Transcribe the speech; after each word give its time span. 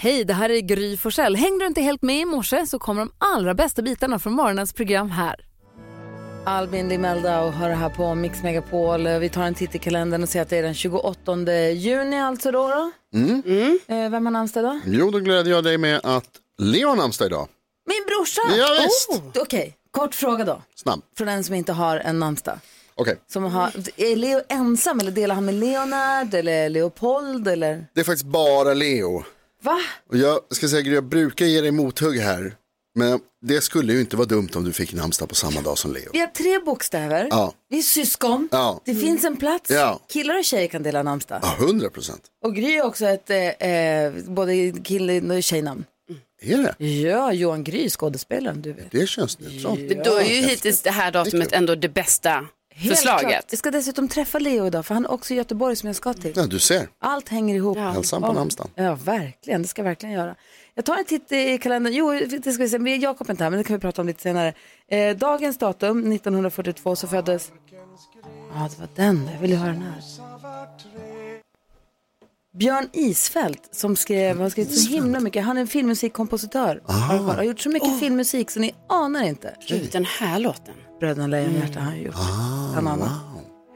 Hej, 0.00 0.24
det 0.24 0.34
här 0.34 0.50
är 0.50 0.60
Gry 0.60 0.96
Forssell. 0.96 1.36
Hängde 1.36 1.64
du 1.64 1.66
inte 1.66 1.80
helt 1.80 2.02
med 2.02 2.20
i 2.20 2.24
morse 2.24 2.66
så 2.66 2.78
kommer 2.78 3.00
de 3.00 3.12
allra 3.18 3.54
bästa 3.54 3.82
bitarna 3.82 4.18
från 4.18 4.32
morgonens 4.32 4.72
program 4.72 5.10
här. 5.10 5.36
Albin 6.46 6.88
Limelda 6.88 7.40
och 7.42 7.52
hör 7.52 7.70
här 7.70 7.88
på 7.88 8.14
Mix 8.14 8.42
Megapol. 8.42 9.08
Vi 9.08 9.28
tar 9.28 9.42
en 9.42 9.54
titt 9.54 9.74
i 9.74 9.78
kalendern 9.78 10.22
och 10.22 10.28
ser 10.28 10.42
att 10.42 10.48
det 10.48 10.56
är 10.56 10.62
den 10.62 10.74
28 10.74 11.36
juni 11.72 12.20
alltså 12.20 12.50
då. 12.50 12.68
då. 12.68 12.90
Mm. 13.18 13.78
Eh, 13.86 14.10
vem 14.10 14.26
har 14.26 14.30
namnsdag 14.30 14.60
idag? 14.60 14.80
Jo, 14.86 15.10
då 15.10 15.18
gläder 15.18 15.50
jag 15.50 15.64
dig 15.64 15.78
med 15.78 16.00
att 16.04 16.28
Leo 16.58 16.88
har 16.88 16.96
namnsdag 16.96 17.26
idag. 17.26 17.48
Min 17.86 18.04
brorsa! 18.06 18.40
Ja, 18.58 18.82
visst. 18.82 19.10
Oh, 19.36 19.42
Okej, 19.42 19.76
kort 19.90 20.14
fråga 20.14 20.44
då. 20.44 20.62
Snabb. 20.74 21.02
Från 21.18 21.28
en 21.28 21.44
som 21.44 21.54
inte 21.54 21.72
har 21.72 21.96
en 21.96 22.18
namnsdag. 22.18 22.58
Okej, 22.94 23.16
Som 23.26 23.44
har, 23.44 23.70
är 23.96 24.16
Leo 24.16 24.40
ensam 24.48 25.00
eller 25.00 25.10
delar 25.10 25.34
han 25.34 25.44
med 25.44 25.54
Leonard 25.54 26.34
eller 26.34 26.68
Leopold 26.68 27.48
eller? 27.48 27.86
det 27.94 28.00
är 28.00 28.04
faktiskt 28.04 28.26
bara 28.26 28.74
Leo. 28.74 29.24
Va? 29.62 29.80
Och 30.10 30.16
jag 30.16 30.40
ska 30.50 30.68
säga, 30.68 30.92
jag 30.92 31.04
brukar 31.04 31.46
ge 31.46 31.60
dig 31.60 31.70
mothugg 31.70 32.18
här. 32.18 32.54
Men 32.94 33.20
det 33.46 33.60
skulle 33.60 33.92
ju 33.92 34.00
inte 34.00 34.16
vara 34.16 34.26
dumt 34.26 34.48
om 34.54 34.64
du 34.64 34.72
fick 34.72 34.92
namnsdag 34.94 35.28
på 35.28 35.34
samma 35.34 35.60
dag 35.60 35.78
som 35.78 35.92
Leo. 35.92 36.10
Vi 36.12 36.18
har 36.18 36.26
tre 36.26 36.58
bokstäver. 36.58 37.28
Ja. 37.30 37.52
Vi 37.68 37.78
är 37.78 37.82
syskon. 37.82 38.48
Ja. 38.52 38.80
Det 38.84 38.94
finns 38.94 39.24
en 39.24 39.36
plats. 39.36 39.70
Ja. 39.70 40.00
Killar 40.08 40.38
och 40.38 40.44
tjejer 40.44 40.68
kan 40.68 40.82
dela 40.82 41.02
namnsdag. 41.02 41.40
Ja, 41.42 41.56
hundra 41.66 41.90
procent. 41.90 42.22
Och 42.44 42.54
Gry 42.54 42.72
är 42.76 42.84
också 42.86 43.06
ett 43.06 43.30
eh, 43.30 43.68
eh, 43.70 44.12
både 44.26 44.72
kille 44.84 45.36
och 45.36 45.42
tjejnamn. 45.42 45.84
Är 46.40 46.74
det? 46.78 46.84
Ja, 46.84 47.32
Johan 47.32 47.64
Gry, 47.64 47.90
skådespelaren, 47.90 48.62
du 48.62 48.72
vet. 48.72 48.90
Det 48.90 49.02
är 49.02 49.06
könsneutralt. 49.06 49.80
Men 49.80 50.02
Då 50.04 50.14
är 50.16 50.24
ju 50.24 50.40
hittills 50.46 50.82
det 50.82 50.90
här 50.90 51.10
datumet 51.10 51.52
ändå 51.52 51.74
det 51.74 51.88
bästa 51.88 52.46
Helt 52.78 52.96
förslaget. 52.96 53.28
klart. 53.28 53.44
Jag 53.50 53.58
ska 53.58 53.70
dessutom 53.70 54.08
träffa 54.08 54.38
Leo 54.38 54.66
idag, 54.66 54.86
för 54.86 54.94
han 54.94 55.04
är 55.04 55.10
också 55.10 55.34
i 55.34 55.36
Göteborg 55.36 55.76
som 55.76 55.86
jag 55.86 55.96
ska 55.96 56.14
till. 56.14 56.32
Ja, 56.36 56.46
du 56.46 56.58
ser. 56.58 56.88
Allt 57.00 57.28
hänger 57.28 57.54
ihop. 57.54 57.78
Hälsan 57.78 58.22
på 58.22 58.28
Ja. 58.28 58.32
namnsdagen. 58.32 58.70
Ja, 58.74 58.94
verkligen. 58.94 59.62
Det 59.62 59.68
ska 59.68 59.80
jag 59.82 59.84
verkligen 59.88 60.14
göra. 60.14 60.34
Jag 60.74 60.84
tar 60.84 60.96
en 60.96 61.04
titt 61.04 61.32
i 61.32 61.58
kalendern. 61.58 61.92
Jo, 61.94 62.12
det 62.42 62.52
ska 62.52 62.62
vi 62.62 62.68
se. 62.68 62.78
Vi 62.78 62.92
är 62.92 62.98
Jakob 62.98 63.30
inte 63.30 63.42
här, 63.44 63.50
men 63.50 63.58
det 63.58 63.64
kan 63.64 63.76
vi 63.76 63.80
prata 63.80 64.00
om 64.02 64.06
lite 64.06 64.22
senare. 64.22 64.54
Eh, 64.90 65.16
dagens 65.16 65.58
datum, 65.58 66.12
1942, 66.12 66.96
så 66.96 67.06
föddes... 67.08 67.50
Ja, 68.54 68.68
det 68.70 68.80
var 68.80 68.88
den. 68.94 69.30
Jag 69.34 69.40
vill 69.40 69.50
ju 69.50 69.56
höra 69.56 69.72
den 69.72 69.82
här. 69.82 70.02
Björn 72.58 72.88
Isfält 72.92 73.68
som 73.72 73.96
skrev, 73.96 74.40
har 74.40 74.50
skrivit 74.50 74.78
så 74.80 74.90
himla 74.90 75.20
mycket. 75.20 75.44
Han 75.44 75.56
är 75.56 75.60
en 75.60 75.66
filmmusikkompositör. 75.66 76.80
Har, 76.84 77.18
har 77.18 77.42
gjort 77.42 77.60
så 77.60 77.68
mycket 77.68 78.00
filmmusik 78.00 78.50
så 78.50 78.60
ni 78.60 78.74
anar 78.88 79.22
inte. 79.22 79.54
Gud, 79.68 79.88
den 79.92 80.04
här 80.04 80.38
låten. 80.38 80.74
Bröderna 81.00 81.26
Lejonhjärta 81.26 81.80
har 81.80 81.86
han 81.86 82.02
gjort. 82.02 82.14
Bland 82.72 82.88
annat. 82.88 83.10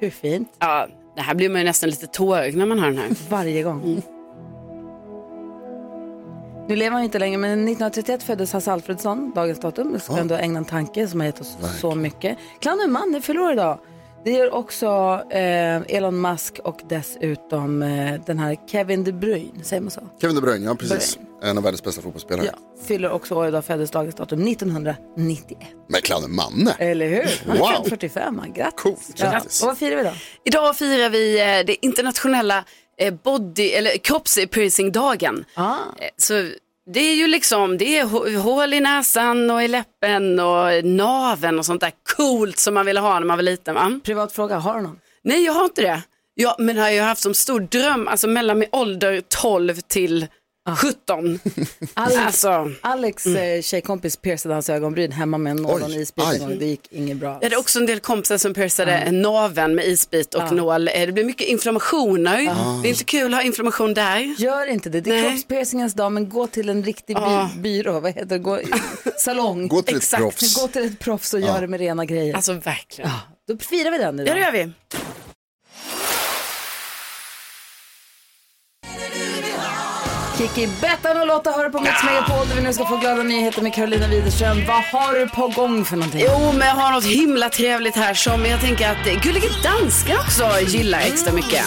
Hur 0.01 0.11
fint? 0.11 0.49
Ja, 0.59 0.87
det 1.17 1.23
här 1.23 1.35
blir 1.35 1.49
man 1.49 1.61
ju 1.61 1.65
nästan 1.65 1.91
lite 1.91 2.07
tårögd 2.07 2.57
när 2.57 2.67
man 2.67 2.79
hör 2.79 2.87
den 2.87 2.99
här. 2.99 3.09
Varje 3.31 3.63
gång. 3.63 4.03
Nu 6.69 6.77
lever 6.77 6.91
han 6.91 7.03
inte 7.05 7.19
längre, 7.19 7.39
men 7.39 7.53
1931 7.53 8.23
föddes 8.23 8.53
Hasse 8.53 8.73
Alfredsson, 8.73 9.33
dagens 9.35 9.61
datum. 9.61 9.93
Jag 9.93 10.03
ska 10.03 10.17
ändå 10.17 10.35
ägna 10.35 10.59
en 10.59 10.65
tanke 10.65 11.09
som 11.09 11.21
har 11.21 11.27
gett 11.27 11.41
oss 11.41 11.57
så 11.81 11.95
mycket. 11.95 12.39
Clownen 12.61 12.93
Manne 12.93 13.21
fyller 13.21 13.53
idag. 13.53 13.79
Det 14.25 14.31
gör 14.31 14.55
också 14.55 14.87
eh, 15.31 15.77
Elon 15.97 16.21
Musk 16.21 16.59
och 16.65 16.81
dessutom 16.89 17.83
eh, 17.83 18.21
den 18.27 18.39
här 18.39 18.57
Kevin 18.71 19.05
De 19.05 19.13
Bruyne, 19.13 19.65
säger 19.65 19.81
man 19.83 19.91
så? 19.91 20.01
Kevin 20.21 20.37
De 20.37 20.41
Bruyne, 20.43 20.67
ja 20.67 20.75
precis. 20.75 21.19
En 21.43 21.59
av 21.59 21.65
världens 21.65 21.83
bästa 21.85 22.03
fotbollsspelare. 22.03 22.47
Ja, 22.47 22.59
fyller 22.87 23.11
också 23.11 23.35
år 23.35 23.49
idag, 23.49 23.65
föddes 23.65 23.91
dagens 23.91 24.15
datum 24.15 24.47
1991. 24.49 25.59
Med 25.89 26.03
clownen 26.03 26.35
Manne. 26.35 26.75
Eller 26.79 27.09
hur? 27.09 27.41
Han 27.49 27.59
Wow. 27.59 27.69
är 27.85 27.89
45, 27.91 28.37
man. 28.37 28.53
grattis. 28.53 28.83
Coolt, 28.83 29.13
Ja. 29.17 29.31
grattis. 29.31 29.63
Och 29.63 29.69
vad 29.69 29.79
firar 29.79 29.97
vi 29.97 30.03
då? 30.03 30.11
Idag 30.45 30.77
firar 30.77 31.09
vi 31.11 31.41
eh, 31.41 31.67
det 31.67 31.85
internationella 31.87 32.65
eh, 32.99 33.15
body, 33.15 33.69
eller 33.71 33.91
kroppspiercingdagen. 33.99 35.45
Ah. 35.55 35.71
Eh, 35.99 36.09
Så 36.17 36.35
det 36.91 37.01
är 37.01 37.15
ju 37.15 37.27
liksom, 37.27 37.79
det 37.79 37.99
är 37.99 38.05
hå- 38.05 38.37
hål 38.37 38.75
i 38.75 38.81
näsan 38.81 39.51
och 39.51 39.63
i 39.63 39.69
läppen 39.69 40.41
och 40.41 40.85
naven 40.85 41.59
och 41.59 41.67
sånt 41.67 41.81
där 41.81 41.93
coolt 42.17 42.59
som 42.59 42.75
man 42.75 42.87
ville 42.87 43.01
ha 43.01 43.19
när 43.19 43.27
man 43.27 43.39
var 43.39 43.43
liten 43.43 43.75
va? 43.75 44.01
Privat 44.05 44.33
fråga, 44.33 44.59
har 44.59 44.77
du 44.77 44.83
någon? 44.83 44.99
Nej, 45.25 45.45
jag 45.45 45.53
har 45.53 45.65
inte 45.65 45.83
det. 45.83 46.03
Ja, 46.35 46.57
men 46.59 46.77
har 46.79 46.89
jag 46.89 47.05
haft 47.05 47.23
som 47.23 47.35
stor 47.35 47.61
dröm, 47.61 48.09
alltså 48.09 48.29
mellan 48.29 48.59
min 48.59 48.69
ålder 48.73 49.23
12 49.43 49.75
till 49.89 50.27
17. 50.77 51.39
Alex, 51.95 52.19
Alltså, 52.19 52.71
Alex 52.81 53.27
eh, 53.27 53.63
tjejkompis 53.63 54.17
piercade 54.17 54.55
hans 54.55 54.71
ögonbryn 54.71 55.13
hemma 55.13 55.39
med 55.39 55.57
nål 55.57 55.83
och 55.83 55.89
en 55.91 55.95
isbit 56.01 56.25
en 56.33 56.39
gång. 56.39 56.59
Det 56.59 56.65
gick 56.67 56.93
inget 56.93 57.17
bra. 57.17 57.39
jag 57.41 57.47
hade 57.47 57.57
också 57.57 57.79
en 57.79 57.87
del 57.87 58.01
kompisar 58.01 58.39
som 58.39 58.55
piercade 58.55 59.11
naveln 59.11 59.75
med 59.75 59.87
isbit 59.87 60.35
och 60.35 60.53
nål. 60.53 60.89
Eh, 60.89 61.07
Det 61.07 61.13
blir 61.13 61.25
mycket 61.25 61.47
inflammationer. 61.49 62.37
Det 62.83 62.89
är 62.89 62.91
inte 62.91 63.05
kul 63.05 63.35
att 63.35 63.41
ha 63.41 63.43
inflammation 63.47 63.95
där. 63.95 64.35
Gör 64.39 64.67
inte 64.67 64.89
det. 64.91 65.01
Det 65.01 65.11
är 65.11 65.23
Nej. 65.23 65.31
kroppspiercingens 65.31 65.95
dag, 65.95 66.13
men 66.13 66.29
gå 66.29 66.47
till 66.47 66.69
en 66.69 66.83
riktig 66.85 67.17
Ja. 67.17 67.51
byrå. 67.57 68.01
Vad 68.01 68.13
heter 68.13 68.27
det? 68.27 68.39
Gå, 68.39 68.61
salong. 69.19 69.69
Gå 69.69 69.83
till 69.83 69.97
ett 69.97 70.03
Exakt. 70.03 70.23
proffs. 70.23 70.55
Gå 70.63 70.69
till 70.69 70.85
ett 70.85 70.99
proffs 70.99 71.35
och 71.35 71.41
gör 71.41 71.61
det 71.61 71.67
med 71.69 71.81
rena 71.81 72.05
grejer. 72.05 72.35
Alltså 72.35 72.53
verkligen. 72.53 73.11
Då 73.49 73.57
firar 73.59 73.91
vi 73.91 73.99
den 73.99 74.19
Ja, 74.19 74.25
idag. 74.25 74.37
det 74.37 74.41
gör 74.41 74.53
vi. 74.53 74.71
Kiki 80.43 80.69
Bettan 80.81 81.21
och 81.21 81.27
Lotta 81.27 81.51
hör 81.51 81.69
på 81.69 81.81
Mix 81.81 82.05
Megapol 82.05 82.49
där 82.49 82.55
vi 82.57 82.63
nu 82.63 82.73
ska 82.73 82.85
få 82.85 82.97
glada 82.97 83.23
nyheter 83.23 83.63
med 83.63 83.75
Carolina 83.75 84.09
Widerström. 84.09 84.57
Vad 84.67 84.85
har 84.85 85.19
du 85.19 85.29
på 85.29 85.49
gång 85.49 85.85
för 85.85 85.97
någonting? 85.97 86.21
Jo, 86.25 86.53
men 86.53 86.69
jag 86.69 86.75
har 86.75 86.93
något 86.93 87.05
himla 87.05 87.49
trevligt 87.49 87.97
här 87.97 88.15
som 88.15 88.47
jag 88.47 88.61
tänker 88.61 88.91
att 88.91 89.23
Gullige 89.23 89.49
Dansken 89.63 90.17
också 90.17 90.51
gillar 90.67 90.99
extra 90.99 91.33
mycket. 91.33 91.65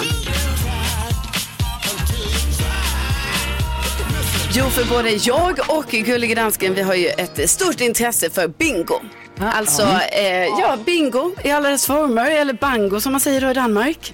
Jo, 4.53 4.65
för 4.65 4.89
både 4.89 5.09
jag 5.09 5.59
och 5.67 5.85
Gullige 5.85 6.35
Dansken, 6.35 6.73
vi 6.73 6.81
har 6.81 6.95
ju 6.95 7.07
ett 7.07 7.49
stort 7.49 7.81
intresse 7.81 8.29
för 8.29 8.47
bingo. 8.47 9.01
Alltså, 9.39 9.81
eh, 10.11 10.45
ja, 10.45 10.77
bingo 10.85 11.31
i 11.43 11.51
alla 11.51 11.69
dess 11.69 11.85
former, 11.85 12.31
eller 12.31 12.53
bango 12.53 12.99
som 13.01 13.11
man 13.11 13.21
säger 13.21 13.41
då 13.41 13.51
i 13.51 13.53
Danmark. 13.53 14.13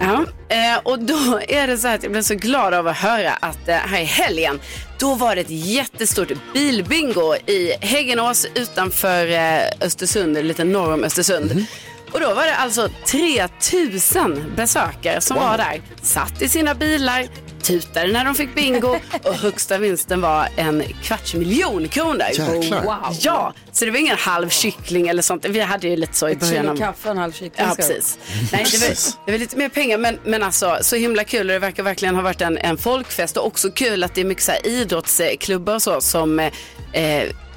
Ja, 0.00 0.24
eh, 0.48 0.78
och 0.82 0.98
då 0.98 1.40
är 1.48 1.66
det 1.66 1.78
så 1.78 1.88
här 1.88 1.94
att 1.94 2.02
jag 2.02 2.12
blev 2.12 2.22
så 2.22 2.34
glad 2.34 2.74
av 2.74 2.88
att 2.88 2.96
höra 2.96 3.32
att 3.32 3.68
eh, 3.68 3.76
här 3.76 4.00
i 4.00 4.04
helgen, 4.04 4.60
då 4.98 5.14
var 5.14 5.34
det 5.34 5.40
ett 5.40 5.50
jättestort 5.50 6.32
bilbingo 6.52 7.34
i 7.46 7.72
Häggenås 7.80 8.46
utanför 8.54 9.30
eh, 9.30 9.62
Östersund, 9.80 10.36
eller 10.36 10.48
lite 10.48 10.64
norr 10.64 10.92
om 10.92 11.04
Östersund. 11.04 11.66
Och 12.12 12.20
då 12.20 12.34
var 12.34 12.46
det 12.46 12.56
alltså 12.56 12.88
3000 13.06 14.52
besökare 14.56 15.20
som 15.20 15.36
var 15.36 15.56
där, 15.58 15.82
satt 16.02 16.42
i 16.42 16.48
sina 16.48 16.74
bilar, 16.74 17.26
tutade 17.64 18.12
när 18.12 18.24
de 18.24 18.34
fick 18.34 18.54
bingo 18.54 18.96
och 19.22 19.34
högsta 19.34 19.78
vinsten 19.78 20.20
var 20.20 20.48
en 20.56 20.82
kvarts 21.02 21.34
miljon 21.34 21.88
kronor. 21.88 22.24
Jäklar. 22.32 22.82
Wow. 22.82 23.16
Ja, 23.20 23.52
så 23.72 23.84
det 23.84 23.90
var 23.90 23.98
ingen 23.98 24.16
halv 24.16 24.48
kyckling 24.48 25.08
eller 25.08 25.22
sånt. 25.22 25.44
Vi 25.44 25.60
hade 25.60 25.88
ju 25.88 25.96
lite 25.96 26.16
så 26.16 26.28
i 26.28 26.32
Ett 26.32 26.40
början. 26.40 26.54
kilo 26.62 26.72
av- 26.72 26.76
kaffe, 26.76 27.10
en 27.10 27.16
halv 27.18 27.32
kyckling. 27.32 27.66
Ja, 27.68 27.74
precis. 27.76 28.18
Nej, 28.52 28.66
det 28.72 28.78
var, 28.88 28.96
det 29.26 29.32
var 29.32 29.38
lite 29.38 29.56
mer 29.56 29.68
pengar, 29.68 29.98
men, 29.98 30.18
men 30.24 30.42
alltså 30.42 30.78
så 30.82 30.96
himla 30.96 31.24
kul. 31.24 31.40
Och 31.40 31.52
det 31.52 31.58
verkar 31.58 31.82
verkligen 31.82 32.14
ha 32.14 32.22
varit 32.22 32.40
en, 32.40 32.58
en 32.58 32.76
folkfest 32.78 33.36
och 33.36 33.46
också 33.46 33.70
kul 33.70 34.04
att 34.04 34.14
det 34.14 34.20
är 34.20 34.24
mycket 34.24 34.44
så 34.44 34.52
här 34.52 34.66
idrottsklubbar 34.66 35.74
och 35.74 35.82
så 35.82 36.00
som 36.00 36.38
eh, 36.38 36.50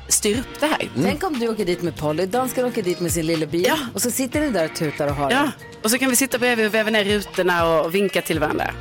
styr 0.07 0.39
upp 0.39 0.59
det 0.59 0.65
här. 0.65 0.89
vara. 0.95 1.07
Tänk 1.09 1.23
om 1.23 1.39
du 1.39 1.47
åker 1.47 1.65
dit 1.65 1.81
med 1.81 1.95
Polly, 1.97 2.25
dansken 2.25 2.65
åker 2.65 2.81
dit 2.83 2.99
med 2.99 3.11
sin 3.11 3.25
lilla 3.25 3.45
bil 3.45 3.65
Ja. 3.67 3.77
och 3.93 4.01
så 4.01 4.11
sitter 4.11 4.41
ni 4.41 4.49
där 4.49 4.65
och 4.65 4.75
tutar 4.75 5.07
och 5.07 5.15
har 5.15 5.31
Ja, 5.31 5.37
det. 5.37 5.51
och 5.83 5.91
så 5.91 5.97
kan 5.97 6.09
vi 6.09 6.15
sitta 6.15 6.37
bredvid 6.37 6.65
och 6.65 6.73
väva 6.73 6.89
ner 6.89 7.03
rutorna 7.03 7.67
och 7.79 7.95
vinka 7.95 8.21
till 8.21 8.39
varandra. 8.39 8.71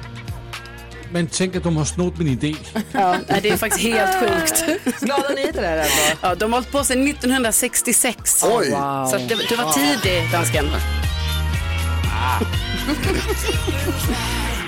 Men 1.13 1.27
tänk 1.27 1.57
att 1.57 1.63
de 1.63 1.77
har 1.77 1.85
snott 1.85 2.19
min 2.19 2.29
idé. 2.29 2.55
Ja, 2.93 3.17
det 3.43 3.49
är 3.51 3.57
faktiskt 3.57 3.85
helt 3.85 4.21
sjukt. 4.21 4.65
Glada 5.01 5.29
nyheter 5.29 5.63
är 5.63 5.77
det 5.77 5.83
alltså. 5.83 6.17
Ja, 6.23 6.35
de 6.35 6.53
har 6.53 6.61
hållit 6.61 6.73
på 6.73 6.85
sedan 6.85 7.09
1966. 7.09 8.45
Oj. 8.45 8.71
Wow. 8.71 9.07
Så 9.07 9.17
att 9.17 9.29
det, 9.29 9.35
du 9.49 9.57
var 9.57 9.73
tidig, 9.73 10.33
dansken. 10.33 10.65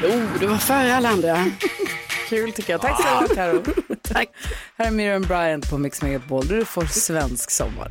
Oh, 0.04 0.40
du 0.40 0.46
var 0.46 0.58
före 0.58 0.96
alla 0.96 1.08
andra. 1.08 1.44
Kul 2.28 2.52
tycker 2.52 2.72
jag. 2.72 2.80
Tack 2.80 3.02
så 3.02 3.20
mycket 3.22 3.36
Karo. 3.36 3.62
Tack. 4.02 4.28
Här 4.78 4.86
är 4.86 4.90
Miriam 4.90 5.22
Bryant 5.22 5.70
på 5.70 5.78
Mix 5.78 6.02
Megapol 6.02 6.46
där 6.46 6.56
du 6.56 6.64
får 6.64 6.84
svensk 6.86 7.50
sommar. 7.50 7.90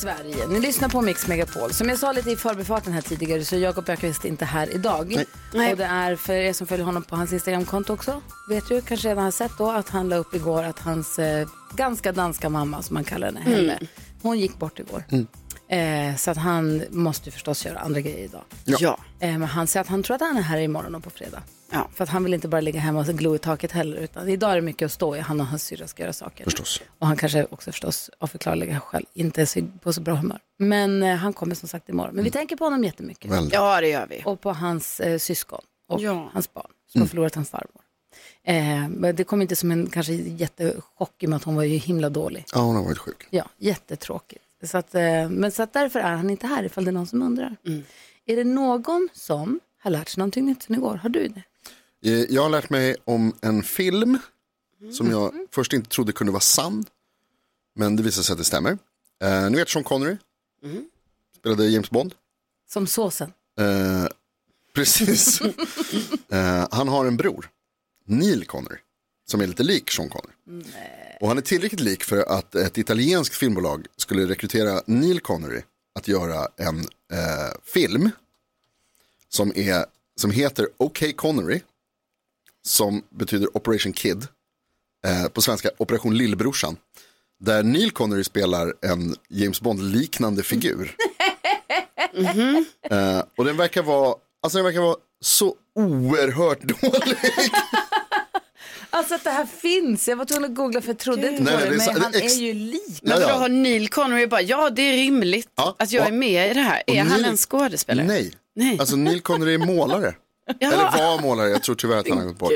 Sverige. 0.00 0.46
Ni 0.48 0.60
lyssnar 0.60 0.88
på 0.88 1.00
Mix 1.00 1.26
Megapol. 1.28 1.72
Som 1.72 1.88
jag 1.88 1.98
sa 1.98 2.12
lite 2.12 2.30
i 2.30 2.36
förbifarten 2.36 2.92
här 2.92 3.00
tidigare 3.00 3.44
så 3.44 3.56
är 3.56 3.60
Jakob 3.60 3.88
Öqvist 3.88 4.24
inte 4.24 4.44
här 4.44 4.74
idag. 4.74 5.24
Nej. 5.54 5.72
Och 5.72 5.78
det 5.78 5.84
är 5.84 6.16
för 6.16 6.32
er 6.32 6.52
som 6.52 6.66
följer 6.66 6.86
honom 6.86 7.02
på 7.02 7.16
hans 7.16 7.32
Instagramkonto 7.32 7.92
också. 7.92 8.22
Vet 8.48 8.70
ju, 8.70 8.80
kanske 8.80 9.08
redan 9.08 9.24
har 9.24 9.30
sett 9.30 9.58
då 9.58 9.70
att 9.70 9.88
han 9.88 10.08
la 10.08 10.16
upp 10.16 10.34
igår 10.34 10.62
att 10.62 10.78
hans 10.78 11.18
eh, 11.18 11.48
ganska 11.74 12.12
danska 12.12 12.48
mamma, 12.48 12.82
som 12.82 12.94
man 12.94 13.04
kallar 13.04 13.26
henne, 13.26 13.40
Helle, 13.40 13.78
hon 14.22 14.38
gick 14.38 14.58
bort 14.58 14.78
igår. 14.78 15.04
Eh, 15.68 16.16
så 16.16 16.30
att 16.30 16.36
han 16.36 16.82
måste 16.90 17.30
förstås 17.30 17.66
göra 17.66 17.78
andra 17.78 18.00
grejer 18.00 18.24
idag. 18.24 18.44
Ja. 18.64 18.98
Eh, 19.20 19.38
men 19.38 19.42
han 19.42 19.66
säger 19.66 19.80
att 19.80 19.88
han 19.88 20.02
tror 20.02 20.14
att 20.14 20.20
han 20.20 20.36
är 20.36 20.42
här 20.42 20.58
imorgon 20.58 20.94
och 20.94 21.04
på 21.04 21.10
fredag. 21.10 21.42
Ja. 21.72 21.88
För 21.94 22.04
att 22.04 22.10
han 22.10 22.24
vill 22.24 22.34
inte 22.34 22.48
bara 22.48 22.60
ligga 22.60 22.80
hemma 22.80 23.00
och 23.00 23.06
glo 23.06 23.34
i 23.34 23.38
taket 23.38 23.72
heller. 23.72 23.96
Utan 23.96 24.28
idag 24.28 24.50
är 24.50 24.54
det 24.56 24.62
mycket 24.62 24.86
att 24.86 24.92
stå 24.92 25.16
i. 25.16 25.20
Han 25.20 25.40
och 25.40 25.46
hans 25.46 25.64
syrra 25.64 25.86
ska 25.86 26.02
göra 26.02 26.12
saker. 26.12 26.44
Förstås. 26.44 26.80
Och 26.98 27.06
han 27.06 27.16
kanske 27.16 27.44
också 27.50 27.72
förstås 27.72 28.10
av 28.18 28.26
förklarliga 28.26 28.80
skäl 28.80 29.06
inte 29.14 29.42
är 29.42 29.78
på 29.78 29.92
så 29.92 30.00
bra 30.00 30.14
humör. 30.14 30.38
Men 30.58 31.02
eh, 31.02 31.16
han 31.16 31.32
kommer 31.32 31.54
som 31.54 31.68
sagt 31.68 31.88
imorgon. 31.88 32.14
Men 32.14 32.24
vi 32.24 32.30
tänker 32.30 32.56
på 32.56 32.64
honom 32.64 32.84
jättemycket. 32.84 33.30
Väldigt. 33.30 33.54
ja, 33.54 33.80
det 33.80 33.88
gör 33.88 34.06
vi. 34.10 34.22
Och 34.24 34.40
på 34.40 34.52
hans 34.52 35.00
eh, 35.00 35.18
syskon 35.18 35.60
och 35.88 36.00
Ja. 36.00 36.30
hans 36.32 36.52
barn 36.54 36.70
som 36.92 37.00
har 37.00 37.08
förlorat 37.08 37.34
hans 37.34 37.50
farmor. 37.50 37.82
Eh, 38.44 38.88
men 38.88 39.16
det 39.16 39.24
kom 39.24 39.42
inte 39.42 39.56
som 39.56 39.70
en 39.70 39.86
kanske 39.90 40.12
jättechock 40.12 41.22
i 41.22 41.26
och 41.26 41.30
med 41.30 41.36
att 41.36 41.44
hon 41.44 41.56
var 41.56 41.62
ju 41.62 41.76
himla 41.76 42.08
dålig. 42.10 42.44
Ja, 42.54 42.60
hon 42.60 42.76
har 42.76 42.82
varit 42.84 42.98
sjuk. 42.98 43.26
Ja, 43.30 43.44
jättetråkigt. 43.58 44.44
Så 44.64 44.78
att, 44.78 44.94
eh, 44.94 45.28
men 45.28 45.52
så 45.52 45.62
att 45.62 45.72
därför 45.72 46.00
är 46.00 46.12
han 46.16 46.30
inte 46.30 46.46
här 46.46 46.64
ifall 46.64 46.84
det 46.84 46.90
är 46.90 46.92
någon 46.92 47.06
som 47.06 47.22
undrar. 47.22 47.56
Är 48.26 48.36
det 48.36 48.44
någon 48.44 49.08
som 49.12 49.60
har 49.82 49.90
lärt 49.90 50.08
sig 50.08 50.18
någonting 50.20 50.44
nytt 50.46 50.62
sen 50.62 50.74
igår? 50.76 50.94
Har 51.02 51.08
du 51.08 51.28
det? 51.28 51.42
Eh, 52.04 52.12
Jag 52.12 52.42
har 52.42 52.50
lärt 52.50 52.70
mig 52.70 52.96
om 53.04 53.36
en 53.40 53.62
film 53.62 54.18
som 54.92 55.10
jag 55.10 55.34
först 55.50 55.72
inte 55.72 55.90
trodde 55.90 56.12
kunde 56.12 56.32
vara 56.32 56.40
sann. 56.40 56.84
Men 57.74 57.96
det 57.96 58.02
visade 58.02 58.24
sig 58.24 58.32
att 58.32 58.38
det 58.38 58.44
stämmer. 58.44 58.78
Eh, 59.22 59.50
ni 59.50 59.56
vet 59.58 59.68
Sean 59.68 59.84
Connery? 59.84 60.16
Spelade 61.38 61.68
James 61.68 61.90
Bond. 61.90 62.14
Som 62.70 62.86
såsen. 62.86 63.32
Eh, 63.58 64.06
precis. 64.74 65.40
eh, 66.28 66.68
han 66.70 66.88
har 66.88 67.04
en 67.06 67.16
bror, 67.16 67.50
Neil 68.04 68.44
Connery, 68.46 68.78
som 69.26 69.40
är 69.40 69.46
lite 69.46 69.62
lik 69.62 69.90
Sean 69.90 70.08
Connery. 70.08 70.64
Och 71.20 71.28
han 71.28 71.38
är 71.38 71.42
tillräckligt 71.42 71.80
lik 71.80 72.04
för 72.04 72.16
att 72.16 72.54
ett 72.54 72.78
italienskt 72.78 73.34
filmbolag 73.36 73.86
skulle 73.96 74.26
rekrytera 74.26 74.82
Neil 74.86 75.20
Connery 75.20 75.62
att 75.94 76.08
göra 76.08 76.48
en 76.56 76.78
eh, 77.12 77.50
film 77.64 78.10
som, 79.28 79.52
är, 79.56 79.86
som 80.16 80.30
heter 80.30 80.68
OK 80.76 81.16
Connery, 81.16 81.60
som 82.66 83.02
betyder 83.10 83.56
Operation 83.56 83.92
Kid, 83.92 84.26
eh, 85.06 85.28
på 85.28 85.42
svenska 85.42 85.70
Operation 85.78 86.16
Lillbrorsan, 86.18 86.76
där 87.40 87.62
Neil 87.62 87.90
Connery 87.90 88.24
spelar 88.24 88.74
en 88.82 89.16
James 89.28 89.60
Bond-liknande 89.60 90.42
figur. 90.42 90.96
Eh, 92.90 93.22
och 93.38 93.44
den 93.44 93.56
verkar 93.56 93.82
vara, 93.82 94.14
alltså 94.42 94.58
den 94.58 94.64
verkar 94.64 94.80
vara 94.80 94.96
så 95.20 95.54
oerhört 95.74 96.60
dålig. 96.62 97.16
Alltså 98.90 99.14
att 99.14 99.24
det 99.24 99.30
här 99.30 99.46
finns. 99.46 100.08
Jag 100.08 100.16
var 100.16 100.24
tvungen 100.24 100.44
att 100.50 100.54
googla 100.56 100.80
för 100.80 100.88
jag 100.88 100.98
trodde 100.98 101.28
inte 101.28 101.42
Nej, 101.42 101.52
på 101.54 101.60
nej, 101.60 101.70
det. 101.70 101.76
Men 101.76 101.86
så- 101.86 102.00
han 102.00 102.12
det 102.12 102.18
är 102.18 102.22
ex- 102.22 102.36
är 102.36 102.40
ju 102.40 102.54
lik. 102.54 102.98
Men 103.02 103.12
Ja, 103.12 103.26
då 103.26 103.32
ja. 103.32 103.38
har 103.38 103.48
Neil 103.48 103.88
Connery 103.88 104.26
bara, 104.26 104.42
ja 104.42 104.70
det 104.70 104.82
är 104.82 104.92
rimligt 104.96 105.48
Ja, 105.56 105.76
att 105.78 105.92
jag 105.92 106.02
ja. 106.04 106.08
är 106.08 106.12
med 106.12 106.50
i 106.50 106.54
det 106.54 106.60
här. 106.60 106.82
Är 106.86 107.02
han 107.02 107.20
Neil- 107.20 107.24
en 107.28 107.36
skådespelare? 107.36 108.06
Nej. 108.06 108.32
Nej. 108.54 108.76
alltså 108.80 108.96
Neil 108.96 109.20
Connery 109.20 109.54
är 109.54 109.58
målare. 109.58 110.14
Eller 110.60 110.76
var 110.76 111.22
målare, 111.22 111.48
jag 111.48 111.62
tror 111.62 111.74
tyvärr 111.74 111.96
att 111.96 112.08
han 112.08 112.18
har 112.18 112.24
gått 112.24 112.38
bort. 112.38 112.52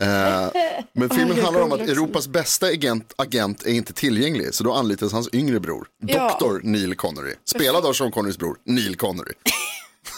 Eh, 0.00 0.48
men 0.92 1.10
filmen 1.10 1.38
handlar 1.44 1.62
om 1.62 1.72
att. 1.72 1.80
Europas 1.80 2.28
bästa 2.28 2.66
agent, 2.66 3.14
agent 3.16 3.66
är 3.66 3.70
inte 3.70 3.92
tillgänglig, 3.92 4.54
så 4.54 4.64
då 4.64 4.72
anlitas 4.72 5.12
hans 5.12 5.28
yngre 5.34 5.60
bror, 5.60 5.86
Ja. 6.06 6.38
Dr. 6.40 6.58
Neil 6.62 6.94
Connery, 6.96 7.34
spelad 7.44 7.86
av 7.86 7.92
Sean 7.92 8.10
Connerys 8.12 8.38
bror, 8.38 8.56
Neil 8.64 8.96
Connery. 8.96 9.32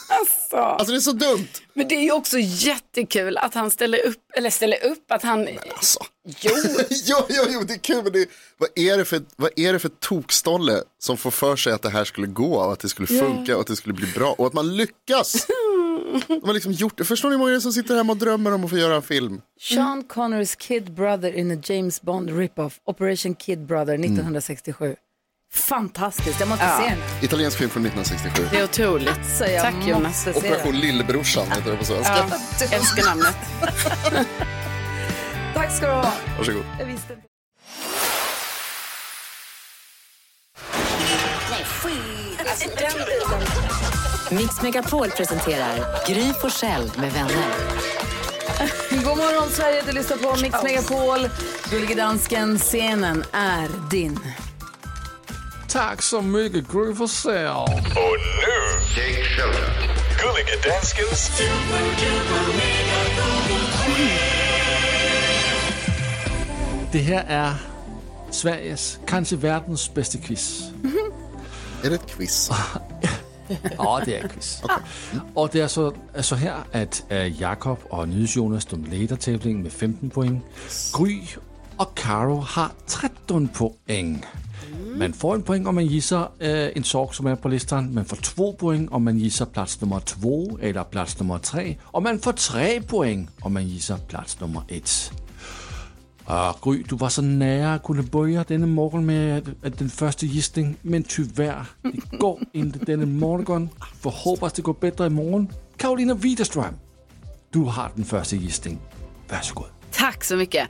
Alltså. 0.08 0.56
Alltså 0.56 0.92
det 0.92 0.98
är 0.98 1.00
så 1.00 1.12
dumt. 1.12 1.48
Men 1.74 1.88
det 1.88 1.94
är 1.94 2.00
ju 2.00 2.12
också 2.12 2.38
jättekul 2.38 3.36
att 3.38 3.54
han 3.54 3.70
ställer 3.70 4.06
upp, 4.06 4.22
eller 4.36 4.50
ställer 4.50 4.84
upp 4.84 5.12
att 5.12 5.22
han... 5.22 5.48
Alltså. 5.76 6.00
Jo, 6.24 6.50
jo, 6.90 7.16
jo, 7.28 7.42
jo, 7.48 7.60
det 7.60 7.74
är 7.74 7.78
kul, 7.78 8.02
men 8.02 8.12
det, 8.12 8.26
vad, 8.58 8.68
är 8.74 8.98
det 8.98 9.04
för, 9.04 9.22
vad 9.36 9.50
är 9.56 9.72
det 9.72 9.78
för 9.78 9.88
tokstolle 9.88 10.82
som 10.98 11.16
får 11.16 11.30
för 11.30 11.56
sig 11.56 11.72
att 11.72 11.82
det 11.82 11.90
här 11.90 12.04
skulle 12.04 12.26
gå 12.26 12.54
och 12.54 12.72
att 12.72 12.80
det 12.80 12.88
skulle 12.88 13.08
funka 13.08 13.54
och 13.54 13.60
att 13.60 13.66
det 13.66 13.76
skulle 13.76 13.94
bli 13.94 14.06
bra 14.06 14.34
och 14.38 14.46
att 14.46 14.52
man 14.52 14.76
lyckas? 14.76 15.46
De 16.28 16.40
har 16.46 16.52
liksom 16.54 16.72
gjort 16.72 16.98
det. 16.98 17.04
Förstår 17.04 17.28
ni 17.28 17.34
hur 17.36 17.38
många 17.38 17.60
som 17.60 17.72
sitter 17.72 17.96
hemma 17.96 18.12
och 18.12 18.16
drömmer 18.16 18.54
om 18.54 18.64
att 18.64 18.70
få 18.70 18.76
göra 18.76 18.96
en 18.96 19.02
film? 19.02 19.40
Sean 19.60 20.04
Connerys 20.04 20.54
Kid 20.54 20.94
Brother 20.94 21.32
in 21.36 21.58
a 21.58 21.62
James 21.64 22.02
Bond 22.02 22.30
rip-off. 22.38 22.80
Operation 22.84 23.34
Kid 23.34 23.66
Brother 23.66 23.94
1967. 23.94 24.96
Fantastiskt, 25.52 26.40
jag 26.40 26.48
måste 26.48 26.64
se 26.82 26.88
den. 26.88 26.98
Italiensk 27.22 27.58
film 27.58 27.70
från 27.70 27.86
1967. 27.86 28.48
det 28.52 28.58
är 28.58 28.64
otroligt. 28.64 29.26
Så 29.38 29.44
jag 29.44 29.62
Tack 29.62 29.88
Jonas. 29.88 30.26
Operation 30.26 30.72
den. 30.72 30.80
Lillbrorsan 30.80 31.46
heter 31.46 31.70
det 31.70 31.76
på 31.76 31.84
svenska. 31.84 32.14
Ja, 32.60 32.76
älskar 32.76 33.04
namnet. 33.04 33.36
Tack 35.54 35.76
ska 35.76 35.86
du 35.86 35.92
ha. 35.92 36.12
Varsågod. 36.38 36.64
Jag 36.78 36.86
visste 36.86 37.12
inte. 37.12 37.22
Mix 44.32 44.62
Megapol 44.62 45.10
presenterar 45.10 46.06
Gry 46.06 46.32
Forssell 46.40 46.90
med 46.96 47.12
vänner. 47.12 47.44
God 49.04 49.16
morgon 49.16 49.50
Sverige, 49.50 49.82
du 49.86 49.92
lyssnar 49.92 50.16
på 50.16 50.40
Mix 50.40 50.62
Megapol. 50.62 51.28
Gullige 51.70 51.94
dansken, 51.94 52.58
scenen 52.58 53.24
är 53.32 53.68
din. 53.90 54.18
Tack 55.68 56.02
så 56.02 56.22
mycket, 56.22 56.72
Gry 56.72 56.94
Forssell. 56.94 57.56
Och 57.56 57.68
nu, 58.38 58.78
Take 58.94 59.24
Shelter. 59.24 59.92
Gullige 60.18 60.68
Danskens 60.68 61.30
Det 66.92 66.98
här 66.98 67.24
är 67.28 67.54
Sveriges, 68.30 68.98
kanske 69.06 69.36
världens 69.36 69.94
bästa 69.94 70.18
quiz. 70.18 70.62
Är 71.84 71.90
det 71.90 71.94
ett 71.94 72.16
quiz? 72.16 72.50
Ja, 73.78 74.02
det 74.04 74.18
är 74.18 74.24
ett 74.24 74.32
quiz. 74.32 74.62
Och 75.34 75.48
det 75.52 75.60
är 75.60 75.68
så, 75.68 75.94
så 76.20 76.34
här 76.34 76.56
att 76.72 77.04
äh, 77.08 77.40
Jakob 77.40 77.78
och 77.82 78.08
NyhetsJonas 78.08 78.64
de 78.66 78.84
leder 78.84 79.16
tävlingen 79.16 79.62
med 79.62 79.72
15 79.72 80.10
poäng. 80.10 80.40
Gry 80.98 81.20
och 81.76 81.96
Karo 81.96 82.44
har 82.48 82.68
13 82.86 83.48
poäng. 83.48 84.24
Man 84.98 85.12
får 85.12 85.34
en 85.34 85.42
poäng 85.42 85.66
om 85.66 85.74
man 85.74 85.86
gissar 85.86 86.28
äh, 86.38 86.76
en 86.76 86.84
sak 86.84 87.14
som 87.14 87.26
är 87.26 87.36
på 87.36 87.48
listan. 87.48 87.94
Man 87.94 88.04
får 88.04 88.16
två 88.16 88.52
poäng 88.52 88.88
om 88.88 89.04
man 89.04 89.18
gissar 89.18 89.46
plats 89.46 89.80
nummer 89.80 90.00
två 90.00 90.58
eller 90.62 90.84
plats 90.84 91.20
nummer 91.20 91.38
tre. 91.38 91.76
Och 91.82 92.02
man 92.02 92.18
får 92.18 92.32
tre 92.32 92.82
poäng 92.82 93.28
om 93.40 93.52
man 93.52 93.68
gissar 93.68 93.98
plats 93.98 94.40
nummer 94.40 94.62
ett. 94.68 95.12
Ah, 96.26 96.54
Gry, 96.62 96.82
du 96.88 96.96
var 96.96 97.08
så 97.08 97.22
nära 97.22 97.74
att 97.74 97.82
kunna 97.82 98.02
börja 98.02 98.44
denna 98.48 98.66
morgon 98.66 99.06
med 99.06 99.48
att- 99.64 99.78
den 99.78 99.90
första 99.90 100.26
gissning, 100.26 100.76
men 100.82 101.02
tyvärr, 101.02 101.64
det 101.82 102.16
går 102.18 102.40
inte 102.52 102.78
denna 102.78 103.06
morgon. 103.06 103.68
Får 104.00 104.10
hoppas 104.10 104.52
det 104.52 104.62
går 104.62 104.76
bättre 104.80 105.06
imorgon. 105.06 105.48
Karolina 105.76 106.14
Widerström, 106.14 106.74
du 107.50 107.58
har 107.58 107.90
den 107.94 108.04
första 108.04 108.36
gissning. 108.36 108.78
Varsågod. 109.30 109.66
Tack 109.92 110.24
så 110.24 110.36
mycket. 110.36 110.68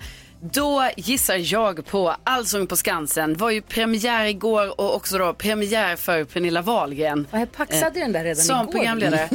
Då 0.52 0.88
gissar 0.96 1.34
jag 1.54 1.86
på 1.86 2.16
Allsång 2.24 2.66
på 2.66 2.76
Skansen. 2.76 3.34
var 3.36 3.50
ju 3.50 3.62
premiär 3.62 4.24
igår 4.26 4.80
och 4.80 4.96
också 4.96 5.18
då 5.18 5.34
premiär 5.34 5.96
för 5.96 6.24
Pernilla 6.24 6.62
Wahlgren. 6.62 7.26
Och 7.30 7.38
jag 7.38 7.52
paxade 7.52 8.00
den 8.00 8.12
där 8.12 8.24
redan 8.24 8.42
Som 8.44 8.60
igår. 8.62 8.72
programledare. 8.72 9.28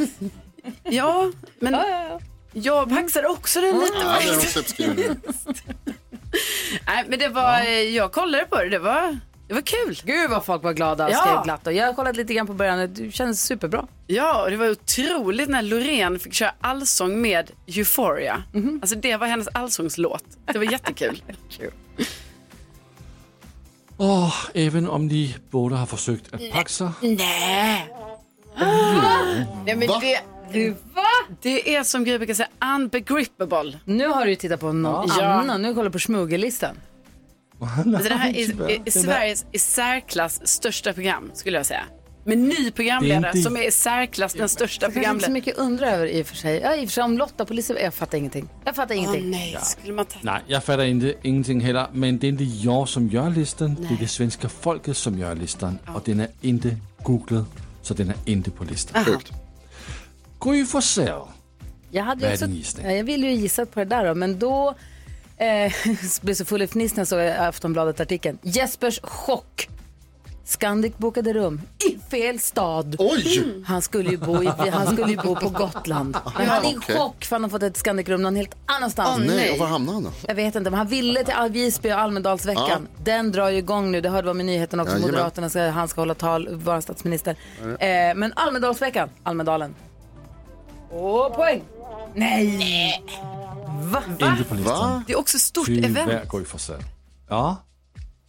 Ja, 0.82 1.32
men 1.60 1.72
Ja, 1.72 1.86
ja, 1.88 2.04
ja. 2.10 2.20
jag 2.52 2.88
paxade 2.88 3.28
också 3.28 3.60
den 3.60 3.74
lite. 3.74 3.92
Ja, 4.04 4.18
det 4.22 4.28
är 4.28 4.36
också 4.36 4.58
uppskrivet. 4.60 5.18
Nej, 6.86 7.04
men 7.08 7.18
det 7.18 7.28
var, 7.28 7.60
eh, 7.60 7.68
jag 7.70 8.12
kollade 8.12 8.44
på 8.44 8.56
det, 8.56 8.68
det 8.68 8.78
var, 8.78 9.18
det 9.48 9.54
var 9.54 9.60
kul. 9.60 10.00
Gud 10.04 10.30
vad 10.30 10.44
folk 10.44 10.62
var 10.62 10.72
glada 10.72 11.04
och 11.06 11.10
Ja. 11.12 11.16
skrev 11.16 11.44
glatt. 11.44 11.66
Och 11.66 11.72
jag 11.72 11.86
har 11.86 11.92
kollat 11.94 12.16
lite 12.16 12.34
grann 12.34 12.46
på 12.46 12.52
början, 12.54 12.94
det 12.94 13.10
känns 13.12 13.42
superbra. 13.42 13.86
Ja, 14.06 14.42
och 14.44 14.50
det 14.50 14.56
var 14.56 14.70
otroligt 14.70 15.48
när 15.48 15.62
Loreen 15.62 16.18
fick 16.18 16.34
köra 16.34 16.52
allsång 16.60 17.20
med 17.20 17.50
Euphoria. 17.66 18.42
Alltså 18.82 18.96
det 18.96 19.16
var 19.16 19.26
hennes 19.26 19.48
allsångslåt. 19.48 20.24
Det 20.52 20.58
var 20.58 20.72
jättekul. 20.72 21.22
Åh, 24.00 24.34
även 24.54 24.88
om 24.88 25.06
ni 25.06 25.36
båda 25.50 25.76
har 25.76 25.86
försökt 25.86 26.34
att 26.34 26.50
paxa. 26.52 26.92
Nej. 27.00 27.88
Nej 29.66 29.76
men 29.76 29.88
Va? 30.94 31.02
det, 31.42 31.50
det 31.62 31.74
är 31.76 31.82
som 31.84 32.04
Gry 32.04 32.18
brukar 32.18 32.34
säga, 32.34 32.48
unbegrippable. 32.74 33.78
Nu 33.84 34.06
har 34.08 34.24
du 34.24 34.30
ju 34.30 34.36
tittat 34.36 34.60
på 34.60 34.72
någon 34.72 35.08
Ja. 35.18 35.24
annan, 35.24 35.62
nu 35.62 35.74
kollar 35.74 35.84
du 35.84 35.90
på 35.90 35.98
smuggellistan. 35.98 36.76
Det 37.84 38.14
här 38.14 38.30
är, 38.30 38.70
är, 38.70 38.82
är 38.86 38.90
Sveriges 38.90 39.46
i 39.52 39.58
särklass 39.58 40.46
största 40.48 40.92
program 40.92 41.30
skulle 41.34 41.56
jag 41.56 41.66
säga. 41.66 41.82
Med 42.24 42.38
ny 42.38 42.70
programledare 42.70 43.20
Det 43.20 43.26
är 43.26 43.36
inte- 43.36 43.42
som 43.42 43.56
är 43.56 43.68
i 43.68 43.70
särklass 43.70 44.34
den 44.34 44.48
största 44.48 44.86
Jag 44.86 44.94
kanske 44.94 45.10
inte 45.10 45.20
så 45.24 45.26
programledaren. 45.26 45.32
mycket 45.32 45.58
undra 45.58 45.90
över 45.90 46.06
i 46.06 46.22
och 46.22 46.26
för 46.26 46.36
sig. 46.36 46.60
Ja, 46.60 46.74
i 46.76 46.84
och 46.84 46.88
för 46.88 46.92
sig 46.92 47.02
om 47.04 47.18
Lotta 47.18 47.44
på 47.44 47.54
Liseberg, 47.54 47.84
jag 47.84 47.94
fattar 47.94 48.18
ingenting. 48.18 48.48
Jag 48.64 48.76
fattar 48.76 48.94
ingenting. 48.94 49.30
nej, 49.30 49.56
skulle 49.62 49.92
man 49.92 50.04
ta... 50.06 50.18
Nej, 50.22 50.40
jag 50.46 50.64
fattar 50.64 50.84
inte, 50.84 51.14
ingenting 51.22 51.60
heller. 51.60 51.86
Men 51.92 52.18
det 52.18 52.26
är 52.26 52.28
inte 52.28 52.44
jag 52.44 52.88
som 52.88 53.08
gör 53.08 53.30
listan. 53.30 53.74
Det 53.88 53.94
är 53.94 53.98
det 54.00 54.08
svenska 54.08 54.48
folket 54.48 54.96
som 54.96 55.18
gör 55.18 55.34
listan. 55.34 55.78
Och 55.94 56.02
den 56.04 56.20
är 56.20 56.28
inte 56.40 56.76
googlad. 57.02 57.44
Så 57.82 57.94
den 57.94 58.08
är 58.08 58.16
inte 58.24 58.50
på 58.50 58.64
listan. 58.64 59.04
Sjukt. 59.04 59.32
Gry 60.40 60.64
Forssell. 60.64 61.20
Jag, 61.90 62.04
hade 62.04 62.20
Vad 62.20 62.30
är 62.30 62.34
också, 62.34 62.46
din 62.46 62.56
gissning? 62.56 62.86
Ja, 62.86 62.92
jag 62.92 63.04
ville 63.04 63.26
ju 63.26 63.32
gissa 63.32 63.66
på 63.66 63.78
det 63.80 63.84
där 63.84 64.04
då, 64.06 64.14
men 64.14 64.38
då 64.38 64.74
eh, 65.36 65.72
blev 66.20 66.34
så 66.34 66.44
full 66.44 66.62
i 66.62 66.64
fniss 66.64 66.96
när 66.96 67.00
jag 67.00 67.08
såg 67.08 67.20
Aftonbladet-artikeln. 67.20 68.38
Jespers 68.42 69.00
chock. 69.02 69.68
Scandic 70.44 70.96
bokade 70.96 71.32
rum 71.32 71.60
i 71.90 71.98
fel 72.10 72.40
stad. 72.40 72.96
Oj! 72.98 73.62
Han 73.66 73.82
skulle 73.82 74.10
ju 74.10 74.16
bo, 74.16 74.42
i, 74.42 74.46
han 74.46 74.86
skulle 74.86 75.10
ju 75.10 75.16
bo 75.16 75.36
på 75.36 75.48
Gotland. 75.48 76.16
Men 76.38 76.48
han 76.48 76.64
är 76.64 76.72
i 76.72 76.76
okej. 76.78 76.96
chock 76.96 77.24
för 77.24 77.36
han 77.36 77.42
har 77.42 77.50
fått 77.50 77.62
ett 77.62 77.76
Scandic-rum 77.76 78.22
någon 78.22 78.36
helt 78.36 78.54
annanstans. 78.66 79.22
Nej, 79.26 79.52
och 79.52 79.58
var 79.58 79.66
hamnade 79.66 79.96
han 79.96 80.04
då? 80.04 80.10
Jag 80.28 80.34
vet 80.34 80.54
inte, 80.54 80.70
men 80.70 80.78
han 80.78 80.86
ville 80.86 81.24
till 81.24 81.34
Al- 81.34 81.50
Visby 81.50 81.92
och 81.92 81.98
Almedalsveckan. 81.98 82.88
Den 83.04 83.32
drar 83.32 83.48
ju 83.48 83.58
igång 83.58 83.90
nu. 83.90 84.00
Det 84.00 84.08
hörde 84.08 84.24
vi 84.24 84.30
om 84.30 84.40
i 84.40 84.44
nyheten 84.44 84.80
också. 84.80 84.92
Jajamän. 84.92 85.10
Moderaterna 85.10 85.50
ska, 85.50 85.68
han 85.68 85.88
ska 85.88 86.00
hålla 86.00 86.14
tal, 86.14 86.48
vara 86.56 86.80
statsminister. 86.80 87.36
Eh, 87.60 88.14
men 88.16 88.32
Almedalsveckan, 88.36 89.08
Almedalen. 89.22 89.74
Åh, 90.90 91.34
poäng! 91.36 91.62
Nej! 92.14 93.04
Va? 93.82 94.02
Inte 94.08 94.44
på 94.44 94.54
listan. 94.54 94.64
Va? 94.64 95.02
Det 95.06 95.12
är 95.12 95.18
också 95.18 95.36
ett 95.36 95.40
stort 95.42 95.66
Tyvärr 95.66 96.02
event. 96.02 96.30
Gry 96.32 96.44
Forssell. 96.44 96.82
Ja. 97.28 97.56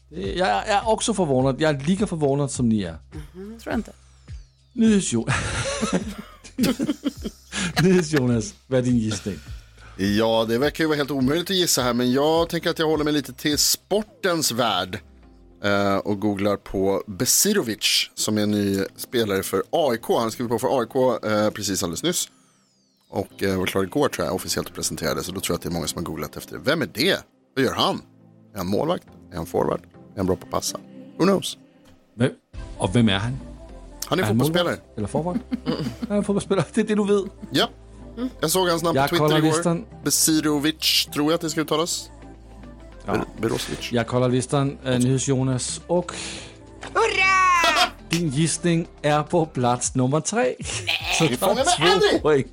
Det- 0.10 0.34
Jag 0.34 0.50
är 0.68 0.88
också 0.90 1.14
förvånad. 1.14 1.62
Jag 1.62 1.76
är 1.76 1.80
lika 1.86 2.08
förvånad 2.08 2.52
som 2.52 2.70
ni 2.70 2.82
är. 2.84 2.98
Tror 3.34 3.60
jag 3.66 3.74
inte. 3.76 3.92
Nyhets-Jonas. 4.74 5.36
Nyhets-Jonas, 7.84 8.54
vad 8.68 8.80
är 8.80 8.84
din 8.84 8.98
gissning? 8.98 9.36
Ja, 9.98 10.46
det 10.50 10.58
verkar 10.58 10.84
ju 10.84 10.88
vara 10.88 10.98
helt 10.98 11.12
omöjligt 11.12 11.50
att 11.50 11.56
gissa 11.56 11.82
här, 11.84 11.94
men 11.94 12.12
jag 12.12 12.50
tänker 12.50 12.70
att 12.70 12.80
jag 12.80 12.88
håller 12.88 13.04
mig 13.04 13.14
lite 13.14 13.34
till 13.34 13.58
sportens 13.58 14.52
värld 14.52 15.00
eh, 15.64 15.96
och 15.96 16.20
googlar 16.20 16.58
på 16.58 17.04
Besirovic 17.08 18.10
som 18.16 18.38
är 18.38 18.46
ny 18.46 18.84
spelare 18.96 19.44
för 19.44 19.64
AIK. 19.72 20.04
Han 20.08 20.32
skrev 20.32 20.48
på 20.48 20.60
för 20.60 20.80
AIK 20.80 21.24
eh, 21.26 21.50
precis 21.50 21.84
alldeles 21.84 22.04
nyss 22.04 22.30
och 23.10 23.44
eh, 23.44 23.58
var 23.60 23.66
klar 23.66 23.84
igår 23.84 24.10
tror 24.10 24.26
jag 24.28 24.36
officiellt 24.36 24.74
presenterades 24.74 25.26
så 25.26 25.32
då 25.32 25.40
tror 25.40 25.54
jag 25.54 25.58
att 25.58 25.62
det 25.64 25.70
är 25.70 25.74
många 25.74 25.88
som 25.88 25.98
har 25.98 26.04
googlat 26.04 26.38
efter 26.38 26.54
det. 26.58 26.62
Vem 26.64 26.82
är 26.82 26.90
det? 26.94 27.24
Vad 27.56 27.66
gör 27.66 27.74
han? 27.74 28.02
Är 28.54 28.58
han 28.58 28.68
målvakt? 28.68 29.08
Är 29.32 29.36
han 29.36 29.46
forward? 29.46 29.82
Är 30.14 30.18
han 30.18 30.26
bra 30.26 30.36
på 30.36 30.46
att 30.46 30.52
passa? 30.52 30.78
Who 31.18 31.24
knows? 31.24 31.58
Vem, 32.16 32.32
och 32.78 32.96
vem 32.96 33.10
är 33.10 33.18
han? 33.18 33.38
Han 34.06 34.20
är 34.20 34.24
Är 34.24 34.28
han 34.28 34.36
fotbollsspelare. 34.36 34.74
målvakt 34.74 34.98
Eller 34.98 35.08
forward? 35.08 35.40
Är 36.10 36.14
han 36.14 36.24
fotbollsspelare? 36.24 36.66
Det 36.74 36.82
är 36.82 36.86
det 36.86 36.96
du 36.96 37.22
vet. 37.24 37.32
Ja, 37.52 37.70
jag 38.40 38.52
såg 38.52 38.68
hans 38.70 38.84
namn 38.84 38.94
på 38.96 39.00
Jag 39.00 39.10
Twitter 39.10 39.26
kollar 39.26 39.38
igår. 39.38 39.48
listan. 39.48 39.86
Besirovic 40.04 41.08
tror 41.14 41.26
jag 41.32 41.34
att 41.36 41.42
det 41.42 41.50
ska 41.50 41.62
uttalas. 41.62 42.10
Ja. 43.06 43.14
Ber- 43.14 43.26
Berosevic. 43.42 43.92
Jag 43.92 44.08
kollar 44.08 44.30
listan, 44.30 44.78
äh, 44.86 44.92
Nyhets-Jonas 45.00 45.82
och... 45.88 46.12
Hurra! 46.94 47.92
Din 48.10 48.30
gissning 48.30 48.88
är 49.02 49.24
på 49.24 49.46
plats 49.46 49.96
nummer 49.96 50.22
tre. 50.22 50.56
Så 51.20 51.28
Vi 51.28 51.38
fångar 51.38 51.56
med 51.56 52.02
två 52.12 52.20
poäng. 52.20 52.44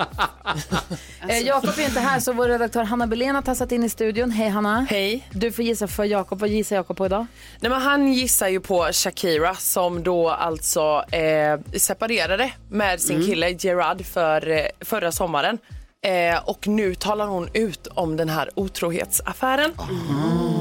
Eh, 1.28 1.38
Jakob 1.38 1.70
är 1.78 1.84
inte 1.84 2.00
här 2.00 2.20
så 2.20 2.32
vår 2.32 2.48
redaktör 2.48 2.82
Hanna 2.84 3.06
Belén 3.06 3.34
har 3.34 3.42
tassat 3.42 3.72
in 3.72 3.84
i 3.84 3.88
studion. 3.88 4.30
Hej 4.30 4.48
Hanna. 4.48 4.86
Hej. 4.90 5.28
Du 5.32 5.52
får 5.52 5.64
gissa 5.64 5.88
för 5.88 6.04
Jakob. 6.04 6.38
Vad 6.40 6.50
gissar 6.50 6.76
Jakob 6.76 6.96
på 6.96 7.06
idag? 7.06 7.26
Nej, 7.60 7.70
men 7.70 7.82
han 7.82 8.12
gissar 8.12 8.48
ju 8.48 8.60
på 8.60 8.88
Shakira 8.92 9.54
som 9.54 10.02
då 10.02 10.28
alltså 10.30 11.04
eh, 11.12 11.60
separerade 11.78 12.52
med 12.70 13.00
sin 13.00 13.26
kille 13.26 13.50
Gerard 13.50 14.04
för, 14.06 14.48
eh, 14.50 14.64
förra 14.80 15.12
sommaren. 15.12 15.58
Eh, 16.06 16.48
och 16.48 16.68
nu 16.68 16.94
talar 16.94 17.26
hon 17.26 17.48
ut 17.54 17.86
om 17.86 18.16
den 18.16 18.28
här 18.28 18.50
otrohetsaffären. 18.54 19.72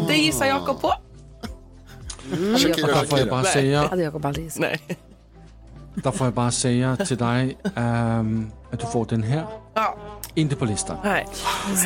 Det 0.07 0.15
gissar 0.17 0.45
Jakob 0.45 0.81
på. 0.81 0.93
Shakira, 2.57 2.87
Där 2.87 2.93
får 2.93 2.93
jag 2.93 3.09
Shakira. 3.09 3.25
bara 3.31 3.43
säga, 3.43 3.87
hade 3.87 4.03
Jakob 4.03 4.25
aldrig 4.25 4.45
gissat. 4.45 4.61
Nej. 4.61 4.79
Där 6.03 6.11
får 6.11 6.27
jag 6.27 6.33
bara 6.33 6.51
säga 6.51 6.95
till 6.95 7.17
dig 7.17 7.57
ehm, 7.75 8.51
att 8.71 8.79
du 8.79 8.85
får 8.85 9.05
den 9.05 9.23
här. 9.23 9.45
Ja. 9.75 9.97
Inte 10.35 10.55
på 10.55 10.65
listan. 10.65 10.97
Nej. 11.03 11.27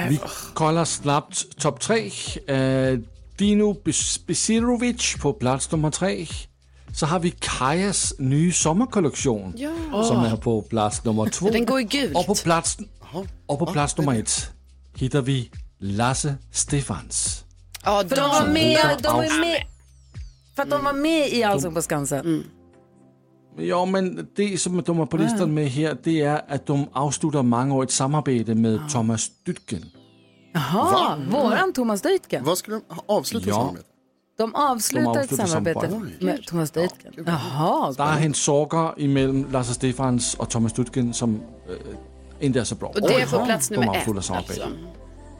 Vi 0.09 0.19
kollar 0.53 0.85
snabbt 0.85 1.57
topp 1.59 1.79
tre. 1.79 2.11
Eh, 2.47 2.99
Dino 3.37 3.73
Bes- 3.85 4.21
Besirovic 4.27 5.15
på 5.21 5.33
plats 5.33 5.71
nummer 5.71 5.91
tre. 5.91 6.27
Så 6.95 7.05
har 7.05 7.19
vi 7.19 7.31
Kajas 7.39 8.13
nya 8.19 8.53
sommarkollektion 8.53 9.53
som 10.07 10.23
är 10.23 10.37
på 10.37 10.61
plats 10.61 11.03
nummer 11.05 11.29
två. 11.29 11.49
Den 11.49 11.65
går 11.65 11.79
i 11.79 11.83
gult. 11.83 12.17
Och 12.17 12.25
på 12.25 12.35
plats, 12.35 12.77
och 13.45 13.59
på 13.59 13.65
plats 13.65 13.97
nummer 13.97 14.19
ett 14.19 14.51
hittar 14.95 15.21
vi 15.21 15.51
Lasse 15.79 16.35
Stefans. 16.51 17.43
Ja, 17.85 18.03
För 18.09 18.15
de 18.15 18.29
var 18.29 18.47
med, 18.47 18.97
de 19.01 19.13
var 19.13 19.39
med. 19.39 19.63
För 20.55 20.63
att 20.63 20.69
de 20.69 20.83
var 20.83 20.93
med 20.93 21.29
i 21.33 21.43
Allsång 21.43 21.73
på 21.73 21.81
Skansen. 21.81 22.43
Ja, 23.57 23.85
men 23.85 24.27
det 24.35 24.57
som 24.61 24.81
de 24.85 24.99
är 24.99 25.05
på 25.05 25.17
listan 25.17 25.53
med 25.53 25.67
här, 25.69 25.97
det 26.03 26.21
är 26.21 26.41
att 26.47 26.65
de 26.65 26.87
avslutar 26.93 27.43
mångårigt 27.43 27.91
samarbete 27.91 28.55
med 28.55 28.79
Thomas 28.89 29.31
Dytgen. 29.45 29.85
Jaha, 30.53 31.17
våran 31.31 31.73
Thomas 31.73 32.01
Dytgen. 32.01 32.43
Vad 32.43 32.57
skulle 32.57 32.75
de 32.89 32.99
avsluta 33.05 33.49
Ja. 33.49 33.55
samarbetet? 33.55 33.85
De 34.37 34.55
avslutar 34.55 35.13
De 35.13 35.19
ett 35.19 35.23
avslutar 35.23 35.45
samarbete 35.45 36.01
med 36.19 36.45
Thomas 36.47 36.71
Dytgen. 36.71 37.13
Jaha, 37.25 37.91
Der 37.97 38.03
er 38.03 38.25
en 38.25 38.33
sorger 38.33 38.93
imellem 38.97 39.47
Lasse 39.51 39.73
Stefans 39.73 40.33
och 40.33 40.49
Thomas 40.49 40.73
Dytgen 40.73 41.13
som 41.13 41.41
øh, 41.69 41.77
inte 42.39 42.59
är 42.59 42.63
så 42.63 42.75
bra. 42.75 42.87
Och 42.87 43.01
det 43.01 43.21
är 43.21 43.27
på 43.27 43.45
plats 43.45 43.69
nummer 43.71 43.95
ett 43.95 44.07
alltså. 44.07 44.33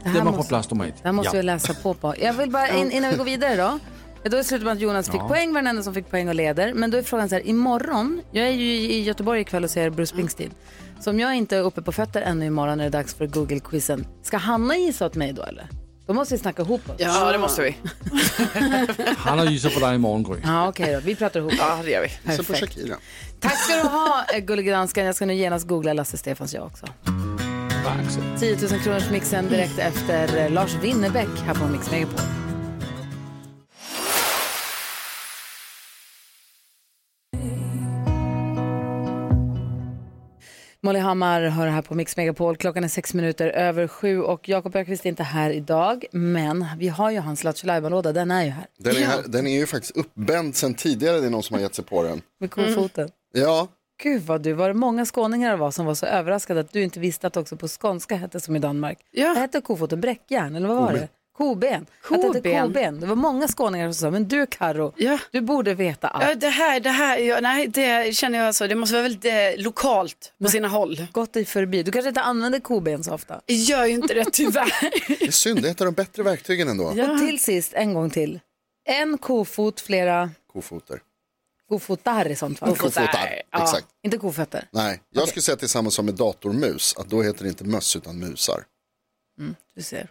det 0.03 0.09
här 0.09 0.23
var 0.23 0.31
på 0.31 0.37
måste, 0.37 0.49
plats 0.49 0.71
nummer 0.71 0.85
ett. 0.85 0.95
det 0.97 1.07
här 1.07 1.11
måste 1.13 1.37
vi 1.37 1.43
läsa 1.43 1.73
på 1.73 1.93
på. 1.93 2.15
Jag 2.19 2.33
vill 2.33 2.51
bara, 2.51 2.67
in, 2.69 2.91
innan 2.91 3.11
vi 3.11 3.17
går 3.17 3.25
vidare 3.25 3.55
då. 3.55 3.79
Då 4.23 4.29
är 4.29 4.37
det 4.37 4.43
slut 4.43 4.63
med 4.63 4.73
att 4.73 4.79
Jonas 4.79 5.09
fick 5.09 5.21
poäng, 5.21 5.53
var 5.53 5.61
den 5.61 5.67
enda 5.67 5.83
som 5.83 5.93
fick 5.93 6.09
poäng 6.09 6.29
och 6.29 6.35
leder. 6.35 6.73
Men 6.73 6.91
då 6.91 6.97
är 6.97 7.03
frågan 7.03 7.29
så 7.29 7.35
här, 7.35 7.47
imorgon, 7.47 8.21
jag 8.31 8.47
är 8.47 8.51
ju 8.51 8.73
i 8.73 9.03
Göteborg 9.03 9.41
ikväll 9.41 9.63
och 9.63 9.69
ser 9.69 9.89
Bruce 9.89 10.09
Springsteen. 10.09 10.51
Så 10.99 11.09
om 11.09 11.19
jag 11.19 11.35
inte 11.35 11.57
är 11.57 11.61
uppe 11.61 11.81
på 11.81 11.91
fötter 11.91 12.21
ännu 12.21 12.45
imorgon 12.45 12.79
är 12.79 12.83
det 12.83 12.89
dags 12.89 13.13
för 13.13 13.27
Google-quizen. 13.27 14.05
Ska 14.23 14.37
Hanna 14.37 14.77
gissa 14.77 15.05
åt 15.05 15.15
mig 15.15 15.33
då 15.33 15.43
eller? 15.43 15.67
Då 16.05 16.13
måste 16.13 16.33
vi 16.33 16.39
snacka 16.39 16.61
ihop 16.61 16.89
oss. 16.89 16.95
Ja, 16.97 17.31
det 17.31 17.37
måste 17.37 17.61
vi. 17.61 17.77
Han 19.17 19.39
har 19.39 19.45
gissat 19.45 19.73
på 19.73 19.79
dig 19.79 19.95
imorgon, 19.95 20.23
Gry. 20.23 20.37
Ja, 20.43 20.67
okej 20.67 20.93
då. 20.93 20.99
Vi 20.99 21.15
pratar 21.15 21.39
ihop. 21.39 21.53
Ja, 21.57 21.79
det 21.83 21.91
gör 21.91 22.01
vi. 22.01 22.35
Så 22.35 22.43
på 22.43 22.53
Perfekt. 22.53 22.77
Tack 23.39 23.57
ska 23.57 23.75
du 23.75 23.89
ha, 23.89 24.25
eh, 24.33 24.39
gullige 24.39 24.71
dansken. 24.71 25.05
Jag 25.05 25.15
ska 25.15 25.25
nu 25.25 25.33
genast 25.33 25.67
googla 25.67 25.93
Lasse 25.93 26.17
Stefans 26.17 26.53
jag 26.53 26.65
också. 26.65 26.85
10 28.39 28.57
000 28.71 28.79
kronors 28.79 29.09
mixen 29.09 29.49
direkt 29.49 29.79
efter 29.79 30.37
eh, 30.37 30.51
Lars 30.51 30.75
Winnerbäck 30.81 31.39
här 31.45 31.53
på 31.53 31.67
Mix 31.67 31.91
Megapol. 31.91 32.42
Molly 40.85 40.99
Hammar 40.99 41.41
hör 41.41 41.67
här 41.67 41.81
på 41.81 41.95
Mix 41.95 42.17
Megapol. 42.17 42.55
Klockan 42.55 42.83
är 42.83 42.87
sex 42.87 43.13
minuter 43.13 43.47
över 43.47 43.87
sju 43.87 44.21
och 44.21 44.49
Jakob 44.49 44.75
Ökvist 44.75 45.05
är 45.05 45.09
inte 45.09 45.23
här 45.23 45.49
idag. 45.49 46.05
Men 46.11 46.65
vi 46.77 46.87
har 46.87 47.11
ju 47.11 47.19
hans 47.19 47.43
Lattjo 47.43 47.89
låda 47.89 48.11
den 48.11 48.31
är 48.31 48.43
ju 48.43 48.49
här. 48.49 48.65
Den 48.77 48.95
är, 48.95 49.05
här, 49.05 49.23
den 49.27 49.47
är 49.47 49.59
ju 49.59 49.65
faktiskt 49.65 49.97
uppbänd 49.97 50.55
sen 50.55 50.73
tidigare, 50.73 51.19
det 51.19 51.25
är 51.25 51.29
någon 51.29 51.43
som 51.43 51.53
har 51.53 51.61
gett 51.61 51.75
sig 51.75 51.85
på 51.85 52.03
den. 52.03 52.21
Med 52.39 52.51
kofoten. 52.51 53.09
Ja, 53.33 53.67
Gud 54.03 54.21
vad 54.21 54.41
du, 54.41 54.53
var 54.53 54.67
det 54.67 54.73
många 54.73 55.05
skåningar 55.05 55.51
det 55.51 55.57
var 55.57 55.71
som 55.71 55.85
var 55.85 55.95
så 55.95 56.05
överraskade 56.05 56.59
att 56.59 56.71
du 56.71 56.83
inte 56.83 56.99
visste 56.99 57.27
att 57.27 57.37
också 57.37 57.55
på 57.55 57.67
skånska 57.67 58.15
hette 58.15 58.39
som 58.39 58.55
i 58.55 58.59
Danmark. 58.59 58.97
Ja. 59.11 59.27
Vad 59.27 59.37
hette 59.37 59.61
kofoten? 59.61 60.01
Bräckjärn 60.01 60.55
eller 60.55 60.67
vad 60.67 60.77
var 60.77 60.93
det? 60.93 61.07
Koben. 61.37 61.85
Att 62.03 62.21
det 62.21 62.27
Koben. 62.27 62.61
koben. 62.67 62.99
Det 62.99 63.05
var 63.07 63.15
många 63.15 63.47
skåningar 63.47 63.87
som 63.87 63.93
sa, 63.93 64.11
men 64.11 64.27
du 64.27 64.45
Karo, 64.45 64.93
Ja. 64.97 65.19
du 65.31 65.41
borde 65.41 65.73
veta 65.73 66.07
allt. 66.07 66.23
Ja, 66.25 66.35
det 66.35 66.49
här, 66.49 66.79
det 66.79 66.89
här, 66.89 67.17
ja, 67.17 67.39
nej, 67.41 67.67
det 67.67 68.15
känner 68.15 68.37
jag 68.39 68.47
alltså, 68.47 68.67
det 68.67 68.75
måste 68.75 68.93
vara 68.93 69.03
väldigt 69.03 69.25
eh, 69.57 69.63
lokalt 69.63 70.33
på 70.43 70.47
sina 70.49 70.67
håll. 70.67 71.05
Gått 71.11 71.33
dig 71.33 71.45
förbi. 71.45 71.83
Du 71.83 71.91
kanske 71.91 72.09
inte 72.09 72.21
använder 72.21 72.59
koben 72.59 73.03
så 73.03 73.13
ofta. 73.13 73.41
Jag 73.45 73.57
gör 73.57 73.85
ju 73.85 73.93
inte 73.93 74.13
det 74.13 74.25
tyvärr. 74.31 74.73
det 75.19 75.21
är 75.27 75.31
synd, 75.31 75.61
det 75.61 75.67
är 75.67 75.71
ett 75.71 75.81
av 75.81 75.85
de 75.85 75.93
bättre 75.93 76.23
verktygen 76.23 76.67
ändå. 76.67 76.83
Och 76.83 77.19
till 77.19 77.39
sist, 77.39 77.73
en 77.73 77.93
gång 77.93 78.09
till. 78.09 78.39
En 78.89 79.17
kofot, 79.17 79.79
flera 79.81 80.29
Kofoter. 80.53 80.99
kofotar 81.69 82.27
i 82.27 82.35
sånt 82.35 82.59
fall. 82.59 82.69
Kofotar, 82.77 83.41
exakt. 83.61 83.85
Inte 84.03 84.17
kofötter. 84.17 84.67
Nej, 84.71 85.01
jag 85.09 85.27
skulle 85.27 85.41
säga 85.41 85.53
att 85.53 85.59
det 85.59 85.65
är 85.65 85.67
samma 85.67 85.89
som 85.91 86.05
med 86.05 86.15
datormus, 86.15 86.95
att 86.97 87.09
då 87.09 87.21
heter 87.21 87.43
det 87.43 87.49
inte 87.49 87.63
möss 87.63 87.95
utan 87.95 88.19
musar. 88.19 88.63
Du 89.75 89.81
ser. 89.81 90.07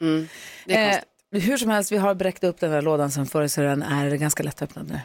Det 0.67 0.75
är 0.75 0.87
Eh, 0.89 0.91
konstigt. 0.91 1.09
Hur 1.41 1.57
som 1.57 1.71
helst, 1.71 1.93
vi 1.93 1.97
har 1.97 2.15
bräckt 2.15 2.45
upp 2.45 2.61
den 2.61 2.71
där 2.71 2.83
lådan 2.83 3.11
sen 3.11 3.27
förr 3.27 3.49
så 3.49 3.61
den 3.61 3.83
är 3.83 4.11
ganska 4.17 4.43
lättöppnad 4.43 4.89
nu. 4.89 5.01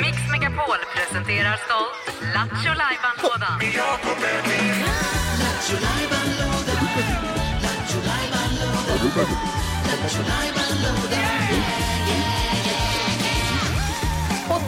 Mix 0.00 0.16
Megapol 0.30 0.76
presenterar 0.96 1.56
stolt 1.56 2.34
Lattjo 2.34 2.72
Lajban-lådan. 2.74 3.58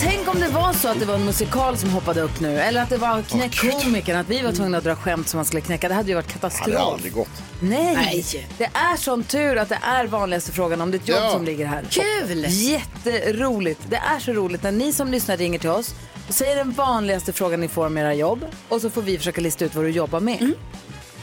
Tänk 0.00 0.28
om 0.34 0.40
det 0.40 0.48
var 0.48 0.72
så 0.72 0.88
att 0.88 1.00
det 1.00 1.06
var 1.06 1.14
en 1.14 1.24
musikal 1.24 1.76
som 1.76 1.90
hoppade 1.90 2.20
upp 2.20 2.40
nu. 2.40 2.58
Eller 2.60 2.82
att 2.82 2.88
det 2.90 2.96
var 2.96 3.22
knäckkomikern, 3.22 4.16
att 4.16 4.28
vi 4.28 4.42
var 4.42 4.52
tvungna 4.52 4.78
att 4.78 4.84
dra 4.84 4.94
skämt 4.96 5.28
som 5.28 5.38
man 5.38 5.44
skulle 5.44 5.60
knäcka. 5.60 5.88
Det 5.88 5.94
hade 5.94 6.08
ju 6.08 6.14
varit 6.14 6.26
Det 6.26 6.32
hade 6.32 6.40
katastrof. 6.54 6.92
aldrig 6.92 7.12
gått. 7.12 7.42
Nej. 7.60 7.94
Nej. 7.94 8.46
det 8.58 8.64
är 8.64 8.96
sån 8.96 9.22
tur 9.24 9.56
att 9.58 9.68
det 9.68 9.78
är 9.82 10.06
vanligaste 10.06 10.52
frågan 10.52 10.80
om 10.80 10.90
ditt 10.90 11.08
jobb 11.08 11.18
Ja. 11.22 11.30
som 11.30 11.44
ligger 11.44 11.66
här. 11.66 11.84
Kul! 11.90 12.44
Jätteroligt. 12.48 13.80
Det 13.88 13.96
är 13.96 14.18
så 14.18 14.32
roligt 14.32 14.62
när 14.62 14.72
ni 14.72 14.92
som 14.92 15.08
lyssnar 15.10 15.36
ringer 15.36 15.58
till 15.58 15.70
oss 15.70 15.94
och 16.28 16.34
säger 16.34 16.56
den 16.56 16.72
vanligaste 16.72 17.32
frågan 17.32 17.60
ni 17.60 17.68
får 17.68 17.86
om 17.86 17.98
era 17.98 18.14
jobb 18.14 18.44
och 18.68 18.80
så 18.80 18.90
får 18.90 19.02
vi 19.02 19.18
försöka 19.18 19.40
lista 19.40 19.64
ut 19.64 19.74
vad 19.74 19.84
du 19.84 19.90
jobbar 19.90 20.20
med. 20.20 20.52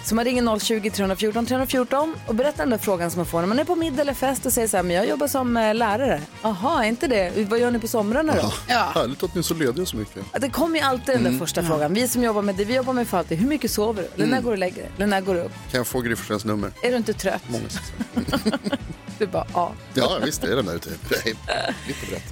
Så 0.03 0.15
man 0.15 0.25
ringer 0.25 0.59
020 0.59 0.89
314 0.89 1.45
314 1.45 2.15
och 2.27 2.35
berättar 2.35 2.63
den 2.63 2.69
där 2.69 2.77
frågan 2.77 3.11
som 3.11 3.19
man 3.19 3.25
får 3.25 3.39
när 3.39 3.47
man 3.47 3.59
är 3.59 3.63
på 3.63 3.75
middag 3.75 4.01
eller 4.01 4.13
fest 4.13 4.45
och 4.45 4.53
säger 4.53 4.67
så 4.67 4.77
här, 4.77 4.83
men 4.83 4.95
jag 4.95 5.07
jobbar 5.09 5.27
som 5.27 5.57
eh, 5.57 5.75
lärare. 5.75 6.21
Jaha, 6.41 6.83
är 6.85 6.87
inte 6.89 7.07
det? 7.07 7.47
Vad 7.49 7.59
gör 7.59 7.71
ni 7.71 7.79
på 7.79 7.87
somrarna 7.87 8.33
då? 8.35 8.53
Ja. 8.67 8.91
Härligt 8.95 9.23
att 9.23 9.35
ni 9.35 9.39
är 9.39 9.43
så 9.43 9.53
lediga 9.53 9.85
så 9.85 9.97
mycket. 9.97 10.23
Ja, 10.33 10.39
Det 10.39 10.49
kommer 10.49 10.79
ju 10.79 10.85
alltid 10.85 11.15
den 11.15 11.23
där 11.23 11.39
första 11.39 11.63
frågan. 11.63 11.93
Vi 11.93 12.07
som 12.07 12.23
jobbar 12.23 12.41
med 12.41 12.55
det, 12.55 12.65
vi 12.65 12.75
jobbar 12.75 12.93
med 12.93 13.07
för 13.07 13.17
alltid. 13.17 13.37
Hur 13.37 13.47
mycket 13.47 13.71
sover 13.71 14.03
du? 14.03 14.23
Eller 14.23 14.31
när 14.31 14.41
går 14.41 14.49
du 14.51 14.55
och 14.55 14.57
lägger 14.57 14.81
dig? 14.81 14.91
Eller 14.97 15.07
när 15.07 15.21
går 15.21 15.33
du 15.35 15.41
upp? 15.41 15.51
Kan 15.71 15.77
jag 15.77 15.87
få 15.87 16.01
Gry 16.01 16.15
nummer? 16.43 16.71
Är 16.83 16.91
du 16.91 16.97
inte 16.97 17.13
trött? 17.13 17.43
Många 17.49 17.63
Du 19.21 19.27
bara, 19.27 19.45
ja. 19.53 19.71
Ja, 19.93 20.19
visst 20.25 20.43
är 20.43 20.55
den 20.55 20.65
där 20.65 20.75
ute. 20.75 20.89
Nej. 21.25 21.35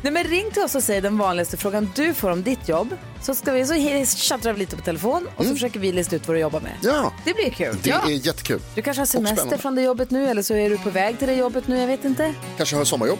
Nej, 0.01 0.13
men 0.13 0.24
ring 0.24 0.51
till 0.51 0.62
oss 0.63 0.75
och 0.75 0.84
säg 0.84 1.01
den 1.01 1.17
vanligaste 1.17 1.58
frågan 1.58 1.91
du 1.96 2.13
får 2.13 2.29
om 2.31 2.43
ditt 2.43 2.69
jobb. 2.69 2.98
Så 3.22 3.36
ska 3.36 3.51
vi 3.51 3.65
så 4.05 4.17
tjattrar 4.17 4.53
vi 4.53 4.60
lite 4.60 4.75
på 4.75 4.81
telefon 4.81 5.27
och 5.36 5.46
så 5.46 5.51
försöker 5.53 5.79
vi 5.79 5.91
lista 5.91 6.15
ut 6.15 6.27
vad 6.27 6.36
du 6.38 6.41
jobbar 6.41 6.60
med. 6.60 6.72
Ja, 6.81 7.13
Det 7.25 7.34
blir 7.34 7.50
kul. 7.50 7.77
det 7.84 7.89
är 7.91 8.08
jättekul. 8.27 8.60
Du 8.75 8.81
kanske 8.81 9.01
har 9.01 9.05
semester 9.05 9.58
från 9.58 9.75
det 9.75 9.81
jobbet 9.81 10.12
nu 10.12 10.27
eller 10.29 10.41
så 10.41 10.53
är 10.53 10.69
du 10.69 10.77
på 10.77 10.89
väg 10.89 11.19
till 11.19 11.27
det 11.27 11.34
jobbet 11.34 11.67
nu, 11.67 11.79
jag 11.79 11.88
vet 11.88 12.05
inte. 12.05 12.34
Kanske 12.58 12.75
har 12.75 12.86
sommarjobb. 12.86 13.19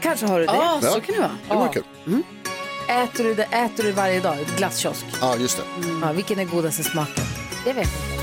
Kanske 0.00 0.26
har 0.26 0.40
du 0.40 0.46
det. 0.46 0.52
Ja, 0.52 0.80
Ja. 0.82 0.90
så 0.92 1.00
kan 1.00 1.14
det 1.14 1.20
vara. 1.20 1.30
Det 1.48 1.54
vore 1.54 1.68
kul. 1.72 2.22
Äter, 2.88 3.24
du 3.24 3.34
det, 3.34 3.42
äter 3.44 3.84
du 3.84 3.92
varje 3.92 4.20
dag? 4.20 4.40
Ett 4.40 4.56
glasskiosk? 4.56 5.04
Ja, 5.20 5.36
just 5.36 5.56
det. 5.56 5.62
Ja, 6.02 6.12
vilken 6.12 6.38
är 6.40 6.44
godaste 6.44 6.84
smaken? 6.84 7.24
Jag 7.66 7.74
vet 7.74 7.84
inte. 7.86 8.19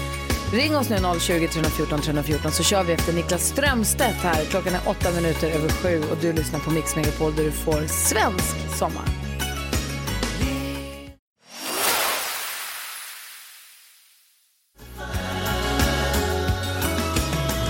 Ring 0.54 0.76
oss 0.78 0.90
nu 0.90 0.98
020 1.20 1.48
314 1.48 2.02
314 2.02 2.52
så 2.52 2.64
kör 2.64 2.84
vi 2.84 2.94
efter 2.94 3.14
Niklas 3.14 3.48
Strömstedt 3.48 4.16
här. 4.16 4.46
Klockan 4.46 4.74
är 4.74 4.80
åtta 4.86 5.12
minuter 5.12 5.50
över 5.50 5.70
sju 5.70 6.04
och 6.12 6.18
du 6.22 6.34
lyssnar 6.34 6.60
på 6.60 6.72
Mix 6.72 6.96
Megapol 6.96 7.36
där 7.36 7.44
du 7.44 7.52
får 7.52 7.88
svensk 7.88 8.78
sommar. 8.78 9.04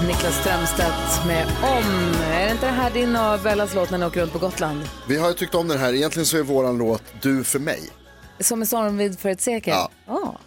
Niklas 0.08 0.40
Strömstedt 0.42 1.26
med 1.28 1.46
Om. 1.64 2.14
Är 2.32 2.46
det 2.46 2.52
inte 2.52 2.66
det 2.66 2.72
här 2.72 2.92
din 2.92 3.16
och 3.16 3.40
Bellas 3.40 3.76
låt 3.76 3.92
när 3.92 3.98
ni 3.98 4.06
åker 4.06 4.22
runt 4.22 4.34
på 4.34 4.40
Gotland? 4.40 4.82
Vi 5.08 5.18
har 5.18 5.28
ju 5.28 5.34
tyckt 5.34 5.56
om 5.56 5.68
den 5.68 5.78
här. 5.78 5.94
Egentligen 5.94 6.26
så 6.26 6.38
är 6.38 6.44
våran 6.44 6.78
låt 6.78 7.04
Du 7.22 7.44
för 7.44 7.60
mig. 7.60 7.90
Som 8.40 8.62
en 8.62 8.68
stormvind 8.68 9.20
för 9.20 9.30
ett 9.30 9.42
sekel? 9.42 9.74
Ja. 9.74 9.92
Ah. 10.08 10.47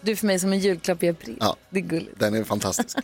Du 0.00 0.16
för 0.16 0.26
mig 0.26 0.38
som 0.38 0.52
en 0.52 0.58
julklapp 0.58 1.02
i 1.02 1.08
april. 1.08 1.36
Ja. 1.40 1.56
Det 1.70 1.78
är 1.78 1.82
gulligt. 1.82 2.20
Den 2.20 2.34
är 2.34 2.44
fantastisk. 2.44 2.98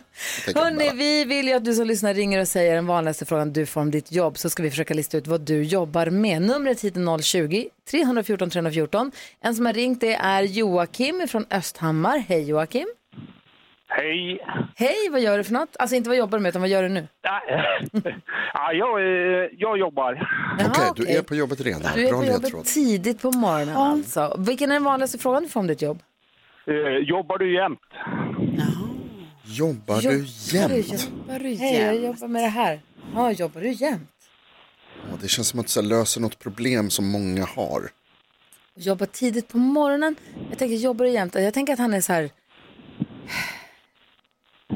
Hörni, 0.55 0.91
vi 0.93 1.25
vill 1.25 1.47
ju 1.47 1.53
att 1.53 1.65
du 1.65 1.73
som 1.73 1.87
lyssnar 1.87 2.13
ringer 2.13 2.39
och 2.41 2.47
säger 2.47 2.75
den 2.75 2.87
vanligaste 2.87 3.25
frågan 3.25 3.53
du 3.53 3.65
får 3.65 3.81
om 3.81 3.91
ditt 3.91 4.11
jobb 4.11 4.37
så 4.37 4.49
ska 4.49 4.63
vi 4.63 4.69
försöka 4.69 4.93
lista 4.93 5.17
ut 5.17 5.27
vad 5.27 5.41
du 5.41 5.63
jobbar 5.63 6.05
med. 6.09 6.41
Numret 6.41 6.81
hit 6.81 6.97
är 6.97 7.01
020-314 7.01 8.49
314. 8.49 9.11
En 9.41 9.55
som 9.55 9.65
har 9.65 9.73
ringt 9.73 10.01
det 10.01 10.13
är 10.15 10.41
Joakim 10.41 11.27
från 11.27 11.45
Östhammar. 11.51 12.17
Hej 12.27 12.43
Joakim. 12.49 12.87
Hej. 13.87 14.39
Hej, 14.75 15.09
vad 15.11 15.21
gör 15.21 15.37
du 15.37 15.43
för 15.43 15.53
något? 15.53 15.75
Alltså 15.79 15.95
inte 15.95 16.09
vad 16.09 16.17
jobbar 16.17 16.37
du 16.37 16.41
med 16.41 16.49
utan 16.49 16.61
vad 16.61 16.69
gör 16.69 16.83
du 16.83 16.89
nu? 16.89 17.07
Ja, 18.53 18.73
jag, 18.73 18.99
eh, 18.99 19.49
jag 19.57 19.77
jobbar. 19.79 20.13
Okej, 20.59 20.91
du 20.95 21.03
okej. 21.03 21.15
är 21.15 21.21
på 21.21 21.35
jobbet 21.35 21.61
redan. 21.61 21.81
Du 21.95 22.05
är 22.07 22.09
Bra 22.09 22.19
på 22.19 22.25
jobbet 22.25 22.41
ledtråd. 22.43 22.65
tidigt 22.65 23.21
på 23.21 23.31
morgonen 23.31 23.75
alltså. 23.75 24.35
Vilken 24.39 24.69
är 24.71 24.73
den 24.75 24.83
vanligaste 24.83 25.17
frågan 25.17 25.43
du 25.43 25.49
får 25.49 25.59
om 25.59 25.67
ditt 25.67 25.81
jobb? 25.81 25.99
Eh, 26.67 26.73
Jobbar 27.07 27.37
du 27.37 27.53
jämt? 27.55 27.79
Jobbar 29.43 30.01
du 30.01 30.25
jämt? 30.57 30.87
Jobbar 31.03 31.39
du 31.39 31.55
Hej, 31.55 31.81
jag 31.81 31.93
jämt? 31.95 32.05
jobbar 32.05 32.27
med 32.27 32.43
det 32.43 32.47
här. 32.49 32.81
Ja, 33.13 33.31
jobbar 33.31 33.61
du 33.61 33.71
jämt? 33.71 34.09
Ja, 35.09 35.17
det 35.21 35.27
känns 35.27 35.47
som 35.47 35.59
att 35.59 35.69
så 35.69 35.81
här 35.81 35.87
löser 35.87 36.21
något 36.21 36.39
problem 36.39 36.89
som 36.89 37.07
många 37.11 37.45
har. 37.45 37.89
Jobbar 38.75 39.05
tidigt 39.05 39.47
på 39.47 39.57
morgonen. 39.57 40.15
Jag 40.49 40.57
tänker, 40.59 40.75
jobbar 40.75 41.05
du 41.05 41.11
jämt? 41.11 41.35
Jag 41.35 41.53
tänker 41.53 41.73
att 41.73 41.79
han 41.79 41.93
är 41.93 42.01
så 42.01 42.13
här... 42.13 42.29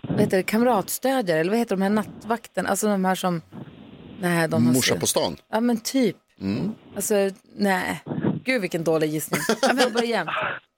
Vad 0.03 0.19
heter 0.19 0.37
det? 0.37 0.43
Kamratstödjare? 0.43 1.39
Eller 1.39 1.49
vad 1.51 1.59
heter 1.59 1.75
de 1.75 1.81
här 1.81 1.89
nattvakten? 1.89 2.65
Alltså 2.65 2.87
de 2.87 3.05
här 3.05 3.15
som... 3.15 3.41
Nej, 4.21 4.47
de 4.47 4.65
har 4.65 4.73
Morsa 4.73 4.95
på 4.95 5.07
stan. 5.07 5.37
Ja, 5.51 5.59
men 5.59 5.77
typ. 5.79 6.17
Alltså, 6.95 7.15
nej. 7.55 8.01
Gud, 8.45 8.61
vilken 8.61 8.83
dålig 8.83 9.09
gissning. 9.09 9.41
Jag 9.61 9.81
jobbar 9.81 10.01
jämt. 10.01 10.29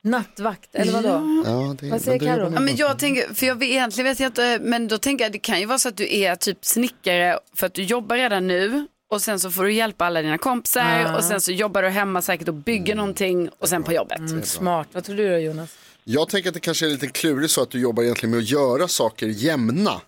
Nattvakt, 0.04 0.76
eller 0.76 0.92
vadå? 0.94 1.44
Ja, 1.46 1.76
det, 1.80 1.90
Vad 1.90 2.02
säger 2.02 2.38
jobbar 2.38 2.52
Ja, 2.54 2.60
men 2.60 2.76
jag 2.76 3.00
tänker, 3.00 3.34
för 3.34 3.46
jag 3.46 3.56
vet, 3.56 3.70
egentligen 3.70 4.12
vet 4.12 4.20
jag 4.20 4.30
inte, 4.30 4.60
men 4.62 4.88
då 4.88 4.98
tänker 4.98 5.26
jag 5.26 5.32
det 5.32 5.40
kan 5.40 5.60
ju 5.60 5.66
vara 5.66 5.80
så 5.80 5.90
att 5.90 5.98
du 5.98 6.16
är 6.18 6.36
typ 6.36 6.66
snickare 6.66 7.40
för 7.56 7.68
att 7.68 7.74
du 7.74 7.84
jobbar 7.84 8.16
redan 8.16 8.48
nu 8.48 8.88
och 9.12 9.22
sen 9.22 9.40
så 9.40 9.52
får 9.52 9.64
du 9.64 9.74
hjälpa 9.74 10.06
alla 10.06 10.22
dina 10.22 10.38
kompisar 10.38 11.16
och 11.18 11.24
sen 11.24 11.42
så 11.42 11.52
jobbar 11.52 11.82
du 11.84 11.90
hemma 11.90 12.22
säkert 12.22 12.48
och 12.48 12.54
bygger 12.54 12.96
någonting 12.96 13.50
och 13.60 13.70
sen 13.70 13.84
på 13.84 13.94
jobbet. 13.94 14.20
Mm, 14.20 14.44
smart. 14.44 14.88
Vad 14.92 15.04
tror 15.04 15.16
du 15.16 15.30
då, 15.30 15.38
Jonas? 15.38 15.78
Jag 16.04 16.30
tänker 16.30 16.50
att 16.50 16.54
det 16.54 16.60
kanske 16.60 16.86
är 16.86 16.90
lite 16.90 17.08
klurigt 17.08 17.52
så 17.52 17.62
att 17.62 17.70
du 17.70 17.80
jobbar 17.80 18.04
egentligen 18.04 18.32
med 18.32 18.40
att 18.40 18.50
göra 18.50 18.88
saker 18.88 19.28
jämna. 19.28 20.02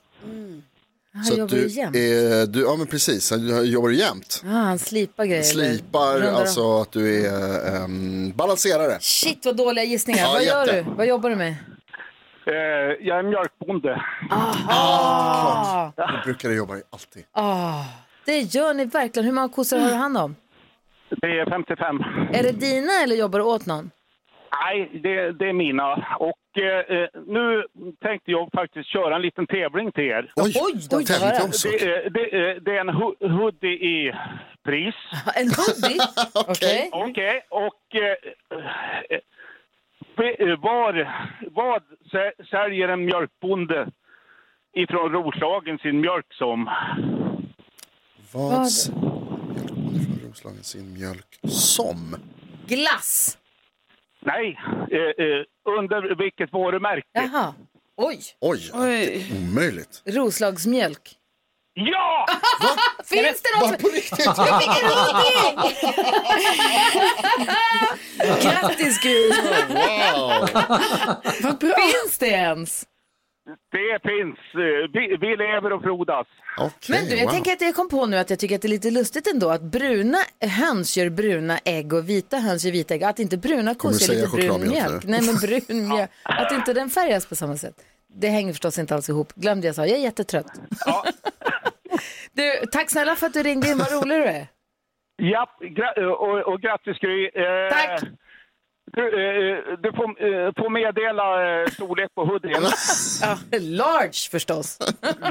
Han 1.13 1.24
så 1.24 1.34
jobbar 1.38 1.55
du 1.55 1.62
ju 1.62 1.67
jämt. 1.67 1.96
Är, 1.96 2.46
du, 2.48 2.62
ja 2.62 2.75
men 2.77 2.88
precis, 2.88 3.30
du 3.30 3.62
jobbar 3.63 3.89
du 3.89 3.95
jämt. 3.95 4.41
Ja, 4.45 4.49
han 4.52 4.80
slipar 4.80 5.26
grejer. 5.26 5.43
Slipar, 5.43 6.13
rundar 6.13 6.34
alltså 6.39 6.82
att 6.82 6.91
du 6.91 7.26
är 7.26 7.84
um, 7.84 8.32
balanserare. 8.36 8.97
Shit, 8.99 9.45
vad 9.45 9.58
dåliga 9.58 9.84
gissningar. 9.86 10.21
Ja, 10.21 10.32
vad 10.34 10.43
gör 10.43 10.65
jätte. 10.76 10.89
du? 10.89 10.95
Vad 10.95 11.08
jobbar 11.08 11.30
du 11.30 11.36
med? 11.36 11.56
Eh, 12.47 12.54
Jag 13.08 13.19
är 13.19 13.23
mjölkbonde. 13.23 14.02
Ah, 14.69 15.91
Det 15.95 16.21
brukar 16.26 16.49
du 16.49 16.56
jobba 16.56 16.78
i 16.78 16.82
alltid. 16.91 17.23
ah, 17.32 17.84
det 18.26 18.39
gör 18.39 18.73
ni 18.73 18.86
verkligen. 18.86 19.26
Hur 19.26 19.34
många 19.34 19.49
kossor 19.49 19.78
har 19.80 19.88
du 19.89 19.95
hand 19.95 20.17
om? 20.17 20.36
Det 21.21 21.28
är 21.28 21.49
55. 21.49 21.99
Är 22.34 22.43
det 22.43 22.52
dina 22.52 22.91
eller 23.04 23.15
jobbar 23.15 23.39
du 23.39 23.45
åt 23.45 23.65
någon? 23.65 23.91
Nej, 24.63 24.99
det, 25.04 25.32
det 25.39 25.45
är 25.49 25.54
mina. 25.54 25.93
Och 26.19 26.34
eh, 26.62 27.08
nu 27.28 27.63
tänkte 28.02 28.32
jag 28.32 28.50
faktiskt 28.54 28.89
köra 28.89 29.16
en 29.16 29.22
liten 29.22 29.48
tävling 29.48 29.92
till 29.92 30.04
er. 30.04 30.32
Oj, 30.36 30.54
Oj, 30.62 30.74
då, 30.89 31.00
tävling 31.00 31.30
det? 31.30 31.44
också. 31.44 31.68
Det, 31.68 31.82
är- 31.84 32.10
det, 32.10 32.36
är- 32.38 32.60
en 32.82 32.89
hoodie 33.32 33.70
i 33.74 34.13
pris. 34.63 34.96
En 35.36 35.48
hoodie? 35.48 36.00
Okej. 36.48 36.89
Okej, 36.92 37.42
och 37.50 37.96
eh, 37.96 38.16
eh, 39.10 39.20
eh, 40.50 40.60
var, 40.60 41.13
vad 41.52 41.82
sä- 42.12 42.46
säljer 42.50 42.88
en 42.88 43.06
mjölkbonde 43.06 43.88
ifrån 44.74 45.12
Roslagen 45.12 45.78
sin 45.78 46.02
mjölk 46.02 46.34
som? 46.34 46.70
Vad 48.34 48.52
Vad? 48.52 48.66
s- 48.66 48.89
mjölkbonde 49.56 50.00
från 50.00 50.30
Roslagen 50.30 50.63
sin 50.63 50.94
mjölk 50.94 51.39
som? 51.48 52.16
Glass. 52.68 53.38
Nej, 54.26 54.60
eh, 54.92 55.26
eh, 55.26 55.44
under 55.80 56.16
vilket 56.16 56.54
varumärke? 56.54 57.08
Jaha. 57.14 57.54
Oj. 57.98 58.20
Oj, 58.42 58.70
Oj. 58.74 59.32
omöjligt. 59.38 60.02
Roslagsmjölk. 60.06 61.16
Ja! 61.76 62.26
Finns 63.06 63.42
det 63.42 63.50
något 63.60 63.70
Bara 63.70 63.78
på 63.78 63.88
riktigt? 63.88 64.26
Jag 64.26 64.62
fick 64.62 64.84
en 64.84 64.90
hoodie! 64.90 65.74
Grattis 68.44 69.00
Gud! 69.02 69.34
Wow! 69.70 70.48
Finns 71.60 72.18
det 72.20 72.28
ens? 72.28 72.86
Det 73.71 73.99
finns. 74.10 74.38
eh, 74.53 74.89
Vi, 74.93 75.17
vi 75.21 75.36
lever 75.38 75.73
och 75.73 75.82
frodas. 75.82 76.27
Okej, 76.58 76.75
Men 76.95 77.06
du, 77.10 77.15
jag 77.15 77.23
wow. 77.25 77.32
tänker 77.34 77.51
att 77.53 77.62
jag 77.62 77.75
kom 77.75 77.89
på 77.89 78.06
nu 78.06 78.17
att 78.17 78.29
jag 78.29 78.39
tycker 78.39 78.56
att 78.56 78.62
det 78.62 78.67
är 78.67 78.69
lite 78.69 78.91
lustigt 78.91 79.27
ändå 79.34 79.49
att 79.49 79.62
bruna 79.62 80.17
höns 80.60 80.97
gör 80.97 81.10
bruna 81.10 81.58
ägg 81.65 81.93
och 81.93 82.10
vita 82.10 82.38
höns 82.38 82.65
gör 82.65 82.71
vita 82.71 82.93
ägg. 82.93 83.03
Att 83.03 83.19
inte 83.19 83.38
bruna 83.38 83.75
Kommer 83.75 83.93
kossor 83.93 84.15
gör 84.15 84.21
säga 84.21 84.25
lite 84.25 84.38
brun 84.38 84.60
chokladmjölk, 84.62 84.89
mjölk. 84.89 85.03
Nej, 85.06 85.21
men 85.21 85.36
brun 85.36 85.89
mjölk. 85.95 86.10
Att 86.23 86.51
inte 86.51 86.73
den 86.73 86.89
färgas 86.89 87.25
på 87.25 87.36
samma 87.36 87.58
sätt. 87.58 87.75
Det 88.15 88.27
hänger 88.27 88.53
förstås 88.53 88.79
inte 88.79 88.95
alls 88.95 89.10
ihop. 89.10 89.34
Glöm 89.36 89.62
det 89.62 89.67
jag 89.67 89.75
sa, 89.75 89.86
jag 89.86 89.97
är 89.97 90.03
jättetrött. 90.03 90.51
Du, 92.34 92.65
tack 92.71 92.89
snälla 92.91 93.15
för 93.15 93.27
att 93.27 93.34
du 93.34 93.43
ringde 93.43 93.67
in, 93.69 93.77
vad 93.77 93.91
rolig 93.91 94.17
du 94.19 94.23
är. 94.25 94.47
Ja, 95.15 95.49
gra- 95.62 96.06
och, 96.06 96.53
och 96.53 96.62
grattis 96.62 96.97
Gry. 96.99 97.25
Eh, 97.25 97.69
Tack. 97.71 98.01
Du, 98.95 99.01
eh, 99.01 99.77
du 99.84 99.91
får, 99.97 100.03
eh, 100.03 100.51
får 100.58 100.69
meddela 100.69 101.27
eh, 101.62 101.67
storlek 101.69 102.15
på 102.15 102.25
hoodien. 102.25 102.63
Ja, 103.21 103.38
large 103.60 104.29
förstås. 104.32 104.77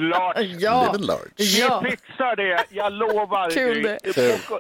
Large. 0.01 0.43
Ja. 0.59 0.93
Live 0.93 1.07
large. 1.07 1.33
Ja. 1.39 1.81
Vi 1.85 1.91
fixar 1.91 2.37
det, 2.37 2.65
jag 2.71 2.93
lovar. 2.93 3.51
Kul 3.51 3.75
Gry. 3.83 3.97
det. 4.15 4.51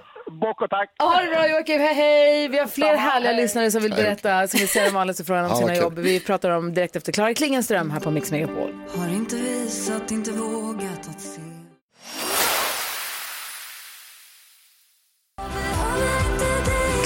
Och 0.60 0.70
tack. 0.70 0.90
Ha 0.98 1.20
det 1.22 1.28
bra 1.30 1.48
Joakim, 1.48 1.80
hej 1.80 1.94
hej! 1.94 2.48
Vi 2.48 2.58
har 2.58 2.66
fler 2.66 2.86
Samma, 2.86 2.98
härliga 2.98 3.32
hej. 3.32 3.42
lyssnare 3.42 3.70
som 3.70 3.82
vill 3.82 3.90
berätta, 3.94 4.48
som 4.48 4.58
vill 4.58 4.68
säga 4.68 4.84
den 4.84 4.94
vanligaste 4.94 5.24
frågan 5.24 5.44
om 5.44 5.50
Ja, 5.50 5.56
sina 5.56 5.66
vad 5.68 5.76
kul. 5.76 5.82
jobb. 5.84 5.98
Vi 5.98 6.20
pratar 6.20 6.50
om 6.50 6.74
direkt 6.74 6.96
efter 6.96 7.12
Klara 7.12 7.34
Klingenström 7.34 7.90
här 7.90 8.00
på 8.00 8.10
Mix 8.10 8.30
Megapol. 8.30 8.74
Har 8.96 9.08
inte 9.08 9.36
visat, 9.36 10.10
inte 10.10 10.30
vågat 10.30 11.08
att 11.08 11.20
se 11.20 11.40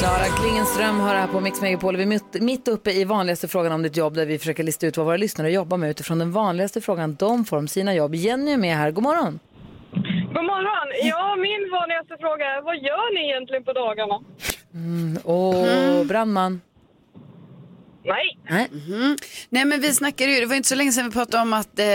Klara 0.06 0.24
Klingenström 0.24 1.00
har 1.00 1.14
här 1.14 1.26
på 1.26 1.40
Mix 1.40 1.60
Megapol. 1.60 1.96
Vi 1.96 2.02
är 2.02 2.40
mitt, 2.40 2.68
uppe 2.68 2.90
i 2.90 3.04
vanligaste 3.04 3.48
frågan 3.48 3.72
om 3.72 3.82
ditt 3.82 3.96
jobb 3.96 4.14
där 4.14 4.26
vi 4.26 4.38
försöker 4.38 4.62
lista 4.62 4.86
ut 4.86 4.96
vad 4.96 5.06
våra 5.06 5.16
lyssnare 5.16 5.50
jobbar 5.50 5.76
med 5.76 5.90
utifrån 5.90 6.18
den 6.18 6.32
vanligaste 6.32 6.80
frågan 6.80 7.14
de 7.14 7.44
får 7.44 7.56
om 7.56 7.68
sina 7.68 7.94
jobb. 7.94 8.14
Jenny 8.14 8.52
är 8.52 8.56
med 8.56 8.76
här, 8.76 8.90
god 8.90 9.02
morgon. 9.02 9.38
God 10.34 10.44
morgon! 10.44 10.88
Ja, 11.02 11.36
min 11.36 11.70
vanligaste 11.72 12.16
fråga 12.20 12.44
är 12.44 12.62
vad 12.62 12.76
gör 12.76 13.14
ni 13.14 13.30
egentligen 13.30 13.64
på 13.64 13.72
dagarna? 13.72 14.20
Åh, 15.24 16.04
brandman. 16.04 16.60
Nej. 18.04 18.38
Nej. 18.50 18.68
Mhm. 18.72 19.16
Nej 19.48 19.64
men 19.64 19.80
vi 19.80 19.92
snackade 19.92 20.32
ju, 20.32 20.40
det 20.40 20.46
var 20.46 20.56
inte 20.56 20.68
så 20.68 20.74
länge 20.74 20.92
sedan 20.92 21.04
vi 21.04 21.10
pratade 21.10 21.42
om 21.42 21.52
att 21.52 21.78
eh, 21.78 21.86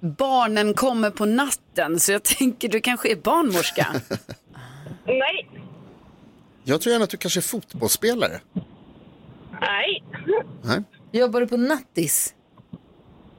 barnen 0.00 0.74
kommer 0.74 1.10
på 1.10 1.24
natten. 1.24 2.00
Så 2.00 2.12
jag 2.12 2.22
tänker 2.22 2.68
du 2.68 2.80
kanske 2.80 3.12
är 3.12 3.16
barnmorska. 3.16 3.86
Nej. 5.06 5.48
Jag 6.64 6.80
tror 6.80 6.92
gärna 6.92 7.04
att 7.04 7.10
du 7.10 7.16
kanske 7.16 7.40
är 7.40 7.42
fotbollsspelare. 7.42 8.40
Nej. 9.60 10.04
Nej. 10.62 10.82
Jobbar 11.12 11.40
du 11.40 11.46
på 11.46 11.56
nattis? 11.56 12.34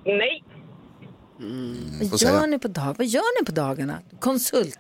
Nej. 0.06 0.44
Vad 2.12 2.20
får 2.20 2.30
gör 2.30 2.48
ni 2.48 2.60
på 2.60 2.68
dag? 2.68 2.96
Vad 2.98 3.08
gör 3.08 3.40
ni 3.42 3.46
på 3.46 3.52
dagarna? 3.52 4.00
Konsult? 4.20 4.78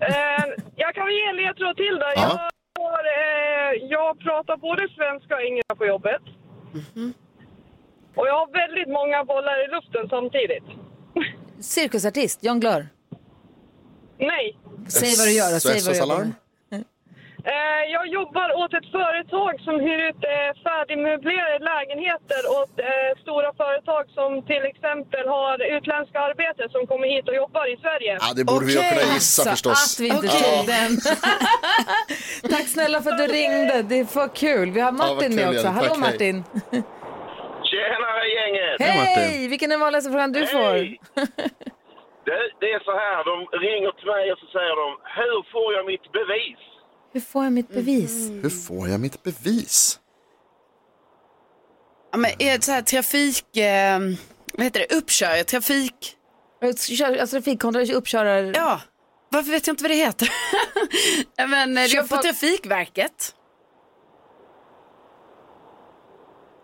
Eh, 0.00 0.44
jag 0.76 0.94
kan 0.94 1.04
väl 1.06 1.14
ge 1.14 1.24
en 1.30 1.36
ledtråd 1.36 1.76
till 1.76 1.96
där. 1.98 2.12
Ja. 2.16 2.50
Jag, 2.74 2.82
har, 2.84 3.04
eh, 3.04 3.90
jag 3.90 4.18
pratar 4.18 4.56
både 4.56 4.88
svenska 4.88 5.34
och 5.34 5.42
engelska 5.42 5.74
på 5.74 5.86
jobbet. 5.86 6.22
Och 8.16 8.26
jag 8.28 8.34
har 8.40 8.48
väldigt 8.52 8.88
många 8.98 9.24
bollar 9.24 9.64
i 9.64 9.68
luften 9.74 10.08
samtidigt. 10.08 10.64
Cirkusartist? 11.60 12.44
Jonglör? 12.44 12.88
Nej. 14.18 14.58
Säg 14.88 15.14
vad 15.18 15.26
du 15.26 15.32
gör. 15.32 15.58
Säg 15.58 16.00
vad 16.00 16.20
du? 16.20 16.24
Eh, 16.24 16.28
jag 17.96 18.06
jobbar 18.06 18.48
åt 18.62 18.74
ett 18.74 18.90
företag 18.98 19.60
som 19.60 19.80
hyr 19.80 20.00
ut 20.08 20.16
eh, 20.34 20.50
färdigmöblerade 20.66 21.58
lägenheter 21.72 22.40
åt 22.60 22.74
eh, 22.78 23.20
stora 23.22 23.50
företag 23.62 24.04
som 24.18 24.42
till 24.42 24.64
exempel 24.72 25.28
har 25.28 25.76
utländska 25.76 26.18
arbetare 26.20 26.68
som 26.70 26.86
kommer 26.86 27.06
hit 27.08 27.28
och 27.28 27.34
jobbar 27.34 27.66
i 27.74 27.76
Sverige. 27.76 28.18
Ja, 28.20 28.28
det 28.36 28.44
borde 28.44 28.66
vi 28.66 28.72
ju 28.72 28.78
kunna 28.78 29.14
gissa 29.14 29.42
Så 29.42 29.50
förstås. 29.50 29.80
att 29.84 30.00
vi 30.04 30.08
inte 30.08 30.28
tog 30.28 30.66
den. 30.66 30.90
Tack 32.54 32.66
snälla 32.76 33.00
för 33.02 33.10
att 33.10 33.18
du 33.18 33.26
ringde. 33.26 33.82
Det 33.82 33.98
är 34.00 34.04
för 34.04 34.28
kul. 34.44 34.70
Vi 34.70 34.80
har 34.80 34.92
Martin 34.92 35.30
kul, 35.30 35.36
med 35.36 35.48
också. 35.48 35.68
Hallå 35.68 35.88
Tack, 35.88 35.98
hej. 35.98 36.06
Martin. 36.06 36.36
Tjenare 37.70 38.24
gänget! 38.38 38.76
Hej! 38.80 39.48
Vilken 39.48 39.70
är 39.70 39.74
den 39.76 39.80
vanligaste 39.80 40.10
frågan 40.10 40.32
du 40.32 40.46
får? 40.46 40.72
Hej! 40.72 41.00
Det, 42.24 42.38
det 42.62 42.70
är 42.76 42.80
så 42.90 42.94
här, 43.04 43.18
de 43.30 43.36
ringer 43.66 43.92
till 43.98 44.06
mig 44.14 44.32
och 44.32 44.38
så 44.38 44.46
säger 44.56 44.74
de, 44.82 44.88
hur 45.18 45.38
får 45.52 45.68
jag 45.76 45.84
mitt 45.92 46.06
bevis? 46.18 46.62
Hur 47.12 47.20
får 47.20 47.44
jag 47.44 47.52
mitt 47.52 47.68
bevis? 47.68 48.30
Hur 48.42 48.50
får 48.50 48.88
jag 48.88 49.00
mitt 49.00 49.22
bevis? 49.22 49.98
ja, 52.12 52.18
men 52.18 52.30
är 52.38 52.58
det 52.58 52.64
så 52.64 52.72
här 52.72 52.82
trafik, 52.82 53.56
eh, 53.56 53.98
vad 54.54 54.64
heter 54.64 54.80
det, 54.88 54.96
uppkör, 54.96 55.42
trafik, 55.42 56.16
Alltså 56.62 57.26
trafikkontroll, 57.26 57.90
uppkörare. 57.92 58.52
ja. 58.54 58.80
Varför 59.28 59.50
vet 59.50 59.66
jag 59.66 59.72
inte 59.74 59.84
vad 59.84 59.90
det 59.90 59.94
heter? 59.96 60.28
Men 61.48 61.78
eh, 61.78 61.84
du 61.84 61.96
jobbar 61.96 62.16
på 62.16 62.22
Trafikverket. 62.22 63.34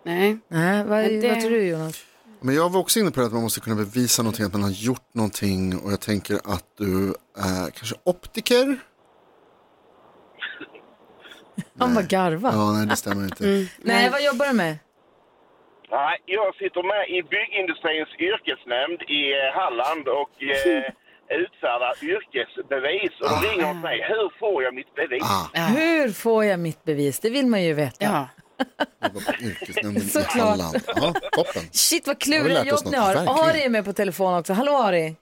Nej. 0.05 0.37
Nej, 0.47 0.83
vad, 0.83 1.03
det- 1.03 1.29
vad 1.29 1.41
tror 1.41 1.49
du 1.51 1.67
Jonas? 1.67 1.95
Men 2.41 2.55
jag 2.55 2.69
var 2.69 2.79
också 2.79 2.99
inne 2.99 3.11
på 3.11 3.19
det 3.19 3.25
att 3.25 3.33
man 3.33 3.41
måste 3.41 3.59
kunna 3.59 3.75
bevisa 3.75 4.23
någonting, 4.23 4.45
att 4.45 4.53
man 4.53 4.63
har 4.63 4.69
gjort 4.69 5.13
någonting 5.13 5.77
och 5.79 5.91
jag 5.91 5.99
tänker 5.99 6.39
att 6.43 6.65
du 6.77 7.15
är 7.37 7.69
kanske 7.69 7.95
optiker? 8.03 8.79
Han 11.79 11.93
var 11.95 12.01
garva. 12.03 12.49
Ja, 12.53 12.71
nej 12.71 12.85
det 12.87 12.95
stämmer 12.95 13.23
inte. 13.23 13.43
Nej, 13.77 14.09
vad 14.09 14.23
jobbar 14.23 14.45
du 14.45 14.53
med? 14.53 14.77
Nej, 15.91 16.15
jag 16.25 16.55
sitter 16.55 16.83
med 16.91 17.03
i 17.17 17.23
byggindustrins 17.33 18.09
yrkesnämnd 18.29 18.99
i 19.01 19.21
eh, 19.39 19.59
Halland 19.59 20.07
och 20.07 20.33
eh, 20.43 20.83
utfärdar 21.43 21.93
yrkesbevis. 22.13 23.13
Och 23.21 23.29
de 23.29 23.47
ringer 23.47 23.69
och 23.75 23.81
säger, 23.81 24.07
hur 24.13 24.39
får 24.39 24.63
jag 24.63 24.73
mitt 24.73 24.95
bevis? 24.95 25.23
Ah, 25.23 25.65
Hur 25.67 26.09
får 26.11 26.45
jag 26.45 26.59
mitt 26.59 26.83
bevis? 26.83 27.19
Det 27.19 27.29
vill 27.29 27.47
man 27.47 27.63
ju 27.63 27.73
veta. 27.73 27.97
Ja. 28.05 28.27
jobbar 29.03 29.21
på 29.37 29.43
yrkesnämnden 29.43 30.03
i 30.03 30.09
Såklart. 30.09 30.47
Halland. 30.49 30.75
Ja, 30.87 31.13
toppen. 31.31 31.61
Shit 31.71 32.07
vad 32.07 32.15
Har 32.15 32.19
kluriga 32.19 32.63
lärt 32.63 32.73
oss 32.73 32.83
jobb 32.83 32.91
ni 32.93 32.97
något? 32.97 33.05
har. 33.07 33.15
Verkligen. 33.15 33.49
Ari 33.49 33.61
är 33.63 33.69
med 33.69 33.85
på 33.85 33.93
telefon 33.93 34.33
också. 34.39 34.53
Hallå 34.53 34.71
Ari. 34.77 35.15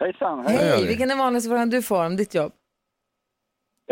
Hejsan. 0.00 0.46
Hej, 0.46 0.72
Ari. 0.72 0.86
vilken 0.86 1.10
är 1.10 1.16
vanligaste 1.16 1.48
frågan 1.48 1.70
du 1.70 1.82
får 1.82 2.04
om 2.06 2.16
ditt 2.16 2.34
jobb? 2.34 2.52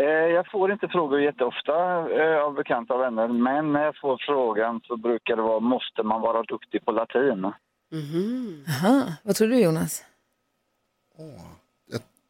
Eh, 0.01 0.05
Jag 0.37 0.51
får 0.51 0.71
inte 0.71 0.87
frågor 0.87 1.21
jätteofta 1.21 1.73
eh, 2.21 2.37
av 2.45 2.53
bekanta 2.53 2.93
och 2.93 3.01
vänner, 3.01 3.27
men 3.27 3.73
när 3.73 3.83
jag 3.83 3.95
får 4.01 4.17
frågan 4.25 4.81
så 4.83 4.97
brukar 4.97 5.35
det 5.35 5.41
vara 5.41 5.59
måste 5.59 6.03
man 6.03 6.21
vara 6.21 6.43
duktig 6.43 6.85
på 6.85 6.91
latin? 6.91 7.45
Aha. 7.45 9.03
Vad 9.23 9.35
tror 9.35 9.47
du 9.47 9.59
Jonas? 9.59 10.03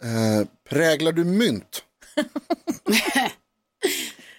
Eh, 0.03 0.47
präglar 0.69 1.12
du 1.12 1.23
mynt? 1.23 1.84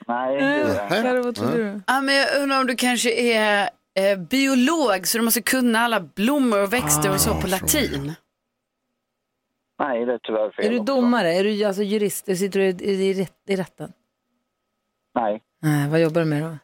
Nej, 0.07 0.37
det 0.37 0.43
är 0.45 0.65
det. 0.91 1.03
Karo, 1.03 1.23
vad 1.23 1.35
tror 1.35 1.51
du? 1.53 1.81
Ja, 1.87 2.01
men 2.01 2.15
jag 2.15 2.43
undrar 2.43 2.61
om 2.61 2.67
du 2.67 2.77
kanske 2.77 3.11
är 3.35 3.71
eh, 3.95 4.19
biolog 4.19 5.07
så 5.07 5.19
du 5.19 5.25
måste 5.25 5.43
kunna 5.43 5.79
alla 5.79 6.01
blommor 6.01 6.63
och 6.63 6.73
växter 6.73 7.11
och 7.11 7.21
så 7.21 7.41
på 7.41 7.47
latin. 7.47 8.13
Nej, 9.83 10.05
det 10.07 10.13
är 10.13 10.19
tyvärr 10.23 10.51
fel. 10.51 10.65
Är 10.67 10.71
du 10.71 10.79
också. 10.81 10.95
domare? 10.95 11.29
Är 11.35 11.45
du 11.45 11.65
alltså 11.65 11.83
jurist? 11.83 12.25
Sitter 12.39 12.61
du 12.61 12.67
i, 12.67 12.71
i, 12.71 13.27
i 13.49 13.57
rätten? 13.57 13.93
Nej, 15.15 15.43
Nej, 15.63 15.91
vad 15.91 16.01
jobbar 16.01 16.21
du 16.21 16.27
med 16.27 16.43
då? 16.43 16.59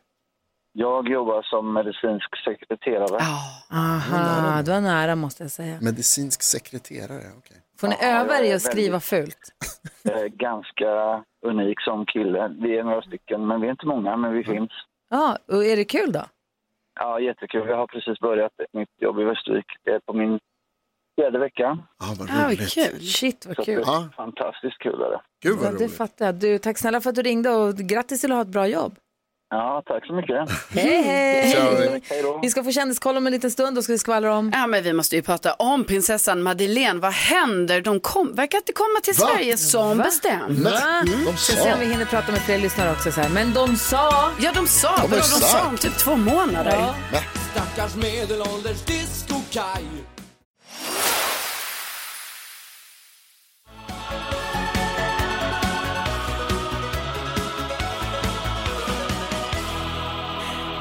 jag 0.73 1.09
jobbar 1.09 1.43
som 1.43 1.73
medicinsk 1.73 2.37
sekreterare. 2.45 3.19
Aha, 3.73 4.63
du 4.63 4.71
var 4.71 4.81
nära 4.81 5.15
måste 5.17 5.43
jag 5.45 5.51
säga. 5.51 5.79
Medicinsk 5.81 6.43
sekreterare, 6.43 7.23
okej. 7.39 7.57
Får 7.81 7.89
ni 7.89 7.95
Ja, 8.01 8.07
öva 8.21 8.39
er 8.39 8.45
är 8.45 8.55
att 8.55 8.63
skriva 8.63 9.01
fult? 9.01 9.53
Ganska 10.33 10.91
unik 11.47 11.81
som 11.81 12.07
kille. 12.07 12.49
Vi 12.61 12.79
är 12.79 12.85
några 12.85 13.03
stycken, 13.03 13.47
men 13.47 13.61
vi 13.61 13.67
är 13.67 13.71
inte 13.71 13.87
många, 13.87 14.17
men 14.17 14.33
vi 14.33 14.45
finns. 14.45 14.71
Ja, 15.11 15.39
och 15.49 15.65
är 15.65 15.77
det 15.77 15.85
kul 15.85 16.13
då? 16.13 16.25
Ja, 17.01 17.21
jättekul. 17.21 17.69
Jag 17.69 17.77
har 17.77 17.87
precis 17.87 18.21
börjat 18.21 18.53
nytt 18.73 18.89
jobb 19.01 19.21
i 19.21 19.25
Västervik. 19.25 19.67
Det 19.85 19.91
är 19.91 20.01
på 20.01 20.13
min 20.13 20.39
fjärde 21.19 21.39
vecka. 21.39 21.63
Ja, 21.63 22.15
vad 22.19 22.29
Ja, 22.29 22.33
vad 22.37 22.47
roligt. 22.47 22.73
kul. 22.75 23.01
Shit 23.01 23.47
vad 23.47 23.57
Så 23.57 23.65
kul. 23.65 23.75
det 23.77 23.83
Ja. 23.87 24.05
är 24.05 24.17
fantastiskt 24.17 24.79
kul. 24.83 25.01
Är 25.07 25.11
det. 25.11 25.21
Gud 25.43 25.53
Ja, 25.57 25.63
vad 25.63 25.73
det 25.73 25.85
roligt. 25.85 25.97
fattar 25.97 26.27
jag. 26.27 26.35
Du, 26.35 26.59
tack 26.59 26.79
snälla 26.79 27.01
för 27.01 27.11
att 27.11 27.17
du 27.17 27.23
ringde 27.23 27.51
och 27.51 27.77
grattis 27.77 28.21
till 28.21 28.33
att 28.33 28.37
ha 28.37 28.43
ett 28.43 28.49
bra 28.49 28.67
jobb. 28.67 28.95
Ja, 29.51 29.83
tack 29.87 30.07
så 30.07 30.13
mycket. 30.13 30.51
Hej, 30.71 31.03
hej! 31.03 31.53
Kör. 31.53 32.01
Hej 32.11 32.23
då. 32.23 32.39
Vi 32.43 32.51
ska 32.51 32.65
få 32.65 32.73
kändiskoll 32.73 33.17
om 33.17 33.27
en 33.27 33.33
liten 33.33 33.51
stund. 33.51 33.77
Då 33.77 33.83
ska 33.83 33.93
vi 33.93 33.99
skvallra 33.99 34.35
om... 34.35 34.51
Ja, 34.55 34.67
men 34.67 34.83
vi 34.83 34.93
måste 34.93 35.17
ju 35.17 35.23
prata 35.23 35.53
om 35.55 35.85
prinsessan 35.85 36.43
Madeleine. 36.43 37.01
Vad 37.01 37.13
händer? 37.13 37.81
De 37.81 38.01
kom, 38.01 38.35
verkar 38.35 38.59
inte 38.59 38.73
komma 38.73 39.01
till 39.03 39.15
Va? 39.21 39.27
Sverige 39.27 39.57
som 39.57 39.99
Va? 39.99 40.05
bestämt. 40.05 40.59
Va? 40.59 40.71
De 41.27 41.37
Ska 41.37 41.57
se 41.57 41.73
om 41.73 41.79
vi 41.81 41.87
sa. 41.87 41.93
hinner 41.93 42.05
prata 42.05 42.33
med 42.33 42.41
fler 42.41 42.59
lyssnare 42.59 42.93
också. 42.93 43.13
Så 43.13 43.21
här. 43.21 43.29
Men 43.29 43.53
de 43.55 43.77
sa... 43.77 44.31
Ja, 44.41 44.51
de 44.55 44.67
sa, 44.67 44.95
vadå, 45.03 45.17
de 45.17 45.23
sa 45.23 45.69
om 45.69 45.77
typ 45.77 45.99
två 45.99 46.17
månader. 46.17 46.77
Ja. 47.13 47.21
Stackars 47.53 47.97
medelålders 47.97 48.83
discokaj. 48.85 49.85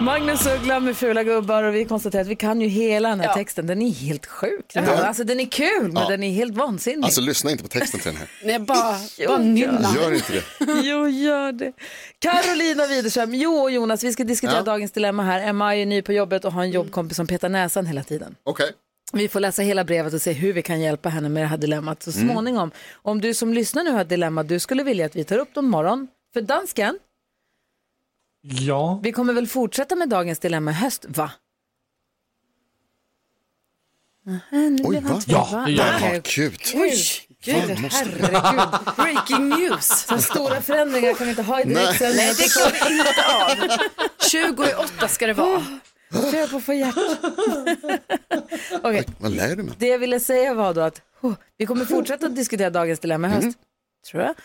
Magnus 0.07 0.45
Uggla 0.45 0.79
med 0.79 0.97
fula 0.97 1.23
gubbar 1.23 1.63
och 1.63 1.75
vi 1.75 1.85
konstaterar 1.85 2.21
att 2.21 2.27
vi 2.27 2.35
kan 2.35 2.61
ju 2.61 2.67
hela 2.67 3.09
den 3.09 3.19
här 3.19 3.27
Ja. 3.27 3.33
texten. 3.33 3.67
Den 3.67 3.81
är 3.81 3.89
helt 3.91 4.25
sjuk. 4.25 4.75
Alltså 4.75 5.23
den 5.23 5.39
är 5.39 5.45
kul 5.45 5.83
men 5.91 6.03
Ja. 6.03 6.09
den 6.09 6.23
är 6.23 6.31
helt 6.31 6.55
vansinnig. 6.55 7.03
Alltså 7.05 7.21
lyssna 7.21 7.51
inte 7.51 7.63
på 7.63 7.69
texten 7.69 7.99
till 7.99 8.11
den 8.11 8.17
här. 8.19 8.29
Nej, 8.43 8.59
bara, 8.59 8.95
bara 9.27 9.37
nynna. 9.37 9.89
Gör 9.95 10.13
inte 10.13 10.33
det. 10.33 10.43
Jo, 10.83 11.07
gör 11.07 11.51
det. 11.51 11.71
Carolina 12.19 12.87
Widerström, 12.87 13.33
jo 13.33 13.51
och 13.53 13.71
Jonas, 13.71 14.03
vi 14.03 14.13
ska 14.13 14.23
diskutera 14.23 14.57
Ja. 14.57 14.63
dagens 14.63 14.91
dilemma 14.91 15.23
här. 15.23 15.47
Emma 15.47 15.75
är 15.75 15.85
ny 15.85 16.01
på 16.01 16.13
jobbet 16.13 16.45
och 16.45 16.53
har 16.53 16.61
en 16.61 16.71
jobbkompis 16.71 17.17
som 17.17 17.27
petar 17.27 17.49
näsan 17.49 17.85
hela 17.85 18.03
tiden. 18.03 18.35
Okej. 18.43 18.71
Vi 19.13 19.27
får 19.27 19.39
läsa 19.39 19.61
hela 19.61 19.83
brevet 19.83 20.13
och 20.13 20.21
se 20.21 20.31
hur 20.31 20.53
vi 20.53 20.61
kan 20.61 20.81
hjälpa 20.81 21.09
henne 21.09 21.29
med 21.29 21.43
det 21.43 21.47
här 21.47 21.57
dilemmat 21.57 22.03
så 22.03 22.11
Mm. 22.19 22.29
småningom. 22.29 22.71
Om 22.93 23.21
du 23.21 23.33
som 23.33 23.53
lyssnar 23.53 23.83
nu 23.83 23.91
har 23.91 24.01
ett 24.01 24.09
dilemma 24.09 24.43
du 24.43 24.59
skulle 24.59 24.83
vilja 24.83 25.05
att 25.05 25.15
vi 25.15 25.23
tar 25.23 25.37
upp 25.37 25.53
dem 25.53 25.65
imorgon. 25.65 26.07
För 26.33 26.41
dansken, 26.41 26.99
Ja, 28.49 28.99
vi 29.03 29.11
kommer 29.11 29.33
väl 29.33 29.47
fortsätta 29.47 29.95
med 29.95 30.09
dagens 30.09 30.39
dilemma 30.39 30.71
i 30.71 30.73
höst, 30.73 31.05
va? 31.09 31.31
Aha, 34.27 34.39
nu 34.51 34.77
Oj, 34.83 34.89
blev 34.89 35.03
han 35.03 35.13
va? 35.13 35.21
två, 35.21 35.31
Ja, 35.31 35.49
va? 35.51 35.63
det 35.65 35.71
gör 35.71 35.83
Va? 35.91 35.99
jag. 36.01 36.11
Vad 36.13 36.23
kul. 36.23 36.57
Oj, 36.75 36.93
gud, 37.43 37.55
herregud. 37.55 38.95
Breaking 38.95 39.49
news. 39.49 39.87
Så 39.87 40.17
stora 40.17 40.61
förändringar 40.61 41.13
kan 41.13 41.25
vi 41.27 41.29
inte 41.29 41.41
ha 41.43 41.61
i 41.61 41.63
direktsändning. 41.63 42.17
Nej, 42.25 42.33
det 42.37 42.51
klarar 42.51 42.89
vi 42.89 42.97
inte 42.99 43.25
av. 43.75 44.25
20 44.29 44.63
i 44.65 44.73
8 44.97 45.07
ska 45.07 45.27
det 45.27 45.33
vara. 45.33 45.63
Jag 46.11 46.33
är 46.33 46.47
på 46.47 46.57
att 46.57 46.63
få 46.63 46.73
hjärt. 46.73 46.95
Okej, 48.83 49.05
Vad 49.19 49.31
lär 49.31 49.55
du 49.55 49.63
mig? 49.63 49.73
det 49.77 49.87
jag 49.87 49.99
ville 49.99 50.19
säga 50.19 50.53
var 50.53 50.73
då 50.73 50.81
att 50.81 51.01
oh, 51.21 51.33
vi 51.57 51.65
kommer 51.65 51.85
fortsätta 51.85 52.25
att 52.25 52.35
diskutera 52.35 52.69
dagens 52.69 52.99
dilemma 52.99 53.27
i 53.27 53.31
höst. 53.31 53.57
Tror 54.11 54.23
jag. 54.23 54.35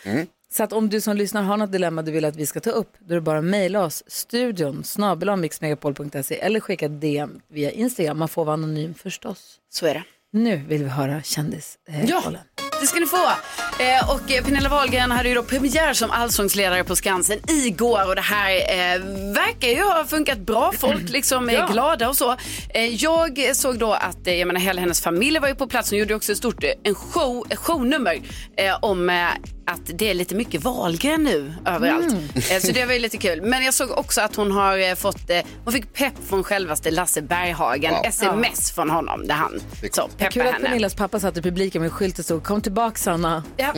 Så 0.57 0.63
att 0.63 0.73
om 0.73 0.89
du 0.89 1.01
som 1.01 1.17
lyssnar 1.17 1.43
har 1.43 1.57
något 1.57 1.71
dilemma 1.71 2.01
du 2.01 2.11
vill 2.11 2.25
att 2.25 2.35
vi 2.35 2.45
ska 2.45 2.59
ta 2.59 2.69
upp, 2.69 2.93
då 2.99 3.13
är 3.13 3.15
det 3.15 3.21
bara 3.21 3.37
att 3.37 3.43
mejla 3.43 3.83
oss, 3.85 4.03
studion, 4.07 4.83
snabel-a-mixmegapol.se 4.83 6.39
eller 6.39 6.59
skicka 6.59 6.87
DM 6.87 7.39
via 7.53 7.71
Instagram. 7.71 8.19
Man 8.19 8.27
får 8.29 8.45
vara 8.45 8.53
anonym 8.53 8.93
förstås. 8.93 9.55
Så 9.69 9.85
är 9.85 9.93
det. 9.93 10.03
Nu 10.33 10.55
vill 10.57 10.83
vi 10.83 10.89
höra 10.89 11.21
kändiskollen. 11.23 12.01
Eh, 12.01 12.09
Ja. 12.09 12.21
kollen. 12.23 12.41
det 12.81 12.87
ska 12.87 12.99
ni 12.99 13.05
få. 13.05 13.17
Eh, 13.83 14.09
och 14.09 14.31
eh, 14.31 14.43
Pernilla 14.43 14.69
Wahlgren 14.69 15.11
hade 15.11 15.29
ju 15.29 15.35
då 15.35 15.43
premiär 15.43 15.93
som 15.93 16.11
allsångsledare 16.11 16.83
på 16.83 16.95
Skansen 16.95 17.39
igår 17.49 18.07
och 18.09 18.15
det 18.15 18.21
här 18.21 18.51
eh, 18.51 18.99
verkar 19.33 19.67
ju 19.67 19.81
ha 19.83 20.05
funkat 20.05 20.37
bra. 20.39 20.71
Folk 20.79 21.09
liksom 21.09 21.49
är 21.49 21.53
Ja. 21.53 21.67
glada 21.71 22.09
och 22.09 22.15
så. 22.17 22.35
Eh, 22.69 22.85
jag 23.03 23.55
såg 23.55 23.79
då 23.79 23.93
att, 23.93 24.27
eh, 24.27 24.33
jag 24.35 24.47
menar 24.47 24.59
hela 24.61 24.81
hennes 24.81 25.01
familj 25.01 25.39
var 25.39 25.47
ju 25.47 25.55
på 25.55 25.67
plats. 25.67 25.89
Hon 25.89 25.99
gjorde 25.99 26.15
också 26.15 26.31
ett 26.31 26.37
stort 26.37 26.63
eh, 26.63 26.69
en 26.83 26.95
show, 26.95 27.45
ett 27.49 27.57
shownummer 27.59 28.21
om 28.81 29.09
att 29.65 29.81
det 29.85 30.09
är 30.09 30.13
lite 30.13 30.35
mycket 30.35 30.63
Wahlgren 30.63 31.23
nu 31.23 31.53
överallt. 31.65 32.13
Mm. 32.13 32.29
Eh, 32.35 32.59
så 32.59 32.71
det 32.71 32.85
var 32.85 32.93
ju 32.93 32.99
lite 32.99 33.17
kul. 33.17 33.41
Men 33.41 33.63
jag 33.63 33.73
såg 33.73 33.91
också 33.91 34.21
att 34.21 34.35
hon 34.35 34.51
har 34.51 34.77
eh, 34.77 34.95
fått, 34.95 35.29
eh, 35.29 35.39
hon 35.63 35.73
fick 35.73 35.93
pepp 35.93 36.13
från 36.29 36.43
självaste 36.43 36.91
Lasse 36.91 37.21
Berghagen. 37.21 37.93
Wow. 37.93 38.05
sms 38.05 38.71
från 38.71 38.89
honom 38.89 39.27
där 39.27 39.35
han 39.35 39.59
så, 39.91 40.01
Kul 40.01 40.11
peppar 40.17 40.45
att 40.45 40.53
henne. 40.53 40.65
Pernillas 40.67 40.95
pappa 40.95 41.19
satt 41.19 41.37
i 41.37 41.41
publiken 41.41 41.81
med 41.81 41.91
skylten 41.91 42.23
stod 42.23 42.43
kom 42.43 42.61
tillbaka 42.61 42.95
Sanna. 42.97 43.43
Ja, 43.57 43.73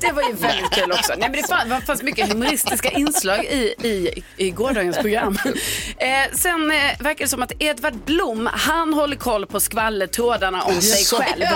det 0.00 0.12
var 0.12 0.22
ju 0.22 0.32
väldigt 0.34 0.70
kul 0.72 0.92
också. 0.92 1.12
Nej, 1.18 1.28
men 1.30 1.32
det 1.32 1.48
fanns, 1.48 1.70
det 1.70 1.86
fanns 1.86 2.02
mycket 2.02 2.32
humoristiska 2.32 2.90
inslag 2.90 3.44
i, 3.44 3.74
i, 3.82 4.24
i 4.36 4.50
gårdagens 4.50 4.98
program. 4.98 5.38
Sen 6.32 6.68
verkar 7.00 7.24
det 7.24 7.28
som 7.28 7.42
att 7.42 7.52
Edvard 7.58 7.94
Blom, 8.04 8.48
han 8.52 8.94
håller 8.94 9.16
koll 9.16 9.46
på 9.46 9.60
skvallertrådarna 9.60 10.62
om 10.62 10.80
sig 10.80 11.18
själv. 11.18 11.44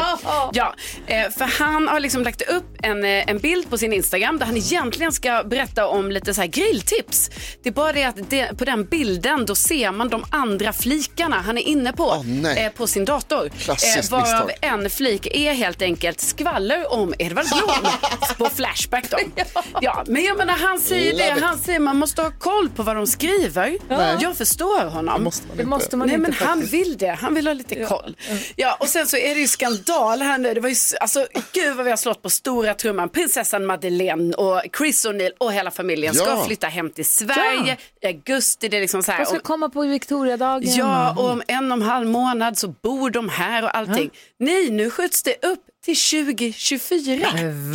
Ja. 0.53 0.75
För 1.09 1.65
han 1.65 1.89
har 1.89 2.01
liksom 2.01 2.23
lagt 2.23 2.43
upp 2.43 2.65
en, 2.83 3.05
en 3.05 3.39
bild 3.39 3.71
på 3.75 3.79
sin 3.79 3.93
Instagram 3.93 4.39
där 4.39 4.47
han 4.47 4.57
egentligen 4.57 5.13
ska 5.13 5.43
berätta 5.45 5.87
om 5.87 6.11
lite 6.11 6.35
så 6.35 6.41
här 6.41 6.49
grilltips. 6.49 7.31
Det 7.63 7.69
är 7.69 7.73
bara 7.73 7.93
det 7.93 8.05
att 8.05 8.31
det, 8.31 8.59
på 8.59 8.65
den 8.65 8.85
bilden 8.85 9.47
då 9.47 9.55
ser 9.55 9.91
man 9.93 10.09
de 10.09 10.25
andra 10.31 10.73
flikarna 10.73 11.37
han 11.41 11.59
är 11.59 11.63
inne 11.63 11.93
på 11.93 12.23
nej. 12.27 12.65
eh, 12.65 12.73
på 12.73 12.87
sin 12.87 13.05
dator. 13.05 13.49
Klassiskt 13.59 14.11
varav 14.11 14.47
misstag. 14.47 14.51
en 14.61 14.91
flik 14.91 15.27
är 15.37 15.53
helt 15.53 15.83
enkelt 15.83 16.21
skvaller 16.21 16.93
om 16.93 17.15
Edvard 17.19 17.47
Blom 17.47 17.93
på 18.39 18.49
Flashback 18.55 19.11
då. 19.11 19.17
Ja, 19.81 20.05
men 20.07 20.25
jag 20.25 20.39
menar 20.39 20.55
han 20.55 20.81
säger 20.81 21.13
Love 21.13 21.25
det, 21.25 21.37
it. 21.39 21.43
han 21.45 21.59
säger 21.59 21.81
man 21.81 21.97
måste 21.97 22.23
ha 22.23 22.31
koll 22.31 22.69
på 22.69 22.83
vad 22.83 22.97
de 22.97 23.07
skriver. 23.07 23.79
Ja. 23.89 24.19
Jag 24.21 24.37
förstår 24.37 24.85
honom. 24.85 25.15
Det 25.19 25.25
måste 25.25 25.47
man 25.47 25.57
Det 25.57 25.63
inte. 25.63 25.71
måste 25.71 25.97
man 25.97 26.07
Nej, 26.09 26.17
inte 26.17 26.31
men 26.31 26.49
han 26.49 26.63
vill 26.65 26.99
det, 26.99 27.19
han 27.21 27.35
vill 27.35 27.47
ha 27.47 27.55
lite 27.55 27.85
koll. 27.85 28.17
Ja, 28.57 28.77
och 28.81 28.89
sen 28.89 29.07
så 29.07 29.17
är 29.17 29.35
det 29.35 29.41
ju 29.41 29.49
skandal 29.49 30.23
här 30.23 30.39
nu. 30.39 30.55
Det 30.55 30.61
var 30.61 30.69
ju, 30.69 30.75
alltså 31.01 31.27
gud 31.53 31.77
vad 31.77 31.85
vi 31.85 31.91
har 31.91 31.97
slått 31.97 32.23
på 32.23 32.31
stora 32.31 32.75
trumman. 32.75 33.09
Prinsessan 33.09 33.64
Madeleine 33.67 34.35
och 34.35 34.63
Chris 34.79 35.07
O'Neill 35.07 35.33
och 35.39 35.53
hela 35.53 35.71
familjen 35.71 36.15
ska 36.15 36.31
Ja. 36.31 36.45
flytta 36.47 36.67
hem 36.67 36.91
till 36.91 37.05
Sverige 37.05 37.77
i 38.03 38.07
augusti. 38.07 38.69
Det 38.69 38.77
är 38.77 38.81
liksom 38.81 39.03
så 39.03 39.13
här. 39.13 39.19
De 39.19 39.25
ska 39.27 39.35
om- 39.35 39.41
komma 39.41 39.69
på 39.69 39.81
Victoriadagen. 39.83 40.75
Ja, 40.77 41.15
och 41.19 41.31
om 41.31 41.43
en 41.49 41.73
och 41.73 41.77
en 41.79 41.83
halv 41.83 42.07
månad 42.09 42.59
så 42.59 42.69
bor 42.69 43.11
de 43.11 43.29
här 43.29 43.63
och 43.63 43.77
allting. 43.77 44.11
Nej, 44.39 44.71
nu 44.71 44.91
skjuts 44.91 45.23
det 45.23 45.45
upp 45.45 45.61
till 45.85 45.97
2024. 45.97 47.27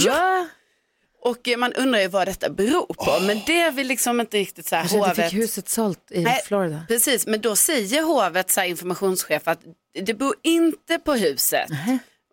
Ja. 0.05 0.47
Och 1.21 1.47
eh, 1.47 1.57
man 1.57 1.73
undrar 1.73 1.99
ju 2.01 2.07
vad 2.07 2.27
detta 2.27 2.49
beror 2.49 2.85
på, 2.93 3.19
men 3.25 3.41
det 3.47 3.69
vill 3.69 3.87
liksom 3.87 4.19
inte 4.19 4.37
riktigt 4.37 4.65
så 4.67 4.75
här 4.75 4.83
inte 4.83 4.95
hovet. 4.97 5.15
fick 5.15 5.33
huset 5.33 5.69
sålt 5.69 5.99
i 6.11 6.21
Nej, 6.23 6.41
Florida. 6.45 6.81
Precis, 6.87 7.27
men 7.27 7.41
då 7.41 7.55
säger 7.55 8.01
hovet 8.03 8.51
så 8.51 8.59
här, 8.59 8.67
informationschef 8.67 9.47
att 9.47 9.59
det 10.05 10.13
beror 10.13 10.35
inte 10.43 10.97
på 10.99 11.13
huset. 11.13 11.69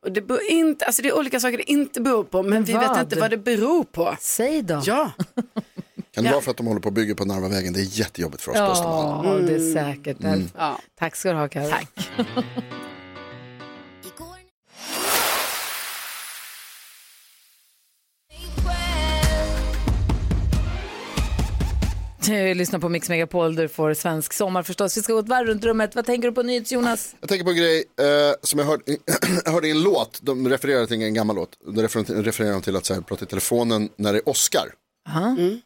Och 0.06 0.12
det, 0.12 0.20
beror 0.20 0.42
inte, 0.50 0.84
alltså 0.84 1.02
det 1.02 1.08
är 1.08 1.18
olika 1.18 1.40
saker 1.40 1.56
det 1.56 1.70
inte 1.70 2.00
beror 2.00 2.24
på, 2.24 2.42
men, 2.42 2.64
vi 2.64 2.72
vet 2.72 2.88
vad? 2.88 3.00
inte 3.00 3.20
vad 3.20 3.30
det 3.30 3.36
beror 3.36 3.84
på. 3.84 4.16
Säg 4.20 4.62
då. 4.62 4.82
Ja. 4.84 5.10
Kan 6.14 6.24
det 6.24 6.30
Ja. 6.30 6.32
vara 6.32 6.40
för 6.42 6.50
att 6.50 6.56
de 6.56 6.66
håller 6.66 6.80
på 6.80 6.88
att 6.88 6.94
bygga 6.94 7.14
på 7.14 7.24
Narvavägen? 7.24 7.72
Det 7.72 7.80
är 7.80 7.98
jättejobbigt 7.98 8.42
för 8.42 8.50
oss 8.52 8.80
på. 8.82 9.22
Ja, 9.24 9.38
det 9.46 9.54
är 9.54 9.72
säkert. 9.72 10.24
Mm. 10.24 10.50
Ja. 10.56 10.78
Tack 10.98 11.16
ska 11.16 11.32
du 11.32 11.38
ha, 11.38 11.48
Karo. 11.48 11.70
Tack. 11.70 12.10
Du 22.46 22.54
lyssnar 22.54 22.78
på 22.78 22.88
Mix 22.88 23.08
Megapol, 23.08 23.54
där 23.54 23.62
du 23.62 23.68
får 23.68 23.94
svensk 23.94 24.32
sommar 24.32 24.62
förstås. 24.62 24.96
Vi 24.96 25.02
ska 25.02 25.12
gå 25.12 25.18
ett 25.18 25.28
varv 25.28 25.46
runt 25.46 25.64
rummet. 25.64 25.94
Vad 25.94 26.06
tänker 26.06 26.28
du 26.28 26.34
på 26.34 26.42
nyhets, 26.42 26.72
Jonas? 26.72 27.14
Jag 27.20 27.28
tänker 27.28 27.44
på 27.44 27.50
en 27.50 27.56
grej 27.56 27.84
eh, 28.00 28.34
som 28.42 28.58
jag 28.58 28.66
hörde, 28.66 28.82
jag 29.44 29.52
hörde 29.52 29.68
i 29.68 29.70
en 29.70 29.82
låt, 29.82 30.18
de 30.22 30.48
refererar 30.48 30.86
till 30.86 31.02
en 31.02 31.14
gammal 31.14 31.36
låt, 31.36 31.50
de 31.66 31.82
refererar 31.82 32.52
de 32.52 32.62
till 32.62 32.76
att 32.76 32.84
så 32.86 32.94
här, 32.94 33.00
prata 33.00 33.24
i 33.24 33.28
telefonen 33.28 33.88
när 33.96 34.12
det 34.12 34.18
är 34.18 34.28
Oscar. 34.28 34.72
Mm. 35.14 35.60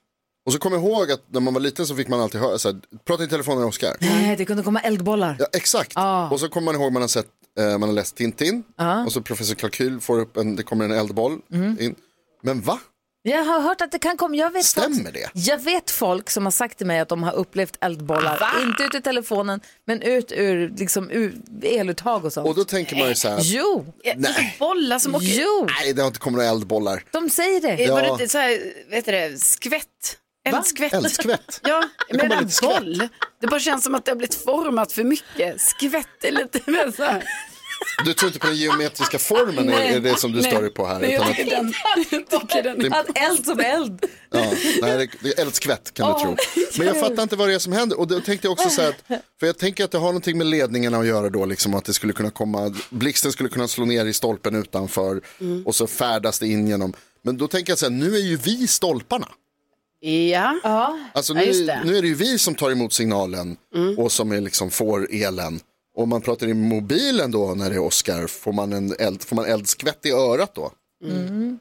Och 0.46 0.53
så 0.53 0.59
kommer 0.59 0.77
jag 0.77 0.85
ihåg 0.87 1.11
att 1.12 1.23
när 1.33 1.40
man 1.40 1.55
var 1.55 1.61
liten 1.61 1.87
så 1.87 1.96
fick 1.96 2.09
man 2.09 2.20
alltid 2.20 2.40
höra, 2.40 2.59
så 2.59 2.68
här, 2.73 2.81
prata 3.05 3.25
i 3.25 3.29
telefonen 3.29 3.59
när 3.59 3.62
det 3.62 3.66
är 3.66 3.68
Oscar. 3.68 3.96
Nej, 4.01 4.37
det 4.37 4.44
kunde 4.44 4.62
komma 4.62 4.81
eldbollar. 4.81 5.37
Ja, 5.38 5.46
exakt. 5.53 5.96
Och 6.31 6.40
så 6.40 6.49
kommer 6.49 6.64
man 6.73 6.75
ihåg 6.81 6.92
man 6.92 7.03
har 7.03 7.09
sett, 7.09 7.27
eh, 7.59 7.79
man 7.79 7.83
har 7.83 7.92
läst 7.92 8.16
Tintin 8.16 8.62
Ja. 8.79 9.05
och 9.05 9.12
så 9.12 9.20
professor 9.20 9.55
Kalkyl 9.55 10.01
får 10.01 10.18
upp 10.20 10.37
en, 10.37 10.57
det 10.57 10.62
kommer 10.62 10.85
en 10.85 10.92
eldboll 10.92 11.38
Mm. 11.53 11.77
in. 11.81 11.94
Men 12.42 12.61
va? 12.61 12.79
Jag 13.23 13.45
har 13.45 13.61
hört 13.61 13.81
att 13.81 13.93
det 13.93 13.99
kan 13.99 14.17
komma. 14.17 14.37
Jag 14.37 14.51
vet 14.51 14.65
Stämmer 14.65 15.03
folk, 15.03 15.15
det? 15.15 15.31
Jag 15.35 15.59
vet 15.59 15.91
folk 15.91 16.31
som 16.31 16.45
har 16.45 16.51
sagt 16.51 16.79
till 16.79 16.87
mig 16.87 17.01
att 17.01 17.09
de 17.09 17.23
har 17.23 17.33
upplevt 17.33 17.77
eldbollar. 17.81 18.63
Inte 18.63 18.83
ut 18.83 18.95
i 18.95 19.01
telefonen, 19.01 19.61
men 19.87 20.03
ut 20.03 20.33
ur, 20.33 20.73
liksom, 20.77 21.11
ur 21.11 21.35
eluttag 21.63 22.25
och 22.25 22.33
sånt. 22.33 22.49
Och 22.49 22.55
då 22.55 22.65
tänker 22.65 22.97
man 22.97 23.09
ju 23.09 23.15
så 23.15 23.29
här, 23.29 23.39
Jo. 23.43 23.87
nej, 24.17 24.57
Bollar 24.59 24.99
som 24.99 25.15
åker 25.15 25.27
Jo. 25.27 25.69
nej 25.81 25.93
det 25.93 26.03
har 26.03 26.07
inte 26.07 26.19
kommit 26.21 26.37
några 26.37 26.51
eldbollar. 26.51 27.05
De 27.11 27.31
säger 27.31 27.61
det. 27.61 27.85
Eh, 27.85 27.93
Var 27.95 28.01
det 28.03 28.07
Ja. 28.09 28.13
inte 28.13 28.29
så 28.29 28.39
här, 28.39 28.59
vet 28.91 29.05
du 29.05 29.13
det, 29.13 29.39
skvätt? 29.43 29.87
Eldskvätt. 30.49 30.93
Eldskvätt. 30.93 31.61
Ja, 31.63 31.85
kommer 32.11 32.25
en 32.37 32.49
boll. 32.63 33.09
Det 33.41 33.47
bara 33.47 33.61
känns 33.61 33.85
som 33.85 33.95
att 33.95 34.05
det 34.05 34.11
har 34.11 34.17
blivit 34.17 34.35
format 34.45 34.93
för 34.93 35.05
mycket. 35.05 35.61
Skvätt 35.61 36.25
är 36.25 36.33
lite 36.33 36.71
mer 36.71 36.93
så 36.97 37.03
här. 37.05 37.25
Du 38.05 38.12
tror 38.14 38.29
inte 38.29 38.38
på 38.38 38.47
den 38.47 38.57
geometriska 38.57 39.19
formen 39.19 39.69
är, 39.69 39.81
är 39.81 40.01
det 40.01 40.19
som 40.19 40.33
du 40.33 40.40
Nej. 40.40 40.51
stör 40.51 40.62
dig 40.62 40.71
på 40.71 40.87
här? 40.87 40.99
Nej, 40.99 41.14
utan 41.14 41.27
jag 41.27 41.31
att, 41.31 41.37
tycker 41.37 41.57
den, 41.57 41.73
jag 42.31 42.40
tycker 42.40 42.62
den. 42.62 42.93
Att 42.93 43.07
eld 43.19 43.45
som 43.45 43.61
eld. 43.61 44.07
ja, 44.31 44.53
nej, 44.83 45.11
det, 45.23 45.29
är 45.29 45.40
eldskvätt 45.40 45.95
kan 45.95 46.07
Åh, 46.11 46.19
du 46.19 46.25
tro. 46.25 46.37
Men 46.79 46.87
jag 46.87 47.01
fattar 47.01 47.23
inte 47.23 47.37
vad 47.37 47.49
det 47.49 47.55
är 47.55 47.59
som 47.59 47.73
händer. 47.73 48.01
Och 48.01 48.07
då 48.07 48.21
tänkte 48.21 48.47
jag 48.47 48.53
också 48.53 48.71
så 48.71 48.83
här, 48.83 48.88
att, 48.88 49.05
för 49.40 49.47
jag 49.47 49.59
tänker 49.59 49.85
att 49.85 49.90
det 49.90 49.99
har 49.99 50.07
någonting 50.07 50.38
med 50.38 50.47
ledningarna 50.47 50.99
att 50.99 51.07
göra 51.07 51.29
då, 51.31 51.47
liksom 51.47 51.75
att 51.75 51.85
det 51.85 51.95
skulle 51.95 52.12
kunna 52.12 52.31
komma, 52.31 52.75
blixten 52.90 53.33
skulle 53.33 53.49
kunna 53.49 53.69
slå 53.69 53.85
ner 53.85 54.07
i 54.07 54.12
stolpen 54.12 54.55
utanför 54.55 55.21
Mm. 55.40 55.66
och 55.66 55.75
så 55.75 55.87
färdas 55.87 56.38
det 56.38 56.47
in 56.47 56.69
genom. 56.69 56.93
Men 57.23 57.37
då 57.37 57.49
tänker 57.49 57.73
jag 57.73 57.79
så 57.79 57.87
här, 57.87 57.90
nu 57.93 58.14
är 58.14 58.21
ju 58.21 58.37
vi 58.37 58.66
stolparna. 58.66 59.29
Ja. 60.01 60.61
ja. 60.62 60.99
Alltså 61.14 61.35
Ja, 61.35 61.43
just 61.43 61.61
nu, 61.61 61.66
det. 61.66 61.73
Mm. 61.73 61.88
nu 61.88 61.97
är 61.99 62.03
det 62.03 62.09
ju 62.09 62.14
vi 62.14 62.38
som 62.38 62.55
tar 62.55 62.71
emot 62.71 62.93
signalen 62.93 63.57
och 63.99 64.12
som 64.12 64.33
är 64.33 64.40
liksom 64.40 64.71
får 64.71 65.09
elen. 65.14 65.61
Och 65.96 66.03
om 66.03 66.09
man 66.09 66.20
pratar 66.22 66.46
i 66.46 66.55
mobilen 66.55 67.31
då 67.31 67.55
när 67.55 67.70
det 67.70 67.76
är 67.76 67.81
Oscar, 67.83 68.26
får 68.26 68.53
man 68.53 68.72
en 68.72 68.94
eld, 68.98 69.22
får 69.24 69.37
man 69.37 69.44
eldskvätt 69.44 70.07
i 70.07 70.11
örat 70.12 70.55
då? 70.55 70.72
Mm. 71.05 71.59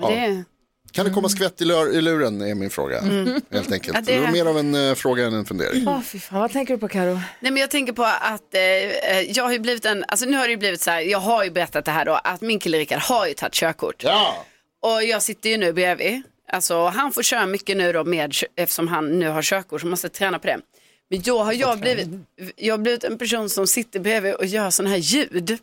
Ja. 0.00 0.10
Det, 0.10 0.44
Kan 0.92 1.06
det 1.06 1.12
komma 1.12 1.28
skvätt 1.28 1.60
i, 1.60 1.64
lur, 1.64 1.94
i 1.94 2.00
luren 2.00 2.40
är 2.42 2.54
min 2.54 2.70
fråga. 2.70 2.98
Mm. 2.98 3.40
Helt 3.50 3.72
enkelt. 3.72 3.94
Ja, 3.96 4.00
det... 4.00 4.12
det- 4.14 4.20
var 4.20 4.32
mer 4.32 4.46
av 4.46 4.58
en 4.58 4.74
eh, 4.74 4.94
fråga 4.94 5.26
än 5.26 5.34
en 5.34 5.44
fundering. 5.44 5.88
Åh, 5.88 6.00
fy 6.02 6.18
fan. 6.20 6.40
Vad 6.40 6.52
tänker 6.52 6.74
du 6.74 6.80
på, 6.80 6.88
Karo? 6.88 7.14
Nej 7.14 7.52
men 7.52 7.56
jag 7.56 7.70
tänker 7.70 7.92
på 7.92 8.04
att 8.04 8.54
eh, 8.54 8.60
eh, 8.60 9.20
jag 9.20 9.44
har 9.44 9.52
ju 9.52 9.58
blivit 9.58 9.84
en, 9.84 10.04
alltså 10.08 10.26
nu 10.26 10.36
har 10.36 10.44
det 10.44 10.50
ju 10.50 10.56
blivit 10.56 10.80
så 10.80 10.90
här, 10.90 11.00
jag 11.00 11.18
har 11.18 11.44
ju 11.44 11.50
berättat 11.50 11.84
det 11.84 11.90
här 11.90 12.04
då, 12.04 12.12
att 12.24 12.40
min 12.40 12.58
kille 12.58 12.78
Rickard 12.78 13.00
har 13.00 13.26
ju 13.26 13.34
tagit 13.34 13.54
körkort. 13.54 14.02
Ja. 14.04 14.44
Och 14.82 15.04
jag 15.04 15.22
sitter 15.22 15.50
ju 15.50 15.56
nu 15.56 15.72
bredvid, 15.72 16.22
alltså 16.52 16.86
han 16.86 17.12
får 17.12 17.22
köra 17.22 17.46
mycket 17.46 17.76
nu 17.76 17.92
då 17.92 18.04
med, 18.04 18.34
eftersom 18.56 18.88
han 18.88 19.18
nu 19.18 19.28
har 19.28 19.42
körkort 19.42 19.80
så 19.80 19.86
måste 19.86 20.08
träna 20.08 20.38
på 20.38 20.46
det. 20.46 20.58
Men 21.10 21.20
då 21.20 21.42
har 21.42 21.52
jag 21.52 21.78
blivit, 21.78 22.08
jag 22.56 22.72
har 22.74 22.78
blivit 22.78 23.04
en 23.04 23.18
person 23.18 23.50
som 23.50 23.66
sitter 23.66 24.00
bredvid 24.00 24.34
och 24.34 24.46
gör 24.46 24.70
sådana 24.70 24.90
här 24.90 25.00
ljud. 25.00 25.58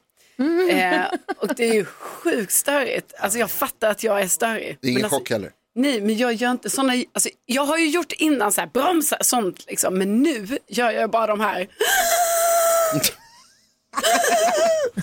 Eh, 0.70 1.02
och 1.38 1.56
det 1.56 1.70
är 1.70 1.74
ju 1.74 1.86
sjukt 1.86 2.52
störigt. 2.52 3.14
Alltså 3.20 3.40
jag 3.40 3.52
fattar 3.52 3.92
att 3.92 4.04
jag 4.04 4.22
är 4.22 4.28
störig. 4.28 4.78
Det 4.82 4.88
är 4.88 4.92
ingen 4.92 5.02
Men 5.02 5.06
alltså, 5.06 5.20
chock 5.20 5.30
heller. 5.30 5.52
Nej, 5.76 6.02
men 6.02 6.18
jag 6.18 6.34
gör 6.34 6.52
inte 6.52 6.70
sådana, 6.70 6.94
alltså, 7.14 7.30
jag 7.46 7.66
har 7.66 7.78
ju 7.78 7.90
gjort 7.90 8.12
innan 8.12 8.52
så 8.52 8.62
här 8.62 8.68
bromsa 8.74 9.18
sånt 9.22 9.66
liksom, 9.68 9.98
men 9.98 10.24
nu 10.24 10.58
gör 10.68 10.92
jag 10.92 11.10
bara 11.10 11.28
de 11.28 11.40
här. 11.40 11.68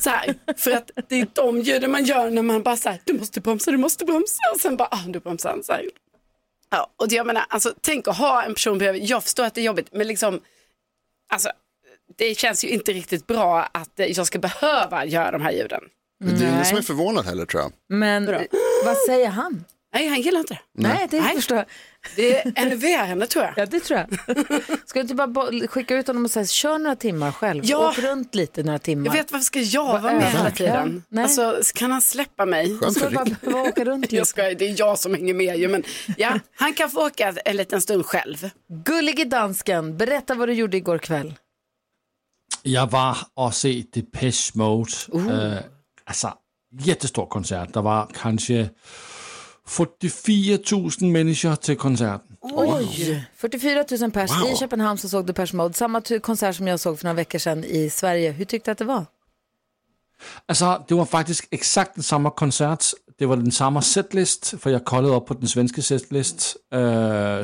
Så 0.02 0.10
här, 0.10 0.34
för 0.56 0.70
att 0.70 0.90
det 1.08 1.20
är 1.20 1.26
de 1.32 1.60
ljuden 1.60 1.90
man 1.90 2.04
gör 2.04 2.30
när 2.30 2.42
man 2.42 2.62
bara 2.62 2.76
så 2.76 2.88
här, 2.88 3.00
du 3.04 3.12
måste 3.12 3.40
bromsa, 3.40 3.70
du 3.70 3.76
måste 3.76 4.04
bromsa 4.04 4.38
och 4.54 4.60
sen 4.60 4.76
bara, 4.76 4.88
ah, 4.90 5.04
du 5.06 5.20
bromsar 5.20 5.58
så 5.62 5.72
här. 5.72 5.84
Ja, 6.70 6.92
och 6.96 7.06
jag 7.10 7.26
menar, 7.26 7.44
alltså 7.48 7.74
tänk 7.80 8.08
att 8.08 8.16
ha 8.16 8.42
en 8.42 8.54
person 8.54 8.78
bredvid, 8.78 9.04
jag 9.04 9.22
förstår 9.22 9.44
att 9.44 9.54
det 9.54 9.60
är 9.60 9.64
jobbigt, 9.64 9.88
men 9.92 10.06
liksom, 10.06 10.40
alltså 11.28 11.50
det 12.16 12.34
känns 12.38 12.64
ju 12.64 12.68
inte 12.68 12.92
riktigt 12.92 13.26
bra 13.26 13.62
att 13.72 14.00
eh, 14.00 14.06
jag 14.06 14.26
ska 14.26 14.38
behöva 14.38 15.04
göra 15.04 15.30
de 15.30 15.42
här 15.42 15.52
ljuden. 15.52 15.80
Men 16.20 16.38
det 16.38 16.44
är 16.44 16.52
ingen 16.52 16.64
som 16.64 16.78
är 16.78 16.82
förvånad 16.82 17.24
heller 17.24 17.46
tror 17.46 17.62
jag. 17.62 17.72
Men 17.88 18.26
vad 18.84 18.96
säger 18.96 19.28
han? 19.28 19.64
Nej, 19.94 20.08
han 20.08 20.20
gillar 20.20 20.40
inte 20.40 20.54
det. 20.54 20.60
Nej, 20.74 21.06
det 21.10 21.20
Nej. 21.20 21.36
förstår 21.36 21.56
jag. 21.56 21.66
Det 22.16 22.36
är 22.36 22.52
enerverande 22.56 23.26
tror 23.26 23.44
jag. 23.44 23.54
Ja, 23.56 23.66
det 23.66 23.80
tror 23.80 23.98
jag. 23.98 24.08
Ska 24.86 24.98
du 24.98 25.00
inte 25.00 25.14
bara 25.14 25.68
skicka 25.68 25.96
ut 25.96 26.06
honom 26.06 26.24
och 26.24 26.30
säga, 26.30 26.46
kör 26.46 26.78
några 26.78 26.96
timmar 26.96 27.32
själv. 27.32 27.64
Ja. 27.64 27.88
Åk 27.90 27.98
runt 27.98 28.34
lite 28.34 28.62
några 28.62 28.78
timmar. 28.78 29.06
Jag 29.06 29.12
vet 29.12 29.32
varför 29.32 29.44
ska 29.44 29.60
jag 29.60 30.00
vara 30.00 30.12
med 30.12 30.32
hela 30.32 30.50
tiden? 30.50 31.02
nej. 31.08 31.24
Alltså, 31.24 31.60
kan 31.74 31.90
han 31.90 32.02
släppa 32.02 32.46
mig? 32.46 32.78
Skönt 32.78 32.92
Ska 32.92 33.00
för 33.00 33.10
du 33.10 33.14
bara 33.16 33.24
behöva 33.24 33.62
åka 33.68 33.84
runt 33.84 34.02
lite. 34.02 34.16
Jag 34.20 34.26
ska, 34.26 34.42
det 34.42 34.68
är 34.68 34.74
jag 34.78 34.98
som 34.98 35.14
hänger 35.14 35.34
med 35.34 35.58
ju, 35.58 35.68
men 35.68 35.82
ja, 36.16 36.38
han 36.56 36.74
kan 36.74 36.90
få 36.90 37.06
åka 37.06 37.34
en 37.44 37.56
liten 37.56 37.80
stund 37.80 38.06
själv. 38.06 38.50
Gullige 38.84 39.24
dansken, 39.24 39.96
berätta 39.96 40.34
vad 40.34 40.48
du 40.48 40.52
gjorde 40.52 40.76
igår 40.76 40.98
kväll. 40.98 41.34
Jeg 42.64 42.88
var 42.92 43.16
og 43.36 43.54
se 43.54 43.84
Depeche 43.94 44.52
Mode. 44.54 44.92
Øh, 45.14 45.56
altså, 46.06 46.28
jättestor 46.80 47.26
konsert. 47.26 47.74
Det 47.74 47.80
var 47.84 48.10
kanske 48.14 48.70
44 49.68 50.58
000 51.00 51.10
människor 51.12 51.56
till 51.56 51.76
konserten. 51.76 52.36
Oj! 52.40 53.24
44 53.36 53.84
000 54.00 54.10
pers 54.10 54.30
Wow. 54.30 54.52
i 54.52 54.56
Köpenhamn 54.56 54.98
så 54.98 55.08
såg 55.08 55.26
du 55.26 55.32
Pers 55.32 55.52
Mode. 55.52 55.74
Samma 55.74 56.02
konsert 56.22 56.56
som 56.56 56.66
jag 56.68 56.80
såg 56.80 56.98
för 56.98 57.04
några 57.04 57.14
veckor 57.14 57.38
sedan 57.38 57.64
i 57.64 57.90
Sverige. 57.90 58.30
Hur 58.32 58.44
tyckte 58.44 58.70
du 58.70 58.72
att 58.72 58.78
det 58.78 58.84
var? 58.84 59.06
Altså, 60.48 60.82
det 60.88 60.94
var 60.94 61.04
faktisk 61.04 61.48
exakt 61.50 61.94
den 61.94 62.02
samme 62.02 62.30
koncert. 62.30 62.84
Det 63.18 63.26
var 63.28 63.36
den 63.36 63.50
samme 63.52 63.82
setlist, 63.82 64.54
for 64.58 64.70
jeg 64.70 64.84
kollede 64.84 65.14
op 65.14 65.26
på 65.26 65.34
den 65.34 65.48
svenske 65.48 65.82
setlist, 65.82 66.56
øh, 66.74 66.80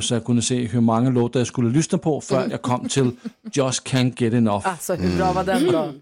så 0.03 0.15
jeg 0.15 0.25
kunne 0.25 0.43
se, 0.43 0.69
hvor 0.69 0.81
mange 0.81 1.11
låter 1.11 1.41
jeg 1.41 1.47
skulle 1.47 1.71
lytte 1.71 1.99
på, 1.99 2.21
før 2.21 2.49
jeg 2.51 2.63
kom 2.63 2.89
til 2.89 3.17
Just 3.57 3.89
Can't 3.89 4.15
Get 4.17 4.35
Enough. 4.35 4.69
Alltså 4.71 4.95
hur 4.95 5.17
bra 5.19 5.33
var 5.33 5.43
den 5.43 5.73
då? 5.73 5.93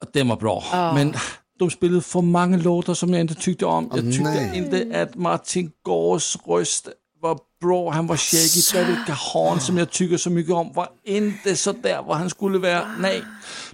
Og 0.00 0.14
den 0.14 0.28
var 0.28 0.36
bra. 0.36 0.62
Ah. 0.72 0.94
Men 0.94 1.14
de 1.60 1.70
spillede 1.70 2.00
for 2.02 2.20
mange 2.20 2.58
låter, 2.58 2.94
som 2.94 3.14
jeg 3.14 3.22
ikke 3.22 3.34
tyckte 3.34 3.66
om. 3.66 3.90
Jeg 3.94 4.04
tyckte 4.04 4.22
nej. 4.22 4.54
ikke, 4.54 4.94
at 4.94 5.16
Martin 5.16 5.72
Gårds 5.84 6.36
røst 6.48 6.88
var 7.22 7.38
bra. 7.60 7.90
Han 7.90 8.08
var 8.08 8.16
shaky. 8.16 8.78
David 8.78 8.96
Gahan, 9.06 9.60
som 9.60 9.78
jeg 9.78 9.88
tycker 9.90 10.16
så 10.16 10.30
mycket 10.30 10.54
om, 10.54 10.70
var 10.74 10.88
inte 11.04 11.56
så 11.56 11.72
där, 11.72 12.02
hvor 12.02 12.14
han 12.14 12.30
skulle 12.30 12.62
være. 12.62 12.82
Nej. 13.00 13.22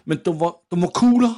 Men 0.05 0.18
de 0.25 0.38
var, 0.38 0.55
de 0.71 0.81
var 0.83 0.88
cooler. 0.88 1.35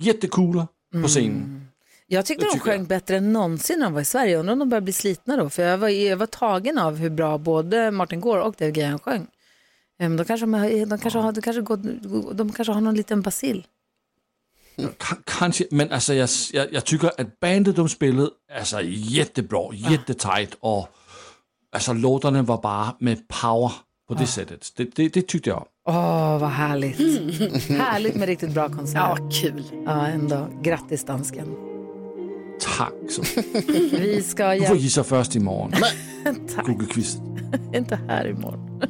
Jättecooler 0.00 0.66
på 1.02 1.08
scenen. 1.08 1.64
Jag 2.10 2.26
tyckte 2.26 2.44
Det 2.44 2.50
de 2.52 2.58
sjöng 2.60 2.84
bättre 2.86 3.16
än 3.16 3.32
någonsin 3.32 3.78
när 3.78 3.86
de 3.86 3.94
var 3.94 4.00
i 4.00 4.04
Sverige. 4.04 4.32
Jag 4.32 4.40
undrar 4.40 4.52
om 4.52 4.58
de 4.58 4.68
börjar 4.68 4.80
bli 4.82 4.92
slitna 4.92 5.36
då. 5.36 5.50
För 5.50 5.62
jag 5.62 5.78
var, 5.78 5.88
jag 5.88 6.16
var 6.16 6.26
tagen 6.26 6.78
av 6.78 6.96
hur 6.96 7.10
bra 7.10 7.38
både 7.38 7.90
Martin 7.90 8.20
Gore 8.20 8.42
och 8.42 8.54
David 8.58 8.74
Gahan 8.74 8.98
sjöng. 8.98 9.26
De, 9.98 10.24
kanske, 10.24 10.46
har- 10.46 10.86
de, 10.86 10.98
kanske 10.98 11.18
har, 11.18 11.32
de, 11.32 11.42
kanske 11.42 11.62
går, 11.62 11.76
de 12.34 12.52
kanske 12.52 12.72
har 12.72 12.80
någon 12.80 12.94
liten 12.94 13.22
basil. 13.22 13.66
K- 14.98 15.16
Kanske, 15.24 15.64
men 15.70 15.92
alltså 15.92 16.14
jag, 16.14 16.28
jag, 16.52 16.72
jag 16.72 16.84
tycker 16.84 17.06
att 17.20 17.40
bandet 17.40 17.76
de 17.76 17.88
spelade 17.88 18.30
alltså 18.58 18.80
jättebra, 18.84 19.74
jättetight 19.74 20.56
och 20.60 20.88
alltså 21.76 21.92
låtarna 21.92 22.42
var 22.42 22.62
bara 22.62 22.94
med 23.00 23.28
power 23.28 23.72
på 24.08 24.14
det 24.14 24.26
sättet. 24.26 24.72
Det, 24.76 24.84
det, 24.96 25.08
det 25.08 25.22
tyckte 25.26 25.50
jag. 25.50 25.64
Åh, 25.88 26.38
vad 26.38 26.50
härligt. 26.50 26.98
härligt 27.70 28.14
med 28.20 28.28
riktigt 28.28 28.50
bra 28.54 28.68
konsert. 28.68 28.96
Ja, 28.96 29.28
kul. 29.42 29.64
Ja, 29.86 30.06
ändå. 30.06 30.48
Grattis 30.62 31.04
dansken. 31.04 31.54
Tack 32.78 32.92
så 33.10 33.22
Vi 33.98 34.22
ska 34.22 34.44
Du 34.50 34.56
får 34.58 34.62
hjälpa... 34.62 34.74
gissa 34.76 35.04
först 35.04 35.36
imorgon. 35.36 35.72
Google-quiz. 36.66 37.16
Inte 37.74 37.98
här 38.08 38.26
imorgon. 38.28 38.82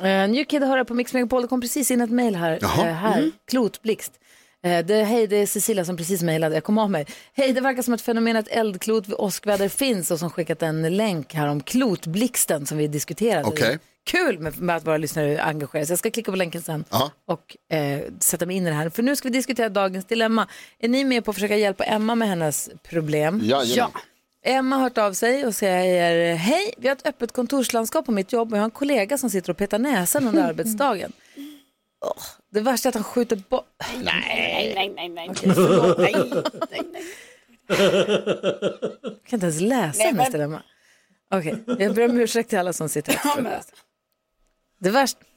Uh, 0.00 0.28
New 0.28 0.44
Kid 0.44 0.62
hör 0.62 0.84
på 0.84 0.94
Mix 0.94 1.12
Megapol. 1.12 1.42
Det 1.42 1.48
kom 1.48 1.60
precis 1.60 1.90
in 1.90 2.00
ett 2.00 2.10
mejl 2.10 2.36
här. 2.36 2.58
Jaha. 2.62 2.88
eh, 2.88 2.94
här. 2.94 3.30
Klotblixt. 3.50 4.12
Eh, 4.64 4.86
det, 4.86 5.02
hej, 5.04 5.26
det 5.26 5.36
är 5.36 5.46
Cecilia 5.46 5.84
som 5.84 5.96
precis 5.96 6.22
mejlade. 6.22 6.54
Jag 6.54 6.64
kom 6.64 6.78
av 6.78 6.90
mig. 6.90 7.06
Hej, 7.34 7.52
det 7.52 7.60
verkar 7.60 7.82
som 7.82 7.94
att 7.94 8.00
fenomenet 8.00 8.48
eldklot 8.48 9.08
vid 9.08 9.14
åskväder 9.14 9.68
finns 9.68 10.10
och 10.10 10.18
som 10.18 10.30
skickat 10.30 10.62
en 10.62 10.96
länk 10.96 11.34
här 11.34 11.48
om 11.48 11.60
klotblixten 11.62 12.66
som 12.66 12.78
vi 12.78 12.88
diskuterade. 12.88 13.48
Okej. 13.48 13.78
Kul 14.10 14.38
med, 14.38 14.58
med 14.60 14.76
att 14.76 14.86
våra 14.86 14.96
lyssnare 14.96 15.42
engagerar 15.42 15.84
sig. 15.84 15.92
Jag 15.92 15.98
ska 15.98 16.10
klicka 16.10 16.30
på 16.30 16.36
länken 16.36 16.62
sen 16.62 16.84
Ja. 16.90 17.10
och 17.26 17.56
sätta 18.20 18.46
mig 18.46 18.56
in 18.56 18.66
i 18.66 18.70
det 18.70 18.76
här. 18.76 18.90
För 18.90 19.02
nu 19.02 19.16
ska 19.16 19.28
vi 19.28 19.32
diskutera 19.32 19.68
dagens 19.68 20.04
dilemma. 20.04 20.46
Är 20.78 20.88
ni 20.88 21.04
med 21.04 21.24
på 21.24 21.30
att 21.30 21.34
försöka 21.36 21.56
hjälpa 21.56 21.84
Emma 21.84 22.14
med 22.14 22.28
hennes 22.28 22.70
problem? 22.88 23.40
Jajamän. 23.44 23.90
Emma 24.42 24.76
har 24.76 24.82
hört 24.82 24.98
av 24.98 25.12
sig 25.12 25.46
och 25.46 25.54
säger 25.54 26.34
hej, 26.34 26.74
vi 26.78 26.88
har 26.88 26.96
ett 26.96 27.06
öppet 27.06 27.32
kontorslandskap 27.32 28.06
på 28.06 28.12
mitt 28.12 28.32
jobb 28.32 28.52
och 28.52 28.56
jag 28.58 28.60
har 28.62 28.64
en 28.64 28.70
kollega 28.70 29.18
som 29.18 29.30
sitter 29.30 29.50
och 29.50 29.56
petar 29.56 29.78
näsan 29.78 30.28
under 30.28 30.42
arbetsdagen. 30.48 31.12
Åh, 32.00 32.22
det 32.50 32.60
värsta 32.60 32.88
är 32.88 32.90
att 32.90 32.94
han 32.94 33.04
skjuter 33.04 33.36
bort... 33.48 33.66
Nej, 34.04 34.72
nej, 34.74 34.92
nej, 34.96 35.08
nej. 35.08 35.28
Okej, 35.30 35.52
förlåt. 35.54 35.98
nej, 35.98 36.14
nej, 36.70 36.82
nej. 36.92 37.04
Jag 39.02 39.24
kan 39.24 39.36
inte 39.36 39.46
ens 39.46 39.60
läsa 39.60 40.02
Nej, 40.02 40.12
men- 40.12 40.32
dilemma. 40.32 40.62
Okej, 41.30 41.64
jag 41.78 41.94
ber 41.94 42.10
om 42.10 42.20
ursäkt 42.20 42.48
till 42.50 42.58
alla 42.58 42.72
som 42.72 42.88
sitter 42.88 43.12
här. 43.12 43.60
Det 44.80 44.90
värsta... 44.90 45.20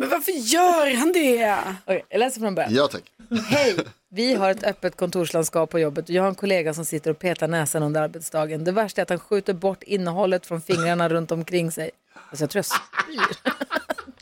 Men 0.00 0.08
varför 0.08 0.32
gör 0.32 0.96
han 0.96 1.12
det? 1.12 1.56
Okej, 1.84 2.04
jag 2.08 2.18
läser 2.18 2.40
från 2.40 2.54
början. 2.54 2.74
Ja 2.74 2.88
tack. 2.88 3.02
Hej, 3.48 3.76
vi 4.08 4.34
har 4.34 4.50
ett 4.50 4.64
öppet 4.64 4.96
kontorslandskap 4.96 5.70
på 5.70 5.78
jobbet 5.78 6.04
och 6.04 6.10
jag 6.10 6.22
har 6.22 6.28
en 6.28 6.34
kollega 6.34 6.74
som 6.74 6.84
sitter 6.84 7.10
och 7.10 7.18
petar 7.18 7.48
näsan 7.48 7.82
under 7.82 8.02
arbetsdagen. 8.02 8.64
Det 8.64 8.72
värsta 8.72 9.00
är 9.00 9.02
att 9.02 9.08
han 9.08 9.18
skjuter 9.18 9.54
bort 9.54 9.82
innehållet 9.82 10.46
från 10.46 10.60
fingrarna 10.60 11.08
runt 11.08 11.32
omkring 11.32 11.72
sig. 11.72 11.90
Alltså 12.30 12.42
jag 12.42 12.50
tror 12.50 12.58
jag 12.58 12.66
spyr. 12.66 13.52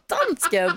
Dansken! 0.28 0.72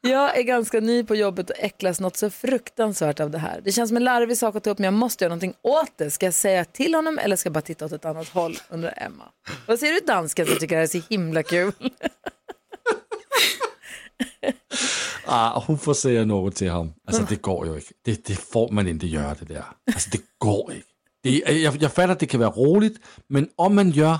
Jag 0.00 0.38
är 0.38 0.42
ganska 0.42 0.80
ny 0.80 1.04
på 1.04 1.14
jobbet 1.14 1.50
och 1.50 1.56
äcklas 1.58 2.00
något 2.00 2.16
så 2.16 2.30
fruktansvärt 2.30 3.20
av 3.20 3.30
det 3.30 3.38
här. 3.38 3.60
Det 3.64 3.72
känns 3.72 3.90
som 3.90 3.96
en 3.96 4.04
larvig 4.04 4.38
sak 4.38 4.56
att 4.56 4.64
ta 4.64 4.70
upp 4.70 4.78
men 4.78 4.84
jag 4.84 4.94
måste 4.94 5.24
göra 5.24 5.30
någonting 5.30 5.54
åt 5.62 5.92
det. 5.96 6.10
Ska 6.10 6.26
jag 6.26 6.34
säga 6.34 6.64
till 6.64 6.94
honom 6.94 7.18
eller 7.18 7.36
ska 7.36 7.46
jag 7.46 7.54
bara 7.54 7.60
titta 7.60 7.84
åt 7.84 7.92
ett 7.92 8.04
annat 8.04 8.28
håll? 8.28 8.58
Undrar 8.68 8.94
Emma. 8.96 9.24
Vad 9.66 9.78
säger 9.78 9.92
du 9.94 10.00
dansken 10.00 10.46
som 10.46 10.54
tycker 10.54 10.76
det 10.76 10.76
här 10.76 10.82
är 10.82 11.00
så 11.00 11.06
himla 11.08 11.42
kul? 11.42 11.72
Ah, 15.26 15.60
hon 15.66 15.78
får 15.78 15.94
säga 15.94 16.24
något 16.24 16.54
till 16.56 16.70
honom. 16.70 16.94
Alltså 17.06 17.22
det 17.28 17.42
går 17.42 17.66
ju 17.66 17.74
inte. 17.74 17.86
Det, 18.04 18.24
det 18.26 18.36
får 18.36 18.70
man 18.70 18.88
inte 18.88 19.06
göra 19.06 19.34
det 19.40 19.44
där. 19.54 19.64
Alltså 19.94 20.10
det 20.10 20.20
går 20.38 20.72
inte. 20.72 20.86
Det, 21.22 21.30
jag, 21.60 21.76
jag 21.82 21.92
fattar 21.92 22.08
att 22.08 22.18
det 22.18 22.26
kan 22.26 22.40
vara 22.40 22.50
roligt, 22.50 22.98
men 23.28 23.48
om 23.56 23.74
man 23.74 23.90
gör 23.90 24.18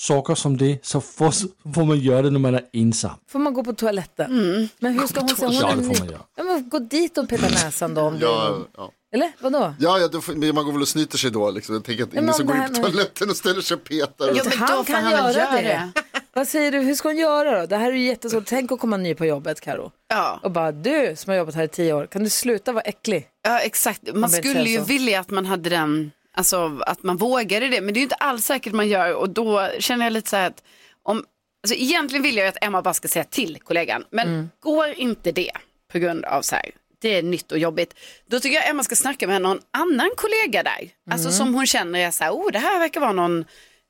saker 0.00 0.34
som 0.34 0.56
det 0.56 0.78
så 0.86 1.00
får, 1.00 1.32
får 1.74 1.84
man 1.84 1.98
göra 1.98 2.22
det 2.22 2.30
när 2.30 2.38
man 2.38 2.54
är 2.54 2.64
ensam. 2.72 3.10
Får 3.28 3.38
man 3.38 3.54
gå 3.54 3.64
på 3.64 3.72
toaletten? 3.72 4.68
Men 4.78 4.98
hur 4.98 5.06
ska 5.06 5.20
hon 5.20 5.28
säga? 5.28 5.48
Hon 5.48 5.54
Ja, 5.56 5.74
det 5.76 5.82
får 5.94 5.98
man 6.04 6.08
göra. 6.12 6.22
Ja, 6.36 6.44
men 6.44 6.68
gå 6.68 6.78
dit 6.78 7.18
och 7.18 7.28
peta 7.28 7.48
näsan 7.48 7.94
då 7.94 8.00
om 8.02 8.18
det 8.18 8.26
är 8.26 8.30
Ja, 8.30 8.48
någon- 8.48 8.66
ja. 8.76 8.92
Eller 9.12 9.32
vadå? 9.40 9.74
Ja, 9.80 9.98
ja 9.98 10.08
då, 10.08 10.20
man 10.52 10.64
går 10.64 10.72
väl 10.72 10.82
och 10.82 10.88
snyter 10.88 11.18
sig 11.18 11.30
då. 11.30 11.50
Liksom. 11.50 11.74
Jag 11.74 11.84
tänker 11.84 12.04
att 12.04 12.12
ingen 12.12 12.28
om 12.28 12.34
som 12.34 12.46
det 12.46 12.52
går 12.52 12.62
in 12.62 12.74
på 12.74 12.80
med- 12.80 12.82
toaletten 12.92 13.30
och 13.30 13.36
ställer 13.36 13.60
sig 13.60 13.74
och 13.74 13.84
petar. 13.84 14.32
Ja, 14.34 14.42
men 14.48 14.58
han 14.58 14.84
kan 14.84 15.02
han 15.04 15.12
göra 15.12 15.32
göra 15.32 15.62
det. 15.62 15.92
Vad 16.32 16.48
säger 16.48 16.72
du, 16.72 16.78
hur 16.78 16.94
ska 16.94 17.08
hon 17.08 17.16
göra 17.16 17.60
då? 17.60 17.66
Det 17.66 17.76
här 17.76 17.92
är 17.92 17.96
ju 17.96 18.06
jättesvårt. 18.06 18.44
Tänk 18.46 18.72
att 18.72 18.80
komma 18.80 18.96
ny 18.96 19.14
på 19.14 19.26
jobbet, 19.26 19.60
Karo. 19.60 19.92
Ja. 20.08 20.40
Och 20.42 20.50
bara, 20.50 20.72
du 20.72 21.14
som 21.16 21.30
har 21.30 21.38
jobbat 21.38 21.54
här 21.54 21.64
i 21.64 21.68
tio 21.68 21.92
år, 21.92 22.06
kan 22.06 22.24
du 22.24 22.30
sluta 22.30 22.72
vara 22.72 22.82
äcklig? 22.82 23.26
Ja, 23.42 23.58
exakt. 23.60 24.00
Man 24.06 24.14
behöver 24.30 24.36
skulle 24.48 24.70
ju 24.70 24.78
så. 24.78 24.84
vilja 24.84 25.20
att 25.20 25.30
man 25.30 25.46
hade 25.46 25.70
den, 25.70 26.10
alltså 26.34 26.78
att 26.86 27.02
man 27.02 27.16
vågade 27.16 27.68
det, 27.68 27.80
men 27.80 27.94
det 27.94 27.98
är 27.98 28.00
ju 28.00 28.04
inte 28.04 28.14
alls 28.14 28.44
säkert 28.44 28.72
man 28.72 28.88
gör 28.88 29.14
och 29.14 29.30
då 29.30 29.68
känner 29.78 30.06
jag 30.06 30.12
lite 30.12 30.30
så 30.30 30.36
här 30.36 30.46
att 30.46 30.62
om, 31.02 31.24
alltså 31.62 31.76
egentligen 31.78 32.22
vill 32.22 32.36
jag 32.36 32.44
ju 32.44 32.48
att 32.48 32.64
Emma 32.64 32.82
bara 32.82 32.94
ska 32.94 33.08
säga 33.08 33.24
till 33.24 33.58
kollegan, 33.64 34.04
men 34.10 34.28
Mm. 34.28 34.48
går 34.60 34.88
inte 34.88 35.32
det 35.32 35.52
på 35.92 35.98
grund 35.98 36.24
av 36.24 36.42
så 36.42 36.54
här, 36.56 36.70
det 37.00 37.18
är 37.18 37.22
nytt 37.22 37.52
och 37.52 37.58
jobbigt, 37.58 37.94
då 38.30 38.40
tycker 38.40 38.56
jag 38.56 38.68
Emma 38.68 38.82
ska 38.82 38.96
snacka 38.96 39.26
med 39.26 39.42
någon 39.42 39.60
annan 39.70 40.10
kollega 40.16 40.62
där, 40.62 40.88
alltså 41.10 41.28
Mm. 41.28 41.38
som 41.38 41.54
hon 41.54 41.66
känner 41.66 42.00
är 42.00 42.10
så 42.10 42.24
här, 42.24 42.30
oh 42.32 42.52
det 42.52 42.58
här 42.58 42.78
verkar 42.78 43.00
vara 43.00 43.12
någon, 43.12 43.44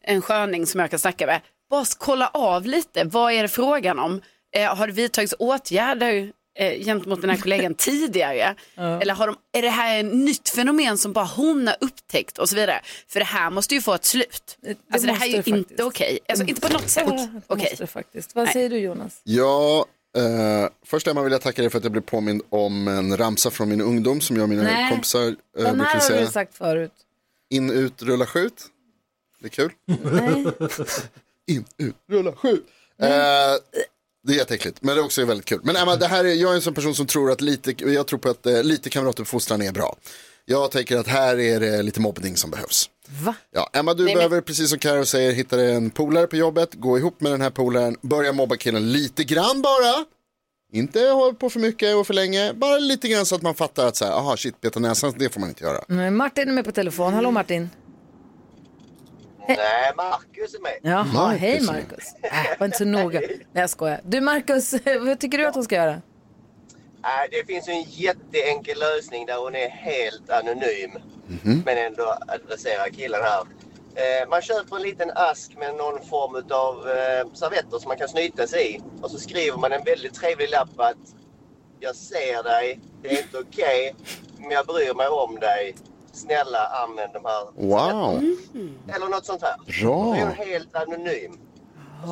en 0.04 0.22
sköning 0.22 0.66
som 0.66 0.80
jag 0.80 0.90
kan 0.90 0.98
snacka 0.98 1.26
med, 1.26 1.40
bara 1.70 1.84
kolla 1.98 2.28
av 2.28 2.66
lite, 2.66 3.04
vad 3.04 3.32
är 3.32 3.42
det 3.42 3.48
frågan 3.48 3.98
om, 3.98 4.20
eh, 4.56 4.76
har 4.76 4.86
det 4.86 4.92
vidtagits 4.92 5.34
åtgärder 5.38 6.32
eh, 6.58 6.84
gentemot 6.84 7.20
den 7.20 7.30
här 7.30 7.36
kollegan 7.36 7.74
tidigare? 7.78 8.54
Eller 8.76 9.14
har 9.14 9.26
de, 9.26 9.36
är 9.58 9.62
det 9.62 9.70
här 9.70 10.00
ett 10.00 10.14
nytt 10.14 10.48
fenomen 10.48 10.98
som 10.98 11.12
bara 11.12 11.24
hon 11.24 11.66
har 11.66 11.76
upptäckt 11.80 12.38
och 12.38 12.48
så 12.48 12.56
vidare? 12.56 12.80
För 13.08 13.20
det 13.20 13.26
här 13.26 13.50
måste 13.50 13.74
ju 13.74 13.80
få 13.80 13.94
ett 13.94 14.04
slut. 14.04 14.58
alltså 14.92 15.06
det 15.06 15.12
här 15.14 15.26
är 15.26 15.30
ju 15.30 15.42
det 15.42 15.50
inte 15.50 15.84
okej. 15.84 16.18
Alltså 16.28 16.44
inte 16.44 16.60
på 16.60 16.72
något 16.72 16.88
sätt 16.88 17.06
det 17.08 17.40
okej. 17.46 17.74
det 17.78 17.86
faktiskt. 17.86 18.34
Vad 18.34 18.48
säger 18.48 18.70
du 18.70 18.78
Jonas? 18.78 19.20
Ja, 19.24 19.86
eh, 20.16 20.68
först 20.86 21.06
Emma 21.06 21.22
vill 21.22 21.32
jag 21.32 21.42
tacka 21.42 21.62
dig 21.62 21.70
för 21.70 21.78
att 21.78 21.84
jag 21.84 21.92
blev 21.92 22.02
påmind 22.02 22.42
om 22.48 22.88
en 22.88 23.16
ramsa 23.16 23.50
från 23.50 23.68
min 23.68 23.80
ungdom 23.80 24.20
som 24.20 24.36
jag 24.36 24.42
och 24.42 24.48
mina 24.48 24.62
Nej, 24.62 24.90
kompisar 24.90 25.26
eh, 25.26 25.34
Den 25.54 25.80
här 25.80 26.10
har 26.10 26.20
du 26.20 26.26
sagt 26.26 26.56
förut. 26.56 26.92
In, 27.50 27.70
ut, 27.70 28.02
rulla, 28.02 28.26
skjut. 28.26 28.66
Det 29.38 29.46
är 29.46 29.50
kul. 29.50 29.72
In, 31.46 31.64
ut, 31.78 31.96
rulla, 32.08 32.32
skjut. 32.32 32.66
Eh, 33.02 33.08
det 34.22 34.32
är 34.32 34.36
jätteäckligt, 34.36 34.82
men 34.82 34.94
det 34.94 35.00
är 35.00 35.04
också 35.04 35.24
väldigt 35.24 35.46
kul. 35.46 35.60
Men 35.62 35.76
Emma, 35.76 35.96
det 35.96 36.06
här 36.06 36.24
är, 36.24 36.34
jag 36.34 36.50
är 36.50 36.54
en 36.54 36.62
sån 36.62 36.74
person 36.74 36.94
som 36.94 37.06
tror 37.06 37.30
att 37.30 37.40
lite, 37.40 37.74
jag 37.78 38.06
tror 38.06 38.18
på 38.18 38.28
att 38.28 38.46
eh, 38.46 38.62
lite 38.62 38.90
kamratuppfostran 38.90 39.62
är 39.62 39.72
bra. 39.72 39.96
Jag 40.50 40.70
tänker 40.70 40.96
att 40.96 41.06
här 41.06 41.38
är 41.40 41.60
det 41.60 41.82
lite 41.82 42.00
mobbning 42.00 42.36
som 42.36 42.50
behövs. 42.50 42.90
Va? 43.24 43.34
Ja, 43.50 43.70
Emma, 43.72 43.94
du 43.94 44.04
Nej, 44.04 44.14
men- 44.14 44.18
behöver, 44.18 44.40
precis 44.40 44.70
som 44.70 44.78
Karo 44.78 45.04
säger, 45.04 45.32
hitta 45.32 45.56
dig 45.56 45.74
en 45.74 45.90
polare 45.90 46.26
på 46.26 46.36
jobbet, 46.36 46.74
gå 46.74 46.98
ihop 46.98 47.20
med 47.20 47.32
den 47.32 47.40
här 47.40 47.50
polaren, 47.50 47.96
börja 48.02 48.32
mobba 48.32 48.56
killen 48.56 48.92
lite 48.92 49.24
grann 49.24 49.62
bara. 49.62 50.04
Inte 50.72 51.00
hålla 51.00 51.34
på 51.34 51.50
för 51.50 51.60
mycket 51.60 51.96
och 51.96 52.06
för 52.06 52.14
länge, 52.14 52.52
bara 52.54 52.78
lite 52.78 53.08
grann 53.08 53.26
så 53.26 53.34
att 53.34 53.42
man 53.42 53.54
fattar 53.54 53.86
att 53.86 53.96
så 53.96 54.04
här, 54.04 54.12
aha 54.12 54.36
shit, 54.36 54.60
peta 54.60 54.80
näsan, 54.80 55.14
det 55.18 55.28
får 55.28 55.40
man 55.40 55.48
inte 55.48 55.64
göra. 55.64 55.84
Nej, 55.88 56.10
Martin 56.10 56.48
är 56.48 56.52
med 56.52 56.64
på 56.64 56.72
telefon. 56.72 57.14
Hallå 57.14 57.30
Martin. 57.30 57.70
Nej, 59.48 59.92
Marcus 59.96 60.54
är 60.54 60.60
med. 60.62 60.78
Jaha, 60.82 61.04
Marcus 61.04 61.40
hej. 61.40 61.60
Marcus. 61.62 62.04
Äh, 62.22 62.58
var 62.58 62.66
inte 62.66 62.78
så 62.78 62.84
noga. 62.84 63.20
Nej 63.20 63.38
jag 63.52 63.70
skojar. 63.70 64.00
Du 64.04 64.20
Marcus, 64.20 64.74
vad 65.00 65.20
tycker 65.20 65.38
du 65.38 65.46
att 65.46 65.54
hon 65.54 65.64
ska 65.64 65.74
göra? 65.74 66.02
Nej, 67.02 67.28
det 67.30 67.46
finns 67.46 67.68
en 67.68 67.82
jätteenkel 67.82 68.78
lösning 68.78 69.26
där 69.26 69.36
hon 69.38 69.54
är 69.54 69.68
helt 69.68 70.30
anonym. 70.30 70.90
Mhm. 71.26 71.62
Men 71.66 71.78
ändå 71.78 72.16
adresserar 72.28 72.88
killen 72.88 73.20
här. 73.22 73.40
Eh, 73.94 74.28
man 74.28 74.42
köper 74.42 74.76
en 74.76 74.82
liten 74.82 75.10
ask 75.14 75.56
med 75.58 75.74
någon 75.74 76.06
form 76.06 76.34
av 76.50 76.88
eh, 76.88 77.32
servetter 77.34 77.78
som 77.78 77.88
man 77.88 77.96
kan 77.96 78.08
snyta 78.08 78.46
sig 78.46 78.74
i. 78.76 78.80
Och 79.02 79.10
så 79.10 79.18
skriver 79.18 79.58
man 79.58 79.72
en 79.72 79.84
väldigt 79.84 80.14
trevlig 80.14 80.50
lapp 80.50 80.80
att 80.80 80.96
jag 81.80 81.96
ser 81.96 82.42
dig, 82.42 82.80
det 83.02 83.08
är 83.08 83.18
inte 83.22 83.38
okej, 83.38 83.94
men 84.38 84.50
jag 84.50 84.66
bryr 84.66 84.94
mig 84.94 85.08
om 85.08 85.34
dig. 85.40 85.74
Snälla 86.12 86.66
använd 86.66 87.12
de 87.12 87.24
här 87.24 87.44
Wow. 87.54 88.22
Eller 88.94 89.08
något 89.08 89.26
sånt 89.26 89.42
här. 89.42 89.54
Bra. 89.82 90.04
Då 90.04 90.14
är 90.14 90.20
hon 90.20 90.32
helt 90.32 90.76
anonym. 90.76 91.38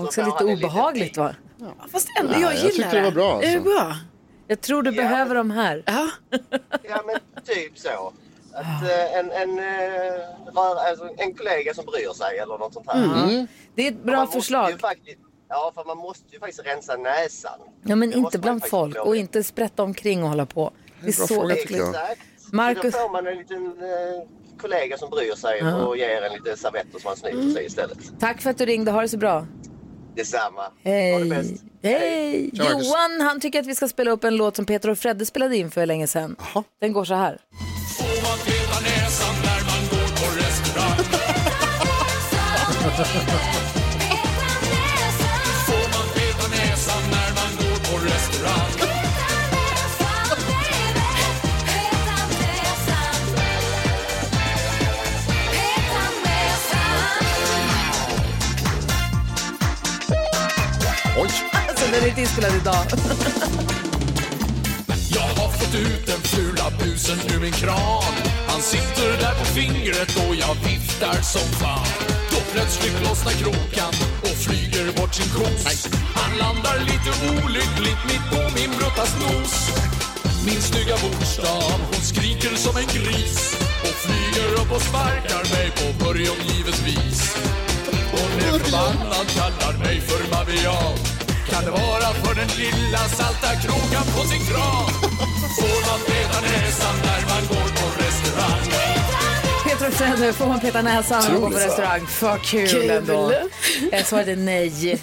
Också 0.07 0.25
lite 0.25 0.45
obehagligt 0.45 1.17
va? 1.17 1.35
Fast 1.93 2.09
ändå, 2.21 2.33
Nej, 2.33 2.41
jag 2.43 2.53
jag 2.53 2.59
gillar 2.59 2.71
tyckte 2.71 2.97
det 2.97 3.03
var 3.03 3.11
bra, 3.11 3.33
alltså. 3.35 3.51
Är 3.51 3.55
det 3.55 3.61
bra? 3.61 3.97
Jag 4.49 4.61
tror 4.61 4.83
du 4.83 4.93
behöver 4.93 5.35
dem 5.35 5.51
här. 5.51 5.83
Ja. 5.87 6.09
Ja, 6.83 7.03
men 7.07 7.17
typ 7.45 7.79
så. 7.79 8.13
Att 8.53 8.83
eh, 8.83 9.19
en, 9.19 9.31
en, 9.33 9.59
eh, 9.59 9.65
rör, 10.55 10.89
alltså, 10.91 11.09
en 11.17 11.35
kollega 11.35 11.75
som 11.75 11.85
bryr 11.85 12.13
sig 12.15 12.39
eller 12.39 12.59
något 12.59 12.73
sånt 12.75 12.87
här. 12.91 13.05
Mm. 13.25 13.47
Det 13.75 13.83
är 13.87 13.91
ett 13.93 14.03
bra 14.05 14.27
förslag. 14.27 14.71
Ju 14.71 14.79
faktiskt, 14.79 15.19
ja, 15.49 15.73
för 15.75 15.85
man 15.85 15.97
måste 15.99 16.25
ju 16.35 16.39
faktiskt 16.39 16.67
rensa 16.67 16.97
näsan. 16.97 17.59
Ja, 17.83 17.97
men 17.97 18.11
Det 18.11 18.17
inte 18.17 18.39
bland 18.39 18.67
folk 18.69 18.97
och 18.97 19.17
inte 19.17 19.45
sprätta 19.45 19.83
omkring 19.83 20.23
och 20.23 20.29
hålla 20.29 20.47
på. 20.47 20.71
Det 21.01 21.09
är 21.09 21.17
bra 21.17 21.27
så 21.27 21.35
fråga, 21.35 21.55
äckligt. 21.55 21.85
Exakt. 21.89 22.21
Marcus- 22.53 22.93
Så 22.93 22.99
då 22.99 23.05
får 23.05 23.13
man 23.13 23.27
en 23.27 23.39
liten 23.39 23.67
eh, 23.67 24.29
kollega 24.61 24.99
som 24.99 25.11
bryr 25.11 25.35
sig 25.35 25.59
Ja. 25.59 25.77
och 25.87 25.97
ger 25.97 26.23
en 26.23 26.33
lite 26.33 26.57
servetter 26.57 26.99
som 26.99 27.09
man 27.09 27.17
snyter 27.17 27.51
sig 27.55 27.67
istället. 27.67 27.99
Tack 28.21 28.41
för 28.43 28.51
att 28.51 28.59
du 28.59 28.67
ringde, 28.67 28.91
ha 28.91 29.01
det 29.03 29.09
så 29.09 29.17
bra. 29.19 29.47
Detsamma. 30.19 30.63
Ha 30.63 30.71
det 30.83 30.91
Hej. 30.91 31.25
bäst. 31.25 31.63
Hej. 31.83 32.51
Marcus. 32.53 32.87
Johan 32.87 33.21
han 33.21 33.41
tycker 33.41 33.61
att 33.61 33.67
vi 33.67 33.75
ska 33.75 33.89
spela 33.89 34.11
upp 34.11 34.25
en 34.25 34.37
låt 34.37 34.57
som 34.57 34.67
Peter 34.67 34.91
och 34.91 34.99
Fredde 34.99 35.27
spelade 35.27 35.57
in 35.57 35.71
för 35.71 35.87
länge 35.87 36.07
sedan. 36.07 36.37
Den 36.81 36.93
går 36.93 37.05
så 37.05 37.15
här. 37.15 37.39
Oj. 43.01 43.65
inspelad 62.39 62.61
idag. 62.61 62.87
Jag 65.11 65.43
har 65.43 65.51
fått 65.53 65.75
ut 65.75 66.07
den 66.07 66.21
fula 66.21 66.71
busen 66.79 67.19
ur 67.35 67.41
min 67.41 67.53
kran. 67.53 68.15
Han 68.49 68.63
sitter 68.63 69.09
där 69.21 69.35
på 69.39 69.45
fingret 69.45 70.17
och 70.17 70.35
jag 70.35 70.55
viftar 70.55 71.23
som 71.23 71.49
fan. 71.61 71.87
Då 72.31 72.39
plötsligt 72.53 73.09
lossnar 73.09 73.33
krokan 73.33 73.93
och 74.23 74.37
flyger 74.47 74.93
bort 75.01 75.15
sin 75.15 75.29
kos. 75.29 75.89
Han 76.15 76.39
landar 76.39 76.79
lite 76.79 77.11
olyckligt 77.31 78.03
mitt 78.11 78.25
på 78.31 78.41
min 78.57 78.71
bruttas 78.79 79.15
nos 79.21 79.55
Min 80.47 80.61
snygga 80.63 80.97
bokstav, 81.03 81.81
hon 81.91 82.03
skriker 82.03 82.57
som 82.57 82.77
en 82.77 82.87
gris 82.87 83.57
och 83.83 83.97
flyger 84.05 84.49
upp 84.61 84.73
och 84.77 84.83
sparkar 84.83 85.43
mig 85.55 85.71
på 85.79 86.05
Börjon 86.05 86.41
givetvis. 86.49 87.37
Hon 88.11 88.31
är 88.47 88.59
förbannad, 88.59 89.27
kallar 89.37 89.79
mig 89.79 90.01
för 90.01 90.31
babian 90.31 91.08
kan 91.59 91.67
det 91.67 91.71
vara 91.71 92.15
för 92.15 92.35
den 92.35 92.49
lilla 92.49 92.99
salta 92.99 93.51
krokan 93.63 94.07
på 94.17 94.23
sin 94.31 94.47
kran. 94.47 94.89
Får 95.57 95.81
man 95.91 96.01
peta 96.07 96.41
näsan 96.41 96.97
när 97.05 97.23
man 97.31 97.43
går 97.49 97.69
på 97.79 97.98
Fredde, 99.79 100.33
får 100.33 100.47
man 100.47 100.61
peta 100.61 100.83
näsan 100.83 101.19
och 101.19 101.33
gå 101.33 101.39
på 101.41 101.47
Otroligt. 101.47 101.67
restaurang? 101.67 102.07
För 102.07 102.37
kul, 102.39 102.69
Kul. 102.69 102.91
ändå. 102.91 103.33
Jag 103.93 104.07
svarade 104.07 104.37
nej. 104.37 105.01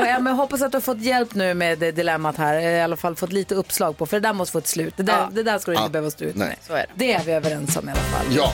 och 0.00 0.06
jag 0.06 0.22
men 0.22 0.34
hoppas 0.34 0.62
att 0.62 0.72
du 0.72 0.76
har 0.76 0.80
fått 0.82 1.00
hjälp 1.00 1.34
nu 1.34 1.54
med 1.54 1.78
det 1.78 1.92
dilemmat 1.92 2.36
här. 2.36 2.60
I 2.60 2.80
alla 2.82 2.96
fall 2.96 3.16
fått 3.16 3.32
lite 3.32 3.54
uppslag 3.54 3.98
på, 3.98 4.06
för 4.06 4.20
det 4.20 4.28
där 4.28 4.32
måste 4.32 4.52
få 4.52 4.58
ett 4.58 4.66
slut. 4.66 4.94
Det 4.96 5.02
där, 5.02 5.12
Ja. 5.12 5.28
det 5.32 5.42
där 5.42 5.58
ska 5.58 5.70
du 5.70 5.74
inte 5.76 5.84
Ja. 5.84 5.88
behöva 5.88 6.10
stå 6.10 6.24
ut 6.24 6.36
Nej. 6.36 6.48
med. 6.48 6.56
Så 6.66 6.72
är 6.72 6.76
det. 6.78 6.86
Det 6.94 7.12
är 7.12 7.22
vi 7.24 7.32
överens 7.32 7.76
om 7.76 7.88
i 7.88 7.92
alla 7.92 8.00
fall. 8.00 8.26
Ja. 8.36 8.52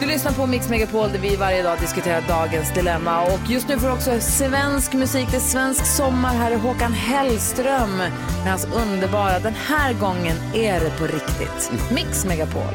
Du 0.00 0.06
lyssnar 0.06 0.32
på 0.32 0.46
Mix 0.46 0.68
Megapol 0.68 1.08
där 1.12 1.18
vi 1.18 1.36
varje 1.36 1.62
dag 1.62 1.78
diskuterar 1.80 2.22
dagens 2.28 2.74
dilemma. 2.74 3.22
Och 3.22 3.40
just 3.48 3.68
nu 3.68 3.78
får 3.78 3.86
du 3.86 3.92
också 3.92 4.20
svensk 4.20 4.92
musik. 4.92 5.28
Det 5.30 5.36
är 5.36 5.40
svensk 5.40 5.86
sommar. 5.86 6.34
Här 6.34 6.50
är 6.50 6.56
Håkan 6.56 6.92
Hellström 6.92 7.96
med 7.96 8.10
hans 8.50 8.66
underbara 8.74 9.38
Den 9.38 9.54
här 9.54 9.92
gången 9.92 10.36
är 10.54 10.80
det 10.80 10.90
på 10.98 11.04
riktigt. 11.04 11.72
Mix 11.90 12.24
Megapol. 12.24 12.74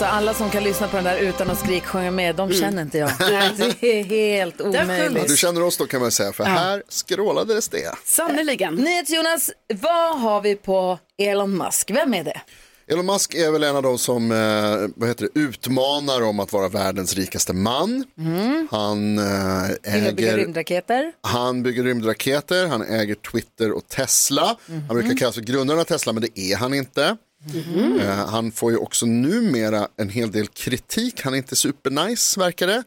Alltså 0.00 0.16
alla 0.16 0.34
som 0.34 0.50
kan 0.50 0.64
lyssna 0.64 0.88
på 0.88 0.96
den 0.96 1.04
där 1.04 1.18
utan 1.18 1.50
att 1.50 1.58
skrik 1.58 1.84
sjunga 1.84 2.10
med, 2.10 2.36
de 2.36 2.52
känner 2.52 2.82
inte 2.82 2.98
jag. 2.98 3.10
Det 3.80 4.00
är 4.00 4.04
helt 4.04 4.60
omöjligt. 4.60 5.28
du 5.28 5.36
känner 5.36 5.62
oss 5.62 5.76
då 5.76 5.86
kan 5.86 6.00
man 6.00 6.10
säga, 6.10 6.32
för 6.32 6.44
här 6.44 6.82
skrålades 6.88 7.68
det. 7.68 7.94
Sannerligen. 8.04 8.74
NyhetsJonas, 8.74 9.50
vad 9.74 10.20
har 10.20 10.40
vi 10.40 10.56
på 10.56 10.98
Elon 11.18 11.56
Musk? 11.56 11.90
Vem 11.90 12.14
är 12.14 12.24
det? 12.24 12.40
Elon 12.86 13.06
Musk 13.06 13.34
är 13.34 13.50
väl 13.50 13.62
en 13.62 13.76
av 13.76 13.82
de 13.82 13.98
som 13.98 14.32
eh, 14.32 14.90
vad 14.96 15.08
heter 15.08 15.28
det, 15.34 15.40
utmanar 15.40 16.22
om 16.22 16.40
att 16.40 16.52
vara 16.52 16.68
världens 16.68 17.14
rikaste 17.14 17.52
man. 17.52 18.04
Han 18.70 19.18
eh, 19.18 19.70
äger 19.82 20.36
rymdraketer? 20.36 21.12
Han 21.20 21.62
bygger 21.62 21.82
rymdraketer, 21.82 22.66
han 22.66 22.82
äger 22.82 23.14
Twitter 23.14 23.72
och 23.72 23.88
Tesla. 23.88 24.56
Han 24.88 24.96
brukar 24.96 25.16
kallas 25.16 25.34
för 25.34 25.42
grundaren 25.42 25.80
av 25.80 25.84
Tesla, 25.84 26.12
men 26.12 26.22
det 26.22 26.40
är 26.40 26.56
han 26.56 26.74
inte. 26.74 27.16
Eh, 28.00 28.26
han 28.26 28.52
får 28.52 28.70
ju 28.72 28.76
också 28.76 29.06
numera 29.06 29.88
en 29.96 30.08
hel 30.08 30.30
del 30.30 30.46
kritik. 30.46 31.20
Han 31.22 31.34
är 31.34 31.38
inte 31.38 31.56
supernice, 31.56 32.40
verkar 32.40 32.66
det. 32.66 32.82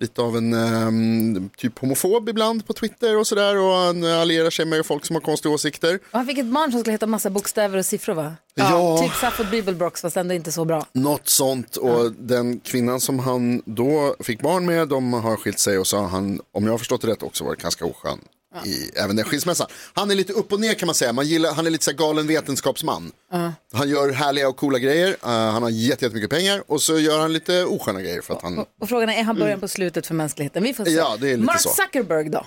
Lite 0.00 0.22
av 0.22 0.36
en 0.36 0.52
ehm, 0.52 1.50
typ 1.56 1.78
homofob 1.78 2.28
ibland 2.28 2.66
på 2.66 2.72
Twitter 2.72 3.18
och 3.18 3.26
sådär. 3.26 3.56
Och 3.56 3.72
han 3.72 4.04
allierar 4.04 4.50
sig 4.50 4.64
med 4.64 4.86
folk 4.86 5.04
som 5.04 5.16
har 5.16 5.20
konstiga 5.20 5.54
åsikter. 5.54 5.94
Och 5.94 6.18
han 6.18 6.26
fick 6.26 6.38
ett 6.38 6.46
barn 6.46 6.72
som 6.72 6.80
skulle 6.80 6.92
heta 6.94 7.06
massa 7.06 7.30
bokstäver 7.30 7.78
och 7.78 7.86
siffror 7.86 8.14
va? 8.14 8.36
Ja. 8.54 8.98
Typ 9.02 9.14
Safford 9.14 9.50
Bibelbrox 9.50 10.00
fast 10.00 10.16
ändå 10.16 10.34
inte 10.34 10.52
så 10.52 10.64
bra. 10.64 10.86
Något 10.92 11.28
sånt. 11.28 11.76
Och 11.76 12.12
den 12.12 12.60
kvinnan 12.60 13.00
som 13.00 13.18
han 13.18 13.62
då 13.64 14.16
fick 14.20 14.42
barn 14.42 14.66
med, 14.66 14.88
de 14.88 15.12
har 15.12 15.36
skilt 15.36 15.58
sig 15.58 15.78
och 15.78 15.86
så 15.86 15.96
har 15.96 16.08
han, 16.08 16.40
om 16.52 16.64
jag 16.64 16.72
har 16.72 16.78
förstått 16.78 17.00
det 17.00 17.08
rätt, 17.08 17.22
också 17.22 17.44
varit 17.44 17.62
ganska 17.62 17.84
oskön. 17.84 18.18
I 18.64 18.90
även 18.96 19.16
den 19.16 19.24
skilsmässan. 19.24 19.66
Han 19.94 20.10
är 20.10 20.14
lite 20.14 20.32
upp 20.32 20.52
och 20.52 20.60
ner 20.60 20.74
kan 20.74 20.86
man 20.86 20.94
säga. 20.94 21.12
Man 21.12 21.26
gillar, 21.26 21.52
han 21.52 21.66
är 21.66 21.70
lite 21.70 21.84
så 21.84 21.92
galen 21.92 22.26
vetenskapsman. 22.26 23.12
Han 23.72 23.88
gör 23.88 24.12
härliga 24.12 24.48
och 24.48 24.56
coola 24.56 24.78
grejer. 24.78 25.08
Uh, 25.08 25.16
han 25.28 25.62
har 25.62 25.70
jätte- 25.70 26.04
jättemycket 26.04 26.30
pengar 26.30 26.62
och 26.66 26.82
så 26.82 26.98
gör 26.98 27.18
han 27.20 27.32
lite 27.32 27.64
osköna 27.64 28.02
grejer 28.02 28.20
för 28.20 28.34
att 28.34 28.42
han... 28.42 28.58
Och 28.80 28.88
frågan 28.88 29.08
är, 29.08 29.18
är 29.18 29.22
han 29.22 29.36
början 29.38 29.60
på 29.60 29.68
slutet 29.68 30.06
för 30.06 30.14
mänskligheten? 30.14 30.62
Vi 30.62 30.74
får 30.74 30.84
se. 30.84 30.90
Mm. 30.90 31.04
Ja, 31.04 31.16
det 31.20 31.26
är 31.30 31.36
lite 31.36 31.46
Mark 31.46 31.60
så. 31.60 31.68
Zuckerberg 31.68 32.28
då? 32.28 32.46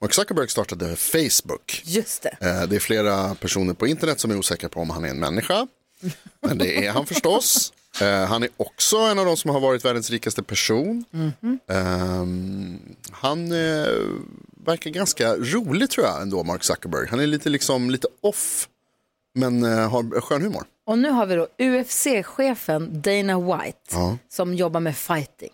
Mark 0.00 0.14
Zuckerberg 0.14 0.48
startade 0.48 0.96
Facebook. 0.96 1.82
Just 1.84 2.22
det. 2.22 2.36
Eh, 2.40 2.62
Det 2.68 2.76
är 2.76 2.80
flera 2.80 3.34
personer 3.34 3.74
på 3.74 3.86
internet 3.86 4.20
som 4.20 4.30
är 4.30 4.36
osäkra 4.38 4.68
på 4.68 4.80
om 4.80 4.90
han 4.90 5.04
är 5.04 5.08
en 5.08 5.20
människa. 5.20 5.66
Men 6.40 6.58
det 6.58 6.86
är 6.86 6.90
han 6.92 7.06
förstås. 7.06 7.72
Eh, 8.00 8.24
Han 8.24 8.42
är 8.42 8.48
också 8.56 8.96
en 8.96 9.18
av 9.18 9.26
de 9.26 9.36
som 9.36 9.50
har 9.50 9.60
varit 9.60 9.84
världens 9.84 10.10
rikaste 10.10 10.42
person. 10.42 11.04
Mhm. 11.10 11.58
Ehm, 11.68 12.78
Han 13.10 13.52
eh, 13.52 13.86
verkar 14.66 14.90
ganska 14.90 15.36
rolig 15.36 15.90
tror 15.90 16.06
jag 16.06 16.22
ändå, 16.22 16.44
Mark 16.44 16.64
Zuckerberg. 16.64 17.08
Han 17.10 17.20
är 17.20 17.26
lite, 17.26 17.48
liksom, 17.48 17.90
lite 17.90 18.08
off, 18.20 18.68
men 19.34 19.64
eh, 19.64 19.90
har 19.90 20.20
skön 20.20 20.42
humor. 20.42 20.64
Och 20.86 20.98
nu 20.98 21.10
har 21.10 21.26
vi 21.26 21.34
då 21.34 21.46
UFC-chefen 21.58 23.02
Dana 23.02 23.40
White 23.40 23.78
Ja. 23.92 24.18
som 24.28 24.54
jobbar 24.54 24.80
med 24.80 24.96
fighting. 24.96 25.50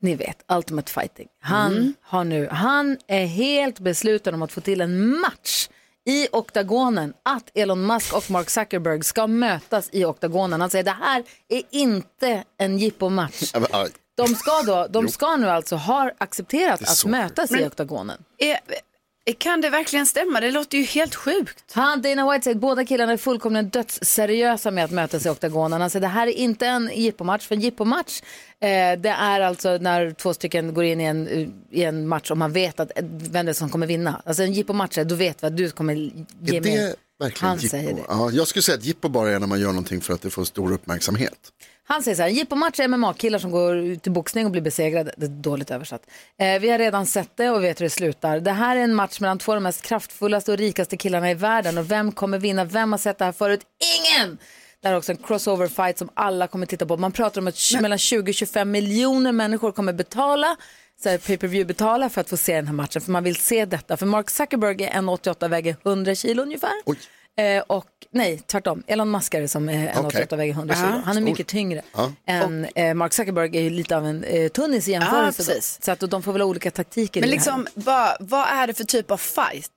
Ni 0.00 0.14
vet, 0.14 0.36
Ultimate 0.52 0.92
Fighting. 0.92 1.28
Han, 1.40 1.94
har 2.02 2.24
nu, 2.24 2.48
han 2.50 2.96
är 3.06 3.26
helt 3.26 3.78
besluten 3.78 4.34
om 4.34 4.42
att 4.42 4.52
få 4.52 4.60
till 4.60 4.80
en 4.80 5.20
match 5.20 5.68
i 6.04 6.28
oktagonen. 6.32 7.14
Att 7.22 7.50
Elon 7.54 7.86
Musk 7.86 8.16
och 8.16 8.30
Mark 8.30 8.50
Zuckerberg 8.50 9.02
ska 9.04 9.26
mötas 9.26 9.88
i 9.92 10.04
oktagonen. 10.04 10.60
Han 10.60 10.70
säger 10.70 10.84
det 10.84 10.96
här 11.00 11.24
är 11.48 11.62
inte 11.70 12.44
en 12.58 12.78
jippomatch. 12.78 13.52
De 14.16 14.34
ska, 14.34 14.62
då, 14.66 14.86
de 14.90 15.08
ska 15.08 15.36
nu 15.36 15.48
alltså 15.50 15.76
ha 15.76 16.10
accepterat 16.18 16.82
att 16.82 17.04
mötas 17.04 17.50
i 17.50 17.54
Men- 17.54 17.66
oktagonen. 17.66 18.22
Är, 18.38 18.58
kan 19.38 19.60
det 19.60 19.70
verkligen 19.70 20.06
stämma? 20.06 20.40
Det 20.40 20.50
låter 20.50 20.78
ju 20.78 20.84
helt 20.84 21.14
sjukt. 21.14 21.64
Han, 21.72 22.02
Dana 22.02 22.30
White 22.32 22.44
säger 22.44 22.54
att 22.56 22.60
båda 22.60 22.84
killarna 22.84 23.12
är 23.12 23.16
fullkomligen 23.16 23.68
dödsseriösa 23.68 24.70
med 24.70 24.84
att 24.84 24.90
mötas 24.90 25.26
i 25.26 25.28
oktagonen. 25.28 25.80
Han 25.80 25.90
säger 25.90 26.00
det 26.00 26.06
här 26.06 26.26
är 26.26 26.30
inte 26.32 26.66
en 26.66 26.90
jippomatch, 26.94 27.46
för 27.46 27.54
en 27.54 27.60
jippomatch 27.60 28.20
eh, 28.60 28.98
det 29.00 29.08
är 29.18 29.40
alltså 29.40 29.78
när 29.80 30.10
två 30.10 30.34
stycken 30.34 30.74
går 30.74 30.84
in 30.84 31.00
i 31.00 31.04
en, 31.04 31.28
i 31.70 31.82
en 31.82 32.08
match 32.08 32.30
och 32.30 32.38
man 32.38 32.52
vet 32.52 32.80
att 32.80 32.90
eh, 32.98 33.04
vem 33.10 33.46
det 33.46 33.52
är 33.52 33.54
som 33.54 33.70
kommer 33.70 33.86
vinna. 33.86 34.22
Alltså 34.26 34.42
en 34.42 34.52
jippomatch, 34.52 34.98
är, 34.98 35.04
då 35.04 35.14
vet 35.14 35.42
vi 35.42 35.46
att 35.46 35.56
du 35.56 35.70
kommer 35.70 35.94
ge 35.94 36.12
är 36.56 36.60
mig. 36.60 36.76
det 36.76 36.94
verkligen 37.20 37.48
Han 37.48 37.58
jippo? 37.58 37.70
säger 37.70 37.94
det. 37.94 38.02
Ja, 38.08 38.30
jag 38.30 38.48
skulle 38.48 38.62
säga 38.62 38.78
att 38.78 38.84
jippo 38.84 39.08
bara 39.08 39.30
är 39.30 39.38
när 39.38 39.46
man 39.46 39.60
gör 39.60 39.68
någonting 39.68 40.00
för 40.00 40.14
att 40.14 40.22
det 40.22 40.30
får 40.30 40.44
stor 40.44 40.72
uppmärksamhet. 40.72 41.38
Han 41.84 42.02
säger 42.02 42.16
så 42.16 42.22
här, 42.22 42.28
jippomatch 42.28 42.80
är 42.80 42.88
MMA-killar 42.88 43.38
som 43.38 43.50
går 43.50 43.76
ut 43.76 44.06
i 44.06 44.10
boxning 44.10 44.44
och 44.46 44.52
blir 44.52 44.62
besegrade. 44.62 45.14
Det 45.16 45.26
är 45.26 45.30
dåligt 45.30 45.70
översatt. 45.70 46.02
Eh, 46.38 46.60
vi 46.60 46.70
har 46.70 46.78
redan 46.78 47.06
sett 47.06 47.36
det 47.36 47.50
och 47.50 47.64
vet 47.64 47.80
hur 47.80 47.84
det 47.84 47.90
slutar. 47.90 48.40
Det 48.40 48.50
här 48.50 48.76
är 48.76 48.80
en 48.80 48.94
match 48.94 49.20
mellan 49.20 49.38
två 49.38 49.52
av 49.52 49.56
de 49.56 49.62
mest 49.62 49.82
kraftfullaste 49.82 50.52
och 50.52 50.58
rikaste 50.58 50.96
killarna 50.96 51.30
i 51.30 51.34
världen. 51.34 51.78
Och 51.78 51.90
vem 51.90 52.12
kommer 52.12 52.38
vinna? 52.38 52.64
Vem 52.64 52.92
har 52.92 52.98
sett 52.98 53.18
det 53.18 53.24
här 53.24 53.32
förut? 53.32 53.60
Ingen! 53.98 54.38
Det 54.80 54.88
här 54.88 54.94
är 54.94 54.98
också 54.98 55.12
en 55.12 55.18
crossover 55.18 55.68
fight 55.68 55.98
som 55.98 56.08
alla 56.14 56.46
kommer 56.46 56.66
titta 56.66 56.86
på. 56.86 56.96
Man 56.96 57.12
pratar 57.12 57.40
om 57.40 57.46
att 57.46 57.56
mellan 57.80 57.98
20-25 57.98 58.64
miljoner 58.64 59.32
människor 59.32 59.72
kommer 59.72 59.92
betala 59.92 60.56
så 61.02 61.08
här, 61.08 61.18
pay-per-view 61.18 61.64
betala 61.64 62.08
för 62.08 62.20
att 62.20 62.28
få 62.28 62.36
se 62.36 62.56
den 62.56 62.66
här 62.66 62.74
matchen. 62.74 63.02
För 63.02 63.12
man 63.12 63.24
vill 63.24 63.36
se 63.36 63.64
detta. 63.64 63.96
För 63.96 64.06
Mark 64.06 64.30
Zuckerberg 64.30 64.84
är 64.84 64.90
1,88 64.90 65.48
väger 65.48 65.76
100 65.84 66.14
kilo 66.14 66.42
ungefär. 66.42 66.72
Eh, 67.38 67.62
och 67.66 67.86
nej, 68.10 68.42
tvärtom. 68.46 68.82
Elon 68.86 69.10
Musk 69.10 69.34
är 69.34 69.40
det 69.40 69.48
som 69.48 69.68
är 69.68 69.88
1,88 69.92 70.06
Okej. 70.06 70.26
väger 70.38 70.52
100 70.52 70.74
Ja. 70.78 70.86
kilo. 70.86 71.02
Han 71.04 71.16
är 71.16 71.20
mycket 71.20 71.46
Stor. 71.48 71.58
tyngre 71.58 71.82
Ja. 71.96 72.12
än 72.26 72.66
eh, 72.74 72.94
Mark 72.94 73.12
Zuckerberg 73.12 73.56
är 73.56 73.62
ju 73.62 73.70
lite 73.70 73.96
av 73.96 74.06
en 74.06 74.24
eh, 74.24 74.48
tunnis 74.48 74.88
i 74.88 74.92
jämförelse. 74.92 75.52
Ja, 75.54 75.60
så 75.84 75.90
att 76.04 76.10
de 76.10 76.22
får 76.22 76.32
väl 76.32 76.40
ha 76.42 76.48
olika 76.48 76.70
taktiker 76.70 77.20
Men 77.20 77.28
i 77.28 77.32
liksom, 77.32 77.66
vad, 77.74 78.16
vad 78.20 78.46
är 78.48 78.66
det 78.66 78.74
för 78.74 78.84
typ 78.84 79.10
av 79.10 79.16
fight? 79.16 79.70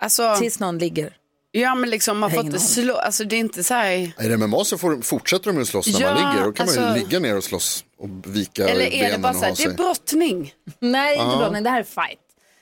Alltså, 0.00 0.36
Tills 0.38 0.60
någon 0.60 0.78
ligger. 0.78 1.16
Ja, 1.50 1.74
men 1.74 1.90
liksom 1.90 2.18
man 2.18 2.30
inte 2.30 2.42
någon. 2.44 2.60
slå, 2.60 2.94
alltså 2.96 3.24
det 3.24 3.36
är 3.36 3.40
inte 3.40 3.64
så 3.64 3.74
här... 3.74 3.90
I 3.92 4.12
det 4.18 4.36
MMA 4.36 4.64
så 4.64 4.78
får, 4.78 5.02
fortsätter 5.02 5.52
de 5.52 5.58
ju 5.58 5.64
slåss 5.64 5.86
när 5.86 6.00
Ja, 6.00 6.14
man 6.14 6.32
ligger. 6.32 6.44
Då 6.46 6.52
kan 6.52 6.66
man 6.66 6.78
alltså- 6.78 6.94
ju 6.98 7.04
ligga 7.04 7.18
ner 7.18 7.36
och 7.36 7.44
slåss 7.44 7.84
och 7.98 8.08
vika 8.36 8.68
Eller 8.68 8.84
är 8.86 8.90
det 8.90 8.98
benen 9.06 9.22
bara 9.22 9.28
och 9.32 9.36
så 9.38 9.44
här, 9.44 9.54
det 9.56 9.62
är 9.64 9.74
brottning? 9.76 10.52
Nej, 10.78 11.12
inte 11.16 11.24
Ja. 11.30 11.36
brottning, 11.38 11.62
det 11.62 11.70
här 11.70 11.80
är 11.80 11.84
fight. 11.84 12.18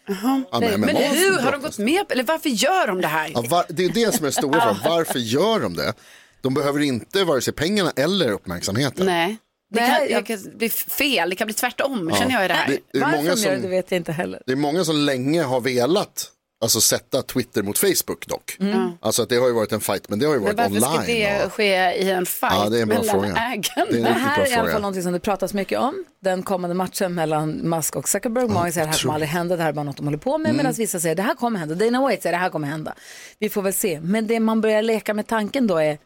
Ja, 0.07 0.43
men 0.61 0.81
Men 0.81 0.97
är 0.97 1.09
hur 1.15 1.39
har 1.39 1.53
de 1.53 1.61
gått 1.61 1.79
med 1.79 2.09
på, 2.09 2.13
eller 2.13 2.25
varför 2.25 2.49
gör 2.49 2.87
de 2.87 3.01
det 3.01 3.07
här? 3.09 3.31
Ja, 3.35 3.45
var, 3.49 3.65
det 3.69 3.85
är 3.85 3.89
det 3.89 4.15
som 4.15 4.27
är 4.27 4.31
stora 4.31 4.61
frågan. 4.61 4.79
Varför 4.85 5.19
gör 5.19 5.61
de 5.61 5.77
det? 5.77 5.93
De 6.41 6.55
behöver 6.55 6.81
inte 6.81 7.25
vare 7.25 7.41
sig 7.41 7.53
pengarna 7.55 7.93
eller 7.97 8.31
uppmärksamheten. 8.33 9.07
Nej. 9.07 9.37
Det 9.75 9.81
Nej, 9.81 9.91
kan, 9.91 10.09
jag- 10.11 10.25
det 10.25 10.45
kan 10.51 10.59
bli 10.59 10.69
fel, 10.69 11.31
det 11.31 11.37
kan 11.37 11.47
bli 11.47 11.55
tvärtom 11.55 12.09
Ja. 12.13 12.17
känner 12.19 12.35
jag 12.35 12.45
i 12.45 12.49
det 12.49 12.55
här. 12.55 12.69
Det- 12.69 12.79
det 12.93 12.99
är 12.99 13.03
Varför 13.03 13.17
många 13.17 13.35
de 13.35 13.41
gör 13.41 13.51
det, 13.51 13.57
som- 13.57 13.63
det 13.63 13.77
vet 13.77 13.91
jag 13.91 13.97
inte 13.99 14.13
heller. 14.13 14.43
Det 14.47 14.53
är 14.53 14.57
många 14.57 14.85
som 14.85 14.97
länge 14.97 15.43
har 15.43 15.61
velat 15.61 16.27
alltså, 16.63 16.81
sätta 16.81 17.23
Twitter 17.23 17.63
mot 17.63 17.79
Facebook 17.79 18.27
dock. 18.27 18.57
Mm. 18.61 18.91
Alltså 19.01 19.23
att 19.23 19.29
det 19.29 19.37
har 19.37 19.47
ju 19.47 19.53
varit 19.53 19.73
en 19.73 19.81
fight, 19.81 20.09
men 20.09 20.19
det 20.19 20.27
har 20.27 20.33
ju 20.35 20.41
Men 20.41 20.45
varit 20.57 20.57
varför 20.73 20.89
online. 20.89 21.05
ska 21.05 21.13
det 21.13 21.45
och... 21.45 21.53
ske 21.53 21.75
i 22.03 22.11
en 22.11 22.27
fight 22.27 22.53
Ja, 22.53 22.69
det 22.69 22.79
är 22.79 22.83
en 22.83 22.89
bra 22.89 22.99
mellan 22.99 23.15
fråga. 23.15 23.27
ägarna? 23.37 23.87
Det 23.91 23.95
är 23.95 23.97
en 23.97 24.03
Det 24.03 24.11
här 24.11 24.37
bra 24.37 24.47
är 24.47 24.51
i 24.51 24.55
alla 24.55 24.73
fall 24.73 24.81
någonting 24.81 25.03
som 25.03 25.13
det 25.13 25.21
pratas 25.21 25.55
mycket 25.55 25.79
om. 25.79 26.05
Den 26.23 26.43
kommande 26.43 26.75
matchen 26.75 27.15
mellan 27.15 27.51
Musk 27.53 27.97
och 27.97 28.09
Zuckerberg. 28.09 28.49
Många 28.49 28.73
säger 28.73 28.87
att 28.87 28.93
det 28.93 28.97
här 28.97 29.03
kommer 29.03 29.15
aldrig 29.15 29.31
hända, 29.31 29.57
det 29.57 29.63
här 29.63 29.69
är 29.69 29.73
bara 29.73 29.83
något 29.85 29.97
de 29.97 30.07
håller 30.07 30.19
på 30.19 30.39
med. 30.39 30.45
Mm. 30.47 30.57
Medan 30.57 30.73
vissa 30.73 31.01
säger 31.01 31.13
att 31.13 31.17
det 31.17 31.23
här 31.23 31.35
kommer 31.35 31.59
hända. 31.59 31.75
Dana 31.75 32.09
White 32.09 32.23
säger 32.23 32.33
det 32.37 32.41
här 32.43 32.51
kommer 32.51 32.69
hända. 32.69 32.95
Vi 33.39 33.49
får 33.51 33.63
väl 33.63 33.73
se. 33.73 34.01
Men 34.01 34.27
det 34.27 34.41
man 34.41 34.61
börjar 34.61 34.83
leka 34.83 35.15
med 35.15 35.27
tanken 35.27 35.67
då 35.67 35.77
är, 35.77 35.99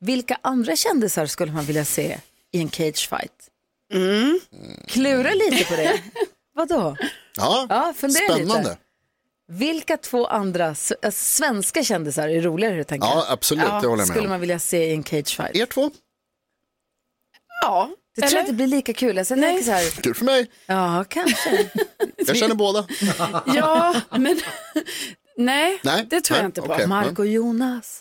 vilka 0.00 0.38
andra 0.42 0.76
kändisar 0.76 1.26
skulle 1.26 1.52
man 1.52 1.64
vilja 1.64 1.84
se 1.84 2.18
i 2.52 2.60
en 2.60 2.70
cage 2.70 3.08
fight? 3.08 3.32
Mm. 3.94 4.40
Klura 4.86 5.30
lite 5.30 5.64
på 5.64 5.76
det. 5.76 6.00
Vadå? 6.54 6.96
Ja, 7.36 7.66
Ja, 7.68 7.92
fundera 7.96 8.34
spännande. 8.34 8.58
lite. 8.58 8.76
Vilka 9.52 9.96
två 9.96 10.26
andra 10.26 10.66
s- 10.70 10.92
äh, 11.02 11.10
svenska 11.10 11.82
kändisar 11.84 12.28
är 12.28 12.40
roligare 12.42 12.84
tänker 12.84 13.08
jag? 13.08 13.16
Ja, 13.16 13.26
absolut, 13.28 13.64
det 13.64 13.70
håller 13.72 13.88
jag 13.88 13.96
med 13.98 14.06
Skulle 14.06 14.20
om. 14.22 14.28
man 14.30 14.40
vilja 14.40 14.58
se 14.58 14.84
i 14.86 14.94
en 14.94 15.04
cage 15.04 15.36
fight? 15.36 15.56
Er 15.56 15.66
två? 15.66 15.90
Ja. 17.62 17.90
Det 18.16 18.22
tror 18.22 18.32
jag 18.32 18.42
inte 18.42 18.52
blir 18.54 18.66
lika 18.66 18.92
kul. 18.92 19.16
Jag 19.16 19.26
tänker 19.28 19.62
så 19.62 19.70
här, 19.70 19.90
Kul 20.02 20.14
för 20.14 20.24
mig. 20.24 20.50
ja 20.66 21.04
kanske. 21.08 21.70
Jag 22.16 22.36
känner 22.36 22.54
båda. 22.54 22.86
Ja, 23.46 24.00
men 24.10 24.40
nej, 25.36 25.78
Nej, 25.82 26.06
det 26.10 26.20
tror 26.20 26.34
nej, 26.34 26.42
jag 26.42 26.48
inte 26.48 26.62
på. 26.62 26.72
okej. 26.72 26.86
Mark 26.86 27.18
och 27.18 27.26
Jonas. 27.26 28.00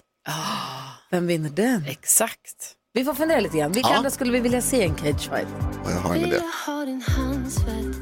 Vem 1.11 1.27
vinner 1.27 1.49
den? 1.49 1.85
Exakt. 1.87 2.73
Vi 2.93 3.03
får 3.03 3.13
fundera 3.13 3.39
lite 3.39 3.57
grann. 3.57 3.71
Vilka 3.71 3.89
Ja. 3.89 3.95
andra 3.95 4.09
skulle 4.09 4.31
vi 4.31 4.39
vilja 4.39 4.61
se 4.61 4.77
i 4.77 4.83
en 4.83 4.95
cage 4.97 5.29
fight? 5.29 5.47
Och 5.85 5.91
jag 5.91 5.95
har 5.97 6.15
en 6.15 6.25
idé. 6.25 6.41
har 6.65 6.85
din 6.85 7.01
handsvett 7.01 7.96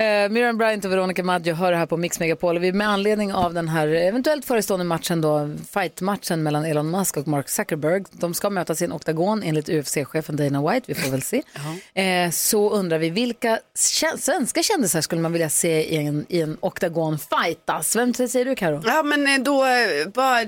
Uh, 0.00 0.28
Miriam 0.32 0.58
Bryant 0.58 0.84
och 0.84 0.92
Veronica 0.92 1.22
Maggio 1.22 1.54
hör 1.54 1.72
det 1.72 1.78
här 1.78 1.86
på 1.86 1.96
Mix 1.96 2.20
Megapol. 2.20 2.56
Och 2.56 2.62
vi 2.62 2.72
med 2.72 2.88
anledning 2.88 3.34
av 3.34 3.54
den 3.54 3.68
här 3.68 3.88
eventuellt 3.88 4.44
förestående 4.44 4.84
matchen 4.84 5.20
då, 5.20 5.50
fight-matchen 5.70 6.42
mellan 6.42 6.64
Elon 6.64 6.90
Musk 6.90 7.16
och 7.16 7.28
Mark 7.28 7.48
Zuckerberg. 7.48 8.04
De 8.10 8.34
ska 8.34 8.50
mötas 8.50 8.82
i 8.82 8.84
en 8.84 8.92
oktagon 8.92 9.42
enligt 9.42 9.68
UFC-chefen 9.68 10.36
Dana 10.36 10.70
White, 10.72 10.84
vi 10.86 10.94
får 10.94 11.10
väl 11.10 11.22
se. 11.22 11.42
Eh, 11.94 12.30
så 12.30 12.70
undrar 12.70 12.98
vi, 12.98 13.10
vilka 13.10 13.58
kä- 13.76 14.16
svenska 14.16 14.62
kändisar 14.62 15.00
skulle 15.00 15.20
man 15.20 15.32
vilja 15.32 15.50
se 15.50 15.82
i 15.94 15.96
en, 16.06 16.26
i 16.28 16.40
en 16.40 16.56
oktagon-fightas? 16.60 17.96
Vem 17.96 18.14
säger 18.14 18.44
du 18.44 18.54
Karo? 18.54 18.82
Ja, 18.86 19.02
men 19.02 19.26
eh, 19.26 19.38
då 19.44 19.64
eh, 19.64 20.08
bara 20.14 20.40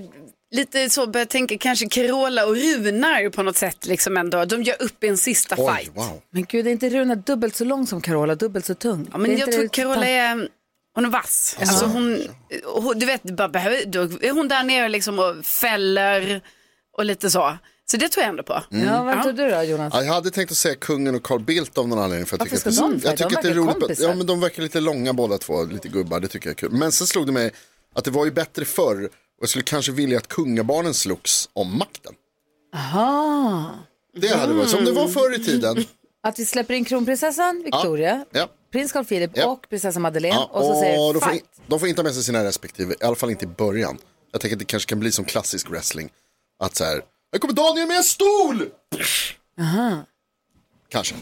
lite 0.53 0.91
så 0.91 1.07
börjar 1.07 1.21
jag 1.23 1.29
tänka 1.29 1.59
kanske 1.59 1.87
Carola 1.89 2.47
och 2.47 2.57
Runar 2.57 3.31
på 3.31 3.43
något 3.43 3.57
sätt 3.57 3.87
liksom 3.87 4.17
ändå. 4.17 4.45
De 4.45 4.63
gör 4.63 4.83
upp 4.83 5.05
i 5.05 5.09
en 5.09 5.17
sista 5.19 5.55
Oj, 5.59 5.75
fight. 5.77 5.97
wow. 5.97 6.23
Men 6.31 6.45
gud, 6.45 6.67
är 6.67 6.71
inte 6.71 6.89
Runa 6.91 7.15
dubbelt 7.15 7.57
så 7.57 7.65
lång 7.65 7.87
som 7.87 8.01
Carola, 8.01 8.35
dubbelt 8.35 8.67
så 8.67 8.75
tung? 8.75 9.01
Ja, 9.05 9.11
Det 9.11 9.17
är 9.17 9.19
men 9.19 9.31
inte 9.31 9.41
jag 9.43 9.53
tror 9.53 9.69
Carola 9.69 10.07
är, 10.09 10.49
hon 10.95 11.05
är 11.05 11.09
vass. 11.11 11.57
Alltså 11.61 11.87
hon, 11.87 12.21
hon, 12.65 12.99
du 12.99 13.07
vet, 13.07 13.23
bara 13.23 13.49
behöver, 13.49 13.85
då 13.87 14.01
är 14.03 14.31
hon 14.33 14.49
där 14.49 14.63
nere 14.63 14.89
liksom 14.89 15.19
och 15.19 15.45
fäller 15.45 16.41
och 16.99 17.05
lite 17.05 17.31
så. 17.31 17.57
Så 17.91 17.97
det 17.97 18.09
tror 18.09 18.23
jag 18.23 18.29
ändå 18.31 18.43
på. 18.43 18.63
Ja, 18.71 19.03
vad 19.03 19.23
tror 19.23 19.33
du 19.33 19.51
då 19.51 19.63
Jonas? 19.63 19.93
Ja, 19.97 20.03
jag 20.03 20.13
hade 20.13 20.31
tänkt 20.31 20.51
att 20.53 20.57
säga 20.59 20.75
kungen 20.75 21.15
och 21.15 21.23
Carl 21.23 21.41
Bildt 21.45 21.79
av 21.79 21.89
någon 21.89 21.99
anledning. 21.99 22.27
För 22.27 22.35
jag 22.37 22.39
Varför 22.39 22.57
tycker 22.57 22.71
ska 22.71 22.85
att 22.85 22.91
de 22.91 22.95
det, 22.95 23.01
fighta? 23.01 23.23
jag 23.23 23.31
tycker 23.31 23.31
De 23.31 23.37
att 23.37 23.43
det 23.43 23.49
är 23.49 23.55
verkar 23.55 23.73
roligt. 23.73 23.81
Kompisar. 23.81 24.09
ja, 24.09 24.15
men 24.15 24.27
de 24.27 24.41
verkar 24.41 24.63
lite 24.63 24.81
långa 24.81 25.13
båda 25.13 25.39
två, 25.39 25.65
lite 25.65 25.89
gubbar, 25.89 26.21
det 26.21 26.29
tycker 26.29 26.47
jag 26.49 26.53
är 26.53 26.57
kul. 26.57 26.73
Men 26.73 26.93
sen 26.93 27.07
slog 27.07 27.27
det 27.27 27.33
mig 27.33 27.51
att 27.95 28.05
det 28.05 28.11
var 28.11 28.25
ju 28.25 28.31
bättre 28.31 28.65
förr. 28.65 29.09
Och 29.43 29.45
jag 29.45 29.51
skulle 29.51 29.63
kanske 29.63 29.93
vilja 29.93 30.19
att 30.19 30.29
kungabarnen 30.29 30.95
slogs 30.95 31.49
om 31.53 31.79
makten. 31.79 32.15
Aha. 32.75 33.71
Det 34.17 34.29
hade 34.29 34.53
varit 34.55 34.69
som 34.71 34.85
det 34.85 34.93
var 34.93 35.09
förr 35.09 35.41
i 35.41 35.45
tiden. 35.45 35.85
Att 36.23 36.39
vi 36.39 36.45
släpper 36.47 36.75
in 36.75 36.85
kronprinsessan 36.85 37.63
Victoria, 37.65 38.25
Ja. 38.33 38.49
prins 38.73 38.93
Carl 38.93 39.05
Philip 39.05 39.31
Ja. 39.35 39.47
och 39.47 39.67
prinsessan 39.69 40.03
Madeleine 40.03 40.35
Ja, 40.37 40.45
och 40.53 40.65
så 40.65 40.81
säger 40.81 41.13
de, 41.15 41.21
får, 41.21 41.29
fight. 41.31 41.45
de 41.67 41.81
får 41.81 41.89
inte 41.89 42.01
ha 42.01 42.05
med 42.05 42.15
sig 42.15 42.23
sina 42.23 42.45
respektive, 42.45 42.95
i 43.01 43.05
alla 43.05 43.17
fall 43.17 43.31
inte 43.31 43.45
i 43.45 43.49
början. 43.49 43.99
Jag 44.33 44.41
tänker 44.41 44.55
att 44.57 44.59
det 44.59 44.65
kanske 44.65 44.89
kan 44.89 45.01
bli 45.01 45.13
som 45.13 45.25
klassisk 45.25 45.71
wrestling. 45.71 46.11
Att 46.59 46.77
så 46.77 46.85
här, 46.85 47.03
här 47.33 47.39
kommer 47.39 47.55
Daniel 47.55 47.89
med 47.89 47.97
en 47.97 48.03
stol! 48.03 48.69
Aha. 49.61 50.05
Kanske. 50.93 51.15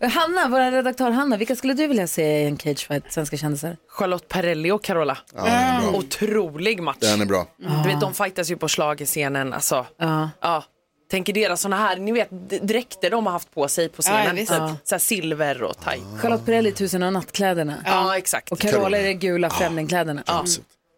Hanna, 0.00 0.48
vår 0.48 0.70
redaktör 0.70 1.10
Hanna, 1.10 1.36
vilka 1.36 1.56
skulle 1.56 1.74
du 1.74 1.86
vilja 1.86 2.06
se 2.06 2.40
i 2.42 2.44
en 2.46 2.56
cagefight, 2.56 3.12
svenska 3.12 3.36
kändisar? 3.36 3.76
Charlotte 3.88 4.28
Perrelli 4.28 4.70
och 4.70 4.84
Carola. 4.84 5.18
Ja, 5.34 5.44
den 5.44 5.54
är 5.54 5.80
bra. 5.90 5.98
Otrolig 5.98 6.82
match. 6.82 6.96
Den 7.00 7.20
är 7.20 7.26
bra. 7.26 7.46
Du 7.56 7.88
vet, 7.88 8.00
de 8.00 8.14
fightas 8.14 8.50
ju 8.50 8.56
på 8.56 8.68
schlagerscenen. 8.68 9.52
Alltså, 9.52 9.86
Ja. 9.98 10.30
ja. 10.40 10.64
Tänker 11.10 11.32
deras 11.32 11.60
såna 11.60 11.76
här, 11.76 11.96
ni 11.96 12.12
vet 12.12 12.30
dräkter 12.62 13.10
de 13.10 13.26
har 13.26 13.32
haft 13.32 13.54
på 13.54 13.68
sig 13.68 13.88
på 13.88 14.02
scenen. 14.02 14.36
Ja, 14.36 14.42
typ, 14.42 14.48
Ja. 14.50 14.76
så 14.84 14.94
här 14.94 15.00
silver 15.00 15.62
och 15.62 15.80
taj. 15.80 16.00
Charlotte 16.20 16.44
Perrelli, 16.46 16.72
Tusen 16.72 17.02
och 17.02 17.12
nattkläderna. 17.12 17.74
Ja, 17.86 18.16
exakt. 18.16 18.52
Och 18.52 18.58
Carola 18.58 18.98
är 18.98 19.02
det 19.02 19.14
gula 19.14 19.50
främlingkläderna. 19.50 20.22
Ja. 20.26 20.44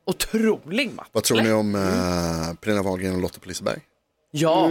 Otrolig 0.06 0.92
match. 0.94 1.06
Vad 1.12 1.24
tror 1.24 1.40
ni 1.40 1.52
om 1.52 1.74
uh, 1.74 2.54
Pernilla 2.60 2.82
Wahlgren 2.82 3.14
och 3.14 3.20
Lotta 3.20 3.40
på 3.40 3.48
Liseberg? 3.48 3.80
Ja. 4.30 4.70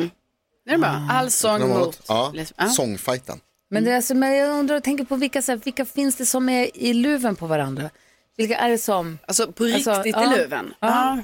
Det 0.66 0.72
är 0.74 0.78
bra. 0.78 1.07
Allsång 1.11 1.59
De 1.59 1.72
har 1.72 1.80
mot... 1.80 2.01
Ja, 2.07 2.34
Ja. 2.57 2.68
sångfajten. 2.68 3.39
Men, 3.70 3.84
det 3.84 3.91
är 3.91 3.95
alltså, 3.95 4.16
men 4.16 4.34
jag 4.36 4.59
undrar 4.59 4.76
och 4.76 4.84
tänker 4.84 5.03
på 5.05 5.16
vilka, 5.16 5.41
så 5.41 5.51
här, 5.51 5.59
vilka 5.64 5.86
finns 5.86 6.16
det 6.16 6.26
som 6.26 6.49
är 6.49 6.78
i 6.78 6.93
luven 6.93 7.36
på 7.36 7.47
varandra? 7.47 7.89
Vilka 8.38 8.57
är 8.57 8.70
det 8.70 8.78
som? 8.78 9.20
Alltså 9.28 9.51
på 9.51 9.64
riktigt 9.64 9.88
Alltså, 9.88 10.07
i 10.07 10.11
ja. 10.11 10.34
luven? 10.38 10.74
Ja. 10.80 11.20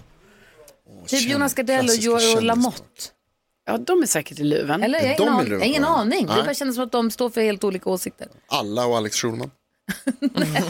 Typ 1.08 1.30
Jonas 1.30 1.54
Gardell 1.54 1.86
och 1.86 1.92
klassiska. 2.02 2.40
Lamotte. 2.40 2.84
ja, 3.66 3.78
de 3.78 4.02
är 4.02 4.06
säkert 4.06 4.40
i 4.40 4.44
luven. 4.44 4.84
Eller? 4.84 5.00
Jag 5.00 5.08
har 5.08 5.14
Är 5.14 5.18
de 5.18 5.24
ingen, 5.24 5.34
i 5.36 5.40
an- 5.40 5.46
luven 5.46 5.60
jag 5.60 5.60
har 5.60 5.66
ingen 5.66 5.84
på 5.84 5.90
det? 5.90 5.96
aning. 5.96 6.26
Det 6.28 6.34
Nej. 6.36 6.44
bara 6.44 6.54
känns 6.54 6.76
som 6.76 6.84
att 6.84 6.92
de 6.92 7.12
står 7.12 7.30
för 7.30 7.42
helt 7.42 7.64
olika 7.64 7.90
åsikter. 7.90 8.28
Alla 8.48 8.86
och 8.86 8.98
Alex 8.98 9.16
Schulman. 9.16 9.52
Nej, 10.20 10.64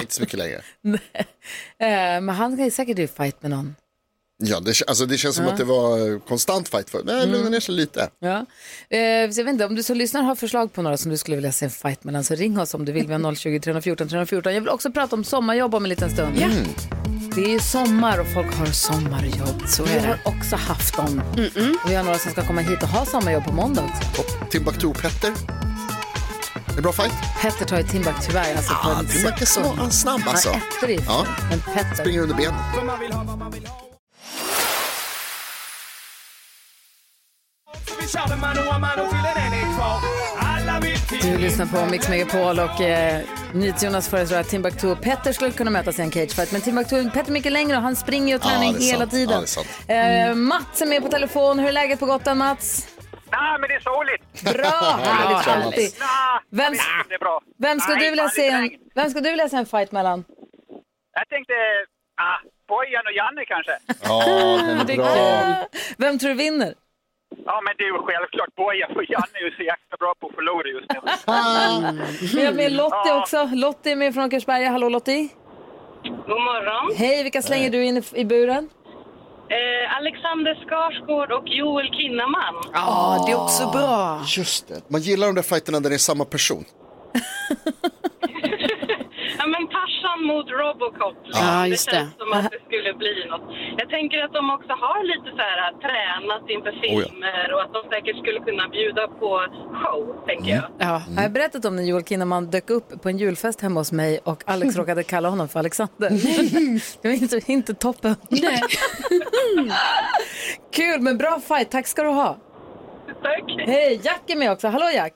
inte 0.00 0.14
så 0.14 0.20
mycket 0.20 0.38
längre. 0.38 0.62
Eh, 1.78 2.20
men 2.20 2.28
han 2.28 2.56
kan 2.56 2.64
ju 2.64 2.70
säkert 2.70 2.98
i 2.98 3.06
fight 3.06 3.42
med 3.42 3.50
någon. 3.50 3.74
Ja, 4.42 4.60
det, 4.60 4.82
alltså, 4.86 5.06
det 5.06 5.18
känns 5.18 5.36
som 5.36 5.44
Ja. 5.44 5.50
att 5.50 5.56
det 5.58 5.64
var 5.64 6.18
konstant 6.28 6.68
fight 6.68 6.90
för. 6.90 7.02
Nej, 7.04 7.26
lugna 7.26 7.48
ner 7.50 7.60
sig 7.60 7.74
lite. 7.74 8.08
Ja. 8.20 8.46
Eh, 8.90 8.98
jag 9.00 9.28
vet 9.28 9.48
inte, 9.48 9.64
om 9.66 9.74
du 9.74 9.82
som 9.82 9.96
lyssnar 9.96 10.22
har 10.22 10.34
förslag 10.34 10.72
på 10.72 10.82
några 10.82 10.96
som 10.96 11.10
du 11.10 11.16
skulle 11.16 11.36
vilja 11.36 11.52
se 11.52 11.64
en 11.64 11.70
fight 11.70 12.04
mellan 12.04 12.24
så 12.24 12.34
ring 12.34 12.58
oss 12.60 12.74
om 12.74 12.84
du 12.84 12.92
vill. 12.92 13.06
Vi 13.06 13.12
har 13.12 13.34
020 13.34 13.60
314 13.60 14.08
314. 14.08 14.54
Jag 14.54 14.60
vill 14.60 14.70
också 14.70 14.90
prata 14.92 15.16
om 15.16 15.24
sommarjobb 15.24 15.74
om 15.74 15.84
en 15.84 15.88
liten 15.88 16.10
stund. 16.10 16.36
Ja. 16.38 16.48
Det 17.34 17.44
är 17.44 17.48
ju 17.48 17.60
sommar 17.60 18.18
och 18.20 18.26
folk 18.34 18.54
har 18.54 18.66
sommarjobb. 18.66 19.62
Så 19.68 19.84
vi 19.84 19.98
har 19.98 20.18
också 20.24 20.56
haft 20.56 20.96
dem. 20.96 21.22
Och 21.84 21.90
vi 21.90 21.94
har 21.94 22.04
några 22.04 22.18
som 22.18 22.30
ska 22.32 22.46
komma 22.46 22.60
hit 22.60 22.82
och 22.82 22.88
ha 22.88 23.06
sommarjobb 23.06 23.44
på 23.44 23.52
måndag 23.52 23.82
också. 23.82 24.22
Timbuktu-Petter. 24.50 25.32
Det 26.66 26.78
är 26.78 26.82
bra 26.82 26.92
fight. 26.92 27.12
Petter 27.42 27.64
tar 27.64 27.76
ju 27.78 27.82
Timbuk 27.82 28.14
tyvärr. 28.26 28.56
Alltså 28.56 28.74
en 29.00 29.06
Timbuk 29.06 29.40
är 29.42 29.46
så 29.46 29.90
snabb 29.90 30.20
alltså. 30.26 30.48
Han. 30.50 30.90
Ja. 31.06 31.26
Men 31.50 31.60
Petter. 31.60 31.94
Springer 31.94 32.20
under 32.20 32.34
benen. 32.34 32.54
Vi 38.74 38.80
kör 38.80 38.80
med 38.80 38.96
mano 38.96 39.02
a 39.02 39.12
mano 39.12 39.32
till 39.32 39.42
en 39.42 39.52
är 39.52 39.74
kvar. 39.76 40.00
Alla 40.38 40.80
Du 41.22 41.38
lyssnar 41.38 41.66
på 41.66 41.90
Mix 41.90 42.08
Megapol 42.08 42.58
och 42.58 42.80
eh, 42.80 43.20
NyhetsJonas 43.54 44.08
föreslår 44.08 44.38
att 44.38 44.48
Timbuktu 44.48 44.88
och 44.88 45.00
Petter 45.00 45.32
skulle 45.32 45.50
kunna 45.50 45.70
mötas 45.70 45.98
i 45.98 46.02
en 46.02 46.10
cagefight. 46.10 46.52
Men 46.52 46.60
Timbuktu, 46.60 47.10
Petter 47.10 47.28
är 47.28 47.32
mycket 47.32 47.52
längre 47.52 47.76
och 47.76 47.82
han 47.82 47.96
springer 47.96 48.36
och 48.36 48.42
Ja, 48.44 48.48
tränar 48.48 48.72
det 48.72 48.78
är 48.84 48.86
hela 48.86 48.98
sant. 48.98 49.10
tiden. 49.10 49.44
Ja, 49.56 49.62
det 49.86 49.92
är 49.94 50.26
sant. 50.26 50.30
eh, 50.30 50.34
Mats 50.34 50.82
är 50.82 50.86
med 50.86 51.02
på 51.02 51.08
telefon. 51.08 51.58
Hur 51.58 51.68
är 51.68 51.72
läget 51.72 52.00
på 52.00 52.06
Gotland 52.06 52.38
Mats? 52.38 52.88
Nej, 53.32 53.58
men 53.60 53.68
det 53.68 53.74
är 53.74 53.80
soligt. 53.80 54.56
Bra, 54.58 54.98
härligt 55.04 55.48
alltid. 55.48 55.90
Nah, 56.00 56.40
Vem, 56.50 56.72
det 57.08 57.14
är 57.14 57.18
bra. 57.18 57.40
vem, 57.58 57.80
ska 57.80 57.92
Nej, 57.92 58.04
du 58.04 58.10
vilja 58.10 58.22
fan, 58.24 58.30
se 58.30 58.42
lite 58.42 58.54
en, 58.54 58.60
regn. 58.60 58.80
vem 58.94 59.10
ska 59.10 59.20
du 59.20 59.30
vilja 59.30 59.48
se 59.48 59.56
en 59.56 59.66
fight 59.66 59.92
mellan? 59.92 60.24
Jag 61.12 61.28
tänkte, 61.28 61.52
ah, 62.16 62.38
Bojan 62.68 63.06
och 63.06 63.12
Janne 63.12 63.44
kanske. 63.44 63.72
Ja, 64.02 64.24
den 64.66 64.90
är 64.90 64.96
bra. 64.96 65.68
Vem 65.98 66.18
tror 66.18 66.28
du 66.30 66.34
vinner? 66.36 66.74
Ja, 67.46 67.60
men 67.64 67.72
det 67.78 67.84
är 67.84 67.88
ju 67.94 67.98
självklart 68.08 68.54
Bojan, 68.56 68.90
för 68.94 69.12
Janne 69.12 69.34
är 69.40 69.44
ju 69.44 69.50
så 69.56 69.62
jäkla 69.62 69.96
bra 69.98 70.14
på 70.20 70.26
att 70.28 70.34
förlora 70.34 70.68
just 70.68 70.88
nu. 70.92 70.98
Vi 72.38 72.46
har 72.46 72.52
med 72.52 72.72
Lottie 72.72 72.98
Ja. 73.12 73.20
också. 73.20 73.48
Lottie 73.54 73.92
är 73.92 73.96
med 73.96 74.14
från 74.14 74.24
Åkersberga. 74.24 74.70
Hallå 74.70 74.88
Lottie. 74.88 75.28
God 76.02 76.40
morgon. 76.50 76.96
Hej, 76.96 77.22
vilka 77.22 77.42
slänger 77.42 77.70
du 77.70 77.84
in 77.84 77.96
i, 77.96 78.02
i 78.14 78.24
buren? 78.24 78.68
Eh, 79.48 79.96
Alexander 79.96 80.54
Skarsgård 80.66 81.32
och 81.32 81.42
Joel 81.46 81.86
Kinnaman. 81.86 82.54
Ja, 82.72 83.24
det 83.26 83.32
är 83.32 83.36
också 83.42 83.70
bra. 83.70 84.20
Just 84.36 84.68
det. 84.68 84.90
Man 84.90 85.00
gillar 85.00 85.26
de 85.26 85.34
där 85.34 85.42
fighterna 85.42 85.80
där 85.80 85.90
det 85.90 85.96
är 85.96 85.98
samma 85.98 86.24
person. 86.24 86.64
Farsan 89.74 90.18
mot 90.30 90.46
Robocop. 90.60 91.16
Ja, 91.24 91.66
just 91.66 91.90
det 91.90 91.96
känns 91.96 92.12
det. 92.14 92.18
som 92.24 92.32
att 92.32 92.50
det 92.50 92.60
skulle 92.68 92.94
bli 92.94 93.14
något. 93.30 93.44
Jag 93.78 93.88
tänker 93.96 94.18
att 94.24 94.32
de 94.32 94.50
också 94.50 94.72
har 94.84 95.00
lite 95.12 95.28
så 95.36 95.42
här 95.48 95.72
tränat 95.84 96.44
inför 96.54 96.70
Oh 96.70 96.76
ja. 97.02 97.08
filmer 97.08 97.52
och 97.54 97.60
att 97.62 97.72
de 97.72 97.80
säkert 97.94 98.16
skulle 98.22 98.40
kunna 98.40 98.68
bjuda 98.68 99.08
på 99.08 99.30
show, 99.80 100.24
tänker 100.26 100.50
jag. 100.50 100.64
Ja. 100.78 101.02
Jag 101.16 101.22
har 101.22 101.28
berättat 101.28 101.64
om 101.64 101.76
när 101.76 101.82
Joel 101.82 102.04
Kinnaman 102.04 102.50
dök 102.50 102.70
upp 102.70 103.02
på 103.02 103.08
en 103.08 103.18
julfest 103.18 103.60
hemma 103.60 103.80
hos 103.80 103.92
mig 103.92 104.20
och 104.24 104.42
Alex 104.46 104.76
råkade 104.80 105.02
kalla 105.02 105.28
honom 105.28 105.48
för 105.48 105.58
Alexander. 105.58 106.10
det 107.02 107.08
var 107.08 107.14
inte, 107.14 107.52
inte 107.52 107.74
toppen. 107.74 108.16
Kul, 110.72 111.00
men 111.00 111.18
bra 111.18 111.40
fight. 111.40 111.70
Tack 111.70 111.86
ska 111.86 112.02
du 112.02 112.08
ha. 112.08 112.36
Tack. 113.22 113.44
Hej, 113.66 114.00
Jack 114.04 114.30
är 114.30 114.36
med 114.36 114.52
också. 114.52 114.68
Hallå 114.68 114.90
Jack. 114.94 115.12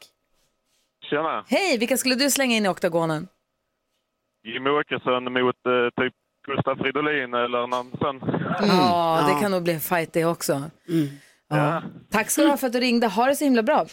Tjena. 1.11 1.44
Hej, 1.49 1.78
vilka 1.78 1.96
skulle 1.96 2.14
du 2.14 2.30
slänga 2.30 2.57
in 2.57 2.66
i 2.66 2.68
oktagonen? 2.68 3.28
Jimmy 4.53 4.70
Åkesson 4.70 5.24
mot 5.32 5.57
eh, 5.66 6.03
typ 6.05 6.14
Gustaf 6.46 6.78
Fridolin 6.78 7.34
eller 7.34 7.66
någon 7.66 7.90
sån. 8.01 8.20
Ja, 8.68 9.24
det 9.28 9.40
kan 9.40 9.51
nog 9.51 9.62
bli 9.62 9.72
en 9.72 9.80
fight 9.80 10.12
det 10.12 10.24
också. 10.24 10.62
Ja. 11.49 11.82
Tack 12.11 12.30
ska 12.30 12.42
du 12.42 12.49
ha 12.49 12.57
för 12.57 12.66
att 12.66 12.72
du 12.72 12.80
ringde. 12.80 13.07
Ha 13.07 13.26
det 13.26 13.36
så 13.36 13.44
himla 13.44 13.62
bra. 13.62 13.86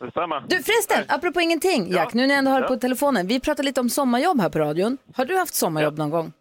Detsamma. 0.00 0.42
Du 0.48 0.62
förresten, 0.62 1.04
apropå 1.08 1.40
ingenting 1.40 1.92
Jack, 1.92 2.14
nu 2.14 2.22
när 2.26 2.28
jag 2.34 2.38
ändå 2.38 2.50
har 2.50 2.60
det 2.60 2.66
på 2.68 2.76
telefonen. 2.76 3.26
Vi 3.26 3.40
pratar 3.40 3.62
lite 3.64 3.80
om 3.80 3.88
sommarjobb 3.88 4.40
här 4.40 4.48
på 4.48 4.58
radion. 4.58 4.98
Har 5.14 5.24
du 5.24 5.36
haft 5.36 5.54
sommarjobb 5.54 5.98
någon 5.98 6.10
gång? 6.10 6.32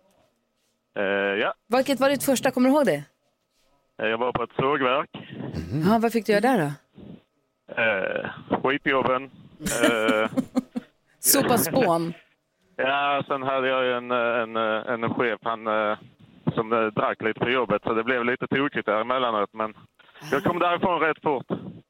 Eh, 0.97 1.04
ja, 1.39 1.54
Vilket 1.68 1.99
var 1.99 2.10
ditt 2.10 2.24
första, 2.24 2.52
kommer 2.52 2.70
du 2.70 2.76
ihåg 2.76 2.86
det? 2.86 3.04
Eh, 4.02 4.08
jag 4.10 4.18
var 4.18 4.32
på 4.32 4.43
ett 4.43 4.49
sågverk. 4.56 5.10
Ja, 5.86 5.97
vad 6.02 6.12
fick 6.12 6.26
du 6.26 6.32
göra 6.32 6.41
där 6.41 6.58
då? 6.58 6.72
Eh, 7.82 8.30
skitjobben. 8.64 9.24
Eh, 9.84 10.30
Sopa 11.20 11.58
spån. 11.58 12.14
Ja, 12.88 13.23
sen 13.27 13.43
hade 13.43 13.67
jag 13.67 13.84
ju 13.86 13.93
en, 13.93 14.11
en, 14.11 14.55
en 15.03 15.13
chef 15.13 15.39
han, 15.43 15.67
eh, 15.67 15.97
som 16.53 16.73
eh, 16.73 16.86
drack 16.86 17.21
lite 17.21 17.39
på 17.39 17.49
jobbet 17.49 17.82
så 17.84 17.93
det 17.93 18.03
blev 18.03 18.25
lite 18.25 18.47
tokigt 18.47 18.86
där 18.86 19.01
emellanåt. 19.01 19.49
Men 19.53 19.73
jag 20.32 20.43
kom 20.43 20.59
därifrån 20.59 20.99
rätt 20.99 21.21
fort. 21.23 21.45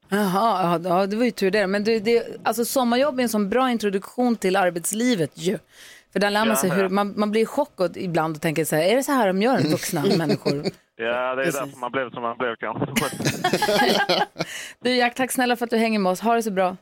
Jaha, 0.10 0.64
ja, 0.64 0.80
ja, 0.84 1.06
det 1.08 1.16
var 1.16 1.26
ju 1.26 1.32
tur 1.32 1.52
det. 1.52 1.68
Men 1.68 1.84
det, 1.84 2.00
det, 2.00 2.40
alltså 2.44 2.66
sommarjobb 2.66 3.20
är 3.20 3.24
en 3.24 3.30
sån 3.30 3.50
bra 3.50 3.72
introduktion 3.72 4.36
till 4.36 4.56
arbetslivet 4.56 5.38
ju. 5.38 5.58
För 6.14 6.20
där 6.20 6.30
lär 6.32 6.40
man 6.40 6.48
Ja, 6.48 6.56
sig 6.56 6.70
hur, 6.70 6.90
man, 6.90 7.14
man 7.18 7.32
blir 7.32 7.46
chockad 7.46 7.98
ibland 7.98 8.36
och 8.36 8.42
tänker 8.42 8.66
så 8.66 8.76
här, 8.76 8.84
är 8.84 8.96
det 8.96 9.04
så 9.04 9.12
här 9.12 9.28
de 9.28 9.42
gör 9.42 9.72
vuxna 9.72 10.04
människor? 10.18 10.64
Ja, 10.96 11.36
det 11.36 11.42
är 11.42 11.46
Precis. 11.46 11.60
därför 11.62 11.80
man 11.80 11.92
blev 11.92 12.12
som 12.12 12.22
man 12.22 12.38
blev 12.38 12.56
kanske. 12.56 12.86
Du 14.84 14.96
Jack, 14.96 15.16
tack 15.16 15.32
snälla 15.32 15.56
för 15.56 15.66
att 15.66 15.70
du 15.70 15.78
hänger 15.78 16.00
med 16.00 16.12
oss. 16.12 16.22
Ha 16.22 16.36
det 16.36 16.44
så 16.44 16.52
bra. 16.52 16.78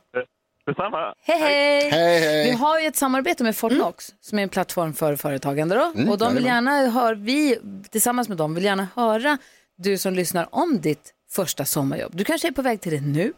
Detsamma. 0.66 1.14
Hej 1.22 1.38
hej! 1.40 1.90
Hej, 1.90 2.20
hej. 2.20 2.44
Vi 2.44 2.50
har 2.56 2.80
ju 2.80 2.86
ett 2.86 2.96
samarbete 2.96 3.44
med 3.44 3.56
Fortnox 3.56 4.14
som 4.20 4.38
är 4.38 4.42
en 4.42 4.48
plattform 4.48 4.94
för 4.94 5.16
företagande 5.16 5.74
då. 5.74 5.92
Mm, 5.94 6.08
och 6.08 6.18
de 6.18 6.34
vill 6.34 6.44
gärna 6.44 6.70
höra, 6.90 7.14
vi 7.14 7.58
tillsammans 7.90 8.28
med 8.28 8.36
dem 8.38 8.54
vill 8.54 8.64
gärna 8.64 8.88
höra 8.96 9.38
du 9.78 9.98
som 9.98 10.14
lyssnar 10.14 10.48
om 10.54 10.80
ditt 10.80 11.12
första 11.30 11.64
sommarjobb. 11.64 12.12
Du 12.16 12.24
kanske 12.24 12.48
är 12.48 12.52
på 12.52 12.62
väg 12.62 12.80
till 12.80 12.92
det 12.92 13.00
nu. 13.00 13.32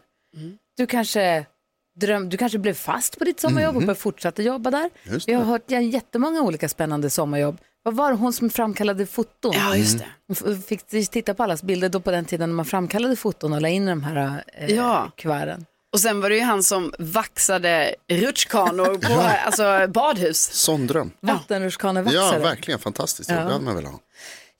Du 0.77 0.85
kanske 0.87 1.45
dröm, 1.99 2.29
du 2.29 2.37
kanske 2.37 2.57
blev 2.57 2.73
fast 2.73 3.17
på 3.19 3.23
ditt 3.23 3.39
sommarjobb 3.39 3.89
och 3.89 3.97
fortsätta 3.97 4.41
jobba 4.41 4.71
där. 4.71 4.89
Just 5.03 5.27
Vi 5.27 5.33
har 5.33 5.43
hört 5.43 5.63
ja, 5.67 5.79
jättemånga 5.79 6.41
olika 6.41 6.69
spännande 6.69 7.09
sommarjobb. 7.09 7.57
Vad 7.83 7.95
var 7.95 8.09
det 8.11 8.17
hon 8.17 8.33
som 8.33 8.49
framkallade 8.49 9.05
foton? 9.05 9.53
Ja, 9.55 9.75
just 9.75 9.99
det. 9.99 10.05
Hon 10.27 10.53
f- 10.53 10.65
fick 10.67 11.09
titta 11.11 11.33
på 11.33 11.43
allas 11.43 11.63
bilder 11.63 11.89
då 11.89 11.99
på 11.99 12.11
den 12.11 12.25
tiden 12.25 12.49
när 12.49 12.55
man 12.55 12.65
framkallade 12.65 13.15
foton 13.15 13.53
och 13.53 13.61
la 13.61 13.67
in 13.69 13.83
i 13.83 13.89
de 13.89 14.03
här 14.03 14.43
eh, 14.53 14.75
Ja. 14.75 15.11
kuverten. 15.17 15.65
Och 15.93 15.99
sen 15.99 16.21
var 16.21 16.29
det 16.29 16.35
ju 16.35 16.41
han 16.41 16.63
som 16.63 16.93
vaxade 16.99 17.95
rutschkanor 18.07 18.97
på 18.97 19.21
alltså, 19.45 19.87
badhus. 19.87 20.41
Sån 20.41 20.87
dröm. 20.87 21.11
Vattenrutschkanevaxare. 21.19 22.39
Ja, 22.39 22.39
verkligen 22.39 22.79
fantastiskt. 22.79 23.29
Ja. 23.29 23.35
Det 23.35 23.41
hade 23.41 23.65
man 23.65 23.75
velat 23.75 23.91
ha. 23.91 23.99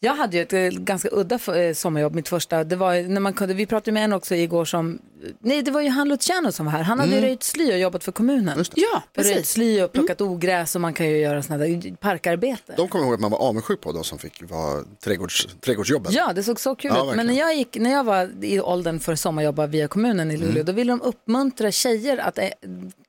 Jag 0.03 0.15
hade 0.15 0.37
ju 0.37 0.43
ett 0.43 0.53
eh, 0.53 0.59
ganska 0.79 1.09
udda 1.11 1.35
eh, 1.55 1.73
sommarjobb, 1.73 2.15
mitt 2.15 2.29
första. 2.29 2.63
Det 2.63 2.75
var 2.75 3.07
när 3.09 3.21
man 3.21 3.33
kunde, 3.33 3.53
vi 3.53 3.65
pratade 3.65 3.91
med 3.91 4.03
en 4.03 4.13
också 4.13 4.35
igår 4.35 4.65
som, 4.65 4.99
nej 5.39 5.61
det 5.61 5.71
var 5.71 5.81
ju 5.81 5.89
han 5.89 6.09
Luciano 6.09 6.51
som 6.51 6.65
var 6.65 6.73
här. 6.73 6.83
Han 6.83 6.99
hade 6.99 7.11
ju 7.11 7.17
Mm. 7.17 7.27
röjt 7.29 7.43
sly 7.43 7.71
och 7.71 7.77
jobbat 7.79 8.03
för 8.03 8.11
kommunen. 8.11 8.63
Ja, 8.75 8.87
Röjt 8.93 9.13
precis. 9.13 9.49
sly 9.51 9.81
och 9.81 9.91
plockat 9.91 10.21
ogräs 10.21 10.75
och 10.75 10.81
man 10.81 10.93
kan 10.93 11.09
ju 11.09 11.17
göra 11.17 11.43
sådana 11.43 11.63
där 11.65 11.95
parkarbete. 11.95 12.73
De 12.77 12.87
kommer 12.87 13.05
ihåg 13.05 13.13
att 13.13 13.19
man 13.19 13.31
var 13.31 13.37
avundsjuk 13.39 13.81
på 13.81 13.91
de 13.91 14.03
som 14.03 14.19
fick 14.19 14.43
vara 14.51 14.83
trädgårds, 15.03 15.47
trädgårdsjobben. 15.61 16.13
Ja, 16.13 16.33
det 16.33 16.43
såg 16.43 16.59
så 16.59 16.75
kul 16.75 16.91
Ja, 16.95 17.09
ut. 17.09 17.15
Men 17.15 17.27
när 17.27 17.33
jag, 17.39 17.55
gick, 17.55 17.77
när 17.79 17.91
jag 17.91 18.03
var 18.03 18.29
i 18.41 18.59
åldern 18.59 18.99
för 18.99 19.13
att 19.13 19.19
sommarjobba 19.19 19.67
via 19.67 19.87
kommunen 19.87 20.31
i 20.31 20.37
Luleå, 20.37 20.51
Mm. 20.51 20.65
då 20.65 20.71
ville 20.71 20.91
de 20.91 21.01
uppmuntra 21.01 21.71
tjejer 21.71 22.17
att 22.17 22.39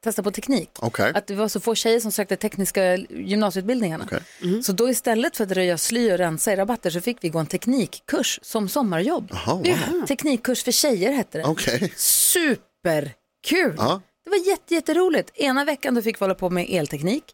testa 0.05 0.23
på 0.23 0.31
teknik. 0.31 0.71
Okej. 0.79 1.13
Att 1.15 1.27
det 1.27 1.35
var 1.35 1.49
så 1.49 1.61
få 1.61 1.75
tjejer 1.75 2.01
som 2.01 2.13
sökte 2.13 2.37
tekniska 2.37 2.97
gymnasieutbildningarna. 2.97 4.05
Okej. 4.05 4.63
Så 4.63 4.73
då 4.73 4.91
istället 4.91 5.37
för 5.37 5.45
att 5.45 5.51
röja 5.53 5.79
sly 5.79 6.13
och 6.13 6.19
rensa 6.19 6.53
i 6.53 6.57
rabatter 6.57 6.91
så 6.91 7.01
fick 7.01 7.25
vi 7.25 7.29
gå 7.29 7.39
en 7.39 7.47
teknikkurs 7.47 8.39
som 8.43 8.69
sommarjobb. 8.69 9.29
Jaha, 9.33 9.55
wow. 9.55 10.07
Teknikkurs 10.07 10.65
för 10.65 10.73
tjejer 10.73 11.13
hette 11.13 11.39
det. 11.39 11.45
Okej. 11.45 11.93
Superkul! 11.97 13.75
Ja. 13.79 14.01
Det 14.25 14.31
var 14.31 14.49
jätte, 14.51 14.75
jätteroligt. 14.75 15.31
Ena 15.35 15.65
veckan 15.65 15.95
då 15.95 16.03
fick 16.03 16.21
vi 16.21 16.25
hålla 16.25 16.35
på 16.35 16.51
med 16.51 16.67
elteknik. 16.71 17.25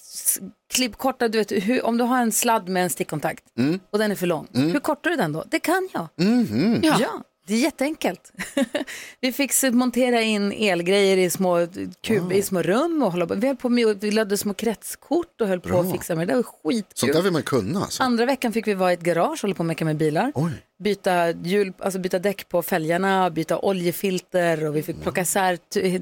S- 0.00 0.38
Klipp 0.74 0.96
korta, 0.98 1.28
du 1.28 1.38
vet, 1.38 1.52
hur, 1.52 1.86
om 1.86 1.98
du 1.98 2.04
har 2.04 2.22
en 2.22 2.32
sladd 2.32 2.68
med 2.68 2.82
en 2.84 2.90
stickkontakt 2.90 3.44
Mm. 3.58 3.80
och 3.92 3.98
den 3.98 4.10
är 4.10 4.14
för 4.16 4.26
lång, 4.26 4.48
hur 4.52 4.78
kortar 4.80 5.10
du 5.10 5.16
den 5.16 5.32
då? 5.32 5.44
Det 5.50 5.58
kan 5.60 5.88
jag. 5.92 6.08
Mhm. 6.16 6.80
Ja. 6.82 7.22
Det 7.46 7.54
är 7.54 7.58
jätteenkelt. 7.58 8.32
vi 9.20 9.32
fick 9.32 9.52
montera 9.72 10.22
in 10.22 10.52
elgrejer 10.52 11.16
i 11.16 11.30
små, 11.30 11.66
kub, 12.00 12.32
i 12.32 12.42
små 12.42 12.62
rum 12.62 13.02
och 13.02 13.12
hålla 13.12 13.26
på. 13.26 13.34
Vi 13.34 13.46
höll 13.46 13.56
på 13.56 13.68
med, 13.68 14.00
vi 14.00 14.10
lödde 14.10 14.38
små 14.38 14.54
kretskort 14.54 15.40
och 15.40 15.48
höll 15.48 15.60
på 15.60 15.68
Bra. 15.68 15.80
att 15.80 15.92
fixa 15.92 16.14
med 16.14 16.28
det. 16.28 16.32
Det 16.32 16.36
var 16.36 16.42
skitkul. 16.42 16.84
Sånt 16.94 17.12
där 17.12 17.22
vill 17.22 17.32
man 17.32 17.42
kunna. 17.42 17.80
Alltså. 17.80 18.02
Andra 18.02 18.26
veckan 18.26 18.52
fick 18.52 18.66
vi 18.66 18.74
vara 18.74 18.90
i 18.90 18.94
ett 18.94 19.00
garage 19.00 19.32
och 19.32 19.40
hålla 19.42 19.54
på 19.54 19.58
och 19.60 19.66
mecka 19.66 19.84
med 19.84 19.96
bilar. 19.96 20.32
Oj. 20.34 20.50
Byta, 20.78 21.30
hjul, 21.30 21.72
alltså 21.78 21.98
byta 21.98 22.18
däck 22.18 22.48
på 22.48 22.62
fälgarna, 22.62 23.30
byta 23.30 23.58
oljefilter 23.58 24.64
och 24.66 24.76
vi 24.76 24.82
fick 24.82 25.02
plocka 25.02 25.20
isär 25.20 25.58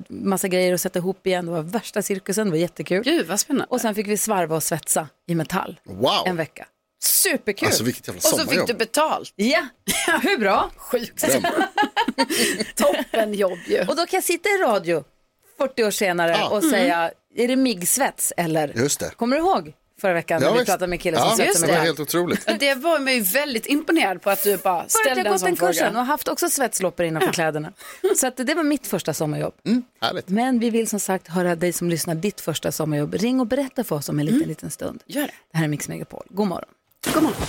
massa 0.08 0.48
grejer 0.48 0.72
och 0.72 0.80
sätta 0.80 0.98
ihop 0.98 1.26
igen. 1.26 1.46
Det 1.46 1.52
var 1.52 1.62
värsta 1.62 2.02
cirkusen, 2.02 2.46
det 2.46 2.50
var 2.50 2.58
jättekul. 2.58 3.02
Gud, 3.04 3.26
vad 3.26 3.40
spännande. 3.40 3.66
Och 3.70 3.80
sen 3.80 3.94
fick 3.94 4.08
vi 4.08 4.16
svarva 4.16 4.56
och 4.56 4.62
svetsa 4.62 5.08
i 5.26 5.34
metall 5.34 5.80
Wow. 5.84 6.10
en 6.26 6.36
vecka. 6.36 6.66
Superkul! 7.02 7.66
Alltså 7.66 7.84
vilket 7.84 8.06
jävla 8.08 8.18
Och 8.18 8.22
så 8.22 8.30
fick 8.36 8.38
sommarjobb. 8.40 8.66
du 8.66 8.74
betalt. 8.74 9.32
Ja, 9.36 9.66
hur 10.22 10.38
bra? 10.38 10.70
Sjukt. 10.76 11.24
Toppenjobb 12.76 13.58
ju. 13.66 13.80
Och 13.80 13.96
då 13.96 14.06
kan 14.06 14.16
jag 14.16 14.24
sitta 14.24 14.48
i 14.48 14.52
radio 14.62 15.04
40 15.58 15.84
år 15.84 15.90
senare 15.90 16.36
Ja. 16.40 16.48
och 16.48 16.64
säga, 16.64 17.10
är 17.36 17.48
det 17.48 17.56
MIG-svets 17.56 18.32
eller? 18.36 18.72
Just 18.76 19.00
det. 19.00 19.10
Kommer 19.16 19.36
du 19.36 19.42
ihåg 19.42 19.72
förra 20.00 20.12
veckan 20.14 20.40
när 20.40 20.46
Ja, 20.48 20.52
vi 20.52 20.58
visst. 20.58 20.66
pratade 20.70 20.86
med 20.86 21.00
killen 21.00 21.20
som 21.20 21.28
Ja, 21.30 21.36
svetsade 21.36 21.66
det 21.66 21.72
var 21.72 21.78
mig? 21.78 21.86
helt 21.86 22.00
otroligt. 22.00 22.58
Det 22.60 22.74
var 22.74 22.98
man 22.98 23.14
ju 23.14 23.20
väldigt 23.20 23.66
imponerad 23.66 24.22
på 24.22 24.30
att 24.30 24.42
du 24.44 24.56
bara 24.56 24.76
För 24.78 24.84
att 24.84 24.90
ställde 24.90 25.10
jag 25.20 25.26
en 25.26 25.32
gått 25.32 25.40
sån 25.40 25.46
den 25.46 25.56
kursen 25.56 25.86
fråga. 25.86 26.00
och 26.00 26.06
haft 26.06 26.28
också 26.28 26.48
svetsloppor 26.48 27.06
innanför 27.06 27.32
kläderna. 27.32 27.72
Så 28.16 28.26
att 28.26 28.36
det 28.36 28.54
var 28.54 28.62
mitt 28.62 28.86
första 28.86 29.14
sommarjobb. 29.14 29.54
Mm, 29.66 29.82
härligt. 30.00 30.28
Men 30.28 30.58
vi 30.58 30.70
vill 30.70 30.88
som 30.88 31.00
sagt 31.00 31.28
höra 31.28 31.56
dig 31.56 31.72
som 31.72 31.90
lyssnar 31.90 32.14
ditt 32.14 32.40
första 32.40 32.72
sommarjobb. 32.72 33.14
Ring 33.14 33.40
och 33.40 33.46
berätta 33.46 33.84
för 33.84 33.96
oss 33.96 34.08
om 34.08 34.18
en 34.20 34.26
liten, 34.26 34.48
liten 34.48 34.70
stund. 34.70 35.02
Gör 35.06 35.22
det. 35.22 35.32
Det 35.52 35.58
här 35.58 35.64
är 35.64 35.68
Mix 35.68 35.88
Megapol. 35.88 36.26
God 36.30 36.46
morgon. 36.48 36.68
God 37.06 37.22
morgon. 37.22 37.46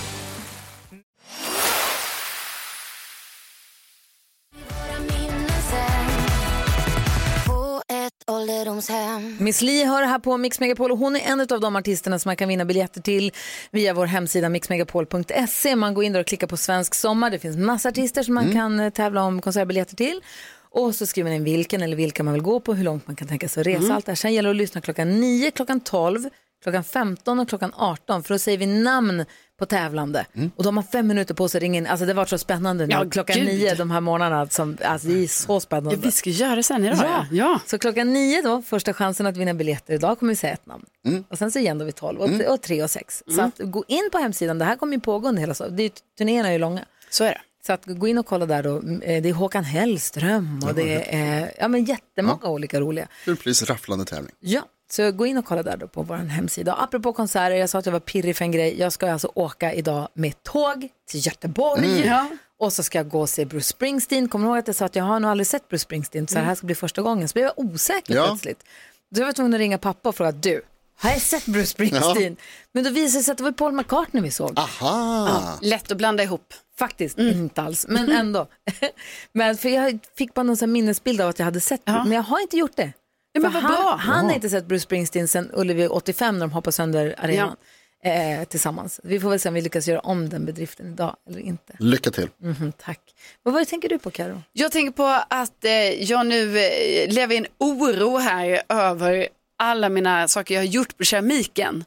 Miss 9.39 9.62
Li 9.62 9.84
hör 9.84 10.04
här 10.04 10.20
på 10.20 10.38
Mix 10.38 10.60
Megapol 10.60 10.91
och 10.91 10.97
hon 10.97 11.16
är 11.16 11.20
en 11.20 11.39
av 11.39 11.60
de 11.60 11.76
artisterna 11.76 12.20
som 12.20 12.30
man 12.30 12.36
kan 12.36 12.47
vinna 12.47 12.66
biljetter 12.66 13.01
till 13.01 13.32
via 13.72 13.93
vår 13.93 14.06
hemsida 14.06 14.49
mixmegapol.se. 14.49 15.76
Man 15.76 15.93
går 15.93 16.04
in 16.04 16.14
där 16.14 16.20
och 16.20 16.28
klickar 16.28 16.47
på 16.47 16.58
svensk 16.58 16.95
sommar. 16.95 17.30
Det 17.30 17.39
finns 17.39 17.58
massa 17.58 17.89
artister 17.89 18.24
som 18.24 18.34
man 18.34 18.54
kan 18.54 18.80
eh, 18.80 18.89
tävla 18.89 19.24
om 19.24 19.41
konsertbiljetter 19.41 19.95
till. 19.95 20.22
Och 20.70 20.95
så 20.95 21.06
skriver 21.06 21.30
man 21.30 21.36
in 21.36 21.43
vilken 21.43 21.82
eller 21.82 21.95
vilka 21.95 22.24
man 22.24 22.34
vill 22.34 22.43
gå 22.43 22.60
på, 22.60 22.74
hur 22.74 22.84
långt 22.84 23.08
man 23.08 23.16
kan 23.16 23.28
tänka 23.28 23.49
sig 23.49 23.62
att 23.62 23.68
resa. 23.68 23.84
Mm. 23.84 23.91
Allt 23.91 24.06
det 24.06 24.12
här. 24.12 24.16
Sen 24.16 24.34
gäller 24.34 24.49
det 24.49 24.51
att 24.51 24.58
lyssna 24.58 24.82
klockan 24.82 25.20
9, 25.20 25.51
klockan 25.51 25.80
12, 25.80 26.30
klockan 26.64 26.84
15 26.84 27.39
och 27.39 27.49
klockan 27.49 27.72
18. 27.76 28.24
För 28.24 28.34
då 28.34 28.39
säger 28.39 28.57
vi 28.57 28.66
namn 28.66 29.26
på 29.59 29.66
tävlande. 29.66 30.26
Och 30.55 30.64
då 30.64 30.72
har 30.72 30.82
fem 30.84 31.07
minuter 31.07 31.34
på 31.34 31.49
sig 31.49 31.57
att 31.59 31.61
ringa 31.61 31.78
in. 31.78 31.88
Alltså 31.88 32.05
det 32.05 32.14
var 32.14 32.26
så 32.26 32.38
spännande 32.38 32.88
nu. 32.88 32.93
Ja, 32.93 33.05
klockan 33.11 33.36
gud. 33.36 33.45
9 33.47 33.76
de 33.76 33.91
här 33.91 34.01
morgnarna. 34.01 34.47
Som, 34.47 34.78
alltså 34.86 35.07
det 35.07 35.24
är 35.24 35.28
så 35.28 35.59
spännande. 35.59 35.95
Ja, 35.95 35.99
vi 36.03 36.11
ska 36.11 36.30
göra 36.30 36.55
det 36.55 36.64
sen 36.64 36.86
idag. 36.86 36.97
Ja. 37.01 37.26
Ja. 37.32 37.59
Så 37.66 37.80
klockan 37.80 38.14
9 38.14 38.41
då, 38.41 38.61
första 38.61 38.93
chansen 38.93 39.26
att 39.26 39.38
vinna 39.38 39.53
biljetter. 39.53 39.93
Idag 39.93 40.20
kommer 40.20 40.32
vi 40.32 40.36
säga 40.36 40.53
ett 40.53 40.66
namn. 40.66 40.86
Och 41.30 41.38
sen 41.38 41.51
så 41.51 41.59
igen 41.59 41.78
då 41.78 41.86
vid 41.86 41.95
12 41.95 42.20
och, 42.22 42.30
och 42.53 42.61
3 42.61 42.84
och 42.84 42.89
6. 42.89 43.24
Så 43.28 43.34
Mm. 43.34 43.45
att 43.45 43.59
gå 43.72 43.84
in 43.88 44.09
på 44.11 44.18
hemsidan. 44.18 44.57
Det 44.59 44.66
här 44.66 44.76
kommer 44.76 44.93
ju 44.93 44.99
pågå 44.99 45.28
under 45.30 45.39
hela 45.39 45.53
så. 45.53 45.68
Det 45.68 45.82
är, 45.82 45.84
ju- 45.84 45.89
Turnéerna 46.18 46.47
är 46.49 46.53
ju 46.53 46.59
långa. 46.59 46.86
Så 47.09 47.24
är 47.24 47.30
det. 47.30 47.41
Så 47.68 47.74
att 47.74 47.86
gå 47.86 48.07
in 48.07 48.18
och 48.18 48.26
kolla 48.26 48.45
där 48.45 48.64
då. 48.64 48.76
Eh, 48.78 49.22
Det 49.24 49.30
är 49.30 49.34
Håkan 49.34 49.64
Hellström 49.64 50.59
och 50.68 50.76
det 50.76 51.16
är 51.16 51.51
ja, 51.59 51.68
men 51.68 51.86
jättemånga 51.86 52.47
olika 52.47 52.80
roliga. 52.80 53.07
Kul 53.26 53.36
pris, 53.38 53.64
rafflande 53.64 54.05
tävling. 54.05 54.32
Ja, 54.39 54.61
så 54.93 55.11
gå 55.11 55.25
in 55.25 55.37
och 55.37 55.45
kolla 55.45 55.63
där 55.63 55.77
då 55.77 55.87
på 55.87 56.01
vår 56.03 56.15
hemsida. 56.15 56.73
Och 56.73 56.83
apropå 56.83 57.13
konserter, 57.13 57.55
jag 57.55 57.69
sa 57.69 57.79
att 57.79 57.85
jag 57.85 57.93
var 57.93 57.99
pirrig 57.99 58.35
för 58.37 58.45
en 58.45 58.51
grej. 58.51 58.79
Jag 58.79 58.93
ska 58.93 59.11
alltså 59.11 59.31
åka 59.35 59.73
idag 59.73 60.07
med 60.13 60.43
tåg 60.43 60.87
till 61.07 61.25
Göteborg. 61.27 61.85
Mm. 61.85 62.07
Ja. 62.07 62.27
Och 62.59 62.73
så 62.73 62.83
ska 62.83 62.97
jag 62.99 63.09
gå 63.09 63.21
och 63.21 63.29
se 63.29 63.45
Bruce 63.45 63.65
Springsteen. 63.67 64.27
Kommer 64.27 64.45
du 64.45 64.49
ihåg 64.49 64.57
att 64.59 64.67
jag 64.67 64.75
sa 64.75 64.85
att 64.85 64.95
jag 64.95 65.03
har 65.03 65.19
nog 65.19 65.31
aldrig 65.31 65.47
sett 65.47 65.67
Bruce 65.69 65.81
Springsteen, 65.83 66.27
så 66.27 66.35
det 66.35 66.41
här 66.41 66.55
ska 66.55 66.65
bli 66.65 66.75
första 66.75 67.01
gången. 67.01 67.27
Så 67.27 67.33
blev 67.33 67.45
jag 67.45 67.53
osäker 67.59 68.15
Ja. 68.15 68.25
plötsligt. 68.27 68.63
Då 69.11 69.21
var 69.21 69.27
jag 69.27 69.35
tvungen 69.35 69.53
att 69.53 69.57
ringa 69.59 69.77
pappa 69.77 70.09
och 70.09 70.15
fråga, 70.15 70.31
du, 70.31 70.61
har 70.97 71.09
jag 71.09 71.21
sett 71.21 71.45
Bruce 71.45 71.67
Springsteen? 71.67 72.37
Men 72.71 72.83
då 72.83 72.89
visade 72.89 73.19
det 73.19 73.23
sig 73.23 73.31
att 73.31 73.37
det 73.37 73.43
var 73.43 73.51
Paul 73.51 73.73
McCartney 73.73 74.23
vi 74.23 74.31
såg. 74.31 74.59
Aha! 74.59 75.57
Lätt 75.61 75.91
att 75.91 75.97
blanda 75.97 76.23
ihop. 76.23 76.53
Faktiskt, 76.79 77.17
inte 77.19 77.61
alls, 77.61 77.85
men 77.89 78.11
ändå. 78.11 78.47
men 79.33 79.57
för 79.57 79.69
jag 79.69 79.99
fick 80.17 80.33
bara 80.33 80.43
någon 80.43 80.71
minnesbild 80.71 81.21
av 81.21 81.29
att 81.29 81.39
jag 81.39 81.45
hade 81.45 81.59
sett, 81.59 81.81
men 81.85 82.11
jag 82.11 82.21
har 82.23 82.39
inte 82.41 82.57
gjort 82.57 82.75
det. 82.75 82.93
Ja, 83.34 83.41
men 83.41 83.51
vad 83.53 83.61
han, 83.63 83.71
bra. 83.71 83.95
han 83.99 84.25
har 84.25 84.34
inte 84.34 84.49
sett 84.49 84.65
Bruce 84.65 84.84
Springsteen 84.84 85.27
sedan 85.27 85.49
Ullevi 85.53 85.88
85 85.88 86.36
när 86.39 86.39
de 86.47 86.51
hoppade 86.51 86.71
sönder 86.71 87.15
arenan 87.17 87.55
eh, 88.03 88.43
tillsammans. 88.47 88.99
Vi 89.03 89.19
får 89.19 89.29
väl 89.29 89.39
se 89.39 89.49
om 89.49 89.55
vi 89.55 89.61
lyckas 89.61 89.88
göra 89.88 89.99
om 89.99 90.29
den 90.29 90.45
bedriften 90.45 90.88
idag 90.93 91.15
eller 91.29 91.39
inte. 91.39 91.73
Lycka 91.79 92.11
till. 92.11 92.29
Mhm, 92.38 92.71
tack. 92.71 92.99
Men 93.43 93.53
vad 93.53 93.67
tänker 93.67 93.89
du 93.89 93.99
på 93.99 94.11
Karo? 94.11 94.41
Jag 94.53 94.71
tänker 94.71 94.91
på 94.91 95.23
att 95.29 95.65
eh, 95.65 95.71
jag 96.03 96.25
nu 96.25 96.59
eh, 96.59 97.13
lever 97.13 97.36
i 97.36 97.38
en 97.38 97.47
oro 97.57 98.17
här 98.17 98.61
över 98.69 99.27
alla 99.57 99.89
mina 99.89 100.27
saker 100.27 100.53
jag 100.55 100.61
har 100.61 100.65
gjort 100.67 100.97
på 100.97 101.03
keramiken. 101.03 101.84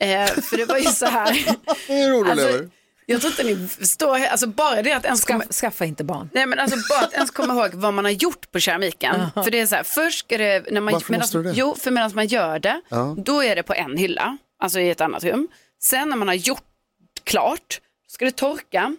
Eh, 0.00 0.26
för 0.26 0.56
det 0.56 0.64
var 0.64 0.78
ju 0.78 0.84
så 0.84 1.06
här. 1.06 1.46
Vad 1.88 1.96
är 1.96 2.12
orolig 2.12 2.30
Alltså, 2.30 2.46
över? 2.48 2.70
Jag 3.10 3.20
tror 3.20 3.30
inte 3.30 3.42
ni 3.42 3.68
förstår, 3.68 4.18
alltså 4.24 4.46
bara 4.46 4.82
det 4.82 4.92
att 4.92 5.04
ens 5.04 5.24
komma, 5.24 5.44
Skaffa 5.44 5.84
inte 5.84 6.04
barn. 6.04 6.28
Nej 6.32 6.46
men 6.46 6.58
alltså 6.58 6.76
bara 6.90 7.00
att 7.06 7.12
ens 7.12 7.30
komma 7.30 7.52
ihåg 7.54 7.70
vad 7.74 7.94
man 7.94 8.04
har 8.04 8.12
gjort 8.12 8.50
på 8.52 8.58
keramiken. 8.60 9.14
För 9.34 9.50
det 9.50 9.60
är 9.60 9.66
så 9.66 9.74
här, 9.74 9.82
först 9.82 10.18
ska 10.26 10.38
det, 10.38 10.70
när 10.70 10.80
man, 10.80 10.92
Varför 10.92 11.14
måste 11.14 11.38
du 11.38 11.42
det? 11.42 11.52
jo 11.54 11.74
för 11.74 11.90
medan 11.90 12.10
man 12.14 12.26
gör 12.26 12.58
det, 12.58 12.80
Ja. 12.88 13.14
då 13.18 13.44
är 13.44 13.56
det 13.56 13.62
på 13.62 13.74
en 13.74 13.96
hylla, 13.96 14.38
alltså 14.62 14.80
i 14.80 14.90
ett 14.90 15.00
annat 15.00 15.24
rum. 15.24 15.48
Sen 15.82 16.08
när 16.08 16.16
man 16.16 16.28
har 16.28 16.34
gjort 16.34 16.64
klart, 17.24 17.80
ska 18.08 18.24
det 18.24 18.30
torka, 18.30 18.96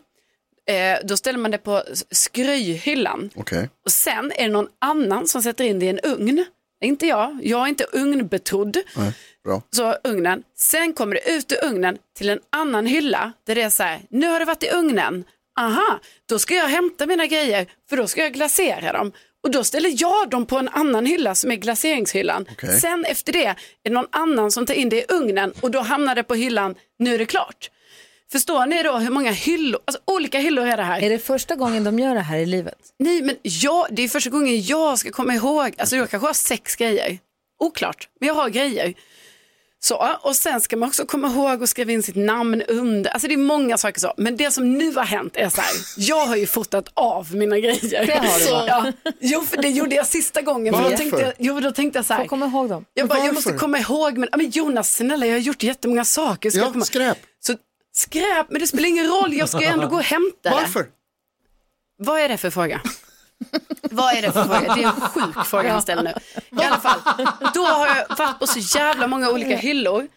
eh, 0.70 1.00
då 1.08 1.18
ställer 1.18 1.40
man 1.40 1.52
det 1.52 1.58
på 1.58 1.84
skröjhyllan. 2.12 3.30
Okej. 3.36 3.70
Och 3.86 3.92
sen 3.92 4.32
är 4.36 4.44
det 4.44 4.54
någon 4.54 4.68
annan 4.80 5.28
som 5.28 5.42
sätter 5.44 5.64
in 5.64 5.80
det 5.80 5.86
i 5.86 5.90
en 5.90 6.00
ugn. 6.00 6.46
Inte 6.84 7.08
jag, 7.08 7.40
jag 7.44 7.62
är 7.64 7.68
inte 7.68 7.86
ugnbetrodd. 7.94 8.78
Nej, 8.96 9.14
Bra. 9.44 9.62
Så 9.72 9.96
ugnen, 10.04 10.44
sen 10.58 10.94
kommer 10.94 11.16
det 11.16 11.32
ut 11.32 11.52
ur 11.52 11.66
ugnen 11.66 11.98
till 12.18 12.30
en 12.30 12.40
annan 12.50 12.86
hylla 12.86 13.32
där 13.48 13.56
det 13.56 13.62
är 13.62 13.70
så 13.70 13.84
här, 13.84 14.02
nu 14.10 14.28
har 14.28 14.40
det 14.40 14.46
varit 14.46 14.64
i 14.64 14.70
ugnen, 14.70 15.24
aha, 15.60 16.00
då 16.26 16.40
ska 16.40 16.56
jag 16.56 16.68
hämta 16.68 17.06
mina 17.06 17.26
grejer 17.26 17.68
för 17.90 17.98
då 17.98 18.08
ska 18.08 18.22
jag 18.22 18.34
glasera 18.34 18.92
dem. 18.92 19.12
Och 19.44 19.52
då 19.52 19.64
ställer 19.64 19.94
jag 19.98 20.30
dem 20.30 20.46
på 20.46 20.58
en 20.58 20.70
annan 20.70 21.06
hylla 21.06 21.36
som 21.36 21.52
är 21.52 21.56
glaseringshyllan. 21.56 22.46
Okej. 22.52 22.80
Sen 22.80 23.06
efter 23.06 23.34
det 23.34 23.46
är 23.46 23.56
det 23.84 23.90
någon 23.90 24.08
annan 24.12 24.52
som 24.52 24.66
tar 24.66 24.74
in 24.74 24.90
det 24.90 24.98
i 24.98 25.06
ugnen 25.10 25.54
och 25.62 25.72
då 25.72 25.80
hamnar 25.80 26.16
det 26.16 26.24
på 26.24 26.36
hyllan, 26.36 26.76
nu 27.00 27.14
är 27.14 27.18
det 27.18 27.26
klart. 27.26 27.70
Förstår 28.32 28.66
ni 28.66 28.84
då 28.84 28.98
hur 28.98 29.10
många 29.10 29.32
hyllor, 29.32 29.82
alltså 29.86 30.02
olika 30.06 30.40
hyllor 30.40 30.68
är 30.68 30.78
det 30.78 30.84
här? 30.84 31.02
Är 31.02 31.10
det 31.10 31.20
första 31.20 31.56
gången 31.56 31.84
de 31.84 32.00
gör 32.00 32.16
det 32.16 32.22
här 32.22 32.38
i 32.38 32.46
livet? 32.46 32.78
Nej, 33.00 33.22
men 33.22 33.36
jag, 33.42 33.88
det 33.92 34.02
är 34.02 34.08
första 34.08 34.30
gången 34.30 34.62
jag 34.62 35.00
ska 35.00 35.12
komma 35.12 35.34
ihåg. 35.36 35.76
Alltså 35.78 35.96
jag 35.96 36.10
kanske 36.10 36.28
har 36.28 36.34
sex 36.34 36.76
grejer. 36.76 37.20
Oklart, 37.60 38.10
men 38.20 38.28
jag 38.28 38.36
har 38.36 38.50
grejer. 38.50 38.94
Så, 39.84 40.18
och 40.22 40.36
sen 40.36 40.62
ska 40.62 40.78
man 40.78 40.90
också 40.90 41.06
komma 41.06 41.28
ihåg 41.28 41.64
att 41.64 41.70
skriva 41.70 41.92
in 41.92 42.04
sitt 42.04 42.16
namn 42.16 42.62
under. 42.68 43.12
Alltså 43.12 43.28
det 43.28 43.34
är 43.34 43.38
många 43.38 43.78
saker 43.78 44.00
så. 44.00 44.14
Men 44.18 44.38
det 44.38 44.52
som 44.52 44.78
nu 44.78 44.94
har 44.94 45.04
hänt 45.04 45.36
är 45.36 45.50
så 45.50 45.62
här. 45.62 45.72
Jag 45.98 46.26
har 46.26 46.36
ju 46.36 46.48
fotat 46.48 46.90
av 46.94 47.36
mina 47.36 47.60
grejer. 47.60 48.06
Det 48.06 48.14
har 48.18 48.40
du, 48.40 48.52
va? 48.52 48.66
ja, 48.68 49.12
jo, 49.20 49.42
för 49.42 49.58
det 49.62 49.70
gjorde 49.70 49.96
jag 49.96 50.08
sista 50.08 50.42
gången. 50.42 50.74
För 50.74 50.82
då 50.82 50.90
Varför? 50.90 50.98
tänkte 50.98 51.22
jag, 51.22 51.34
jo, 51.38 51.60
då 51.60 51.72
tänkte 51.72 52.00
jag 52.00 52.06
så 52.06 52.14
här. 52.14 52.22
Får 52.22 52.28
komma 52.28 52.46
ihåg 52.46 52.70
dem. 52.70 52.86
Jag, 52.94 53.08
bara, 53.08 53.14
jag 53.16 53.22
Varför? 53.22 53.34
måste 53.36 53.52
komma 53.54 53.80
ihåg. 53.80 54.18
Men, 54.18 54.30
men 54.38 54.50
Jonas, 54.50 54.96
snälla, 54.96 55.26
jag 55.26 55.34
har 55.34 55.40
gjort 55.40 55.64
jättemånga 55.64 56.06
saker. 56.06 56.50
Ska 56.50 56.60
Ja, 56.60 56.72
komma... 56.72 56.86
skräp. 56.86 57.18
Så, 57.40 57.56
skräp, 57.94 58.48
men 58.50 58.62
det 58.62 58.68
spelar 58.68 58.90
ingen 58.90 59.08
roll. 59.08 59.34
Jag 59.34 59.50
ska 59.50 59.60
ju 59.62 59.66
ändå 59.66 59.88
gå 59.88 59.96
och 59.96 60.04
hämta 60.04 60.50
det. 60.50 60.56
Varför? 60.56 60.86
Vad 61.98 62.20
är 62.20 62.30
det 62.30 62.38
för 62.38 62.50
fråga? 62.50 62.82
Vad 63.82 64.14
är 64.18 64.22
det 64.22 64.32
för 64.32 64.44
fråga? 64.44 64.76
Det 64.76 64.84
är 64.84 64.88
en 64.88 64.92
sjuk 65.02 65.46
fråga 65.46 65.72
han 65.72 65.82
ställer 65.82 66.04
nu. 66.04 66.14
I 66.62 66.64
alla 66.64 66.80
fall, 66.80 67.00
då 67.54 67.66
har 67.66 67.88
jag 67.88 68.18
varit 68.18 68.40
på 68.40 68.48
så 68.48 68.78
jävla 68.78 69.08
många 69.08 69.30
olika 69.30 69.56
hyllor. 69.58 70.08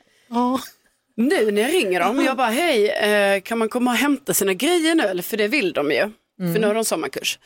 Nu 1.16 1.50
när 1.52 1.62
jag 1.62 1.72
ringer 1.74 2.00
dem, 2.00 2.24
jag 2.24 2.36
bara 2.36 2.50
hej, 2.50 2.88
eh, 2.90 3.40
kan 3.40 3.58
man 3.58 3.68
komma 3.68 3.90
och 3.90 3.96
hämta 3.96 4.34
sina 4.34 4.54
grejer 4.54 4.94
nu? 4.94 5.02
Eller 5.02 5.22
för 5.22 5.36
det 5.36 5.48
vill 5.48 5.72
de 5.72 5.90
ju, 5.90 6.10
för 6.54 6.60
nu 6.60 6.66
har 6.66 6.74
de 6.74 6.84
sommarkurs. 6.84 7.38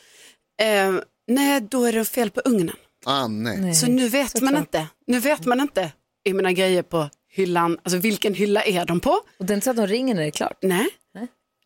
Eh, 0.61 0.93
nej, 1.27 1.61
då 1.61 1.85
är 1.85 1.93
det 1.93 2.05
fel 2.05 2.29
på 2.29 2.41
ugnen. 2.45 2.75
Ah, 3.05 3.27
nej. 3.27 3.73
Så 3.75 3.87
nu 3.87 4.09
vet 4.09 4.41
man 4.41 4.57
inte, 4.57 4.87
nu 5.07 5.19
vet 5.19 5.45
man 5.45 5.59
inte, 5.59 5.91
är 6.23 6.33
mina 6.33 6.51
grejer 6.51 6.81
på 6.83 7.09
hyllan, 7.31 7.77
alltså 7.83 7.97
vilken 7.97 8.33
hylla 8.33 8.61
är 8.63 8.85
de 8.85 8.99
på? 8.99 9.11
Och 9.39 9.45
det 9.45 9.53
är 9.53 9.55
inte 9.55 9.65
så 9.65 9.71
att 9.71 9.77
de 9.77 9.87
ringer 9.87 10.15
när 10.15 10.21
det 10.21 10.27
är 10.27 10.31
klart? 10.31 10.57
Nej. 10.61 10.87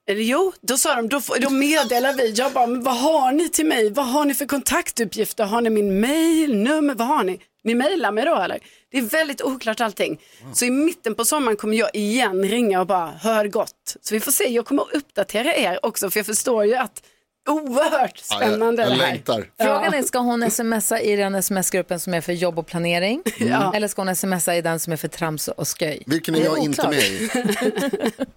Eller 0.10 0.22
jo, 0.22 0.54
då 0.62 0.78
sa 0.78 0.96
de, 0.96 1.10
då, 1.10 1.22
då 1.42 1.50
meddelar 1.50 2.14
vi, 2.14 2.32
jag 2.32 2.52
bara, 2.52 2.68
men 2.68 2.84
vad 2.84 2.98
har 2.98 3.32
ni 3.32 3.50
till 3.50 3.66
mig? 3.66 3.90
Vad 3.90 4.06
har 4.06 4.26
ni 4.26 4.34
för 4.34 4.46
kontaktuppgifter? 4.46 5.44
Har 5.44 5.62
ni 5.62 5.70
min 5.70 6.00
mail, 6.00 6.56
nummer, 6.58 6.96
vad 6.96 7.08
har 7.08 7.24
ni? 7.24 7.40
Ni 7.64 7.76
mejlar 7.76 8.12
mig 8.12 8.26
då 8.26 8.36
eller? 8.36 8.60
Det 8.92 8.98
är 8.98 9.02
väldigt 9.02 9.42
oklart 9.42 9.82
allting. 9.82 10.20
Så 10.54 10.66
i 10.66 10.70
mitten 10.70 11.16
på 11.16 11.26
sommaren 11.26 11.58
kommer 11.58 11.78
jag 11.78 11.90
igen 11.94 12.44
ringa 12.44 12.80
och 12.80 12.88
bara, 12.88 13.12
hör 13.12 13.48
gott. 13.48 13.98
Så 14.02 14.16
vi 14.16 14.20
får 14.20 14.32
se, 14.32 14.44
jag 14.44 14.66
kommer 14.66 14.82
att 14.82 14.94
uppdatera 14.94 15.56
er 15.56 15.86
också, 15.86 16.10
för 16.10 16.20
jag 16.20 16.26
förstår 16.26 16.66
ju 16.66 16.76
att 16.76 17.04
oerhört 17.50 18.18
spännande 18.18 18.82
Ja, 18.84 18.90
jag, 18.90 18.98
det 18.98 18.98
jag 18.98 19.06
här. 19.06 19.12
längtar. 19.12 19.50
Frågan 19.62 19.94
är, 19.94 20.04
ska 20.04 20.20
hon 20.20 20.52
smsa 20.52 21.02
i 21.02 21.16
den 21.16 21.36
sms-gruppen 21.36 22.00
som 22.00 22.14
är 22.14 22.22
för 22.22 22.34
jobb 22.34 22.60
och 22.60 22.68
planering? 22.68 23.22
Ja. 23.38 23.74
Eller 23.76 23.88
ska 23.88 24.04
hon 24.04 24.16
smsa 24.16 24.56
i 24.56 24.62
den 24.62 24.80
som 24.80 24.94
är 24.94 24.98
för 24.98 25.08
trams 25.08 25.48
och 25.48 25.68
skoj? 25.68 26.04
Vilken 26.06 26.36
är 26.36 26.40
Det 26.40 26.46
jag 26.46 26.58
inte 26.60 26.82
oklart. 26.82 26.96
med 26.96 27.04
i? 27.04 27.30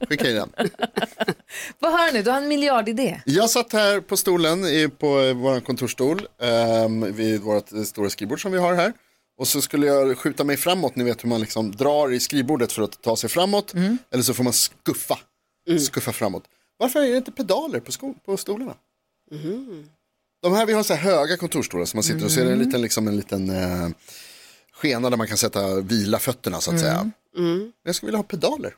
Skicka 0.09 0.28
i 0.28 0.32
den. 0.32 0.52
Vad 1.78 1.92
hör 1.92 2.12
nu, 2.12 2.22
du 2.22 2.30
har 2.30 2.38
en 2.38 2.48
miljardidé. 2.48 3.20
Jag 3.24 3.50
satt 3.50 3.72
här 3.72 4.00
på 4.00 4.16
stolen 4.16 4.64
i, 4.64 4.88
på 4.98 5.20
eh, 5.20 5.34
vår 5.34 5.61
kontorsstol 5.61 6.26
um, 6.84 7.12
vid 7.14 7.40
vårt 7.40 7.72
eh, 7.72 7.82
stora 7.82 8.11
skrivbord 8.11 8.42
som 8.42 8.52
vi 8.52 8.59
har 8.59 8.74
här. 8.74 8.92
Och 9.38 9.48
så 9.48 9.61
skulle 9.62 9.86
jag 9.86 10.18
skjuta 10.18 10.44
mig 10.44 10.57
framåt, 10.57 10.96
ni 10.96 11.04
vet 11.04 11.24
hur 11.24 11.28
man 11.28 11.40
liksom 11.40 11.72
drar 11.76 12.12
i 12.12 12.20
skrivbordet 12.20 12.72
för 12.72 12.82
att 12.82 13.02
ta 13.02 13.16
sig 13.16 13.30
framåt. 13.30 13.74
Eller 14.12 14.22
så 14.22 14.34
får 14.34 14.44
man 14.44 14.52
skuffa, 14.52 15.18
skuffa 15.86 16.12
framåt. 16.12 16.42
Varför 16.78 17.00
är 17.02 17.11
det 17.11 17.16
inte 17.16 17.32
pedaler 17.32 17.80
på, 17.80 17.92
sko- 17.92 18.14
på 18.26 18.36
stolarna? 18.36 18.74
De 20.42 20.52
här, 20.52 20.66
vi 20.66 20.72
har 20.72 20.82
så 20.82 20.94
här 20.94 21.12
höga 21.12 21.36
kontorsstolar 21.36 21.84
som 21.84 21.96
man 21.96 22.04
sitter 22.04 22.24
och 22.24 22.30
det 22.30 22.52
en 22.52 22.58
liten, 22.58 22.80
liksom 22.82 23.08
en 23.08 23.16
liten 23.16 23.50
eh, 23.50 23.88
skena 24.72 25.10
där 25.10 25.16
man 25.16 25.26
kan 25.26 25.36
sätta, 25.36 25.80
vila 25.80 26.18
fötterna 26.18 26.60
så 26.60 26.70
att 26.70 26.80
säga. 26.80 27.10
Men 27.36 27.72
jag 27.84 27.94
skulle 27.94 28.08
vilja 28.08 28.18
ha 28.18 28.24
pedaler. 28.24 28.74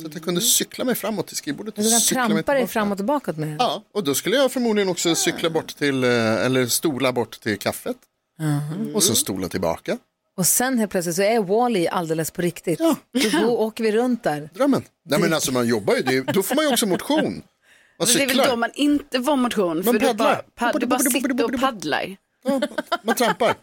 Så 0.00 0.06
att 0.06 0.14
jag 0.14 0.22
kunde 0.22 0.40
cykla 0.40 0.84
mig 0.84 0.94
framåt 0.94 1.26
till 1.26 1.36
skrivbordet 1.36 1.78
och 1.78 1.84
Du 1.84 1.90
cykla 1.90 2.28
mig 2.28 2.28
trampa 2.28 2.54
dig 2.54 2.66
fram 2.66 2.92
och 2.92 2.98
tillbaka 2.98 3.32
med. 3.32 3.56
Ja, 3.58 3.82
och 3.94 4.04
då 4.04 4.14
skulle 4.14 4.36
jag 4.36 4.52
förmodligen 4.52 4.88
också 4.88 5.14
cykla 5.14 5.50
bort 5.50 5.76
till, 5.76 6.04
eh, 6.04 6.10
eller 6.44 6.66
stola 6.66 7.12
bort 7.12 7.40
till 7.40 7.58
kaffet. 7.58 7.96
Och 8.94 9.02
så 9.02 9.14
stola 9.14 9.48
tillbaka. 9.48 9.98
Och 10.36 10.46
sen 10.46 10.78
helt 10.78 10.90
plötsligt 10.90 11.16
så 11.16 11.22
är 11.22 11.40
Wall-E 11.40 11.88
alldeles 11.88 12.30
på 12.30 12.42
riktigt. 12.42 12.80
Ja. 12.80 12.96
Då 13.32 13.58
åker 13.58 13.84
vi 13.84 13.92
runt 13.92 14.22
där. 14.22 14.50
Drömmen. 14.54 14.84
Nej 15.04 15.20
men 15.20 15.34
alltså 15.34 15.52
man 15.52 15.68
jobbar 15.68 15.94
ju, 15.94 16.22
då 16.22 16.42
får 16.42 16.54
man 16.54 16.64
ju 16.64 16.72
också 16.72 16.86
motion. 16.86 17.42
Man 17.98 18.06
Så 18.08 18.18
det 18.18 18.24
är 18.24 18.26
väl 18.26 18.36
cyklar. 18.36 18.50
då 18.50 18.56
man 18.56 18.70
inte 18.74 19.22
får 19.22 19.36
motion, 19.36 19.82
för 19.84 19.92
Man 19.92 20.00
du 20.00 20.06
bara, 20.14 20.14
paddlar. 20.14 20.42
pad, 20.72 20.80
du 20.80 20.86
bara 20.86 20.98
sitter 20.98 21.44
och 21.54 21.60
paddlar. 21.60 22.16
Man 23.02 23.14
trampar. 23.14 23.54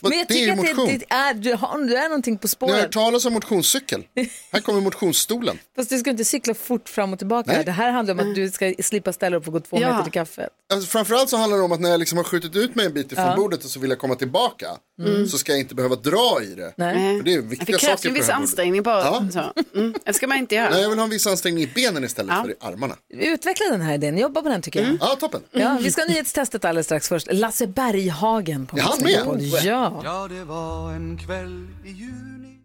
Men 0.00 0.12
jag 0.12 0.28
det 0.28 0.34
är 0.34 0.36
tycker 0.36 0.46
ju 0.46 0.50
att 0.50 0.66
det, 0.66 0.74
motion. 0.74 0.98
det 1.08 1.14
är, 1.14 1.34
du, 1.34 1.54
har, 1.54 1.78
du 1.78 1.96
är 1.96 2.08
någonting 2.08 2.38
på 2.38 2.48
Ni 2.60 2.72
har 2.72 2.78
hört 2.78 2.80
spåret. 2.80 2.92
talas 2.92 3.24
om 3.24 3.32
motionscykel? 3.32 4.04
Här 4.52 4.60
kommer 4.60 4.80
motionsstolen. 4.80 5.58
Fast 5.76 5.90
du 5.90 5.98
ska 5.98 6.10
inte 6.10 6.24
cykla 6.24 6.54
fort 6.54 6.88
fram 6.88 7.12
och 7.12 7.18
tillbaka. 7.18 7.52
Nej. 7.52 7.64
Det 7.64 7.72
här 7.72 7.90
handlar 7.90 8.14
om 8.14 8.28
att 8.30 8.34
du 8.34 8.50
ska 8.50 8.74
slippa 8.82 9.12
ställa 9.12 9.36
upp 9.36 9.46
och 9.46 9.52
gå 9.52 9.60
två 9.60 9.78
Ja. 9.80 9.90
meter 9.90 10.02
till 10.02 10.12
kaffet. 10.12 10.48
Alltså, 10.72 10.88
framförallt 10.90 11.28
så 11.30 11.36
handlar 11.36 11.58
det 11.58 11.64
om 11.64 11.72
att 11.72 11.80
när 11.80 11.90
jag 11.90 11.98
liksom 11.98 12.18
har 12.18 12.24
skjutit 12.24 12.56
ut 12.56 12.74
mig 12.74 12.86
en 12.86 12.92
bit 12.92 13.12
ifrån 13.12 13.24
Ja. 13.24 13.36
bordet 13.36 13.64
och 13.64 13.70
så 13.70 13.80
vill 13.80 13.90
jag 13.90 13.98
komma 13.98 14.14
tillbaka 14.14 14.66
Mm. 15.00 15.26
så 15.28 15.38
ska 15.38 15.52
jag 15.52 15.58
inte 15.60 15.74
behöva 15.74 15.94
dra 15.96 16.38
i 16.42 16.54
det. 16.54 16.72
Nej. 16.76 17.16
För 17.18 17.24
det 17.24 17.32
är 17.34 17.36
Det 17.36 17.42
viktiga 17.48 17.78
krävs 17.78 17.90
saker 17.90 18.04
ju 18.04 18.08
en 18.08 18.14
på 18.14 18.18
viss 18.18 18.26
det 18.26 18.32
här 18.32 18.38
bordet. 18.38 18.48
ansträngning 18.48 18.84
på. 18.84 18.90
Ja. 18.90 19.24
Så. 19.32 19.78
Mm. 19.78 19.94
Det 20.04 20.12
ska 20.12 20.26
man 20.26 20.38
inte 20.38 20.54
göra. 20.54 20.70
Nej, 20.70 20.82
jag 20.82 20.88
vill 20.90 20.98
ha 20.98 21.04
en 21.04 21.10
viss 21.10 21.26
ansträngning 21.26 21.64
i 21.64 21.66
benen 21.74 22.04
istället 22.04 22.34
för 22.42 22.50
i 22.50 22.54
armarna. 22.60 22.96
Utveckla 23.08 23.66
den 23.70 23.80
här 23.80 23.94
idén, 23.94 24.18
jobba 24.18 24.42
på 24.42 24.48
den 24.48 24.62
tycker 24.62 24.82
Mm. 24.82 24.98
jag. 25.00 25.08
Ja, 25.10 25.16
toppen. 25.16 25.40
Ja, 25.52 25.78
vi 25.82 25.90
ska 25.90 26.02
ha 26.02 26.08
nyhetstestet 26.08 26.64
alldeles 26.64 26.86
strax 26.86 27.08
först. 27.08 27.28
Lasse 27.32 27.66
Berghagen 27.66 28.66
på 28.66 28.76
Är 28.76 28.80
han 28.80 28.90
Mix 28.92 29.02
med? 29.02 29.26
Megapol. 29.26 29.40
Ja. 29.66 29.77
Ja, 30.04 30.28
det 30.28 30.44
var 30.44 30.92
en 30.92 31.18
kväll 31.18 31.68
i 31.84 31.90
juni 31.90 32.58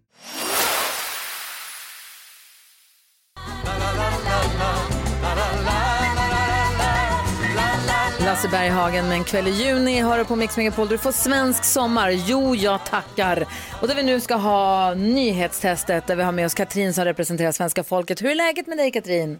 Lasse 8.26 8.48
Berghagen 8.48 9.08
med 9.08 9.18
en 9.18 9.24
kväll 9.24 9.48
i 9.48 9.52
juni 9.52 10.02
hör 10.02 10.18
du 10.18 10.26
på 10.26 10.36
Mix 10.36 10.58
Megapol. 10.58 10.88
Du 10.88 10.98
får 10.98 11.12
svensk 11.12 11.64
sommar. 11.64 12.10
Jo, 12.10 12.56
jag 12.56 12.86
tackar. 12.86 13.46
Och 13.82 13.88
där 13.88 13.96
vi 13.96 14.04
nu 14.04 14.20
ska 14.20 14.36
ha 14.36 14.94
nyhetstestet 14.94 16.08
där 16.08 16.16
vi 16.16 16.24
har 16.24 16.32
med 16.32 16.46
oss 16.46 16.54
Katrin 16.54 16.94
som 16.94 17.06
representerar 17.06 17.52
svenska 17.52 17.84
folket. 17.84 18.22
Hur 18.22 18.30
är 18.30 18.36
läget 18.36 18.68
med 18.68 18.78
dig 18.78 18.92
Katrin? 18.92 19.40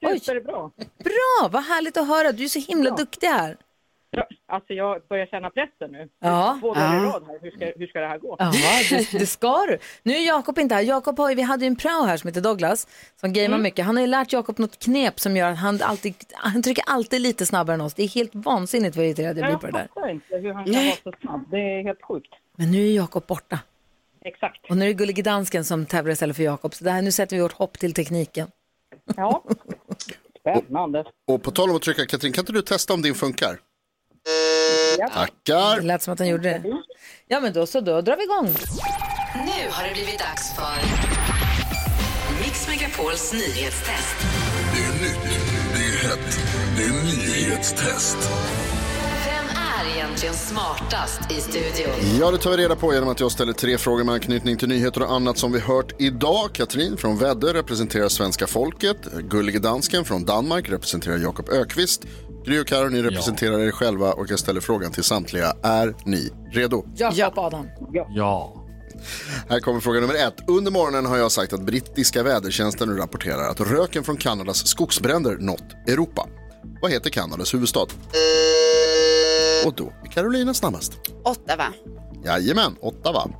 Det 0.00 0.06
är 0.06 0.18
superbra. 0.18 0.70
Bra, 1.04 1.48
vad 1.50 1.64
härligt 1.64 1.96
att 1.96 2.08
höra. 2.08 2.32
Du 2.32 2.44
är 2.44 2.48
så 2.48 2.58
himla 2.58 2.90
duktig 2.90 3.26
här. 3.26 3.56
Alltså 4.46 4.72
jag 4.72 5.02
börjar 5.08 5.26
känna 5.26 5.50
pressen 5.50 5.90
nu. 5.92 6.08
Ja. 6.20 6.58
Två 6.60 6.74
dagar 6.74 6.96
i 6.96 7.06
rad 7.06 7.24
här. 7.26 7.38
Hur 7.42 7.50
ska, 7.50 7.72
hur 7.76 7.86
ska 7.86 8.00
det 8.00 8.06
här 8.06 8.18
gå? 8.18 8.36
Ja, 8.38 8.52
det, 8.90 9.18
det 9.18 9.26
ska 9.26 9.58
du. 9.68 9.78
Nu 10.02 10.12
är 10.16 10.26
Jakob 10.26 10.58
inte 10.58 10.74
här. 10.74 10.82
Jakob 10.82 11.18
har, 11.18 11.28
ju- 11.30 11.34
vi 11.36 11.42
hade 11.42 11.64
ju 11.64 11.66
en 11.66 11.76
prao 11.76 12.02
här 12.02 12.16
som 12.16 12.28
heter 12.28 12.40
Douglas 12.40 12.86
som 13.20 13.32
gamear 13.32 13.48
Mm. 13.48 13.62
mycket. 13.62 13.86
Han 13.86 13.96
har 13.96 14.00
ju 14.00 14.06
lärt 14.06 14.32
Jakob 14.32 14.58
något 14.58 14.78
knep 14.78 15.20
som 15.20 15.36
gör 15.36 15.50
att 15.50 15.58
han 15.58 15.82
alltid, 15.82 16.14
han 16.32 16.62
trycker 16.62 16.84
alltid 16.86 17.20
lite 17.20 17.46
snabbare 17.46 17.74
än 17.74 17.80
oss. 17.80 17.94
Det 17.94 18.02
är 18.02 18.08
helt 18.08 18.34
vansinnigt 18.34 18.96
vad 18.96 19.04
irriterad 19.06 19.28
jag 19.28 19.34
blir 19.44 19.50
Jag 19.50 19.60
på 19.60 19.66
det 19.66 19.72
där. 19.72 19.88
fattar 19.94 20.10
inte 20.10 20.36
hur 20.36 20.52
han 20.52 20.64
kan 20.64 20.74
vara 20.74 20.94
så 21.04 21.12
snabb. 21.20 21.44
Det 21.50 21.56
är 21.58 21.82
helt 21.82 22.02
sjukt. 22.02 22.34
Men 22.56 22.70
nu 22.70 22.86
är 22.88 22.92
Jakob 22.96 23.26
borta. 23.26 23.58
Exakt. 24.24 24.70
Och 24.70 24.76
nu 24.76 24.84
är 24.84 24.88
det 24.88 24.94
Gullige 24.94 25.22
Dansken 25.22 25.64
som 25.64 25.86
tävlar 25.86 26.12
istället 26.12 26.36
för 26.36 26.42
Jakob. 26.42 26.74
Så 26.74 26.84
det 26.84 26.90
här, 26.90 27.02
nu 27.02 27.12
sätter 27.12 27.36
vi 27.36 27.42
vårt 27.42 27.52
hopp 27.52 27.78
till 27.78 27.94
tekniken. 27.94 28.48
Ja, 29.16 29.44
spännande. 30.40 31.04
Och 31.26 31.42
på 31.42 31.50
tal 31.50 31.70
om 31.70 31.76
att 31.76 31.82
trycka, 31.82 32.06
Katrin, 32.06 32.32
kan 32.32 32.42
inte 32.42 32.52
du 32.52 32.62
testa 32.62 32.94
om 32.94 33.02
din 33.02 33.14
funkar? 33.14 33.58
Det 34.96 35.08
Tackar. 35.14 35.80
lät 35.80 36.02
som 36.02 36.12
att 36.12 36.18
han 36.18 36.28
gjorde 36.28 36.42
det. 36.48 36.62
Ja, 37.28 37.40
men 37.40 37.52
då 37.52 37.66
så, 37.66 37.80
då 37.80 38.00
drar 38.00 38.16
vi 38.16 38.24
igång. 38.24 38.46
Nu 39.34 39.70
har 39.70 39.88
det 39.88 39.94
blivit 39.94 40.18
dags 40.18 40.54
för 40.54 40.76
Mix 42.42 42.68
Megapols 42.68 43.32
nyhetstest. 43.32 44.16
Det 44.74 44.84
är 44.84 44.92
nytt, 45.02 45.38
det 45.74 45.84
är 45.84 46.08
hett, 46.08 46.38
det 46.76 46.82
är 46.84 47.04
nyhetstest. 47.04 48.16
Vem 49.26 49.44
är 49.90 49.96
egentligen 49.96 50.34
smartast 50.34 51.20
i 51.32 51.34
studion? 51.40 52.18
Ja, 52.20 52.30
det 52.30 52.38
tar 52.38 52.50
vi 52.50 52.56
reda 52.56 52.76
på 52.76 52.94
genom 52.94 53.08
att 53.08 53.20
jag 53.20 53.32
ställer 53.32 53.52
tre 53.52 53.78
frågor 53.78 54.04
med 54.04 54.14
anknytning 54.14 54.56
till 54.56 54.68
nyheter 54.68 55.02
och 55.02 55.12
annat 55.12 55.38
som 55.38 55.52
vi 55.52 55.60
hört 55.60 55.92
idag. 56.00 56.52
Katrin 56.52 56.96
från 56.96 57.18
Väddö 57.18 57.52
representerar 57.52 58.08
svenska 58.08 58.46
folket. 58.46 58.96
Gullige 59.04 59.58
Dansken 59.58 60.04
från 60.04 60.24
Danmark 60.24 60.68
representerar 60.68 61.18
Jakob 61.18 61.48
Ökvist. 61.48 62.02
Gry 62.44 62.60
och 62.60 62.66
Karo, 62.66 62.88
ni 62.88 63.02
representerar 63.02 63.58
er 63.58 63.70
själva 63.70 64.12
och 64.12 64.30
jag 64.30 64.38
ställer 64.38 64.60
frågan 64.60 64.92
till 64.92 65.04
samtliga. 65.04 65.52
Är 65.62 65.94
ni 66.04 66.32
redo? 66.52 66.84
Jakob 66.94 67.38
Adam. 67.38 67.66
Ja. 68.14 68.54
Här 69.48 69.60
kommer 69.60 69.80
fråga 69.80 70.00
nummer 70.00 70.14
ett. 70.14 70.34
Under 70.48 70.72
morgonen 70.72 71.06
har 71.06 71.16
jag 71.16 71.32
sagt 71.32 71.52
att 71.52 71.60
brittiska 71.60 72.22
vädertjänsten 72.22 72.88
nu 72.88 72.96
rapporterar 72.96 73.50
att 73.50 73.60
röken 73.60 74.04
från 74.04 74.16
Kanadas 74.16 74.66
skogsbränder 74.66 75.36
nått 75.36 75.88
Europa. 75.88 76.28
Vad 76.82 76.90
heter 76.90 77.10
Kanadas 77.10 77.54
huvudstad? 77.54 77.86
Och 79.66 79.74
då 79.74 79.92
är 80.04 80.08
Carolina 80.12 80.54
snabbast. 80.54 80.92
Ottawa. 81.24 81.72
Jajamän, 82.24 82.76
Ottawa. 82.80 83.30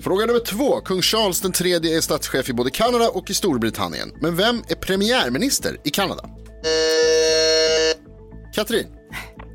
Fråga 0.00 0.26
nummer 0.26 0.40
två. 0.40 0.80
Kung 0.80 1.02
Charles 1.02 1.40
den 1.40 1.52
tredje 1.52 1.96
är 1.96 2.00
statschef 2.00 2.48
i 2.48 2.52
både 2.52 2.70
Kanada 2.70 3.08
och 3.08 3.30
i 3.30 3.34
Storbritannien. 3.34 4.12
Men 4.20 4.36
vem 4.36 4.62
är 4.68 4.74
premiärminister 4.74 5.80
i 5.84 5.90
Kanada? 5.90 6.24
Katrin. 8.52 8.86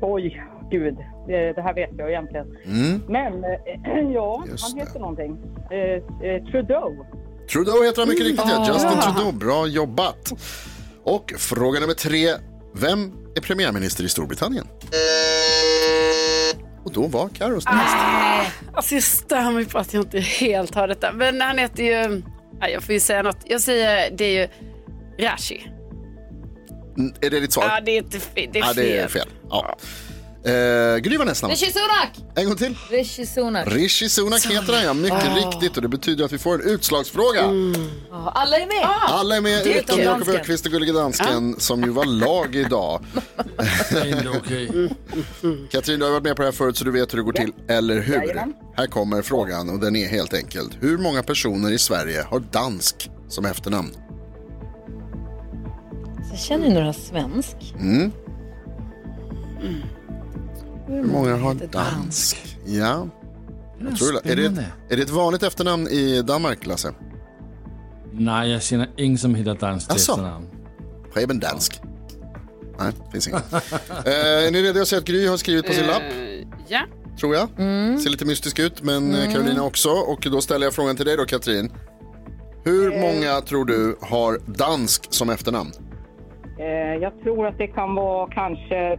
Oj, 0.00 0.42
gud. 0.70 0.96
Det, 1.26 1.52
det 1.52 1.62
här 1.62 1.74
vet 1.74 1.90
jag 1.98 2.10
egentligen. 2.10 2.46
Mm. 2.64 3.02
Men 3.08 3.44
eh, 3.44 4.10
ja, 4.14 4.44
Just 4.50 4.68
han 4.68 4.78
heter 4.78 5.00
någonting. 5.00 5.36
Eh, 5.70 6.28
eh, 6.30 6.44
Trudeau. 6.50 7.06
Trudeau 7.52 7.84
heter 7.84 8.02
han 8.02 8.08
mycket 8.08 8.26
riktigt, 8.26 8.48
ja. 8.48 8.60
Ah. 8.60 8.66
Justin. 8.66 9.00
Trudeau. 9.00 9.32
Bra 9.32 9.66
jobbat. 9.66 10.32
Och 11.04 11.32
fråga 11.38 11.80
nummer 11.80 11.94
tre. 11.94 12.28
Vem 12.72 13.12
är 13.36 13.40
premiärminister 13.40 14.04
i 14.04 14.08
Storbritannien? 14.08 14.66
Och 16.84 16.92
då 16.92 17.06
var 17.06 17.28
Carro 17.28 17.60
snabbast. 17.60 17.96
Alltså 18.72 18.94
jag 18.94 19.02
stör 19.02 19.50
mig 19.52 19.64
på 19.64 19.78
att 19.78 19.94
jag 19.94 20.02
inte 20.02 20.20
helt 20.20 20.74
har 20.74 20.88
detta. 20.88 21.12
Men 21.12 21.40
han 21.40 21.58
heter 21.58 21.82
ju... 21.82 22.22
Ja, 22.60 22.68
jag 22.68 22.82
får 22.82 22.92
ju 22.92 23.00
säga 23.00 23.22
något. 23.22 23.38
Jag 23.44 23.60
säger 23.60 24.10
det 24.10 24.24
är 24.24 24.40
ju 24.40 24.48
Rashi. 25.26 25.77
Mm, 26.98 27.14
Är 27.20 27.30
det 27.30 27.40
ditt 27.40 27.52
svar? 27.52 27.64
Ja, 27.64 27.80
det 27.84 27.90
är 27.90 27.98
inte 27.98 28.18
det 28.34 28.42
är 28.42 28.50
ja, 28.58 28.72
det 28.72 28.96
är 28.98 29.08
fel. 29.08 29.22
fel. 29.22 29.28
Ja. 29.50 29.76
Eh, 30.44 30.96
Gry 30.98 31.16
var 31.16 31.24
näst 31.24 31.40
snabbast. 31.40 31.62
Rishi 31.62 31.72
Sunak! 31.72 32.34
En 32.36 32.46
gång 32.46 32.56
till. 32.56 32.76
Rishi 32.90 33.26
Sunak. 33.26 33.72
Rishi 33.74 34.08
Sunak 34.08 34.46
heter 34.46 34.72
han, 34.72 34.82
ja. 34.84 34.94
Mycket 34.94 35.28
Ah. 35.28 35.34
riktigt. 35.36 35.76
Och 35.76 35.82
det 35.82 35.88
betyder 35.88 36.24
att 36.24 36.32
vi 36.32 36.38
får 36.38 36.54
en 36.54 36.60
utslagsfråga. 36.70 37.40
Ja, 38.10 38.32
alla 38.34 38.56
är 38.58 38.66
med. 38.66 38.88
Alla 39.08 39.36
är 39.36 39.40
med 39.40 39.66
är 39.66 39.78
utom 39.78 39.96
kul. 39.96 40.04
Jakob 40.04 40.28
Öqvist 40.28 40.66
och 40.66 40.72
Gullige 40.72 40.92
Dansken 40.92 41.54
som 41.60 41.82
ju 41.82 41.90
var 41.90 42.04
lag 42.04 42.56
idag. 42.56 43.04
Inte 44.06 44.28
okej. 44.28 44.88
Katrin, 45.70 45.98
du 45.98 46.04
har 46.04 46.12
varit 46.12 46.22
med 46.24 46.36
på 46.36 46.42
det 46.42 46.48
här 46.48 46.52
förut 46.52 46.76
så 46.76 46.84
du 46.84 46.90
vet 46.90 47.12
hur 47.12 47.18
det 47.18 47.24
går 47.24 47.32
till, 47.32 47.52
eller 47.68 48.00
hur? 48.00 48.14
Jajamän. 48.14 48.54
Här 48.76 48.86
kommer 48.86 49.22
frågan 49.22 49.70
och 49.70 49.78
den 49.80 49.96
är 49.96 50.08
helt 50.08 50.34
enkelt. 50.34 50.70
Hur 50.80 50.98
många 50.98 51.22
personer 51.22 51.70
i 51.72 51.78
Sverige 51.78 52.22
har 52.30 52.40
dansk 52.40 53.10
som 53.28 53.44
efternamn? 53.44 53.90
Jag 56.38 56.42
känner 56.44 56.68
ju 56.68 56.74
några 56.74 56.92
svensk. 56.92 57.56
Mm. 57.80 58.12
Hur 60.86 61.02
många 61.02 61.36
har 61.36 61.54
dansk? 61.54 62.56
Ja. 62.66 63.08
Jag 63.80 63.96
tror 63.96 64.12
det. 64.12 64.32
Är, 64.32 64.36
det 64.36 64.44
ett, 64.46 64.58
är 64.88 64.96
det 64.96 65.02
ett 65.02 65.10
vanligt 65.10 65.42
efternamn 65.42 65.88
i 65.88 66.22
Danmark, 66.22 66.66
Lasse? 66.66 66.94
Nej, 68.12 68.50
jag 68.50 68.62
känner 68.62 68.90
ingen 68.96 69.18
som 69.18 69.34
heter 69.34 69.54
dans 69.54 69.86
till 69.86 69.96
Asså? 69.96 70.12
efternamn. 70.12 70.46
Preben 71.14 71.38
Dansk? 71.40 71.80
Nej, 72.80 72.92
finns 73.12 73.28
inget. 73.28 73.52
eh, 73.52 74.12
är 74.46 74.50
ni 74.50 74.62
redo 74.62 74.80
att 74.80 74.88
se 74.88 74.96
att 74.96 75.04
Gry 75.04 75.26
har 75.26 75.36
skrivit 75.36 75.66
på 75.66 75.72
sin 75.72 75.86
lapp? 75.86 76.02
Eh, 76.02 76.46
ja. 76.68 76.80
Tror 77.20 77.34
jag. 77.34 77.48
Ser 78.00 78.10
lite 78.10 78.24
mystisk 78.24 78.58
ut, 78.58 78.82
men 78.82 79.14
eh, 79.14 79.20
Mm. 79.20 79.32
Carolina 79.34 79.62
också. 79.62 79.88
Och 79.88 80.20
då 80.32 80.40
ställer 80.40 80.66
jag 80.66 80.74
frågan 80.74 80.96
till 80.96 81.06
dig 81.06 81.16
då, 81.16 81.24
Katrin. 81.24 81.72
Hur 82.64 83.00
många 83.00 83.40
tror 83.40 83.64
du 83.64 83.96
har 84.00 84.40
dansk 84.46 85.06
som 85.10 85.30
efternamn? 85.30 85.70
Eh, 86.58 86.66
jag 87.02 87.20
tror 87.22 87.46
att 87.46 87.58
det 87.58 87.66
kan 87.66 87.94
vara 87.94 88.30
kanske 88.34 88.98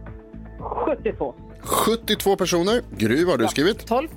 72. 0.86 1.34
72 1.62 2.36
personer. 2.36 2.82
Gry, 2.96 3.24
vad 3.24 3.32
har 3.32 3.38
du 3.38 3.48
skrivit? 3.48 3.86
12. 3.86 4.08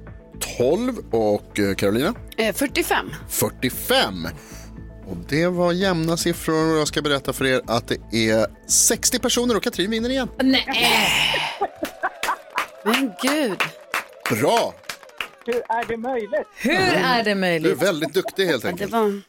12 0.57 0.93
och 1.11 1.59
eh, 1.59 1.75
Carolina? 1.75 2.13
Eh, 2.37 2.53
45. 2.53 3.09
45. 3.29 4.27
Och 5.07 5.17
det 5.29 5.47
var 5.47 5.71
jämna 5.71 6.17
siffror 6.17 6.71
och 6.73 6.77
jag 6.79 6.87
ska 6.87 7.01
berätta 7.01 7.33
för 7.33 7.45
er 7.45 7.61
att 7.67 7.87
det 8.11 8.29
är 8.29 8.47
60 8.69 9.19
personer 9.19 9.57
och 9.57 9.63
Katrin 9.63 9.91
vinner 9.91 10.09
igen. 10.09 10.27
Nej. 10.43 10.65
Men 12.83 13.11
gud. 13.21 13.57
Bra! 14.29 14.73
Hur 15.45 15.55
är 15.55 15.87
det 15.87 15.97
möjligt? 15.97 16.47
Hur 16.57 16.73
är 16.93 17.17
det 17.17 17.23
Du 17.23 17.31
är 17.31 17.35
möjligt? 17.35 17.83
väldigt 17.83 18.13
duktig 18.13 18.45
helt 18.45 18.63
Det 18.63 18.69
enkelt. 18.69 18.91
var... 18.91 19.21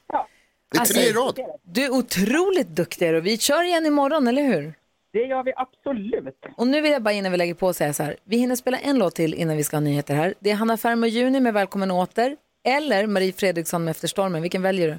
Det 0.75 0.81
är 0.81 0.85
tre 0.85 1.03
i 1.03 1.13
rad. 1.13 1.39
Du 1.63 1.85
är 1.85 1.91
otroligt 1.91 2.69
duktig 2.69 3.15
och 3.15 3.27
vi 3.27 3.39
kör 3.39 3.63
igen 3.63 3.87
imorgon, 3.87 4.29
eller 4.29 4.43
hur? 4.43 4.75
Det 5.13 5.19
gör 5.19 5.43
vi 5.43 5.53
absolut. 5.57 6.39
Och 6.57 6.67
nu 6.67 6.81
vill 6.81 6.93
jag 6.93 7.03
bara 7.03 7.13
innan 7.13 7.33
vi 7.33 7.39
lägger 7.39 7.55
på 7.55 7.73
säga 7.73 7.93
så 7.93 8.03
här. 8.03 8.17
Vi 8.25 8.37
hinner 8.37 8.57
spela 8.57 8.79
en 8.79 8.99
låt 8.99 9.15
till 9.15 9.35
innan 9.35 9.57
vi 9.57 9.65
ska 9.65 9.77
ha 9.77 9.81
nyheter 9.81 10.15
här. 10.15 10.35
Det 10.41 10.51
är 10.51 10.55
Hanna 10.55 10.77
Ferm 10.77 11.03
och 11.03 11.09
Juni 11.09 11.41
med 11.41 11.55
Välkommen 11.55 11.91
åter. 11.91 12.37
Eller 12.67 13.07
Marie 13.07 13.33
Fredriksson 13.33 13.85
med 13.85 13.91
Efter 13.91 14.09
stormen. 14.09 14.43
Vilken 14.43 14.63
väljer 14.63 14.89
du? 14.89 14.93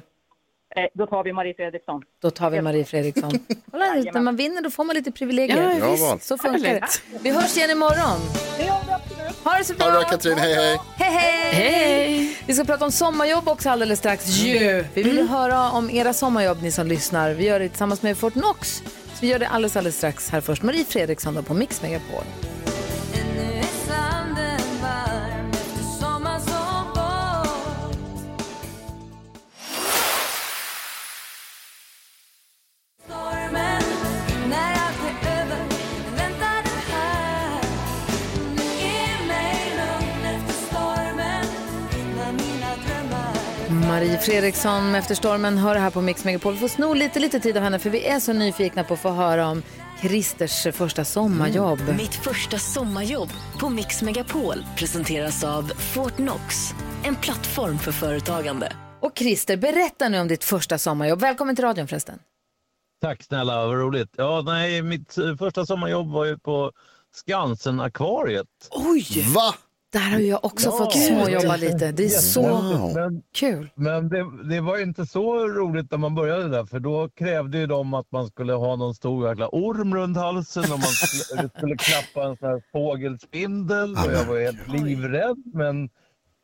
Eh, 0.80 0.88
då 0.94 1.06
tar 1.06 1.24
vi 1.24 1.32
Marie 1.32 1.54
Fredriksson. 1.54 2.02
Då 2.22 2.30
tar 2.30 2.50
vi 2.50 2.62
Marie 2.62 2.84
Fredriksson. 2.84 3.30
Kolla, 3.70 3.84
när 4.12 4.20
man 4.20 4.36
vinner 4.36 4.62
då 4.62 4.70
får 4.70 4.84
man 4.84 4.96
lite 4.96 5.12
privilegier. 5.12 5.78
Ja. 5.80 6.18
Så 6.20 6.38
funkar 6.38 6.58
det. 6.60 6.82
Vi 7.22 7.30
hörs 7.30 7.56
igen 7.56 7.70
imorgon. 7.70 8.20
Ha 9.46 9.58
det 9.58 9.64
så 9.64 9.74
bra. 9.74 9.84
Ha 9.84 9.92
det 9.92 9.98
bra 9.98 10.10
Katrin, 10.10 10.38
hej 10.38 10.54
hej! 10.54 10.80
Hej, 10.96 11.10
hej! 11.10 11.54
Hej! 11.54 12.38
Vi 12.46 12.54
ska 12.54 12.64
prata 12.64 12.84
om 12.84 12.92
sommarjobb 12.92 13.48
också 13.48 13.70
alldeles 13.70 13.98
strax. 13.98 14.28
Ju. 14.28 14.84
Vi 14.94 15.02
vill 15.02 15.16
ju 15.16 15.26
höra 15.26 15.70
om 15.70 15.90
era 15.90 16.12
sommarjobb, 16.12 16.62
ni 16.62 16.70
som 16.70 16.86
lyssnar. 16.86 17.30
Vi 17.30 17.44
gör 17.44 17.60
det 17.60 17.68
tillsammans 17.68 18.02
med 18.02 18.18
Fortnox. 18.18 18.82
Så 19.14 19.20
vi 19.20 19.26
gör 19.26 19.38
det 19.38 19.48
alldeles, 19.48 19.76
alldeles 19.76 19.96
strax. 19.96 20.30
Här 20.30 20.40
först 20.40 20.62
Marie 20.62 20.84
Fredriksson 20.84 21.34
då 21.34 21.42
på 21.42 21.54
Mix 21.54 21.82
Megapol. 21.82 22.24
Fredriksson 44.26 44.94
efter 44.94 45.14
stormen 45.14 45.58
hör 45.58 45.74
här 45.74 45.90
på 45.90 46.00
Mix 46.00 46.24
Megapol. 46.24 46.52
Vi 46.52 46.58
får 46.58 46.68
sno 46.68 46.94
lite, 46.94 47.20
lite 47.20 47.40
tid 47.40 47.56
av 47.56 47.62
henne 47.62 47.78
för 47.78 47.90
vi 47.90 48.04
är 48.04 48.20
så 48.20 48.32
nyfikna 48.32 48.84
på 48.84 48.94
att 48.94 49.00
få 49.00 49.10
höra 49.10 49.48
om 49.48 49.62
Christers 50.00 50.66
första 50.76 51.04
sommarjobb. 51.04 51.78
Mitt 51.96 52.14
första 52.14 52.58
sommarjobb 52.58 53.28
på 53.60 53.68
Mix 53.68 54.02
Megapol 54.02 54.64
presenteras 54.76 55.44
av 55.44 55.62
Fortnox. 55.62 56.74
En 57.04 57.16
plattform 57.16 57.78
för 57.78 57.92
företagande. 57.92 58.72
Och 59.00 59.12
Christer, 59.18 59.56
berätta 59.56 60.08
nu 60.08 60.20
om 60.20 60.28
ditt 60.28 60.44
första 60.44 60.78
sommarjobb. 60.78 61.20
Välkommen 61.20 61.56
till 61.56 61.64
radion 61.64 61.88
förresten. 61.88 62.18
Tack 63.02 63.22
snälla, 63.22 63.66
vad 63.66 63.78
roligt. 63.78 64.14
Ja, 64.16 64.42
nej, 64.44 64.82
mitt 64.82 65.18
eh, 65.18 65.36
första 65.36 65.66
sommarjobb 65.66 66.12
var 66.12 66.24
ju 66.24 66.38
på 66.38 66.72
Skansen-akvariet. 67.14 68.46
Oj! 68.70 69.32
Va? 69.34 69.54
Där 69.92 70.10
har 70.10 70.18
jag 70.18 70.44
också 70.44 70.68
Ja. 70.68 70.72
fått 70.78 70.92
småjobba 70.92 71.56
lite. 71.56 71.92
Det 71.92 72.04
är 72.04 72.08
så 72.08 72.42
Men, 72.94 73.22
kul. 73.34 73.70
men 73.74 74.08
det, 74.08 74.24
det 74.48 74.60
var 74.60 74.82
inte 74.82 75.06
så 75.06 75.48
roligt 75.48 75.90
när 75.90 75.98
man 75.98 76.14
började 76.14 76.48
där, 76.48 76.64
för 76.66 76.80
då 76.80 77.08
krävde 77.08 77.58
ju 77.58 77.66
de 77.66 77.94
att 77.94 78.12
man 78.12 78.26
skulle 78.26 78.52
ha 78.52 78.76
någon 78.76 78.94
stor 78.94 79.28
jäkla 79.28 79.48
orm 79.48 79.94
runt 79.94 80.16
halsen 80.16 80.62
och 80.64 80.68
man 80.70 80.80
skulle, 80.80 81.48
skulle 81.48 81.76
knappa 81.76 82.28
en 82.28 82.36
sån 82.36 82.48
här 82.48 82.62
fågelspindel 82.72 83.90
och 83.92 84.12
jag 84.12 84.24
var 84.24 84.40
helt 84.40 84.68
livrädd. 84.68 85.36
Men 85.54 85.88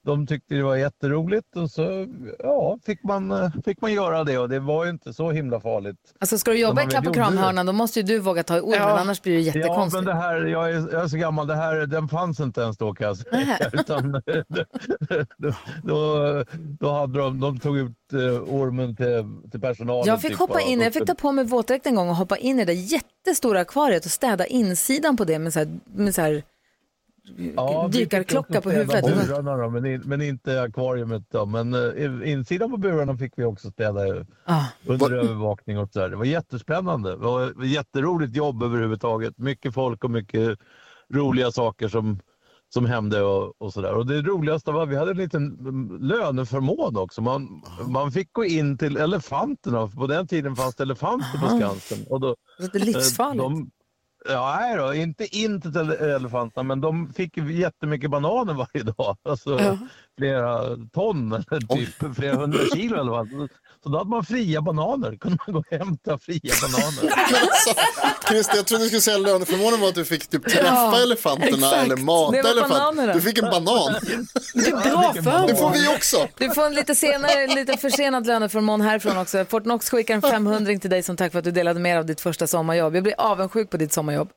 de 0.04 0.26
tyckte 0.26 0.54
det 0.54 0.62
var 0.62 0.76
jätteroligt 0.76 1.56
och 1.56 1.70
så 1.70 2.06
ja, 2.38 2.78
fick, 2.86 3.04
man, 3.04 3.30
eh, 3.30 3.50
fick 3.64 3.80
man 3.80 3.92
göra 3.92 4.24
det 4.24 4.38
och 4.38 4.48
det 4.48 4.58
var 4.60 4.84
ju 4.84 4.90
inte 4.90 5.12
så 5.12 5.30
himla 5.30 5.60
farligt. 5.60 5.96
Alltså 6.18 6.38
ska 6.38 6.50
du 6.50 6.58
jobba 6.58 6.82
i 6.82 6.86
klapp 6.86 7.06
och 7.06 7.14
kramhörnan 7.14 7.66
då 7.66 7.72
måste 7.72 8.00
ju 8.00 8.06
du 8.06 8.18
våga 8.18 8.42
ta 8.42 8.56
i 8.56 8.60
ormen, 8.60 8.74
Ja. 8.78 8.98
annars 8.98 9.22
blir 9.22 9.34
det 9.34 9.40
Ja, 9.40 9.46
jättekonstigt. 9.54 10.04
men 10.04 10.14
det 10.14 10.20
här, 10.22 10.44
jag 10.44 10.70
är, 10.70 10.92
jag 10.92 11.04
är 11.04 11.08
så 11.08 11.16
gammal, 11.16 11.46
det 11.46 11.54
här, 11.54 11.86
den 11.86 12.08
fanns 12.08 12.40
inte 12.40 12.60
ens 12.60 12.76
då 12.78 12.94
kan 12.94 13.06
jag 13.06 13.16
säga. 13.16 13.58
Utan, 13.72 14.12
då, 15.36 15.52
då, 15.82 16.44
då 16.80 16.92
hade 16.92 17.18
de, 17.18 17.40
de 17.40 17.58
tog 17.58 17.78
ut 17.78 18.12
eh, 18.12 18.54
ormen 18.54 18.96
till, 18.96 19.50
till 19.50 19.60
personalen. 19.60 20.06
Jag 20.06 20.20
fick 20.20 20.30
typ, 20.30 20.38
hoppa 20.38 20.60
in, 20.60 20.80
jag 20.80 20.92
fick 20.92 21.06
ta 21.06 21.14
på 21.14 21.32
mig 21.32 21.44
våtdräkt 21.44 21.86
en 21.86 21.94
gång 21.94 22.08
och 22.08 22.16
hoppa 22.16 22.36
in 22.36 22.60
i 22.60 22.64
det 22.64 22.72
jättestora 22.72 23.60
akvariet 23.60 24.04
och 24.04 24.10
städa 24.10 24.46
insidan 24.46 25.16
på 25.16 25.24
det 25.24 25.38
med 25.38 25.52
så 25.52 25.58
här, 25.58 25.68
med 25.94 26.14
så 26.14 26.22
här 26.22 26.42
Ja, 27.56 27.88
dykarklocka 27.92 28.60
på 28.60 28.70
huvudet. 28.70 29.04
Burarna 29.04 29.56
då, 29.56 29.70
men, 29.70 29.86
in, 29.86 30.02
men 30.04 30.22
inte 30.22 30.62
akvariet. 30.62 31.22
Då. 31.30 31.46
Men 31.46 31.74
eh, 31.74 32.30
insidan 32.32 32.70
på 32.70 32.76
burarna 32.76 33.16
fick 33.16 33.32
vi 33.36 33.44
också 33.44 33.70
städa 33.70 34.00
Ah. 34.44 34.64
under 34.86 35.12
övervakning 35.12 35.78
och 35.78 35.88
så 35.92 35.98
där. 35.98 36.08
Det 36.10 36.16
var 36.16 36.24
jättespännande. 36.24 37.10
Det 37.10 37.16
var 37.16 37.46
ett 37.64 37.70
jätteroligt 37.70 38.36
jobb 38.36 38.62
överhuvudtaget. 38.62 39.38
Mycket 39.38 39.74
folk 39.74 40.04
och 40.04 40.10
mycket 40.10 40.58
roliga 41.14 41.50
saker 41.52 41.88
som, 41.88 42.18
som 42.68 42.86
hände 42.86 43.22
och, 43.22 43.54
och 43.62 43.72
sådär. 43.72 43.92
Och 43.94 44.06
det 44.06 44.22
roligaste 44.22 44.70
var 44.72 44.82
att 44.82 44.88
vi 44.88 44.96
hade 44.96 45.10
en 45.10 45.16
liten 45.16 45.58
mm, 45.60 45.98
löneförmån 46.00 46.96
också. 46.96 47.22
Man, 47.22 47.62
man 47.88 48.12
fick 48.12 48.32
gå 48.32 48.44
in 48.44 48.78
till 48.78 48.96
elefanterna. 48.96 49.88
På 49.88 50.06
den 50.06 50.26
tiden 50.26 50.56
fanns 50.56 50.74
det 50.74 50.82
elefanter 50.82 51.38
på 51.40 51.46
Aha. 51.46 51.58
Skansen. 51.58 51.98
Och 52.10 52.20
då, 52.20 52.36
Det 52.58 52.74
är 52.74 52.84
livsfarligt. 52.84 53.42
eh, 53.42 53.50
De, 53.50 53.70
ja, 54.28 54.56
nej 54.60 54.76
då, 54.76 54.94
inte 54.94 55.36
in 55.36 55.60
till 55.60 55.76
elefanterna, 55.90 56.62
men 56.62 56.80
de 56.80 57.12
fick 57.12 57.36
jättemycket 57.36 58.10
bananer 58.10 58.54
varje 58.54 58.82
dag. 58.82 59.16
Alltså, 59.22 59.60
Ja. 59.60 59.78
Flera 60.18 60.76
ton, 60.94 61.44
typ 61.74 62.16
flera 62.16 62.36
hundra 62.36 62.58
kilo 62.74 63.00
eller 63.00 63.10
vad. 63.10 63.28
Så 63.82 63.88
då 63.88 63.98
hade 63.98 64.10
man 64.10 64.24
fria 64.24 64.62
bananer. 64.62 65.16
kunde 65.16 65.38
man 65.46 65.52
gå 65.54 65.58
och 65.58 65.78
hämta 65.78 66.18
fria 66.18 66.54
bananer. 66.62 67.14
Christer, 68.28 68.56
jag 68.56 68.66
trodde 68.66 68.84
du 68.84 68.88
skulle 68.88 69.00
säga 69.00 69.18
löneförmånen 69.18 69.80
var 69.80 69.88
att 69.88 69.94
du 69.94 70.04
fick 70.04 70.26
typ 70.28 70.44
träffa 70.48 70.66
Ja, 70.66 71.02
elefanterna 71.02 71.66
exakt. 71.66 71.84
eller 71.84 71.96
mata 71.96 72.36
elefanterna. 72.50 73.12
Du 73.14 73.20
fick 73.20 73.38
en 73.38 73.50
banan. 73.50 73.94
Det 74.54 74.68
är 74.68 74.90
bra 74.90 75.12
för 75.12 75.46
Det 75.48 75.56
får 75.56 75.70
vi 75.70 75.96
också. 75.96 76.28
Du 76.38 76.50
får 76.50 76.66
en 76.66 76.74
lite 76.74 76.94
senare, 76.94 77.46
lite 77.46 77.76
försenad 77.76 78.26
löneförmån 78.26 78.80
härifrån 78.80 79.16
också. 79.18 79.44
Fortnox 79.44 79.90
skickar 79.90 80.14
en 80.14 80.22
500 80.22 80.78
till 80.78 80.90
dig 80.90 81.02
som 81.02 81.16
tack 81.16 81.32
för 81.32 81.38
att 81.38 81.44
du 81.44 81.50
delade 81.50 81.80
med 81.80 81.92
dig 81.94 81.98
av 81.98 82.06
ditt 82.06 82.20
första 82.20 82.46
sommarjobb. 82.46 82.96
Jag 82.96 83.02
blir 83.02 83.14
avundsjuk 83.18 83.70
på 83.70 83.76
ditt 83.76 83.92
sommarjobb. 83.92 84.30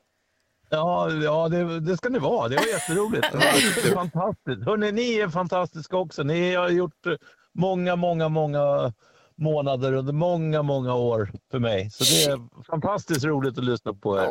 Ja, 0.68 1.10
ja 1.10 1.48
det, 1.48 1.80
det 1.80 1.96
ska 1.96 2.08
ni 2.08 2.18
vara. 2.18 2.48
Det 2.48 2.56
var 2.56 2.66
jätteroligt. 2.66 3.26
Det 3.32 3.94
var 3.94 3.94
fantastiskt. 3.94 4.64
Hörrni, 4.66 4.92
ni 4.92 5.14
är 5.18 5.28
fantastiska 5.28 5.96
också. 5.96 6.22
Ni 6.22 6.54
har 6.54 6.68
gjort 6.68 7.06
många, 7.54 7.96
många, 7.96 8.28
många 8.28 8.92
månader 9.38 9.92
under 9.92 10.12
många, 10.12 10.62
många 10.62 10.94
år 10.94 11.30
för 11.50 11.58
mig. 11.58 11.90
Så 11.90 12.04
det 12.04 12.32
är 12.32 12.62
fantastiskt 12.64 13.24
roligt 13.24 13.58
att 13.58 13.64
lyssna 13.64 13.94
på 13.94 14.18
er. 14.18 14.26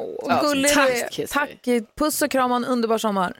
Du 0.56 0.62
är. 0.70 1.28
Tack. 1.28 1.68
Puss 1.98 2.22
och 2.22 2.32
kram 2.32 2.52
och 2.52 2.58
en 2.58 2.66
underbar 2.66 2.98
sommar. 2.98 3.38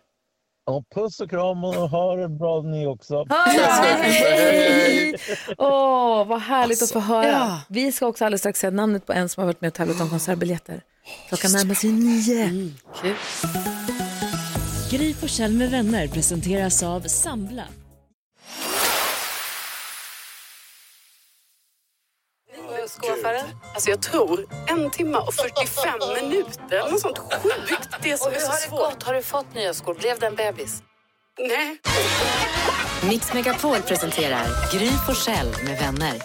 Ja, 0.66 0.84
puss 0.96 1.20
och 1.20 1.30
kram 1.30 1.64
och 1.64 1.74
ha 1.74 2.16
det 2.16 2.30
bra 2.30 2.62
ni 2.62 2.88
också. 2.88 3.26
Hej! 3.30 5.16
Åh, 5.58 6.28
vad 6.28 6.42
härligt 6.42 6.82
att 6.84 6.92
få 6.92 7.00
höra. 7.00 7.28
ja. 7.28 7.62
Vi 7.70 7.92
ska 7.92 8.08
också 8.08 8.26
alldeles 8.26 8.42
strax 8.42 8.60
säga 8.60 8.72
namnet 8.72 9.06
på 9.06 9.14
en 9.14 9.30
som 9.30 9.42
har 9.42 9.46
varit 9.46 9.62
med 9.62 9.68
och 9.68 9.74
tävlat 9.74 10.02
om 10.02 10.10
konsertbiljetter. 10.10 10.82
Klockan 11.28 11.52
närmar 11.52 11.74
sig 11.76 11.92
nio. 11.92 12.72
Gry 14.92 15.14
Forssell 15.14 15.54
med 15.54 15.72
vänner 15.72 16.08
presenteras 16.08 16.84
av 16.84 17.02
Sambla. 17.02 17.64
Skoaffären? 22.88 23.46
Alltså 23.74 23.90
jag 23.90 24.02
tror 24.02 24.46
en 24.68 24.90
timme 24.92 25.18
och 25.18 25.34
45 25.34 25.94
minuter. 26.24 26.92
Något 26.92 27.00
sånt 27.02 27.18
sjukt. 27.18 27.90
Det 28.04 28.18
som 28.18 28.28
Och 28.28 28.34
är 28.34 28.40
hur 28.40 28.46
så 28.46 28.52
har 28.52 28.56
det 28.62 28.68
svårt. 28.68 28.80
gått? 28.94 29.04
Har 29.04 29.14
du 29.14 29.22
fått 29.22 29.56
nya 29.56 29.74
skor? 29.74 29.94
Blev 29.94 30.20
det 30.20 30.28
en 30.28 30.36
bebis? 30.36 30.84
Nej. 31.40 31.78
Mix 33.10 33.34
Megapol 33.34 33.82
presenterar 33.82 34.46
Gry 34.74 34.90
Forssell 35.08 35.48
med 35.64 35.80
vänner. 35.80 36.22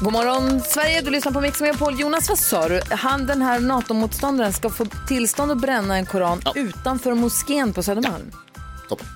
God 0.00 0.12
morgon, 0.12 0.60
Sverige. 0.60 1.00
Du 1.00 1.10
lyssnar 1.10 1.32
på 1.32 1.40
Mix 1.40 1.60
Megapol. 1.60 2.00
Jonas, 2.00 2.28
vad 2.28 2.38
sa 2.38 2.68
du? 2.68 2.80
Han, 2.90 3.26
den 3.26 3.42
här 3.42 3.60
NATO-motståndaren, 3.60 4.52
ska 4.52 4.70
få 4.70 4.86
tillstånd 5.08 5.52
att 5.52 5.58
bränna 5.58 5.96
en 5.96 6.06
koran 6.06 6.42
utanför 6.54 7.14
moskén 7.14 7.72
på 7.72 7.82
Södermalm. 7.82 8.30
Toppen. 8.88 9.06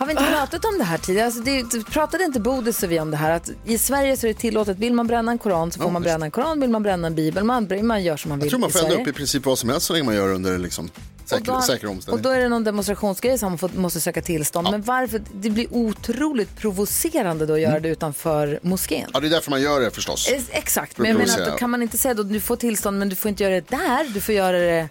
Har 0.00 0.06
vi 0.06 0.12
inte 0.12 0.24
pratat 0.24 0.64
om 0.64 0.78
det 0.78 0.84
här 0.84 0.98
tidigare? 0.98 1.26
Alltså 1.26 1.40
det, 1.40 1.84
pratade 1.90 2.24
inte 2.24 2.40
Bodis 2.40 2.82
och 2.82 2.92
vi 2.92 3.00
om 3.00 3.10
det 3.10 3.16
här? 3.16 3.30
Att 3.30 3.50
I 3.64 3.78
Sverige 3.78 4.16
så 4.16 4.26
är 4.26 4.32
det 4.34 4.38
tillåtet. 4.40 4.78
Vill 4.78 4.94
man 4.94 5.06
bränna 5.06 5.32
en 5.32 5.38
koran 5.38 5.72
så 5.72 5.78
får 5.78 5.86
Ja, 5.86 5.92
man 5.92 6.02
bränna 6.02 6.24
en 6.24 6.30
koran. 6.30 6.60
Vill 6.60 6.70
man 6.70 6.82
bränna 6.82 7.06
en 7.06 7.14
bibel, 7.14 7.44
man, 7.44 7.68
man 7.82 8.02
gör 8.02 8.16
som 8.16 8.28
man 8.28 8.38
vill 8.38 8.46
Jag 8.46 8.50
tror 8.50 8.60
man 8.60 8.70
får 8.70 8.78
elda 8.78 9.02
upp 9.02 9.08
i 9.08 9.12
princip 9.12 9.46
vad 9.46 9.58
som 9.58 9.68
helst 9.70 9.86
så 9.86 9.92
länge 9.92 10.04
man 10.04 10.14
gör 10.14 10.28
under 10.34 10.58
liksom, 10.58 10.90
säker, 11.24 11.52
Och 11.52 11.56
då- 11.60 11.62
säkra 11.62 11.88
Och 11.88 11.94
omständigheter. 11.94 12.30
då 12.30 12.36
är 12.36 12.40
det 12.40 12.48
någon 12.48 12.64
demonstrationsgrej 12.64 13.38
som 13.38 13.48
man 13.52 13.58
får, 13.58 13.68
måste 13.74 14.00
söka 14.00 14.22
tillstånd. 14.22 14.68
Men 14.70 14.82
varför? 14.82 15.22
Det 15.34 15.50
blir 15.50 15.66
otroligt 15.74 16.56
provocerande 16.56 17.46
då 17.46 17.52
att 17.52 17.58
Mm. 17.58 17.70
göra 17.70 17.80
det 17.80 17.88
utanför 17.88 18.58
moskén. 18.62 19.10
Ja, 19.12 19.20
det 19.20 19.26
är 19.26 19.30
därför 19.30 19.50
man 19.50 19.62
gör 19.62 19.80
det 19.80 19.90
förstås. 19.90 20.28
Exakt, 20.50 20.94
För 20.94 21.02
men 21.02 21.10
jag 21.10 21.18
menar 21.18 21.40
att 21.40 21.46
då 21.52 21.56
kan 21.56 21.70
man 21.70 21.82
inte 21.82 21.98
säga 21.98 22.14
då 22.14 22.22
du 22.22 22.40
får 22.40 22.56
tillstånd 22.56 22.98
men 22.98 23.08
du 23.08 23.16
får 23.16 23.28
inte 23.28 23.42
göra 23.42 23.54
det 23.54 23.70
där, 23.70 24.14
du 24.14 24.20
får 24.20 24.34
göra 24.34 24.58
det 24.58 24.88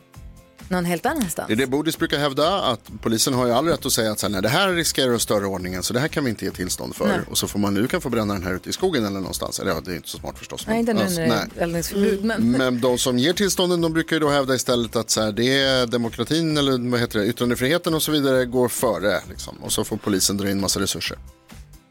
någon 0.70 0.86
helt 0.86 1.06
annanstans. 1.06 1.48
Det 1.48 1.54
är 1.54 1.58
det 1.58 1.68
Bodis 1.68 1.98
brukar 1.98 2.18
hävda, 2.20 2.62
att 2.62 2.80
polisen 3.02 3.34
har 3.34 3.46
ju 3.46 3.52
all 3.52 3.66
rätt 3.68 3.86
att 3.86 3.92
säga 3.92 4.12
att 4.12 4.20
så 4.20 4.26
här, 4.28 4.32
nej, 4.32 4.42
det 4.42 4.50
här 4.50 4.74
riskerar 4.74 5.14
att 5.14 5.22
störa 5.22 5.48
ordningen 5.48 5.84
så 5.84 5.94
det 5.94 6.00
här 6.00 6.08
kan 6.08 6.24
vi 6.24 6.30
inte 6.30 6.46
ge 6.46 6.52
tillstånd 6.52 6.96
för. 6.96 7.08
Nej. 7.08 7.20
Och 7.30 7.38
så 7.38 7.48
får 7.48 7.60
man 7.60 7.74
nu 7.74 7.88
kan 7.88 8.02
få 8.02 8.10
bränna 8.10 8.34
den 8.34 8.44
här 8.44 8.54
ute 8.54 8.70
i 8.70 8.74
skogen 8.74 9.06
eller 9.06 9.20
någonstans. 9.20 9.60
Eller 9.60 9.72
ja, 9.72 9.82
det 9.86 9.92
är 9.92 9.96
inte 9.96 10.10
så 10.10 10.18
smart 10.18 10.38
förstås. 10.38 10.68
Nej, 10.68 10.80
inte 10.80 10.94
nu 10.94 11.02
Alltså, 11.02 11.20
när 11.20 11.28
det 11.28 11.34
är 11.60 11.64
eldningsförbud. 11.64 12.24
Men, 12.24 12.52
Men 12.52 12.82
de 12.82 12.98
som 12.98 13.20
ger 13.20 13.34
tillstånden 13.34 13.82
de 13.82 13.94
brukar 13.94 14.16
ju 14.16 14.20
då 14.20 14.30
hävda 14.30 14.56
istället 14.56 14.96
att 14.96 15.10
så 15.10 15.22
här, 15.22 15.32
det 15.32 15.62
är 15.62 15.88
demokratin 15.88 16.58
eller 16.58 16.90
vad 16.92 17.00
heter 17.00 17.20
det, 17.20 17.26
yttrandefriheten 17.26 17.94
och 17.94 18.04
så 18.04 18.12
vidare 18.12 18.46
går 18.46 18.68
före. 18.70 19.22
Liksom. 19.30 19.58
Och 19.64 19.72
så 19.72 19.84
får 19.84 19.98
polisen 19.98 20.38
dra 20.38 20.50
in 20.50 20.62
massa 20.62 20.80
resurser 20.80 21.18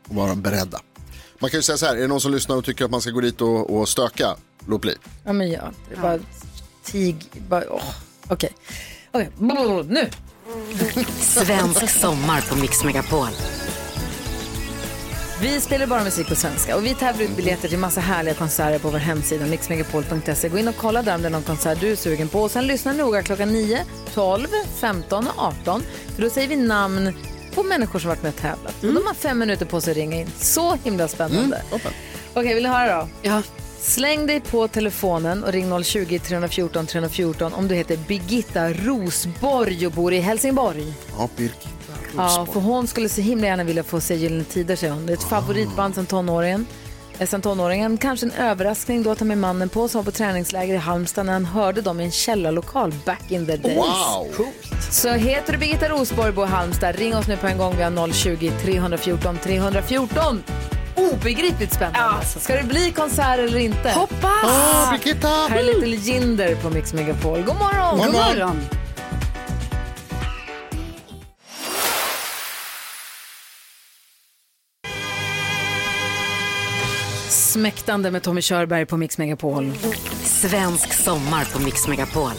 och 0.09 0.15
vara 0.15 0.35
beredda. 0.35 0.81
Man 1.39 1.51
kan 1.51 1.59
ju 1.59 1.63
säga 1.63 1.79
så 1.79 1.87
här, 1.87 1.97
är 1.97 2.01
det 2.01 2.07
någon 2.07 2.21
som 2.21 2.33
lyssnar 2.33 2.57
och 2.57 2.65
tycker 2.65 2.85
att 2.85 2.91
man 2.91 3.01
ska 3.01 3.11
gå 3.11 3.21
dit 3.21 3.41
och, 3.41 3.79
och 3.79 3.89
stöka, 3.89 4.37
låt 4.67 4.81
bli. 4.81 4.95
ja, 5.25 5.33
men 5.33 5.51
ja, 5.51 5.73
det 5.89 5.95
är 5.97 6.03
bara 6.03 6.19
tig, 6.85 7.31
bara, 7.49 7.65
åh, 7.71 7.83
okej. 8.29 8.51
Okej, 9.13 9.29
Brr, 9.39 9.83
nu. 9.83 10.11
Svensk 11.21 11.91
sommar 11.91 12.41
på 12.49 12.57
Mix 12.57 12.85
Megapol. 12.85 13.29
Vi 15.41 15.61
spelar 15.61 15.87
bara 15.87 16.05
musik 16.05 16.29
på 16.29 16.35
svenska 16.35 16.77
och 16.77 16.85
vi 16.85 16.95
tävlar 16.95 17.25
ut 17.25 17.37
biljetter 17.37 17.69
till 17.69 17.79
massa 17.79 18.01
härliga 18.01 18.35
konserter 18.35 18.79
på 18.79 18.91
vår 18.91 18.99
hemsida 18.99 19.47
mixmegapol.se. 19.47 20.49
Gå 20.49 20.59
in 20.59 20.69
och 20.69 20.77
kolla 20.77 21.03
där 21.03 21.15
om 21.15 21.23
det 21.23 21.29
är 21.29 21.31
någon 21.31 21.43
konsert 21.43 21.81
du 21.81 21.93
är 21.93 21.97
sugen 21.97 22.29
på 22.29 22.41
och 22.41 22.51
sen 22.51 22.67
lyssna 22.67 22.93
noga 22.93 23.23
klockan 23.23 23.53
9, 23.53 23.85
12, 24.15 24.47
15 24.81 25.27
och 25.27 25.43
18 25.43 25.83
för 26.15 26.23
då 26.23 26.31
säger 26.31 26.49
vi 26.49 26.57
namn 26.57 27.13
på 27.55 27.63
människor 27.63 27.99
som 27.99 28.09
varit 28.09 28.23
med 28.23 28.35
och 28.35 28.41
tävlat. 28.41 28.75
Och 28.85 28.95
de 28.95 29.07
har 29.07 29.15
fem 29.15 29.39
minuter 29.39 29.67
på 29.67 29.81
sig 29.81 29.91
att 29.91 29.97
ringa 29.97 30.21
in. 30.21 30.31
Så 30.39 30.79
himla 30.85 31.09
spännande. 31.09 31.63
Okej, 32.35 32.55
vill 32.55 32.63
ni 32.63 32.69
höra 32.69 32.97
då? 33.01 33.09
Ja. 33.23 33.43
Släng 33.81 34.27
dig 34.27 34.41
på 34.41 34.69
telefonen 34.69 35.45
och 35.45 35.53
ring 35.53 35.73
020-314 35.73 36.87
314 36.87 37.53
om 37.53 37.69
du 37.69 37.75
heter 37.75 37.97
Birgitta 38.09 38.73
Rosborg 38.73 39.87
och 39.87 39.93
bor 39.93 40.13
i 40.13 40.21
Helsingborg. 40.21 40.93
Ja, 41.19 41.29
Birk. 41.37 41.67
Ja, 42.17 42.47
för 42.53 42.61
hon 42.61 42.87
skulle 42.87 43.09
så 43.09 43.21
himla 43.21 43.47
gärna 43.47 43.65
vilja 43.65 43.83
få 43.83 44.01
se 44.01 44.15
Gyllene 44.15 44.45
Tider, 44.45 44.77
säger 44.77 44.93
hon. 44.93 45.07
Det 45.07 45.13
är 45.13 45.17
ett 45.17 45.23
favoritband 45.23 45.95
sedan 45.95 46.07
tonåringen. 46.07 46.67
Eh, 47.19 47.27
Sen 47.29 47.43
tonåringen. 47.43 47.97
Kanske 47.99 48.27
en 48.27 48.33
överraskning 48.33 49.03
då 49.03 49.11
att 49.11 49.19
ta 49.19 49.25
med 49.25 49.39
mannen 49.39 49.69
på 49.69 49.89
som 49.89 49.99
var 49.99 50.05
på 50.05 50.11
träningsläger 50.11 50.75
i 50.75 50.77
Halmstad 50.77 51.27
när 51.27 51.33
han 51.33 51.45
hörde 51.45 51.81
dem 51.81 52.01
i 52.01 52.05
en 52.05 52.11
källarlokal 52.11 52.95
back 53.07 53.31
in 53.31 53.47
the 53.47 53.57
days. 53.57 53.77
Wow! 53.77 54.47
Så 54.91 55.09
heter 55.13 55.53
du 55.53 55.59
Birgitta 55.59 55.89
Rosborg, 55.89 56.33
bor 56.33 56.45
i 56.45 56.49
Halmstad, 56.49 56.97
ring 56.97 57.17
oss 57.17 57.29
nu 57.29 57.37
på 57.37 57.47
en 57.47 57.59
gång. 57.59 57.77
Vi 57.77 57.83
har 57.83 57.91
020-314 57.91 59.39
314. 59.43 60.43
Obegripligt 60.99 61.73
spännande. 61.75 62.25
Ska 62.27 62.55
det 62.55 62.63
bli 62.63 62.93
konsert 62.93 63.39
eller 63.39 63.59
inte? 63.59 63.91
Hoppas! 63.91 64.45
Åh, 64.45 64.91
Birgitta! 64.93 65.29
Här 65.29 65.59
är 65.59 65.63
Little 65.65 65.97
Jinder 66.13 66.55
på 66.55 66.71
Mix 66.71 66.93
Megapol. 66.93 67.43
God 67.43 67.57
morgon! 67.57 67.99
God 67.99 68.13
morgon. 68.15 68.61
Smäktande 77.29 78.11
med 78.11 78.23
Tommy 78.23 78.43
Körberg 78.43 78.87
på 78.87 78.97
Mix 78.97 79.19
Megapol. 79.19 79.73
Svensk 80.25 80.93
sommar 80.93 81.45
på 81.53 81.59
Mix 81.63 81.89
Megapol. 81.89 82.31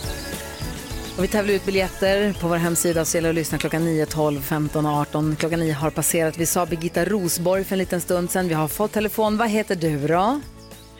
Och 1.19 1.25
vi 1.25 1.27
tävlar 1.27 1.53
ut 1.53 1.65
biljetter 1.65 2.33
på 2.33 2.47
vår 2.47 2.55
hemsida 2.55 3.05
så 3.05 3.17
gäller 3.17 3.29
att 3.29 3.35
lyssna 3.35 3.57
klockan 3.57 3.85
9, 3.85 4.05
12, 4.05 4.41
15 4.41 4.85
och 4.85 4.91
18. 4.91 5.35
Klockan 5.39 5.59
9 5.59 5.73
har 5.73 5.89
passerat. 5.89 6.37
Vi 6.37 6.45
sa 6.45 6.65
Birgitta 6.65 7.05
Rosborg 7.05 7.63
för 7.63 7.75
en 7.75 7.79
liten 7.79 8.01
stund 8.01 8.31
sedan. 8.31 8.47
Vi 8.47 8.53
har 8.53 8.67
fått 8.67 8.91
telefon. 8.91 9.37
Vad 9.37 9.49
heter 9.49 9.75
du 9.75 10.07
då? 10.07 10.41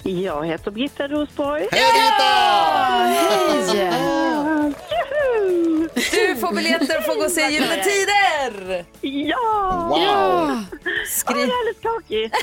Jag 0.03 0.45
heter 0.45 0.71
Birgitta 0.71 1.07
Rosborg. 1.07 1.67
Hej 1.71 1.81
Birgitta! 1.93 2.23
Hej! 3.29 3.89
Du 6.11 6.35
får 6.35 6.55
biljetter 6.55 6.97
och 6.97 7.03
får 7.03 7.15
gå 7.15 7.25
och 7.25 7.31
se 7.31 7.41
Gyllene 7.41 7.83
Tider! 7.83 8.85
Ja! 9.01 9.87
Wow! 9.89 9.99
Ja. 9.99 10.63
Skriv... 11.07 11.35
Skriv, 11.35 11.47
det 11.47 11.53
är 11.53 11.67
lite 11.67 11.81
tråkigt. 11.81 12.33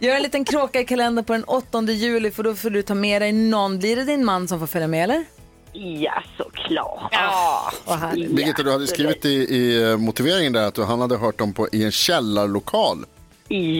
gör 0.02 0.16
en 0.16 0.22
liten 0.22 0.44
kråka 0.44 0.80
i 0.80 0.84
kalendern 0.84 1.24
på 1.24 1.32
den 1.32 1.44
8 1.44 1.82
juli 1.82 2.30
för 2.30 2.42
då 2.42 2.54
får 2.54 2.70
du 2.70 2.82
ta 2.82 2.94
med 2.94 3.22
dig 3.22 3.32
någon. 3.32 3.78
Blir 3.78 3.96
det 3.96 4.04
din 4.04 4.24
man 4.24 4.48
som 4.48 4.60
får 4.60 4.66
följa 4.66 4.88
med 4.88 5.04
eller? 5.04 5.24
Ja, 5.72 6.22
såklart. 6.36 7.08
Ja, 7.12 7.72
vad. 7.84 8.10
Birgitta, 8.14 8.62
du 8.62 8.72
hade 8.72 8.86
skrivit 8.86 9.24
i, 9.24 9.28
i 9.28 9.90
eh, 9.90 9.96
motiveringen 9.96 10.52
där 10.52 10.66
att 10.68 10.74
du, 10.74 10.82
han 10.84 11.00
hade 11.00 11.16
hört 11.16 11.38
dem 11.38 11.52
på, 11.54 11.68
i 11.72 11.84
en 11.84 11.92
källarlokal. 11.92 13.04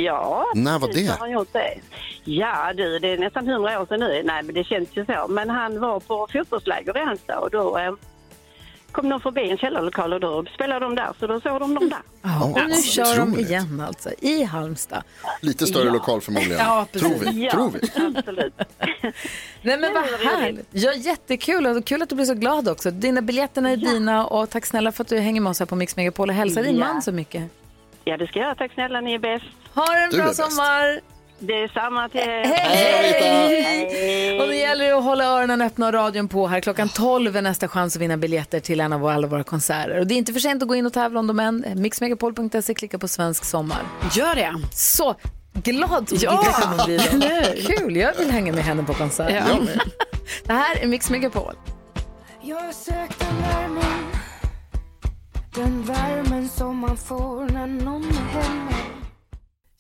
Ja, 0.05 0.47
När 0.55 0.79
var 0.79 0.89
precis 0.89 1.07
det? 1.07 1.13
har 1.13 1.19
han 1.19 1.31
gjort 1.31 1.53
det. 1.53 1.75
Ja 2.25 2.73
du, 2.77 2.99
det 2.99 3.09
är 3.09 3.19
nästan 3.19 3.49
hundra 3.49 3.81
år 3.81 3.87
sedan 3.87 4.01
nu. 4.01 4.23
Nej, 4.25 4.43
men 4.43 4.55
det 4.55 4.65
känns 4.65 4.89
ju 4.93 5.05
så. 5.05 5.27
Men 5.29 5.51
han 5.51 5.81
var 5.81 6.01
på 6.01 6.29
fotbollsläger 6.33 6.97
i 6.97 7.01
Halmstad 7.05 7.39
och 7.39 7.51
då 7.51 7.79
eh, 7.79 7.93
kom 8.93 9.09
de 9.09 9.21
förbi 9.21 9.51
en 9.51 9.59
källarlokal 9.59 10.13
och 10.13 10.21
då 10.21 10.45
spelade 10.55 10.81
de 10.85 10.95
där. 10.95 11.09
Så 11.21 11.27
då 11.27 11.41
såg 11.41 11.61
de 11.61 11.75
dem 11.75 11.89
där. 11.89 11.99
Ja, 12.23 12.45
och 12.45 12.69
nu 12.69 12.83
kör 12.83 13.17
de 13.17 13.23
otroligt. 13.23 13.49
igen 13.51 13.85
alltså, 13.89 14.11
i 14.21 14.45
Halmstad. 14.45 15.03
Lite 15.41 15.67
större 15.67 15.87
Ja. 15.87 15.93
lokal 15.93 16.21
förmodligen. 16.21 16.59
Ja, 16.59 16.87
precis. 16.93 17.09
Tror 17.21 17.33
vi. 17.33 17.45
Ja, 17.45 17.51
Tror 17.51 17.71
vi. 17.71 17.81
absolut. 18.19 18.55
Nej 19.63 19.79
men 19.79 19.95
vad 19.95 20.03
härligt. 20.05 20.67
Ja, 20.71 20.93
jättekul 20.93 21.67
och 21.67 21.85
kul 21.85 22.03
att 22.03 22.09
du 22.09 22.15
blir 22.15 22.27
så 22.27 22.35
glad 22.35 22.69
också. 22.69 22.91
Dina 22.91 23.23
biljetterna 23.23 23.71
är 23.71 23.77
dina 23.77 24.27
och 24.27 24.51
tack 24.51 24.67
snälla 24.67 24.93
för 24.93 25.05
att 25.05 25.09
du 25.09 25.19
hänger 25.19 25.41
med 25.41 25.51
oss 25.51 25.59
här 25.59 25.67
på 25.67 25.77
Mix 25.77 25.97
Megapol 25.97 26.29
och 26.29 26.35
hälsar 26.35 26.63
din 26.63 26.77
Ja. 26.79 26.87
man 26.87 27.03
så 27.03 27.13
mycket. 27.13 27.43
Ja, 28.05 28.17
det 28.17 28.27
ska 28.27 28.39
jag 28.39 28.47
göra. 28.47 28.55
Tack 28.55 28.73
snälla, 28.75 29.01
ni 29.01 29.15
är 29.15 29.19
bäst. 29.19 29.45
Ha 29.75 29.97
en 29.97 30.11
Du 30.11 30.17
är 30.17 30.21
bra 30.21 30.27
bäst. 30.29 30.43
sommar! 30.51 31.01
Det 31.45 31.63
är 31.63 31.69
samma 31.69 32.09
till 32.09 32.21
er. 32.21 32.45
Hej! 32.45 34.41
Och 34.41 34.49
nu 34.49 34.57
gäller 34.57 34.85
det 34.85 34.93
att 34.99 35.05
hålla 35.05 35.25
öronen 35.25 35.63
öppna 35.63 35.87
och 35.87 35.93
radion 35.93 36.29
på 36.29 36.47
här. 36.47 36.61
Klockan 36.61 36.89
12 36.89 37.37
är 37.37 37.43
nästa 37.43 37.69
chans 37.69 37.97
att 37.97 38.03
vinna 38.03 38.17
biljetter 38.17 38.61
till 38.61 38.81
en 38.81 38.93
av 38.93 39.07
alla 39.07 39.27
våra 39.27 39.45
konserter. 39.45 39.99
Och 39.99 40.07
det 40.07 40.15
är 40.15 40.17
inte 40.17 40.33
för 40.33 40.41
sent 40.41 40.63
att 40.63 40.69
gå 40.69 40.75
in 40.75 40.87
och 40.87 40.93
tävla 40.93 41.21
om 41.21 41.27
dem 41.27 41.41
än. 41.41 41.65
Mixmegapol.se, 41.77 42.75
klicka 42.75 42.99
på 42.99 43.09
svensk 43.09 43.45
sommar. 43.45 43.79
Gör 44.15 44.35
det. 44.35 44.55
Så 44.73 45.15
glad 45.53 46.09
Ja, 46.11 46.31
Birgitta 46.31 46.63
kommer 46.63 46.85
bli 46.85 46.97
då. 47.67 47.77
Kul, 47.77 47.97
jag 47.97 48.15
vill 48.15 48.31
hänga 48.31 48.53
med 48.53 48.65
henne 48.65 48.83
på 48.83 48.95
konsert. 48.95 49.33
Ja. 49.49 49.59
Det 50.47 50.53
här 50.53 50.83
är 50.83 50.87
Mix 50.87 51.11
Megapol. 51.11 51.55
Jag 52.43 52.75
sökte 52.75 53.27
värmen 53.43 54.05
Den 55.55 55.83
värmen 55.83 56.49
som 56.49 56.77
man 56.77 56.97
får 56.97 57.53
när 57.53 57.67
någon 57.67 58.05
är 58.05 58.43
hemma 58.43 58.92